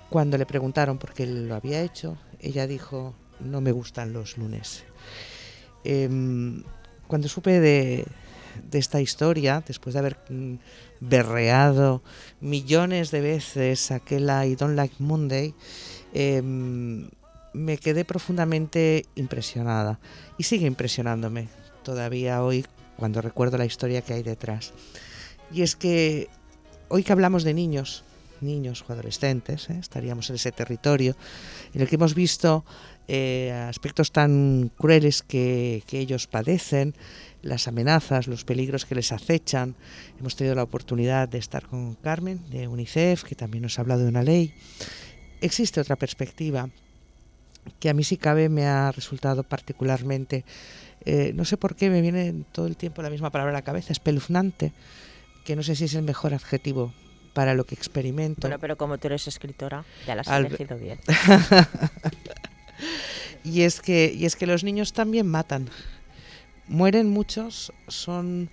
Cuando 0.09 0.37
le 0.37 0.45
preguntaron 0.45 0.97
por 0.97 1.13
qué 1.13 1.27
lo 1.27 1.55
había 1.55 1.81
hecho, 1.81 2.17
ella 2.39 2.65
dijo, 2.65 3.15
no 3.39 3.61
me 3.61 3.71
gustan 3.71 4.13
los 4.13 4.37
lunes. 4.37 4.83
Em, 5.83 6.63
cuando 7.07 7.27
supe 7.27 7.59
de, 7.59 8.05
esta 8.71 9.01
historia, 9.01 9.63
después 9.65 9.93
de 9.93 9.99
haber 9.99 10.17
mm, 10.29 10.55
berreado 10.99 12.03
millones 12.41 13.11
de 13.11 13.21
veces 13.21 13.91
aquel 13.91 14.29
I 14.29 14.55
Don't 14.55 14.75
Like 14.75 14.95
Monday, 14.99 15.53
em, 16.13 17.09
me 17.53 17.77
quedé 17.77 18.05
profundamente 18.05 19.05
impresionada 19.15 19.99
y 20.37 20.43
sigue 20.43 20.67
impresionándome 20.67 21.49
todavía 21.83 22.43
hoy 22.43 22.65
cuando 22.97 23.21
recuerdo 23.21 23.57
la 23.57 23.65
historia 23.65 24.01
que 24.01 24.13
hay 24.13 24.23
detrás. 24.23 24.73
Y 25.51 25.61
es 25.61 25.75
que 25.75 26.29
hoy 26.89 27.03
que 27.03 27.11
hablamos 27.11 27.43
de 27.43 27.53
niños, 27.53 28.03
niños 28.41 28.83
o 28.87 28.93
adolescentes, 28.93 29.69
¿eh? 29.69 29.77
estaríamos 29.79 30.29
en 30.29 30.35
ese 30.35 30.51
territorio 30.51 31.15
en 31.73 31.81
el 31.81 31.87
que 31.87 31.95
hemos 31.95 32.13
visto 32.15 32.63
eh, 33.07 33.51
aspectos 33.67 34.11
tan 34.11 34.71
crueles 34.77 35.23
que, 35.23 35.83
que 35.87 35.99
ellos 35.99 36.27
padecen, 36.27 36.93
las 37.41 37.67
amenazas, 37.67 38.27
los 38.27 38.43
peligros 38.43 38.85
que 38.85 38.95
les 38.95 39.11
acechan. 39.11 39.75
Hemos 40.19 40.35
tenido 40.35 40.55
la 40.55 40.63
oportunidad 40.63 41.27
de 41.27 41.37
estar 41.37 41.65
con 41.65 41.95
Carmen 41.95 42.39
de 42.49 42.67
UNICEF, 42.67 43.23
que 43.23 43.35
también 43.35 43.63
nos 43.63 43.79
ha 43.79 43.81
hablado 43.81 44.03
de 44.03 44.09
una 44.09 44.23
ley. 44.23 44.53
Existe 45.41 45.79
otra 45.79 45.95
perspectiva 45.95 46.69
que 47.79 47.89
a 47.89 47.93
mí 47.93 48.03
si 48.03 48.17
cabe 48.17 48.49
me 48.49 48.65
ha 48.65 48.91
resultado 48.91 49.43
particularmente, 49.43 50.43
eh, 51.05 51.31
no 51.33 51.45
sé 51.45 51.57
por 51.57 51.75
qué 51.75 51.89
me 51.89 52.01
viene 52.01 52.33
todo 52.51 52.67
el 52.67 52.75
tiempo 52.75 53.01
la 53.01 53.09
misma 53.09 53.29
palabra 53.31 53.51
a 53.51 53.59
la 53.59 53.61
cabeza, 53.63 53.93
espeluznante, 53.93 54.73
que 55.49 55.55
no 55.55 55.63
sé 55.63 55.75
si 55.75 55.85
es 55.85 55.95
el 55.95 56.03
mejor 56.03 56.35
adjetivo 56.35 56.93
para 57.33 57.55
lo 57.55 57.65
que 57.65 57.73
experimento. 57.73 58.41
Bueno, 58.41 58.59
pero 58.59 58.77
como 58.77 58.99
tú 58.99 59.07
eres 59.07 59.27
escritora, 59.27 59.83
ya 60.05 60.13
la 60.13 60.21
has 60.21 60.27
elegido 60.27 60.77
bien. 60.77 60.99
y 63.43 63.61
es 63.61 63.81
que 63.81 64.13
y 64.15 64.25
es 64.25 64.35
que 64.35 64.45
los 64.45 64.63
niños 64.63 64.93
también 64.93 65.25
matan 65.25 65.67
mueren 66.67 67.09
muchos 67.09 67.73
son 67.87 68.51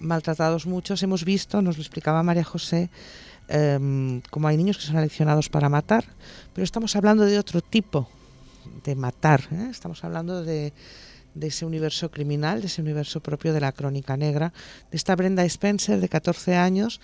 maltratados 0.00 0.66
muchos 0.66 1.02
hemos 1.02 1.24
visto 1.24 1.62
nos 1.62 1.78
lo 1.78 1.82
explicaba 1.82 2.22
María 2.22 2.44
José 2.44 2.90
em, 3.48 4.20
como 4.30 4.46
hay 4.46 4.58
niños 4.58 4.76
que 4.76 4.84
son 4.84 4.98
aleccionados 4.98 5.48
para 5.48 5.70
matar 5.70 6.04
pero 6.52 6.62
estamos 6.62 6.94
hablando 6.94 7.24
de 7.24 7.38
otro 7.38 7.62
tipo 7.62 8.06
de 8.84 8.94
matar 8.96 9.40
¿eh? 9.50 9.68
estamos 9.70 10.04
hablando 10.04 10.44
de 10.44 10.74
de 11.34 11.48
ese 11.48 11.66
universo 11.66 12.10
criminal, 12.10 12.60
de 12.60 12.68
ese 12.68 12.80
universo 12.80 13.20
propio 13.20 13.52
de 13.52 13.60
la 13.60 13.72
crónica 13.72 14.16
negra, 14.16 14.52
de 14.90 14.96
esta 14.96 15.16
Brenda 15.16 15.44
Spencer 15.44 16.00
de 16.00 16.08
14 16.08 16.56
años, 16.56 17.00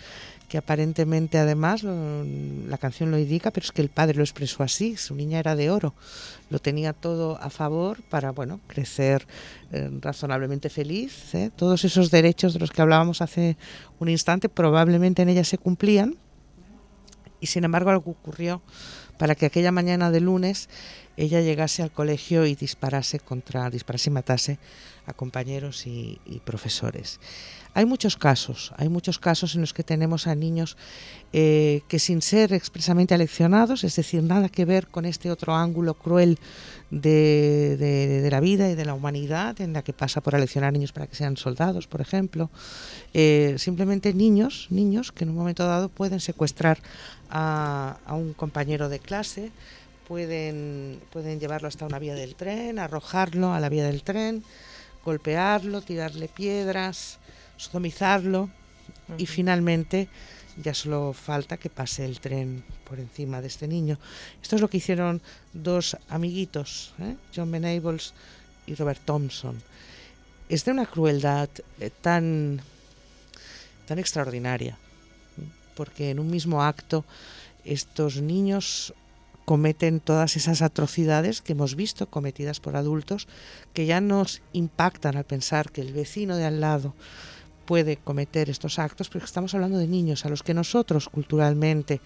que 0.48 0.58
aparentemente 0.58 1.38
además 1.38 1.84
la 1.84 2.78
canción 2.78 3.10
lo 3.10 3.18
indica, 3.18 3.52
pero 3.52 3.64
es 3.64 3.72
que 3.72 3.82
el 3.82 3.88
padre 3.88 4.16
lo 4.16 4.24
expresó 4.24 4.62
así, 4.62 4.96
su 4.96 5.14
niña 5.14 5.38
era 5.38 5.54
de 5.54 5.70
oro, 5.70 5.94
lo 6.50 6.58
tenía 6.58 6.92
todo 6.92 7.38
a 7.40 7.50
favor 7.50 8.02
para 8.02 8.32
bueno 8.32 8.60
crecer 8.66 9.26
eh, 9.70 9.88
razonablemente 10.00 10.68
feliz, 10.68 11.34
¿eh? 11.34 11.50
todos 11.54 11.84
esos 11.84 12.10
derechos 12.10 12.52
de 12.52 12.58
los 12.58 12.70
que 12.70 12.82
hablábamos 12.82 13.22
hace 13.22 13.56
un 14.00 14.08
instante 14.08 14.48
probablemente 14.48 15.22
en 15.22 15.28
ella 15.28 15.44
se 15.44 15.58
cumplían 15.58 16.16
y 17.40 17.46
sin 17.46 17.64
embargo 17.64 17.90
algo 17.90 18.10
ocurrió 18.10 18.60
para 19.20 19.34
que 19.34 19.44
aquella 19.44 19.70
mañana 19.70 20.10
de 20.10 20.22
lunes 20.22 20.70
ella 21.18 21.42
llegase 21.42 21.82
al 21.82 21.90
colegio 21.92 22.46
y 22.46 22.54
disparase 22.54 23.20
contra, 23.20 23.68
disparase 23.68 24.08
y 24.08 24.12
matase 24.14 24.58
a 25.04 25.12
compañeros 25.12 25.86
y, 25.86 26.18
y 26.24 26.40
profesores. 26.40 27.20
Hay 27.74 27.84
muchos 27.84 28.16
casos, 28.16 28.72
hay 28.78 28.88
muchos 28.88 29.18
casos 29.18 29.54
en 29.54 29.60
los 29.60 29.74
que 29.74 29.84
tenemos 29.84 30.26
a 30.26 30.34
niños 30.34 30.78
eh, 31.32 31.82
que 31.88 31.98
sin 31.98 32.22
ser 32.22 32.52
expresamente 32.52 33.14
aleccionados, 33.14 33.84
es 33.84 33.94
decir, 33.94 34.22
nada 34.22 34.48
que 34.48 34.64
ver 34.64 34.88
con 34.88 35.04
este 35.04 35.30
otro 35.30 35.54
ángulo 35.54 35.94
cruel 35.94 36.38
de, 36.90 37.76
de- 37.78 38.20
de 38.22 38.30
la 38.30 38.40
vida 38.40 38.68
y 38.68 38.74
de 38.74 38.84
la 38.84 38.94
humanidad, 38.94 39.60
en 39.60 39.72
la 39.72 39.82
que 39.82 39.92
pasa 39.92 40.20
por 40.20 40.34
aleccionar 40.34 40.72
niños 40.72 40.90
para 40.92 41.06
que 41.06 41.14
sean 41.14 41.36
soldados, 41.36 41.86
por 41.86 42.00
ejemplo, 42.00 42.50
eh, 43.14 43.54
simplemente 43.58 44.12
niños, 44.12 44.66
niños 44.70 45.12
que 45.12 45.22
en 45.24 45.30
un 45.30 45.36
momento 45.36 45.64
dado 45.66 45.88
pueden 45.88 46.18
secuestrar 46.18 46.78
a, 47.30 47.98
a 48.06 48.14
un 48.14 48.32
compañero 48.34 48.88
de 48.88 48.98
clase, 48.98 49.52
pueden, 50.08 50.98
pueden 51.12 51.38
llevarlo 51.38 51.68
hasta 51.68 51.86
una 51.86 52.00
vía 52.00 52.14
del 52.16 52.34
tren, 52.34 52.80
arrojarlo 52.80 53.54
a 53.54 53.60
la 53.60 53.68
vía 53.68 53.84
del 53.84 54.02
tren, 54.02 54.42
golpearlo, 55.04 55.80
tirarle 55.82 56.26
piedras, 56.26 57.18
sodomizarlo 57.56 58.50
y 59.16 59.26
finalmente 59.26 60.08
ya 60.62 60.74
solo 60.74 61.12
falta 61.12 61.56
que 61.56 61.70
pase 61.70 62.04
el 62.04 62.20
tren 62.20 62.62
por 62.88 62.98
encima 62.98 63.40
de 63.40 63.48
este 63.48 63.68
niño. 63.68 63.98
Esto 64.42 64.56
es 64.56 64.62
lo 64.62 64.68
que 64.68 64.78
hicieron 64.78 65.20
dos 65.52 65.96
amiguitos, 66.08 66.94
¿eh? 67.00 67.16
John 67.34 67.50
Venables 67.50 68.14
y 68.66 68.74
Robert 68.74 69.00
Thompson. 69.04 69.62
Es 70.48 70.64
de 70.64 70.72
una 70.72 70.86
crueldad 70.86 71.48
eh, 71.78 71.90
tan, 71.90 72.60
tan 73.86 73.98
extraordinaria, 73.98 74.76
porque 75.76 76.10
en 76.10 76.18
un 76.18 76.30
mismo 76.30 76.62
acto 76.62 77.04
estos 77.64 78.20
niños 78.20 78.94
cometen 79.44 80.00
todas 80.00 80.36
esas 80.36 80.62
atrocidades 80.62 81.40
que 81.40 81.52
hemos 81.52 81.74
visto 81.74 82.08
cometidas 82.08 82.60
por 82.60 82.76
adultos 82.76 83.26
que 83.74 83.86
ya 83.86 84.00
nos 84.00 84.42
impactan 84.52 85.16
al 85.16 85.24
pensar 85.24 85.72
que 85.72 85.80
el 85.80 85.92
vecino 85.92 86.36
de 86.36 86.44
al 86.44 86.60
lado 86.60 86.94
puede 87.70 87.98
cometer 87.98 88.50
estos 88.50 88.80
actos, 88.80 89.08
porque 89.08 89.26
estamos 89.26 89.54
hablando 89.54 89.78
de 89.78 89.86
niños 89.86 90.26
a 90.26 90.28
los 90.28 90.42
que 90.42 90.54
nosotros 90.54 91.08
culturalmente, 91.08 92.00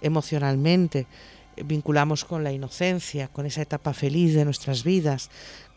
emocionalmente, 0.00 1.06
eh, 1.54 1.62
vinculamos 1.66 2.24
con 2.24 2.42
la 2.42 2.50
inocencia, 2.50 3.28
con 3.28 3.44
esa 3.44 3.60
etapa 3.60 3.92
feliz 3.92 4.32
de 4.32 4.46
nuestras 4.46 4.84
vidas, 4.84 5.28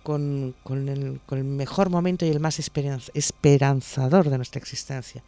con, 0.04 0.56
el, 0.70 1.44
mejor 1.44 1.90
momento 1.90 2.26
y 2.26 2.30
el 2.30 2.40
más 2.40 2.60
esperanz- 2.62 3.12
esperanzador 3.14 4.30
de 4.30 4.38
nuestra 4.38 4.60
existencia. 4.60 5.22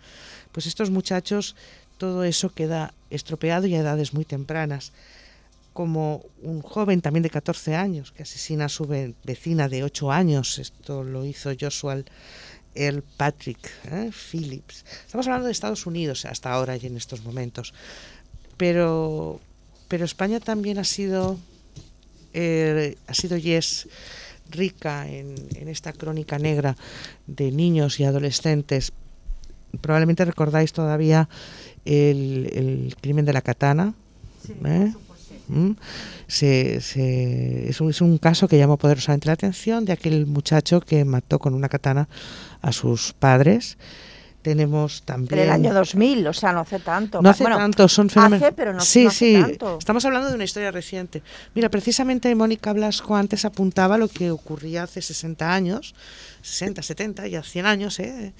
Pues 0.54 0.68
estos 0.68 0.90
muchachos, 0.90 1.58
todo 1.98 2.24
eso 2.24 2.48
queda 2.54 2.94
estropeado 3.10 3.68
y 3.68 3.76
a 3.76 3.80
edades 3.80 4.14
muy 4.14 4.24
tempranas 4.24 4.94
como 5.74 6.24
un 6.42 6.62
joven 6.62 7.02
también 7.02 7.24
de 7.24 7.30
14 7.30 7.76
años 7.76 8.14
que 8.14 8.24
asesina 8.24 8.66
a 8.66 8.70
su 8.70 8.86
ve- 8.86 9.16
vecina 9.26 9.68
de 9.68 9.84
8 9.84 10.14
años. 10.14 10.60
Esto 10.60 11.04
lo 11.04 11.26
hizo 11.26 11.52
Joshua 11.60 11.98
Earl 12.78 13.04
Patrick 13.18 13.70
¿eh? 13.92 14.12
Phillips. 14.12 14.86
Estamos 15.06 15.28
hablando 15.28 15.48
de 15.48 15.52
Estados 15.52 15.86
Unidos 15.86 16.26
hasta 16.26 16.52
ahora 16.52 16.78
y 16.78 16.86
en 16.86 16.98
estos 16.98 17.24
momentos. 17.24 17.74
Pero, 18.58 19.40
pero 19.88 20.06
España 20.06 20.40
también 20.40 20.78
ha 20.78 20.84
sido, 20.84 21.38
eh, 22.34 22.96
ha 23.08 23.14
sido 23.14 23.38
y 23.38 23.52
es 23.52 23.88
rica 24.50 25.08
en, 25.10 25.36
en 25.56 25.68
esta 25.68 25.94
crónica 25.94 26.40
negra 26.40 26.76
de 27.26 27.52
niños 27.52 28.00
y 28.00 28.04
adolescentes. 28.06 28.92
Probablemente 29.82 30.24
recordáis 30.26 30.72
todavía 30.72 31.28
el, 31.86 32.50
el 32.54 32.96
crimen 33.02 33.26
de 33.26 33.34
la 33.34 33.42
katana. 33.42 33.94
¿eh? 34.66 34.94
¿Mm? 35.48 35.72
Se- 36.28 36.82
se- 36.82 37.70
es, 37.70 37.80
un, 37.82 37.90
es 37.90 38.02
un 38.02 38.18
caso 38.18 38.48
que 38.48 38.58
llamó 38.58 38.78
poderosamente 38.78 39.28
la 39.28 39.34
atención 39.34 39.86
de 39.86 39.94
aquel 39.94 40.26
muchacho 40.26 40.82
que 40.82 41.06
mató 41.06 41.40
con 41.40 41.54
una 41.54 41.70
katana 41.70 42.10
a 42.62 42.72
sus 42.72 43.14
padres. 43.14 43.78
Tenemos 44.42 45.02
también... 45.04 45.42
El 45.42 45.50
año 45.50 45.74
2000, 45.74 46.28
o 46.28 46.34
sea, 46.34 46.54
no 46.54 46.62
hace 46.62 46.80
tanto. 46.80 47.22
No 47.22 47.30
hace 47.30 47.44
Bueno, 47.44 47.58
tanto, 47.58 47.88
son 47.90 48.10
fenómenos. 48.10 48.42
Hace, 48.44 48.54
pero 48.54 48.72
no, 48.72 48.80
sí, 48.80 49.04
no 49.04 49.10
hace 49.10 49.36
sí. 49.36 49.42
tanto. 49.42 49.78
Estamos 49.78 50.06
hablando 50.06 50.30
de 50.30 50.36
una 50.36 50.44
historia 50.46 50.72
reciente. 50.72 51.22
Mira, 51.54 51.68
precisamente 51.70 52.34
Mónica 52.34 52.72
Blasco 52.72 53.16
antes 53.18 53.44
apuntaba 53.44 53.98
lo 53.98 54.08
que 54.08 54.32
ocurría 54.32 54.84
hace 54.84 55.02
60 55.02 55.54
años, 55.54 55.96
60, 56.44 56.82
70, 56.82 57.28
ya 57.28 57.44
100 57.44 57.66
años, 57.66 58.00
¿eh? 58.00 58.32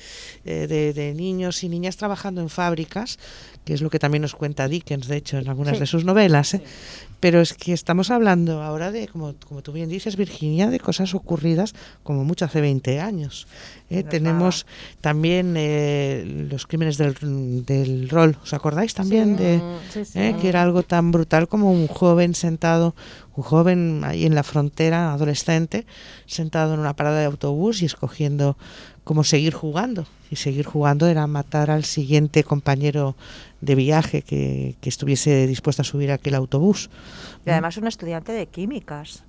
Eh, 0.46 0.68
de, 0.68 0.94
de 0.94 1.14
niños 1.14 1.62
y 1.64 1.68
niñas 1.70 1.98
trabajando 1.98 2.40
en 2.40 2.48
fábricas, 2.50 3.20
que 3.68 3.74
es 3.74 3.82
lo 3.82 3.90
que 3.90 4.00
también 4.00 4.22
nos 4.22 4.34
cuenta 4.34 4.70
Dickens, 4.70 5.08
de 5.08 5.18
hecho, 5.18 5.38
en 5.38 5.50
algunas 5.50 5.74
Sí. 5.74 5.82
de 5.82 5.88
sus 5.88 6.06
novelas. 6.06 6.54
¿eh? 6.54 6.62
Pero 7.20 7.42
es 7.42 7.54
que 7.54 7.74
estamos 7.74 8.12
hablando 8.12 8.62
ahora 8.62 8.92
de, 8.94 9.10
como, 9.10 9.34
como 9.46 9.62
tú 9.62 9.74
bien 9.74 9.90
dices, 9.90 10.16
Virginia, 10.16 10.70
de 10.70 10.80
cosas 10.80 11.14
ocurridas 11.14 11.74
como 12.02 12.24
mucho 12.24 12.46
hace 12.46 12.62
20 12.62 13.02
años. 13.02 13.46
¿eh? 13.90 14.04
Tenemos 14.04 14.66
también 15.02 15.56
eh, 15.58 16.48
los 16.50 16.66
crímenes 16.66 16.98
del, 16.98 17.66
del 17.66 18.08
rol. 18.08 18.38
¿Os 18.42 18.54
acordáis 18.54 18.94
también 18.94 19.36
de 19.36 19.62
sí, 19.92 20.34
que 20.40 20.48
era 20.48 20.62
algo 20.64 20.84
tan 20.84 21.12
brutal 21.12 21.50
como 21.50 21.70
un 21.70 21.88
joven 21.88 22.36
sentado, 22.36 22.96
un 23.36 23.44
joven 23.44 24.02
ahí 24.06 24.26
en 24.26 24.34
la 24.34 24.44
frontera, 24.44 25.12
adolescente, 25.12 25.86
sentado 26.26 26.74
en 26.74 26.80
una 26.80 26.96
parada 26.96 27.20
de 27.20 27.26
autobús 27.26 27.82
y 27.82 27.86
escogiendo 27.86 28.56
cómo 29.04 29.26
seguir 29.26 29.54
jugando? 29.54 30.08
Y 30.30 30.36
seguir 30.36 30.66
jugando 30.66 31.08
era 31.08 31.26
matar 31.26 31.72
al 31.72 31.86
siguiente 31.86 32.44
compañero 32.44 33.16
de 33.62 33.76
viaje 33.76 34.22
que, 34.22 34.76
que 34.82 34.90
estuviese 34.90 35.48
dispuesto 35.48 35.82
a 35.82 35.86
subir 35.86 36.12
a 36.12 36.16
aquel 36.16 36.36
autobús. 36.36 36.90
Y 37.46 37.50
además 37.50 37.78
un 37.78 37.88
estudiante 37.88 38.32
de 38.32 38.46
químicas. 38.48 39.24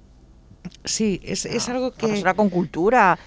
Sí, 0.84 1.20
es, 1.24 1.46
es 1.46 1.68
Ah, 1.68 1.72
algo 1.72 1.86
Una 1.88 1.96
que... 1.96 2.06
persona 2.09 2.34
con 2.34 2.50
cultura. 2.50 3.18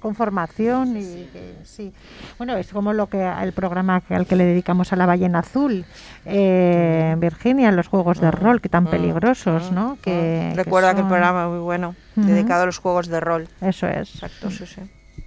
con 0.00 0.14
formación 0.14 0.96
y 0.96 1.00
que, 1.32 1.54
sí. 1.64 1.92
Bueno 2.38 2.56
es 2.56 2.68
como 2.68 2.92
lo 2.92 3.08
que 3.08 3.20
el 3.42 3.52
programa 3.52 4.00
que- 4.00 4.14
al 4.14 4.26
que 4.26 4.36
le 4.36 4.44
dedicamos 4.44 4.92
a 4.92 4.96
la 4.96 5.06
ballena 5.06 5.40
azul 5.40 5.84
eh, 6.24 7.10
en 7.14 7.18
Virginia 7.18 7.72
los 7.72 7.88
juegos 7.88 8.20
de 8.20 8.30
rol 8.30 8.60
que 8.60 8.68
tan 8.68 8.86
peligrosos 8.86 9.72
no 9.72 9.96
que, 10.00 10.50
que 10.50 10.52
Recuerdo 10.54 10.90
aquel 10.90 11.00
son- 11.02 11.08
programa 11.08 11.48
muy 11.48 11.58
bueno, 11.58 11.96
dedicado 12.14 12.62
a 12.62 12.66
los 12.66 12.78
juegos 12.78 13.08
de 13.08 13.18
rol. 13.18 13.48
eso 13.60 13.88
es. 13.88 14.14
Exacto, 14.14 14.50
sí, 14.52 14.66
sí. 14.66 14.82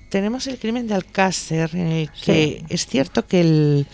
Tenemos 0.09 0.47
el 0.47 0.57
crimen 0.57 0.87
de 0.87 0.93
Alcácer, 0.93 1.69
en 1.73 1.87
el 1.87 2.09
que 2.11 2.63
es 2.69 2.85
cierto 2.85 3.25
que 3.27 3.39
el, 3.41 3.87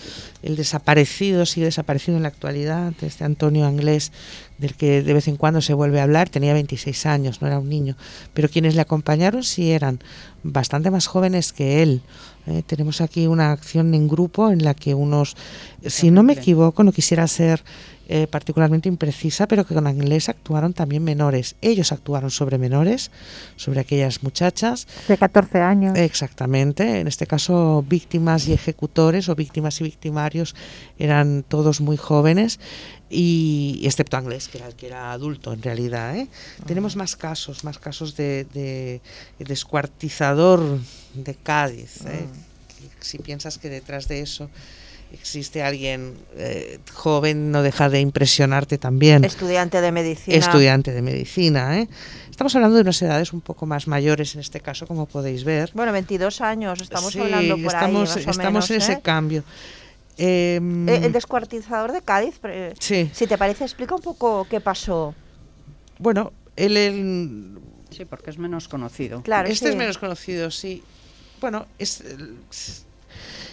el 0.43 0.55
desaparecido, 0.55 1.45
sigue 1.45 1.65
desaparecido 1.65 2.17
en 2.17 2.23
la 2.23 2.29
actualidad, 2.29 2.93
este 3.01 3.23
Antonio 3.23 3.65
Anglés, 3.65 4.11
del 4.57 4.75
que 4.75 5.01
de 5.01 5.13
vez 5.13 5.27
en 5.27 5.37
cuando 5.37 5.61
se 5.61 5.73
vuelve 5.73 5.99
a 5.99 6.03
hablar, 6.03 6.29
tenía 6.29 6.53
26 6.53 7.05
años, 7.05 7.41
no 7.41 7.47
era 7.47 7.59
un 7.59 7.69
niño, 7.69 7.95
pero 8.33 8.49
quienes 8.49 8.75
le 8.75 8.81
acompañaron 8.81 9.43
sí 9.43 9.71
eran 9.71 9.99
bastante 10.43 10.91
más 10.91 11.07
jóvenes 11.07 11.53
que 11.53 11.81
él. 11.81 12.01
Eh, 12.45 12.63
tenemos 12.65 13.01
aquí 13.01 13.27
una 13.27 13.51
acción 13.51 13.93
en 13.93 14.07
grupo 14.07 14.49
en 14.51 14.63
la 14.63 14.73
que 14.73 14.93
unos, 14.93 15.35
si 15.85 16.11
no 16.11 16.23
me 16.23 16.33
equivoco, 16.33 16.83
no 16.83 16.93
quisiera 16.93 17.27
ser 17.27 17.63
eh, 18.09 18.27
particularmente 18.27 18.87
imprecisa, 18.87 19.47
pero 19.47 19.65
que 19.65 19.73
con 19.73 19.85
Anglés 19.85 20.29
actuaron 20.29 20.73
también 20.73 21.03
menores. 21.03 21.55
Ellos 21.61 21.91
actuaron 21.91 22.31
sobre 22.31 22.57
menores, 22.57 23.11
sobre 23.57 23.81
aquellas 23.81 24.23
muchachas. 24.23 24.87
De 25.07 25.17
14 25.17 25.59
años. 25.59 25.97
Exactamente. 25.97 26.99
En 27.01 27.07
este 27.07 27.27
caso, 27.27 27.83
víctimas 27.87 28.47
y 28.47 28.53
ejecutores, 28.53 29.27
o 29.29 29.35
víctimas 29.35 29.81
y 29.81 29.83
victimarios, 29.83 30.55
eran 30.97 31.43
todos 31.43 31.81
muy 31.81 31.97
jóvenes 31.97 32.59
y 33.09 33.81
excepto 33.83 34.17
Anglés, 34.17 34.47
que 34.47 34.57
era 34.57 34.71
que 34.71 34.87
era 34.87 35.11
adulto 35.11 35.53
en 35.53 35.61
realidad. 35.61 36.15
¿eh? 36.17 36.27
Tenemos 36.65 36.95
más 36.95 37.15
casos, 37.15 37.63
más 37.63 37.77
casos 37.77 38.15
de, 38.15 38.45
de 38.53 39.01
descuartizador 39.39 40.79
de 41.13 41.35
Cádiz. 41.35 42.05
¿eh? 42.05 42.25
Si 42.99 43.19
piensas 43.19 43.57
que 43.57 43.69
detrás 43.69 44.07
de 44.07 44.21
eso 44.21 44.49
existe 45.19 45.61
alguien 45.63 46.13
eh, 46.35 46.79
joven, 46.93 47.51
no 47.51 47.61
deja 47.63 47.89
de 47.89 47.99
impresionarte 47.99 48.77
también. 48.77 49.23
Estudiante 49.23 49.81
de 49.81 49.91
medicina. 49.91 50.37
Estudiante 50.37 50.91
de 50.91 51.01
medicina, 51.01 51.79
¿eh? 51.79 51.87
Estamos 52.29 52.55
hablando 52.55 52.75
de 52.75 52.81
unas 52.83 53.01
edades 53.01 53.33
un 53.33 53.41
poco 53.41 53.65
más 53.65 53.87
mayores 53.87 54.35
en 54.35 54.41
este 54.41 54.59
caso, 54.61 54.85
como 54.85 55.05
podéis 55.07 55.43
ver. 55.43 55.71
Bueno, 55.73 55.91
22 55.91 56.41
años, 56.41 56.79
estamos 56.81 57.13
Sí, 57.13 57.19
hablando 57.19 57.55
por 57.55 57.65
estamos, 57.65 58.09
ahí, 58.15 58.25
más 58.25 58.27
o 58.27 58.29
estamos 58.31 58.37
menos, 58.53 58.71
en 58.71 58.75
¿eh? 58.75 58.79
ese 58.79 59.01
cambio. 59.01 59.43
Em, 60.17 60.87
Eh, 60.89 61.05
El 61.05 61.11
descuartizador 61.11 61.91
de 61.91 62.01
Cádiz, 62.01 62.39
eh, 62.43 62.73
Sí. 62.79 63.09
si 63.13 63.27
te 63.27 63.37
parece, 63.37 63.63
explica 63.63 63.95
un 63.95 64.01
poco 64.01 64.47
qué 64.49 64.59
pasó. 64.61 65.13
Bueno, 65.99 66.31
él, 66.55 66.77
él- 66.77 67.57
Sí, 67.89 68.05
porque 68.05 68.29
es 68.29 68.37
menos 68.37 68.67
conocido. 68.67 69.21
Claro, 69.23 69.47
este 69.47 69.65
sí. 69.67 69.71
es 69.71 69.75
menos 69.77 69.97
conocido, 69.97 70.51
sí. 70.51 70.83
Bueno, 71.39 71.65
es, 71.79 72.03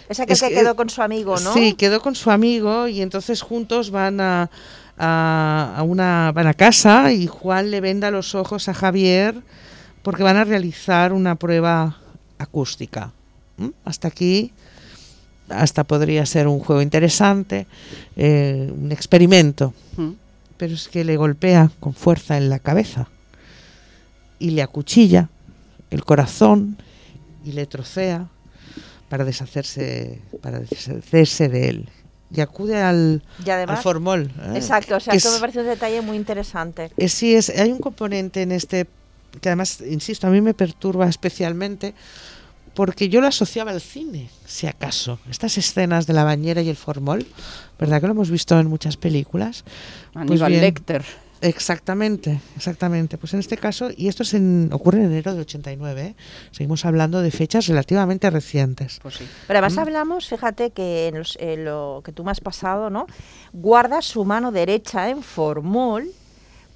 Es 0.09 0.19
aquel 0.19 0.33
Es 0.33 0.41
que 0.41 0.49
que- 0.49 0.55
quedó 0.55 0.75
con 0.75 0.89
su 0.89 1.01
amigo, 1.01 1.39
¿no? 1.39 1.53
Sí, 1.53 1.73
quedó 1.73 1.99
con 2.01 2.15
su 2.15 2.29
amigo 2.31 2.87
y 2.87 3.01
entonces 3.01 3.41
juntos 3.41 3.89
van 3.91 4.21
a, 4.21 4.49
a, 4.97 5.73
a 5.77 5.83
una 5.83 6.31
van 6.33 6.47
a 6.47 6.53
casa 6.53 7.11
y 7.11 7.27
Juan 7.27 7.71
le 7.71 7.81
venda 7.81 8.11
los 8.11 8.35
ojos 8.35 8.69
a 8.69 8.73
Javier 8.73 9.35
porque 10.03 10.21
van 10.23 10.37
a 10.37 10.43
realizar 10.43 11.11
una 11.13 11.35
prueba 11.35 11.97
acústica. 12.37 13.11
Hasta 13.83 14.07
aquí, 14.09 14.51
hasta 15.49 15.83
podría 15.85 16.25
ser 16.25 16.47
un 16.47 16.59
juego 16.59 16.81
interesante, 16.81 17.65
eh, 18.15 18.71
un 18.77 18.91
experimento, 18.91 19.73
Mm. 19.97 20.11
pero 20.57 20.73
es 20.75 20.87
que 20.89 21.03
le 21.03 21.17
golpea 21.17 21.71
con 21.79 21.93
fuerza 21.93 22.37
en 22.37 22.49
la 22.49 22.59
cabeza 22.59 23.07
y 24.37 24.51
le 24.51 24.61
acuchilla 24.61 25.29
el 25.89 26.03
corazón 26.03 26.77
y 27.45 27.53
le 27.53 27.65
trocea 27.65 28.27
para 29.15 29.23
deshacerse 29.25 30.19
para 30.41 30.59
deshacerse 30.59 31.47
de 31.47 31.69
él 31.69 31.89
y 32.35 32.41
acude 32.41 32.81
al, 32.81 33.23
Y 33.45 33.49
además- 33.49 33.77
al 33.77 33.83
formol 33.83 34.23
¿eh? 34.41 34.51
Exacto, 34.55 34.97
o 34.97 34.99
sea, 34.99 35.11
que 35.11 35.17
esto 35.17 35.29
es- 35.29 35.35
me 35.35 35.39
parece 35.39 35.59
un 35.61 35.67
detalle 35.67 36.01
muy 36.01 36.17
interesante. 36.17 36.91
eh, 36.97 37.07
sí, 37.07 37.33
es, 37.33 37.49
hay 37.49 37.71
un 37.71 37.79
componente 37.79 38.41
en 38.41 38.51
este 38.51 38.87
que 39.41 39.49
además, 39.49 39.79
insisto, 39.81 40.27
a 40.27 40.29
mí 40.29 40.41
me 40.41 40.53
perturba 40.53 41.07
especialmente 41.07 41.93
porque 42.73 43.07
yo 43.07 43.21
lo 43.21 43.27
asociaba 43.27 43.71
al 43.71 43.79
cine, 43.81 44.29
si 44.45 44.67
acaso. 44.67 45.17
Estas 45.29 45.57
escenas 45.57 46.07
de 46.07 46.13
la 46.13 46.23
bañera 46.25 46.61
y 46.61 46.67
el 46.69 46.75
formol, 46.75 47.25
¿verdad 47.79 48.01
que 48.01 48.07
lo 48.07 48.13
hemos 48.13 48.29
visto 48.29 48.59
en 48.59 48.67
muchas 48.67 48.97
películas? 48.97 49.63
Pues 50.13 50.25
Aníbal 50.29 50.51
bien, 50.51 50.61
Lecter. 50.61 51.05
Exactamente, 51.47 52.39
exactamente. 52.55 53.17
Pues 53.17 53.33
en 53.33 53.39
este 53.39 53.55
caso, 53.57 53.89
y 53.95 54.07
esto 54.07 54.23
es 54.23 54.33
en, 54.33 54.69
ocurre 54.73 54.99
en 54.99 55.05
enero 55.05 55.31
del 55.31 55.41
89, 55.41 56.01
¿eh? 56.01 56.15
seguimos 56.51 56.85
hablando 56.85 57.21
de 57.21 57.29
fechas 57.31 57.67
relativamente 57.67 58.29
recientes. 58.29 58.99
Pues 59.01 59.15
sí. 59.15 59.27
Pero 59.47 59.59
además 59.59 59.75
Mm. 59.75 59.79
hablamos, 59.79 60.27
fíjate 60.27 60.71
que 60.71 61.07
en, 61.07 61.19
los- 61.19 61.37
en 61.39 61.65
lo 61.65 62.01
que 62.03 62.11
tú 62.11 62.23
me 62.23 62.31
has 62.31 62.41
pasado, 62.41 62.89
¿no? 62.89 63.05
Guarda 63.53 64.01
su 64.01 64.25
mano 64.25 64.51
derecha 64.51 65.09
en 65.09 65.21
formol 65.21 66.05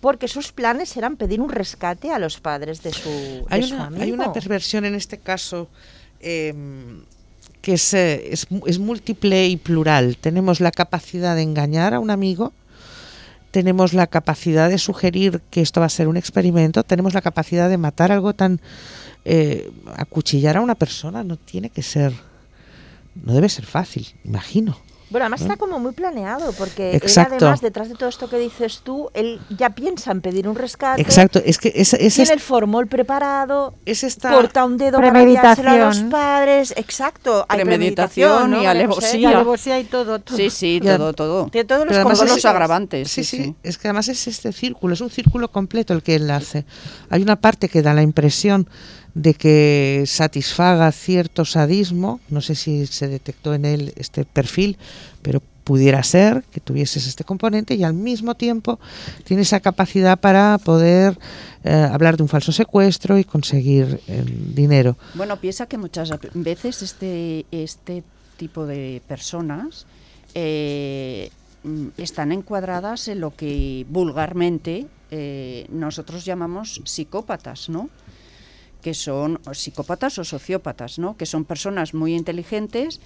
porque 0.02 0.28
sus 0.28 0.52
planes 0.52 0.96
eran 0.96 1.18
pedir 1.18 1.42
un 1.42 1.50
rescate 1.50 2.12
a 2.12 2.20
los 2.20 2.40
padres 2.40 2.82
de 2.84 2.94
su, 2.94 3.10
de 3.10 3.46
Hay 3.50 3.64
su 3.64 3.74
una, 3.76 3.88
amigo. 3.88 4.04
hay 4.04 4.12
una 4.12 4.32
perversión 4.32 4.86
en 4.86 4.96
este 4.96 5.18
caso 5.18 5.68
em, 6.22 7.02
que 7.62 7.74
es, 7.74 7.94
eh, 7.94 8.30
es, 8.32 8.48
es 8.66 8.80
múltiple 8.80 9.48
y 9.48 9.58
plural. 9.58 10.16
Tenemos 10.18 10.62
la 10.62 10.72
capacidad 10.72 11.36
de 11.36 11.42
engañar 11.42 11.94
a 11.94 12.00
un 12.00 12.12
amigo, 12.12 12.54
tenemos 13.52 13.94
la 13.94 14.08
capacidad 14.08 14.70
de 14.70 14.78
sugerir 14.78 15.42
que 15.50 15.62
esto 15.62 15.80
va 15.80 15.88
a 15.88 15.90
ser 15.90 16.08
un 16.08 16.18
experimento, 16.18 16.84
tenemos 16.84 17.14
la 17.14 17.22
capacidad 17.22 17.70
de 17.70 17.78
matar 17.78 18.12
algo 18.12 18.34
tan... 18.34 18.60
eh, 19.26 19.70
acuchillar 19.96 20.58
a 20.58 20.62
una 20.62 20.76
persona 20.76 21.24
no 21.24 21.38
tiene 21.38 21.70
que 21.70 21.84
ser... 21.84 22.14
No 23.16 23.34
debe 23.34 23.50
ser 23.50 23.66
fácil, 23.66 24.08
imagino. 24.24 24.78
Bueno, 25.10 25.26
además 25.26 25.42
¿Eh? 25.42 25.44
está 25.46 25.58
como 25.58 25.80
muy 25.80 25.92
planeado, 25.94 26.52
porque 26.54 26.92
él 26.96 27.02
además, 27.18 27.62
detrás 27.62 27.90
de 27.90 27.96
todo 27.96 28.10
esto 28.10 28.30
que 28.30 28.38
dices 28.38 28.82
tú, 28.84 29.10
él 29.14 29.40
ya 29.58 29.72
piensa 29.72 30.12
en 30.12 30.22
pedir 30.22 30.48
un 30.48 30.56
rescate. 30.56 31.02
Exacto, 31.02 31.42
es 31.44 31.58
que 31.58 31.72
es, 31.76 31.94
es 31.96 32.14
tiene 32.16 32.34
el 32.34 32.40
formol 32.40 32.88
preparado, 32.88 33.74
es 33.86 34.04
esta- 34.04 34.32
corta 34.32 34.66
un 34.66 34.78
dedo 34.78 35.00
para 35.00 35.20
enviárselo 35.22 35.70
a 35.72 35.78
los 35.78 36.00
padres. 36.02 36.74
Exacto, 36.78 37.46
hay 37.50 37.62
Premeditación 37.62 38.52
¿no? 38.52 38.62
y 38.62 38.66
alevosía. 38.66 39.20
Y 39.20 39.26
alevosía 39.26 39.80
y 39.80 39.84
todo. 39.86 40.20
todo. 40.20 40.38
Sí, 40.38 40.50
sí, 40.50 40.80
todo, 40.84 41.14
todo. 41.14 41.48
Tiene 41.48 41.66
todos 41.66 41.86
los 41.88 41.96
Pero 41.98 42.36
es- 42.36 42.46
agravantes. 42.46 43.10
Sí, 43.10 43.24
Sí, 43.24 43.38
sí, 43.38 43.44
sí. 43.46 43.56
es 43.64 43.78
que 43.78 43.88
además 43.88 44.08
es 44.10 44.28
este 44.28 44.52
círculo, 44.54 44.94
es 44.94 45.02
un 45.02 45.10
círculo 45.10 45.50
completo 45.52 45.94
el 45.94 46.04
que 46.04 46.16
él 46.16 46.30
hace. 46.30 46.66
Hay 47.10 47.22
una 47.22 47.36
parte 47.38 47.68
que 47.70 47.82
da 47.82 47.94
la 47.94 48.02
impresión 48.04 48.70
de 49.14 49.34
que 49.34 50.04
satisfaga 50.06 50.92
cierto 50.92 51.46
sadismo, 51.46 52.20
no 52.30 52.42
sé 52.42 52.56
si 52.56 52.86
se 52.88 53.08
detectó 53.08 53.54
en 53.54 53.66
él 53.66 53.94
este 53.96 54.26
perfil, 54.26 54.78
pero 55.22 55.42
pudiera 55.64 56.02
ser 56.02 56.44
que 56.52 56.60
tuvieses 56.60 57.06
este 57.06 57.24
componente 57.24 57.76
y 57.76 57.84
al 57.84 57.94
mismo 57.94 58.34
tiempo 58.36 58.80
tiene 59.24 59.44
esa 59.44 59.60
capacidad 59.60 60.20
para 60.20 60.58
poder 60.58 61.18
eh, 61.64 61.72
hablar 61.72 62.18
de 62.18 62.24
un 62.24 62.30
falso 62.30 62.52
secuestro 62.52 63.20
y 63.20 63.24
conseguir 63.24 64.02
eh, 64.08 64.24
dinero. 64.26 64.98
Bueno, 65.14 65.38
piensa 65.38 65.68
que 65.68 65.78
muchas 65.78 66.12
veces 66.34 66.82
este, 66.82 67.46
este 67.52 68.04
tipo 68.38 68.66
de 68.66 69.02
personas 69.08 69.86
eh, 70.34 71.30
están 71.98 72.32
encuadradas 72.32 73.08
en 73.08 73.20
lo 73.20 73.36
que 73.36 73.86
vulgarmente 73.90 74.88
eh, 75.12 75.66
nosotros 75.70 76.24
llamamos 76.24 76.82
psicópatas, 76.86 77.70
¿no? 77.70 77.90
Que 78.82 78.94
son 78.94 79.40
o 79.46 79.54
psicópatas 79.54 80.18
o 80.20 80.24
sociópatas, 80.24 81.00
¿no? 81.00 81.18
Que 81.18 81.26
son 81.26 81.46
personas 81.46 81.94
muy 81.94 82.16
inteligentes 82.16 83.02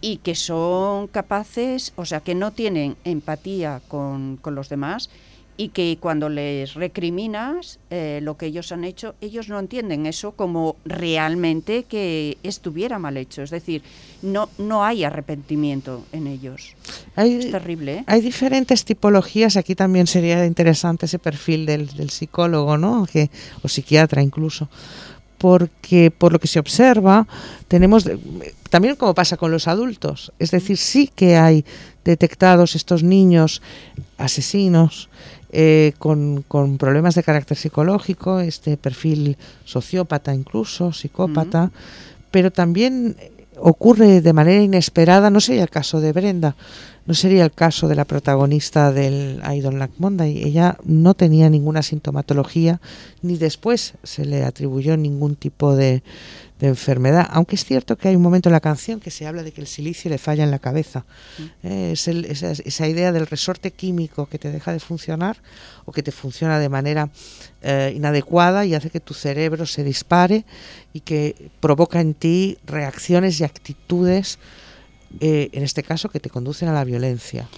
y 0.00 0.18
que 0.18 0.34
son 0.34 1.06
capaces, 1.06 1.92
o 1.96 2.04
sea, 2.04 2.20
que 2.20 2.34
no 2.34 2.52
tienen 2.52 2.96
empatía 3.04 3.80
con, 3.88 4.36
con 4.36 4.54
los 4.54 4.68
demás 4.68 5.08
y 5.56 5.68
que 5.68 5.98
cuando 6.00 6.28
les 6.28 6.74
recriminas 6.74 7.78
eh, 7.90 8.20
lo 8.22 8.36
que 8.36 8.46
ellos 8.46 8.72
han 8.72 8.84
hecho, 8.84 9.14
ellos 9.20 9.48
no 9.48 9.58
entienden 9.58 10.06
eso 10.06 10.32
como 10.32 10.76
realmente 10.84 11.84
que 11.84 12.36
estuviera 12.42 12.98
mal 12.98 13.16
hecho. 13.16 13.42
Es 13.42 13.50
decir, 13.50 13.82
no, 14.22 14.50
no 14.58 14.84
hay 14.84 15.04
arrepentimiento 15.04 16.04
en 16.12 16.26
ellos. 16.26 16.74
Hay, 17.14 17.34
Es 17.36 17.50
terrible, 17.50 17.98
¿eh? 17.98 18.04
Hay 18.06 18.20
diferentes 18.20 18.84
tipologías, 18.84 19.56
aquí 19.56 19.74
también 19.74 20.06
sería 20.06 20.44
interesante 20.44 21.06
ese 21.06 21.18
perfil 21.18 21.64
del, 21.64 21.88
del 21.88 22.10
psicólogo, 22.10 22.76
¿no? 22.76 23.06
Que, 23.06 23.30
o 23.62 23.68
psiquiatra 23.68 24.22
incluso, 24.22 24.68
porque 25.38 26.10
por 26.10 26.32
lo 26.32 26.38
que 26.38 26.48
se 26.48 26.58
observa, 26.58 27.26
tenemos, 27.68 28.08
también 28.70 28.96
como 28.96 29.14
pasa 29.14 29.36
con 29.36 29.50
los 29.50 29.68
adultos, 29.68 30.32
es 30.38 30.50
decir, 30.50 30.76
sí 30.76 31.10
que 31.14 31.36
hay 31.36 31.64
detectados 32.04 32.74
estos 32.74 33.02
niños 33.02 33.62
asesinos 34.18 35.08
eh, 35.52 35.92
con, 35.98 36.42
con 36.42 36.78
problemas 36.78 37.14
de 37.14 37.22
carácter 37.22 37.56
psicológico, 37.56 38.40
este 38.40 38.76
perfil 38.76 39.36
sociópata 39.64 40.34
incluso, 40.34 40.92
psicópata, 40.92 41.70
pero 42.30 42.50
también 42.50 43.16
ocurre 43.58 44.20
de 44.20 44.32
manera 44.32 44.62
inesperada, 44.62 45.30
no 45.30 45.40
sería 45.40 45.62
el 45.62 45.70
caso 45.70 46.00
de 46.00 46.12
Brenda, 46.12 46.56
no 47.06 47.14
sería 47.14 47.44
el 47.44 47.52
caso 47.52 47.88
de 47.88 47.94
la 47.94 48.04
protagonista 48.04 48.92
del 48.92 49.40
Idol 49.54 49.74
Black 49.74 49.92
Monday. 49.98 50.42
Ella 50.42 50.76
no 50.84 51.14
tenía 51.14 51.48
ninguna 51.48 51.82
sintomatología, 51.82 52.80
ni 53.22 53.36
después 53.36 53.94
se 54.02 54.24
le 54.24 54.44
atribuyó 54.44 54.96
ningún 54.96 55.36
tipo 55.36 55.76
de, 55.76 56.02
de 56.58 56.68
enfermedad. 56.68 57.28
Aunque 57.32 57.54
es 57.56 57.64
cierto 57.64 57.96
que 57.96 58.08
hay 58.08 58.16
un 58.16 58.22
momento 58.22 58.48
en 58.48 58.54
la 58.54 58.60
canción 58.60 58.98
que 59.00 59.10
se 59.10 59.26
habla 59.26 59.42
de 59.42 59.52
que 59.52 59.60
el 59.60 59.66
silicio 59.66 60.08
le 60.10 60.18
falla 60.18 60.42
en 60.44 60.50
la 60.50 60.58
cabeza. 60.58 61.04
Eh, 61.62 61.90
es 61.92 62.08
el- 62.08 62.24
esa, 62.24 62.52
esa 62.52 62.88
idea 62.88 63.12
del 63.12 63.26
resorte 63.26 63.70
químico 63.72 64.26
que 64.26 64.38
te 64.38 64.50
deja 64.50 64.72
de 64.72 64.80
funcionar 64.80 65.36
o 65.84 65.92
que 65.92 66.02
te 66.02 66.12
funciona 66.12 66.58
de 66.58 66.68
manera 66.68 67.10
eh, 67.62 67.92
inadecuada 67.94 68.64
y 68.64 68.74
hace 68.74 68.90
que 68.90 69.00
tu 69.00 69.12
cerebro 69.12 69.66
se 69.66 69.84
dispare 69.84 70.44
y 70.92 71.00
que 71.00 71.50
provoca 71.60 72.00
en 72.00 72.14
ti 72.14 72.58
reacciones 72.64 73.40
y 73.40 73.44
actitudes 73.44 74.38
eh, 75.20 75.48
en 75.52 75.62
este 75.62 75.82
caso, 75.82 76.08
que 76.08 76.20
te 76.20 76.30
conducen 76.30 76.68
a 76.68 76.72
la 76.72 76.84
violencia. 76.84 77.48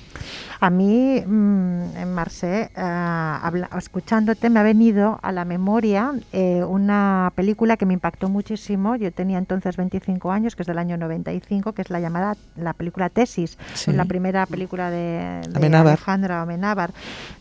A 0.61 0.71
mí, 0.71 1.23
mm, 1.25 1.97
en 1.97 2.13
Marseille, 2.15 2.65
eh, 2.77 2.81
habla- 2.81 3.71
escuchándote, 3.77 4.51
me 4.51 4.59
ha 4.59 4.63
venido 4.65 5.19
a 5.23 5.31
la 5.33 5.45
memoria 5.45 6.13
eh, 6.33 6.65
una 6.65 7.33
película 7.37 7.77
que 7.77 7.87
me 7.87 7.95
impactó 7.95 8.29
muchísimo. 8.29 8.97
Yo 8.97 9.13
tenía 9.13 9.39
entonces 9.39 9.77
25 9.77 10.33
años, 10.33 10.57
que 10.57 10.63
es 10.63 10.67
del 10.67 10.79
año 10.79 10.97
95, 10.97 11.73
que 11.73 11.83
es 11.83 11.91
la 11.91 12.01
llamada 12.01 12.37
la 12.57 12.73
película 12.73 13.09
Tesis, 13.09 13.57
Sí. 13.75 13.93
la 13.93 14.05
primera 14.05 14.47
película 14.47 14.91
de, 14.91 15.43
de 15.49 15.57
Amenábar. 15.57 15.93
Alejandra 15.93 16.43
Amenábar, 16.43 16.93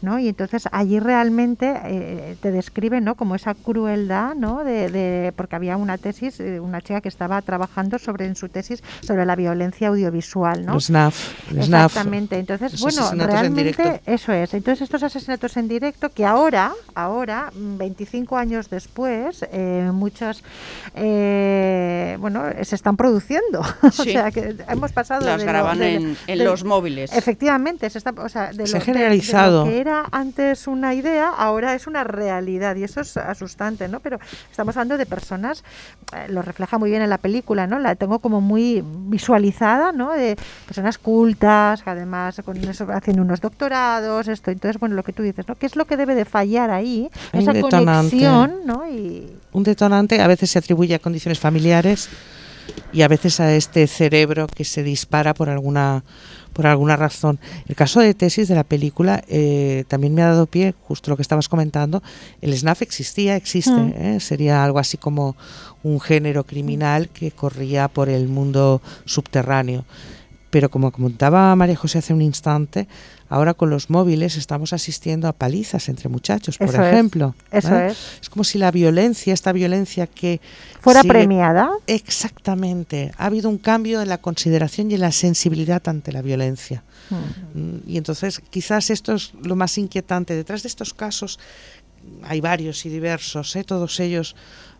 ¿no? 0.01 0.19
Y 0.19 0.27
entonces 0.29 0.67
allí 0.71 0.99
realmente 0.99 1.73
eh, 1.85 2.35
te 2.41 2.51
describe, 2.51 3.01
¿no? 3.01 3.15
Como 3.15 3.33
esa 3.35 3.55
crueldad, 3.55 4.35
¿no? 4.35 4.63
De, 4.63 4.89
de- 4.89 5.33
porque 5.35 5.55
había 5.55 5.77
una 5.77 5.97
tesis, 5.97 6.39
una 6.61 6.81
chica 6.81 7.01
que 7.01 7.09
estaba 7.09 7.41
trabajando 7.41 7.97
sobre 7.97 8.25
en 8.27 8.35
su 8.35 8.49
tesis 8.49 8.83
sobre 9.01 9.25
la 9.25 9.35
violencia 9.35 9.89
audiovisual, 9.97 10.65
¿no? 10.65 10.79
SNAF, 10.79 11.51
el 11.51 11.63
SNAF, 11.63 11.85
Exactamente. 11.91 12.37
Entonces, 12.39 12.71
los 12.73 12.81
bueno, 12.81 13.11
en 13.11 13.27
realmente 13.29 14.01
eso 14.05 14.31
es. 14.31 14.53
Entonces, 14.53 14.83
estos 14.83 15.03
asesinatos 15.03 15.57
en 15.57 15.67
directo 15.67 16.09
que 16.09 16.25
ahora, 16.25 16.71
ahora, 16.95 17.51
mm, 17.53 17.77
25 17.77 18.37
años 18.37 18.69
después, 18.69 19.45
eh, 19.51 19.89
muchos, 19.93 20.43
eh, 20.95 22.17
bueno, 22.19 22.43
se 22.61 22.75
están 22.75 22.97
produciendo. 22.97 23.61
Sí. 23.97 24.09
o 24.09 24.11
sea, 24.13 24.31
que 24.31 24.55
hemos 24.69 24.91
pasado 24.91 25.25
Las 25.25 25.39
de 25.39 25.45
lo- 25.45 25.51
graban 25.51 25.79
de- 25.79 25.95
en- 25.95 26.17
en 26.27 26.37
de- 26.37 26.43
los 26.45 26.63
móviles. 26.63 27.11
Efectivamente, 27.13 27.89
se 27.89 27.97
está, 27.97 28.11
o 28.11 28.29
sea, 28.29 28.51
de 28.53 28.67
Se 28.67 28.77
ha 28.77 28.79
lo, 28.79 28.85
de- 28.85 28.91
de 28.91 28.99
generalizado. 28.99 29.65
lo 29.65 29.71
que 29.71 29.79
era 29.79 30.05
antes 30.11 30.67
una 30.67 30.93
idea, 30.93 31.29
ahora 31.29 31.73
es 31.73 31.87
una 31.87 32.03
realidad 32.03 32.75
y 32.75 32.83
eso 32.83 33.01
es 33.01 33.17
asustante, 33.17 33.87
¿no? 33.87 33.99
Pero 34.01 34.19
estamos 34.51 34.75
hablando 34.77 34.97
de 34.97 35.05
personas, 35.05 35.63
eh, 36.15 36.27
lo 36.29 36.41
refleja 36.41 36.77
muy 36.77 36.89
bien 36.89 37.01
en 37.01 37.09
la 37.09 37.17
película, 37.17 37.65
¿no? 37.65 37.79
La 37.79 37.95
tengo 37.95 38.19
como 38.19 38.41
muy 38.41 38.83
visualizada, 38.85 39.86
¿no? 39.91 40.13
De 40.13 40.35
personas 40.65 40.97
cultas, 40.97 41.83
que 41.83 41.89
además 41.89 42.41
con 42.43 42.57
eso 42.57 42.87
haciendo 42.91 43.21
unos 43.21 43.41
doctorados, 43.41 44.27
esto. 44.27 44.51
Entonces, 44.51 44.79
bueno, 44.79 44.95
lo 44.95 45.03
que 45.03 45.13
tú 45.13 45.23
dices, 45.23 45.47
¿no? 45.47 45.55
¿Qué 45.55 45.65
es 45.65 45.75
lo 45.75 45.85
que 45.85 45.97
debe 45.97 46.15
de 46.15 46.25
fallar 46.25 46.69
ahí? 46.69 47.09
Hay 47.33 47.41
Esa 47.41 47.59
conexión, 47.59 48.61
¿no? 48.65 48.87
Y 48.89 49.27
Un 49.51 49.63
detonante 49.63 50.21
a 50.21 50.27
veces 50.27 50.51
se 50.51 50.59
atribuye 50.59 50.95
a 50.95 50.99
condiciones 50.99 51.39
familiares 51.39 52.09
y 52.91 53.01
a 53.01 53.07
veces 53.07 53.39
a 53.39 53.53
este 53.53 53.87
cerebro 53.87 54.47
que 54.47 54.63
se 54.63 54.83
dispara 54.83 55.33
por 55.33 55.49
alguna 55.49 56.03
por 56.57 56.65
alguna 56.65 56.95
razón. 56.95 57.39
El 57.67 57.75
caso 57.75 57.99
de 57.99 58.15
tesis 58.15 58.47
de 58.47 58.55
la 58.55 58.63
película 58.63 59.23
eh, 59.27 59.83
también 59.87 60.15
me 60.15 60.23
ha 60.23 60.29
dado 60.29 60.47
pie, 60.47 60.73
justo 60.87 61.11
lo 61.11 61.15
que 61.15 61.21
estabas 61.21 61.47
comentando, 61.49 62.01
el 62.41 62.57
SNAF 62.57 62.81
existía, 62.81 63.35
existe, 63.35 63.69
Mm. 63.69 63.93
¿eh? 63.95 64.19
sería 64.19 64.63
algo 64.63 64.79
así 64.79 64.97
como 64.97 65.35
un 65.83 65.99
género 65.99 66.45
criminal 66.45 67.09
que 67.09 67.29
corría 67.29 67.87
por 67.87 68.09
el 68.09 68.27
mundo 68.27 68.81
subterráneo. 69.05 69.85
Pero 70.49 70.69
como 70.69 70.91
comentaba 70.91 71.55
María 71.55 71.75
José 71.75 71.99
hace 71.99 72.15
un 72.15 72.23
instante, 72.23 72.87
ahora 73.29 73.53
con 73.53 73.69
los 73.69 73.89
móviles 73.89 74.37
estamos 74.37 74.73
asistiendo 74.73 75.27
a 75.27 75.33
palizas 75.33 75.89
entre 75.89 76.09
muchachos, 76.09 76.57
por 76.57 76.69
Eso 76.69 76.81
es, 76.83 76.93
ejemplo. 76.93 77.35
eso 77.51 77.75
¿eh? 77.77 77.87
es. 77.87 77.97
Es 78.21 78.29
como 78.29 78.43
si 78.43 78.57
la 78.57 78.71
violencia, 78.71 79.33
esta 79.33 79.51
violencia 79.51 80.07
que... 80.07 80.39
fuera 80.81 81.01
sigue- 81.01 81.13
premiada. 81.13 81.69
Exactamente. 81.87 83.11
Ha 83.17 83.25
habido 83.25 83.49
un 83.49 83.57
cambio 83.57 84.01
en 84.01 84.09
la 84.09 84.17
consideración 84.17 84.91
y 84.91 84.95
en 84.95 85.01
la 85.01 85.11
sensibilidad 85.11 85.81
ante 85.87 86.11
la 86.11 86.21
violencia. 86.21 86.83
Mm. 87.09 87.59
Mm, 87.59 87.81
Y 87.87 87.97
entonces 87.97 88.41
quizás 88.49 88.89
esto 88.89 89.13
es 89.13 89.33
lo 89.43 89.55
más 89.55 89.77
inquietante. 89.77 90.35
Detrás 90.35 90.63
de 90.63 90.69
estos 90.69 90.93
casos 90.93 91.39
hay 92.23 92.41
varios 92.41 92.85
y 92.85 92.89
diversos, 92.89 93.55
¿eh? 93.55 93.63
todos 93.63 93.99
ellos 93.99 94.35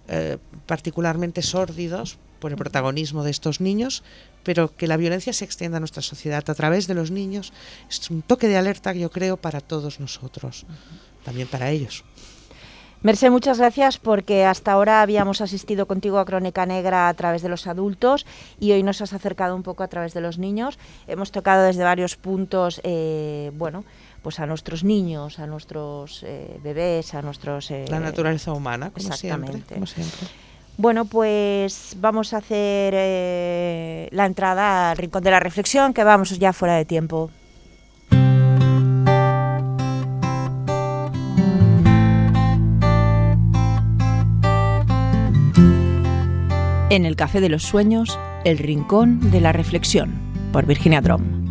eh, 0.08 0.38
particularmente 0.66 1.42
sórdidos 1.42 2.18
por 2.40 2.52
el 2.52 2.58
protagonismo 2.58 3.24
de 3.24 3.32
estos 3.32 3.60
niños, 3.62 4.04
pero 4.48 4.74
que 4.74 4.88
la 4.88 4.96
violencia 4.96 5.34
se 5.34 5.44
extienda 5.44 5.76
a 5.76 5.82
nuestra 5.82 6.02
sociedad 6.02 6.42
a 6.50 6.56
través 6.56 6.88
de 6.88 6.94
los 6.94 7.12
niños 7.12 7.52
es 7.90 8.10
un 8.10 8.22
toque 8.22 8.48
de 8.48 8.56
alerta, 8.56 8.94
yo 8.94 9.12
creo, 9.12 9.36
para 9.36 9.60
todos 9.60 10.00
nosotros, 10.00 10.66
también 11.26 11.50
para 11.50 11.70
ellos. 11.70 12.06
Mercé, 13.02 13.30
muchas 13.30 13.58
gracias 13.58 13.98
porque 13.98 14.46
hasta 14.46 14.72
ahora 14.72 15.02
habíamos 15.02 15.42
asistido 15.42 15.86
contigo 15.86 16.18
a 16.18 16.24
Crónica 16.24 16.66
Negra 16.66 17.10
a 17.10 17.14
través 17.14 17.42
de 17.42 17.50
los 17.50 17.68
adultos 17.68 18.26
y 18.58 18.72
hoy 18.72 18.84
nos 18.84 19.02
has 19.02 19.12
acercado 19.12 19.54
un 19.54 19.64
poco 19.64 19.84
a 19.84 19.90
través 19.90 20.14
de 20.14 20.22
los 20.22 20.38
niños. 20.38 20.80
Hemos 21.08 21.34
tocado 21.34 21.66
desde 21.66 21.84
varios 21.84 22.16
puntos, 22.16 22.80
eh, 22.86 23.52
bueno, 23.56 23.84
pues 24.24 24.40
a 24.40 24.46
nuestros 24.46 24.86
niños, 24.86 25.40
a 25.40 25.46
nuestros 25.46 26.24
eh, 26.24 26.58
bebés, 26.64 27.14
a 27.14 27.22
nuestros... 27.22 27.70
eh, 27.70 27.84
La 27.90 28.00
naturaleza 28.00 28.54
humana, 28.54 28.92
como 28.92 29.12
siempre. 29.12 29.62
Como 29.68 29.86
siempre. 29.86 30.47
Bueno, 30.78 31.06
pues 31.06 31.98
vamos 32.00 32.34
a 32.34 32.38
hacer 32.38 32.94
eh, 32.96 34.10
la 34.12 34.28
entrada 34.28 34.92
al 34.92 34.98
rincón 34.98 35.24
de 35.24 35.32
la 35.32 35.40
reflexión, 35.40 35.92
que 35.92 36.04
vamos 36.04 36.38
ya 36.38 36.54
fuera 36.54 36.76
de 36.76 36.86
tiempo. 36.86 37.32
En 46.90 47.06
el 47.06 47.16
Café 47.16 47.42
de 47.42 47.50
los 47.50 47.64
Sueños, 47.64 48.18
el 48.46 48.60
rincón 48.60 49.32
de 49.32 49.42
la 49.42 49.52
reflexión, 49.52 50.14
por 50.54 50.68
Virginia 50.68 51.02
Drom. 51.02 51.47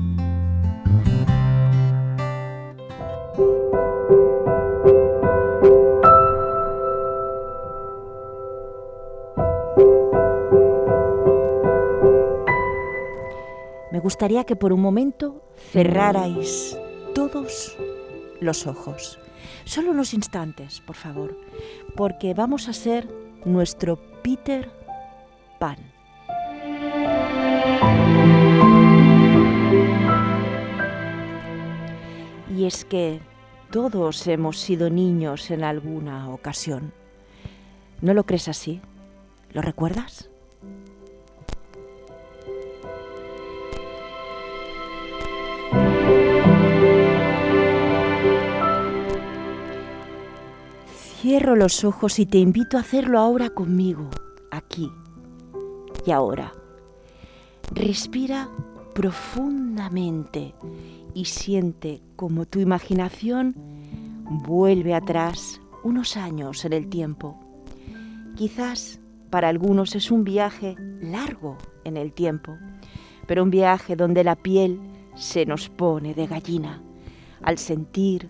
Me 13.97 14.01
gustaría 14.01 14.45
que 14.45 14.57
por 14.57 14.75
un 14.75 14.83
momento 14.83 15.43
cerrarais 15.73 16.79
todos 17.15 17.75
los 18.41 18.67
ojos. 18.67 19.19
Solo 19.65 19.93
unos 19.93 20.13
instantes, 20.13 20.83
por 20.83 20.97
favor, 20.97 21.35
porque 21.97 22.35
vamos 22.35 22.69
a 22.69 22.75
ser 22.75 23.09
nuestro 23.47 23.97
Peter 24.23 24.71
Pan. 25.59 25.79
Y 32.55 32.67
es 32.67 32.85
que 32.85 33.23
todos 33.71 34.27
hemos 34.27 34.59
sido 34.59 34.91
niños 34.91 35.51
en 35.51 35.65
alguna 35.65 36.29
ocasión. 36.29 36.93
¿No 38.03 38.13
lo 38.13 38.27
crees 38.27 38.49
así? 38.49 38.83
¿Lo 39.55 39.63
recuerdas? 39.63 40.29
Cierro 51.29 51.57
los 51.57 51.83
ojos 51.83 52.21
y 52.21 52.27
te 52.27 52.39
invito 52.39 52.77
a 52.77 52.83
hacerlo 52.83 53.19
ahora 53.19 53.51
conmigo, 53.51 54.09
aquí 54.53 54.93
y 56.07 56.13
ahora. 56.13 56.53
Respira 57.73 58.49
profundamente 58.95 60.55
y 61.15 61.25
siente 61.25 62.01
como 62.15 62.47
tu 62.47 62.61
imaginación 62.61 63.57
vuelve 64.47 64.95
atrás 64.95 65.61
unos 65.83 66.17
años 66.17 66.65
en 66.65 66.73
el 66.73 66.89
tiempo. 66.89 67.37
Quizás 68.37 69.01
para 69.29 69.49
algunos 69.49 69.97
es 69.97 70.13
un 70.13 70.23
viaje 70.23 70.77
largo 71.01 71.59
en 71.83 71.97
el 71.97 72.13
tiempo, 72.13 72.57
pero 73.27 73.43
un 73.43 73.51
viaje 73.51 73.97
donde 73.97 74.23
la 74.23 74.37
piel 74.37 74.79
se 75.17 75.45
nos 75.45 75.71
pone 75.71 76.15
de 76.15 76.29
gallina 76.29 76.81
al 77.43 77.59
sentir, 77.59 78.29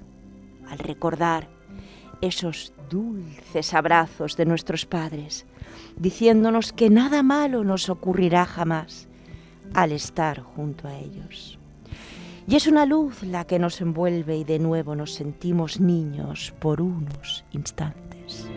al 0.67 0.79
recordar 0.79 1.56
esos 2.21 2.73
dulces 2.91 3.75
abrazos 3.75 4.37
de 4.37 4.47
nuestros 4.47 4.87
padres, 4.87 5.47
diciéndonos 5.97 6.73
que 6.73 6.91
nada 6.91 7.23
malo 7.23 7.65
nos 7.65 7.89
ocurrirá 7.89 8.45
jamás 8.45 9.09
al 9.75 9.93
estar 9.93 10.41
junto 10.41 10.89
a 10.89 10.97
ellos. 10.97 11.59
Y 12.49 12.55
es 12.55 12.69
una 12.69 12.87
luz 12.87 13.23
la 13.25 13.45
que 13.45 13.59
nos 13.59 13.81
envuelve 13.81 14.37
y 14.37 14.45
de 14.45 14.61
nuevo 14.61 14.95
nos 14.95 15.15
sentimos 15.15 15.81
niños 15.81 16.55
por 16.61 16.81
unos 16.81 17.45
instantes. 17.51 18.49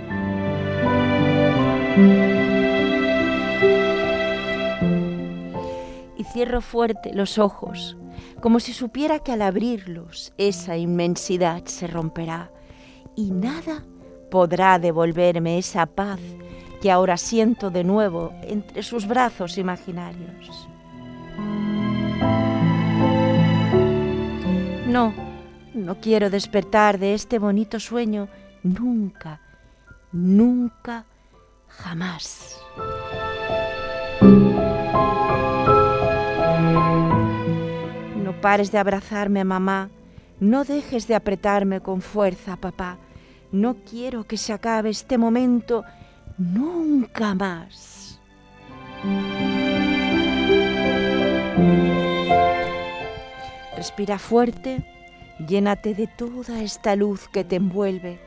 Y 6.18 6.23
cierro 6.26 6.61
fuerte 6.61 7.14
los 7.15 7.40
ojos, 7.40 7.98
como 8.41 8.60
si 8.60 8.73
supiera 8.73 9.19
que 9.19 9.31
al 9.31 9.41
abrirlos 9.41 10.34
esa 10.38 10.77
inmensidad 10.77 11.65
se 11.65 11.88
romperá 11.88 12.52
y 13.19 13.31
nada 13.31 13.83
podrá 14.31 14.79
devolverme 14.79 15.57
esa 15.57 15.85
paz 15.85 16.21
que 16.81 16.89
ahora 16.89 17.17
siento 17.17 17.69
de 17.69 17.83
nuevo 17.83 18.31
entre 18.43 18.81
sus 18.81 19.05
brazos 19.05 19.57
imaginarios. 19.57 20.69
No, 24.87 25.13
no 25.73 25.99
quiero 25.99 26.29
despertar 26.29 26.97
de 26.97 27.13
este 27.13 27.39
bonito 27.39 27.81
sueño 27.81 28.29
nunca, 28.63 29.41
nunca, 30.13 31.05
jamás. 31.67 32.57
pares 38.39 38.71
de 38.71 38.77
abrazarme, 38.77 39.43
mamá. 39.43 39.89
No 40.39 40.63
dejes 40.63 41.07
de 41.07 41.15
apretarme 41.15 41.81
con 41.81 41.99
fuerza, 42.01 42.55
papá. 42.55 42.97
No 43.51 43.77
quiero 43.84 44.26
que 44.26 44.38
se 44.38 44.53
acabe 44.53 44.91
este 44.91 45.17
momento 45.17 45.84
nunca 46.38 47.34
más. 47.34 48.19
Respira 53.76 54.19
fuerte, 54.19 54.85
llénate 55.47 55.95
de 55.95 56.05
toda 56.07 56.61
esta 56.61 56.95
luz 56.95 57.27
que 57.27 57.43
te 57.43 57.55
envuelve 57.55 58.19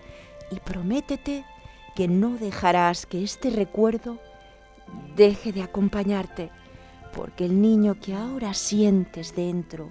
y 0.50 0.58
prométete 0.60 1.44
que 1.94 2.08
no 2.08 2.36
dejarás 2.36 3.06
que 3.06 3.22
este 3.22 3.50
recuerdo 3.50 4.18
deje 5.14 5.52
de 5.52 5.62
acompañarte, 5.62 6.50
porque 7.14 7.44
el 7.44 7.60
niño 7.60 8.00
que 8.00 8.14
ahora 8.14 8.54
sientes 8.54 9.36
dentro, 9.36 9.90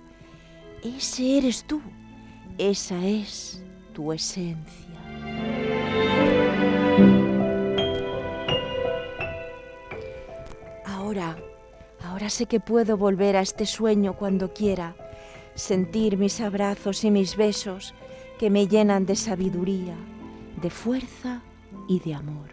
ese 0.83 1.37
eres 1.37 1.63
tú, 1.63 1.79
esa 2.57 3.05
es 3.05 3.63
tu 3.93 4.11
esencia. 4.11 4.80
Ahora, 10.85 11.37
ahora 12.03 12.29
sé 12.29 12.45
que 12.45 12.59
puedo 12.59 12.97
volver 12.97 13.35
a 13.35 13.41
este 13.41 13.65
sueño 13.65 14.13
cuando 14.13 14.53
quiera, 14.53 14.95
sentir 15.55 16.17
mis 16.17 16.39
abrazos 16.39 17.03
y 17.03 17.11
mis 17.11 17.35
besos 17.35 17.93
que 18.39 18.49
me 18.49 18.67
llenan 18.67 19.05
de 19.05 19.15
sabiduría, 19.15 19.95
de 20.61 20.69
fuerza 20.69 21.41
y 21.87 21.99
de 21.99 22.13
amor. 22.13 22.49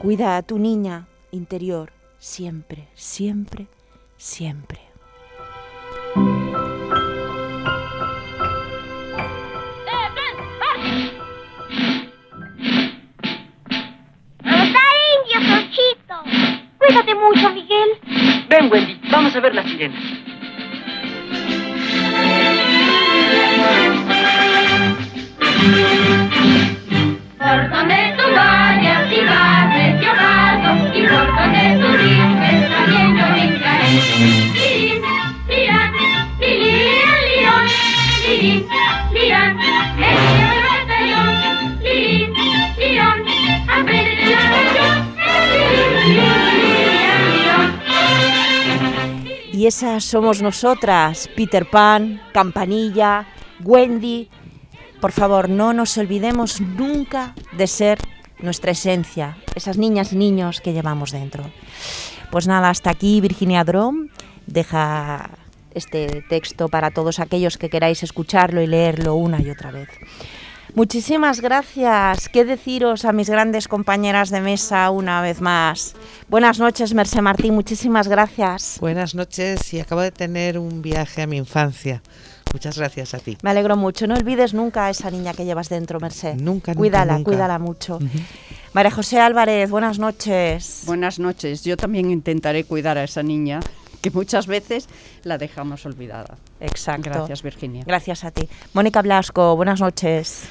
Cuida 0.00 0.36
a 0.36 0.42
tu 0.42 0.58
niña 0.58 1.08
interior 1.30 1.90
siempre, 2.18 2.88
siempre, 2.94 3.68
siempre. 4.16 4.80
Cuídate 16.94 17.14
mucho, 17.16 17.50
Miguel. 17.50 17.88
Ven, 18.48 18.70
Wendy, 18.70 19.00
vamos 19.10 19.34
a 19.34 19.40
ver 19.40 19.52
las 19.52 19.66
sirenas. 19.68 20.00
Esas 49.74 50.04
somos 50.04 50.40
nosotras, 50.40 51.28
Peter 51.34 51.68
Pan, 51.68 52.20
Campanilla, 52.32 53.26
Wendy. 53.64 54.28
Por 55.00 55.10
favor, 55.10 55.48
no 55.48 55.72
nos 55.72 55.98
olvidemos 55.98 56.60
nunca 56.60 57.34
de 57.58 57.66
ser 57.66 57.98
nuestra 58.38 58.70
esencia, 58.70 59.36
esas 59.56 59.76
niñas 59.76 60.12
y 60.12 60.16
niños 60.16 60.60
que 60.60 60.72
llevamos 60.72 61.10
dentro. 61.10 61.50
Pues 62.30 62.46
nada, 62.46 62.70
hasta 62.70 62.90
aquí 62.90 63.20
Virginia 63.20 63.64
Drom 63.64 64.10
deja 64.46 65.30
este 65.74 66.22
texto 66.28 66.68
para 66.68 66.92
todos 66.92 67.18
aquellos 67.18 67.58
que 67.58 67.68
queráis 67.68 68.04
escucharlo 68.04 68.62
y 68.62 68.68
leerlo 68.68 69.16
una 69.16 69.42
y 69.42 69.50
otra 69.50 69.72
vez. 69.72 69.88
Muchísimas 70.74 71.40
gracias. 71.40 72.28
¿Qué 72.28 72.44
deciros 72.44 73.04
a 73.04 73.12
mis 73.12 73.30
grandes 73.30 73.68
compañeras 73.68 74.30
de 74.30 74.40
mesa 74.40 74.90
una 74.90 75.22
vez 75.22 75.40
más? 75.40 75.94
Buenas 76.28 76.58
noches, 76.58 76.94
Mercé 76.94 77.22
Martín. 77.22 77.54
Muchísimas 77.54 78.08
gracias. 78.08 78.78
Buenas 78.80 79.14
noches 79.14 79.72
y 79.72 79.78
acabo 79.78 80.00
de 80.00 80.10
tener 80.10 80.58
un 80.58 80.82
viaje 80.82 81.22
a 81.22 81.28
mi 81.28 81.36
infancia. 81.36 82.02
Muchas 82.52 82.76
gracias 82.76 83.14
a 83.14 83.20
ti. 83.20 83.38
Me 83.42 83.50
alegro 83.50 83.76
mucho. 83.76 84.08
No 84.08 84.14
olvides 84.16 84.52
nunca 84.52 84.86
a 84.86 84.90
esa 84.90 85.12
niña 85.12 85.32
que 85.32 85.44
llevas 85.44 85.68
dentro, 85.68 86.00
Merced. 86.00 86.34
Nunca, 86.34 86.72
nunca, 86.72 86.74
Cuídala, 86.74 87.12
nunca. 87.18 87.30
cuídala 87.30 87.58
mucho. 87.60 88.00
María 88.72 88.90
José 88.90 89.20
Álvarez, 89.20 89.70
buenas 89.70 90.00
noches. 90.00 90.82
Buenas 90.86 91.20
noches. 91.20 91.62
Yo 91.62 91.76
también 91.76 92.10
intentaré 92.10 92.64
cuidar 92.64 92.98
a 92.98 93.04
esa 93.04 93.22
niña 93.22 93.60
que 94.02 94.10
muchas 94.10 94.46
veces 94.46 94.88
la 95.22 95.38
dejamos 95.38 95.86
olvidada. 95.86 96.36
Exacto. 96.60 97.10
Gracias, 97.10 97.42
Virginia. 97.42 97.84
Gracias 97.86 98.24
a 98.24 98.30
ti. 98.30 98.48
Mónica 98.74 99.00
Blasco, 99.02 99.56
buenas 99.56 99.80
noches. 99.80 100.42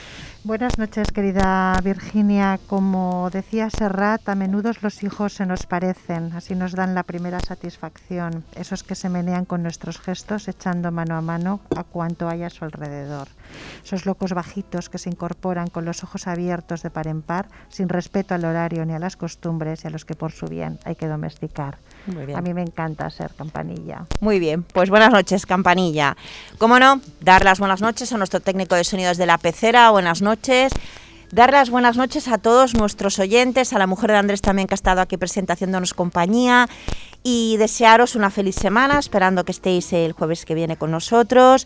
Buenas 0.45 0.77
noches, 0.77 1.09
querida 1.13 1.79
Virginia. 1.81 2.59
Como 2.67 3.29
decía 3.31 3.69
Serrat, 3.69 4.27
a 4.27 4.35
menudo 4.35 4.71
los 4.81 5.01
hijos 5.01 5.31
se 5.31 5.45
nos 5.45 5.65
parecen, 5.65 6.33
así 6.33 6.53
nos 6.53 6.73
dan 6.73 6.95
la 6.95 7.03
primera 7.03 7.39
satisfacción, 7.39 8.43
esos 8.53 8.83
que 8.83 8.95
se 8.95 9.07
menean 9.07 9.45
con 9.45 9.63
nuestros 9.63 10.01
gestos, 10.01 10.49
echando 10.49 10.91
mano 10.91 11.15
a 11.15 11.21
mano 11.21 11.61
a 11.77 11.85
cuanto 11.85 12.27
hay 12.27 12.43
a 12.43 12.49
su 12.49 12.65
alrededor. 12.65 13.29
Esos 13.85 14.05
locos 14.05 14.33
bajitos 14.33 14.89
que 14.89 14.97
se 14.97 15.09
incorporan 15.09 15.69
con 15.69 15.85
los 15.85 16.03
ojos 16.03 16.27
abiertos 16.27 16.83
de 16.83 16.89
par 16.89 17.07
en 17.07 17.21
par, 17.21 17.47
sin 17.69 17.87
respeto 17.87 18.35
al 18.35 18.43
horario 18.43 18.85
ni 18.85 18.91
a 18.91 18.99
las 18.99 19.15
costumbres 19.15 19.85
y 19.85 19.87
a 19.87 19.91
los 19.91 20.03
que 20.03 20.15
por 20.15 20.33
su 20.33 20.47
bien 20.47 20.77
hay 20.83 20.95
que 20.95 21.07
domesticar. 21.07 21.77
Muy 22.07 22.25
bien. 22.25 22.37
A 22.37 22.41
mí 22.41 22.53
me 22.53 22.61
encanta 22.61 23.09
ser 23.09 23.31
campanilla. 23.33 24.05
Muy 24.19 24.39
bien, 24.39 24.63
pues 24.63 24.89
buenas 24.89 25.11
noches, 25.11 25.45
Campanilla. 25.45 26.17
Cómo 26.57 26.79
no, 26.79 27.01
dar 27.21 27.43
las 27.43 27.59
buenas 27.59 27.81
noches 27.81 28.11
a 28.11 28.17
nuestro 28.17 28.39
técnico 28.39 28.75
de 28.75 28.83
sonidos 28.83 29.17
de 29.17 29.25
la 29.25 29.37
pecera, 29.37 29.89
buenas 29.91 30.21
noches. 30.21 30.73
Dar 31.31 31.51
las 31.51 31.69
buenas 31.69 31.97
noches 31.97 32.27
a 32.27 32.37
todos 32.37 32.75
nuestros 32.75 33.17
oyentes, 33.17 33.73
a 33.73 33.79
la 33.79 33.87
mujer 33.87 34.11
de 34.11 34.17
Andrés 34.17 34.41
también 34.41 34.67
que 34.67 34.73
ha 34.73 34.75
estado 34.75 35.01
aquí 35.01 35.17
presente 35.17 35.51
haciéndonos 35.53 35.93
compañía 35.93 36.69
y 37.23 37.57
desearos 37.57 38.15
una 38.15 38.29
feliz 38.29 38.55
semana, 38.55 38.99
esperando 38.99 39.43
que 39.43 39.51
estéis 39.51 39.93
el 39.93 40.11
jueves 40.11 40.45
que 40.45 40.53
viene 40.53 40.77
con 40.77 40.91
nosotros. 40.91 41.65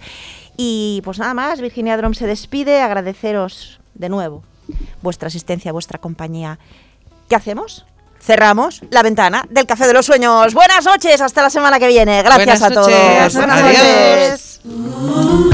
Y 0.56 1.02
pues 1.04 1.20
nada 1.20 1.34
más, 1.34 1.60
Virginia 1.60 1.98
Drom 1.98 2.14
se 2.14 2.28
despide, 2.28 2.82
agradeceros 2.82 3.82
de 3.94 4.08
nuevo 4.08 4.44
vuestra 5.02 5.28
asistencia, 5.28 5.72
vuestra 5.72 6.00
compañía. 6.00 6.60
¿Qué 7.30 7.36
hacemos? 7.36 7.86
Cerramos 8.28 8.82
la 8.90 9.04
ventana 9.04 9.46
del 9.50 9.66
Café 9.66 9.88
de 9.88 9.94
los 9.94 10.06
Sueños. 10.06 10.54
Buenas 10.54 10.84
noches, 10.84 11.22
hasta 11.22 11.42
la 11.42 11.50
semana 11.50 11.80
que 11.80 11.88
viene. 11.88 12.22
Gracias 12.24 12.60
Buenas 12.60 12.62
a 12.62 12.70
todos. 12.72 12.90
noches. 12.90 13.36
Buenas 13.36 13.64
Adiós. 13.64 14.60
noches. 14.68 15.48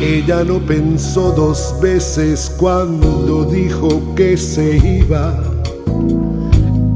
Ella 0.00 0.44
no 0.44 0.60
pensó 0.60 1.32
dos 1.32 1.74
veces 1.80 2.54
cuando 2.56 3.46
dijo 3.46 4.14
que 4.14 4.36
se 4.36 4.76
iba. 4.76 5.34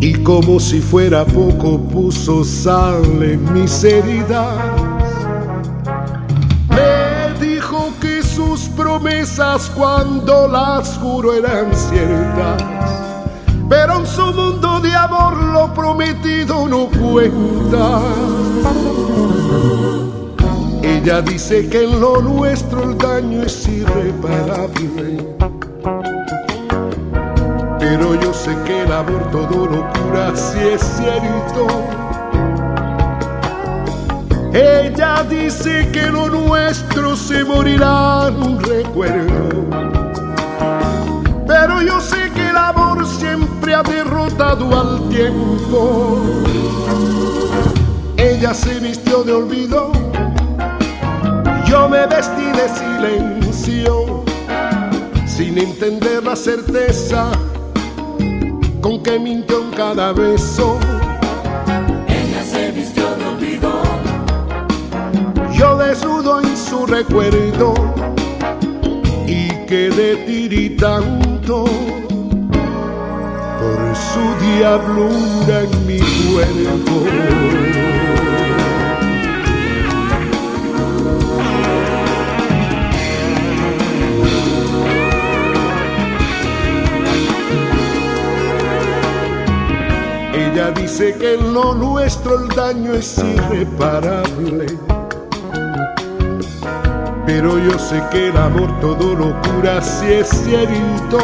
Y 0.01 0.13
como 0.23 0.61
si 0.61 0.81
fuera 0.81 1.25
poco 1.25 1.79
puso 1.79 2.45
sal 2.45 3.23
en 3.23 3.53
mis 3.53 3.85
heridas. 3.85 4.57
Me 6.69 7.47
dijo 7.47 7.93
que 8.01 8.23
sus 8.23 8.69
promesas 8.71 9.71
cuando 9.75 10.49
las 10.49 10.99
juró 10.99 11.33
eran 11.33 11.75
ciertas. 11.75 12.63
Pero 13.69 14.01
en 14.01 14.07
su 14.07 14.27
mundo 14.33 14.81
de 14.81 14.95
amor 14.95 15.37
lo 15.37 15.73
prometido 15.73 16.69
no 16.69 16.89
cuenta. 16.89 18.01
Ella 20.83 21.23
dice 21.23 21.69
que 21.69 21.85
en 21.85 22.01
lo 22.01 22.21
nuestro 22.21 22.83
el 22.83 22.99
daño 22.99 23.43
es 23.43 23.67
irreparable. 23.69 25.35
Pero 27.97 28.17
yo 28.17 28.35
sé 28.35 28.57
que 28.67 28.83
el 28.83 28.93
amor 28.93 29.31
todo 29.31 29.67
lo 29.67 29.89
cura 29.93 30.35
si 30.35 30.59
es 30.59 30.83
cierto. 30.99 31.69
Ella 34.53 35.23
dice 35.31 35.89
que 35.93 36.11
lo 36.11 36.29
nuestro 36.29 37.15
se 37.15 37.45
morirá 37.45 38.27
en 38.31 38.43
un 38.43 38.61
recuerdo. 38.65 39.65
Pero 41.47 41.83
yo 41.83 42.01
sé 42.01 42.33
que 42.35 42.49
el 42.49 42.57
amor 42.57 43.07
siempre 43.07 43.77
ha 43.77 43.85
derrotado 43.85 44.77
al 44.77 45.09
tiempo. 45.09 46.19
Ella 48.17 48.53
se 48.55 48.81
vistió 48.81 49.23
de 49.23 49.35
olvido 49.35 49.93
yo 51.69 51.89
me 51.89 52.07
vestí 52.07 52.45
de 52.45 52.69
silencio, 52.69 54.25
sin 55.27 55.59
entender 55.59 56.23
la 56.23 56.37
certeza 56.37 57.33
con 58.85 59.03
que 59.03 59.19
mintió 59.19 59.63
en 59.63 59.71
cada 59.71 60.13
beso. 60.13 60.79
Ella 62.07 62.43
se 62.45 62.71
vistió 62.71 63.17
de 63.17 63.25
olvido. 63.25 63.73
Yo 65.55 65.79
desnudo 65.79 66.43
recuerdo 66.85 67.73
y 69.27 69.49
quedé 69.67 70.17
tiritando 70.27 71.65
por 73.59 73.97
su 73.97 74.25
diablura 74.45 75.63
en 75.63 75.87
mi 75.87 76.01
cuerpo. 76.29 77.74
Dice 90.97 91.13
que 91.19 91.35
en 91.35 91.53
lo 91.53 91.75
nuestro 91.75 92.39
el 92.39 92.49
daño 92.51 92.95
es 92.95 93.19
irreparable. 93.19 94.67
Pero 97.27 97.59
yo 97.59 97.77
sé 97.81 98.01
que 98.13 98.29
el 98.29 98.37
amor 98.37 98.71
todo 98.81 99.13
lo 99.17 99.35
cura 99.43 99.83
si 99.83 100.07
es 100.13 100.29
cierto. 100.29 101.19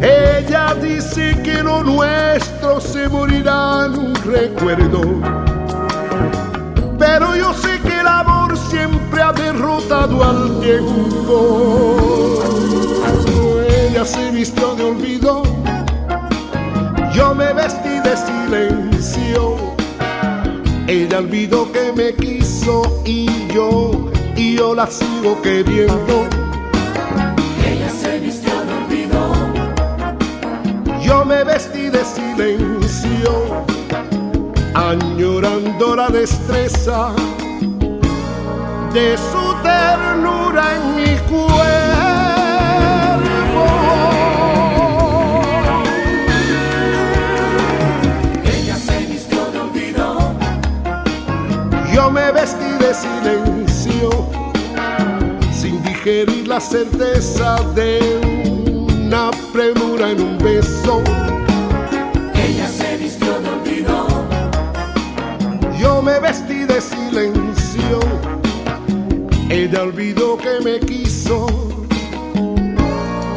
Ella 0.00 0.74
dice 0.80 1.38
que 1.44 1.62
lo 1.62 1.84
nuestro 1.84 2.80
se 2.80 3.10
morirá 3.10 3.84
en 3.84 3.98
un 3.98 4.14
recuerdo. 4.14 5.02
Pero 6.98 7.36
yo 7.36 7.52
sé 7.52 7.78
que 7.82 8.00
el 8.00 8.06
amor 8.06 8.56
siempre 8.56 9.20
ha 9.20 9.34
derrotado 9.34 10.24
al 10.24 10.60
tiempo. 10.60 11.96
Ella 13.68 14.02
se 14.06 14.30
vistió 14.30 14.74
de 14.76 14.84
olvido 14.84 15.42
de 18.16 18.26
silencio. 18.26 19.56
Ella 20.86 21.18
olvidó 21.18 21.70
que 21.72 21.92
me 21.92 22.14
quiso 22.14 23.02
y 23.04 23.26
yo, 23.52 24.10
y 24.36 24.56
yo 24.56 24.74
la 24.74 24.86
sigo 24.86 25.40
queriendo. 25.42 26.26
Ella 27.66 27.90
se 27.90 28.18
vistió 28.20 28.52
de 28.64 28.72
olvido. 28.74 29.34
Yo 31.02 31.24
me 31.24 31.44
vestí 31.44 31.88
de 31.90 32.04
silencio, 32.04 33.64
añorando 34.74 35.96
la 35.96 36.08
destreza 36.08 37.10
de 38.92 39.16
su 39.18 39.54
ternura 39.62 40.74
en 40.76 40.96
mi 40.96 41.05
Yo 51.96 52.10
me 52.10 52.30
vestí 52.30 52.70
de 52.78 52.92
silencio, 52.92 54.10
sin 55.50 55.82
digerir 55.82 56.46
la 56.46 56.60
certeza 56.60 57.56
de 57.74 58.20
una 59.00 59.30
premura 59.50 60.10
en 60.10 60.20
un 60.20 60.36
beso. 60.36 61.02
Ella 62.34 62.68
se 62.68 62.98
vistió 62.98 63.40
de 63.40 63.48
olvido. 63.48 64.06
Yo 65.78 66.02
me 66.02 66.20
vestí 66.20 66.66
de 66.66 66.82
silencio, 66.82 68.00
ella 69.48 69.82
olvidó 69.84 70.36
que 70.36 70.60
me 70.62 70.78
quiso 70.80 71.46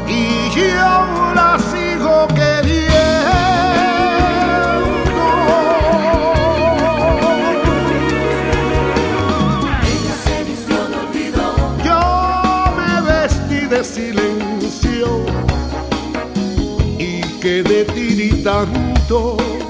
y 0.05 0.49
yo 0.53 1.33
la 1.33 1.57
sigo 1.71 2.27
queriendo. 2.35 3.18
Tiritando 18.49 19.68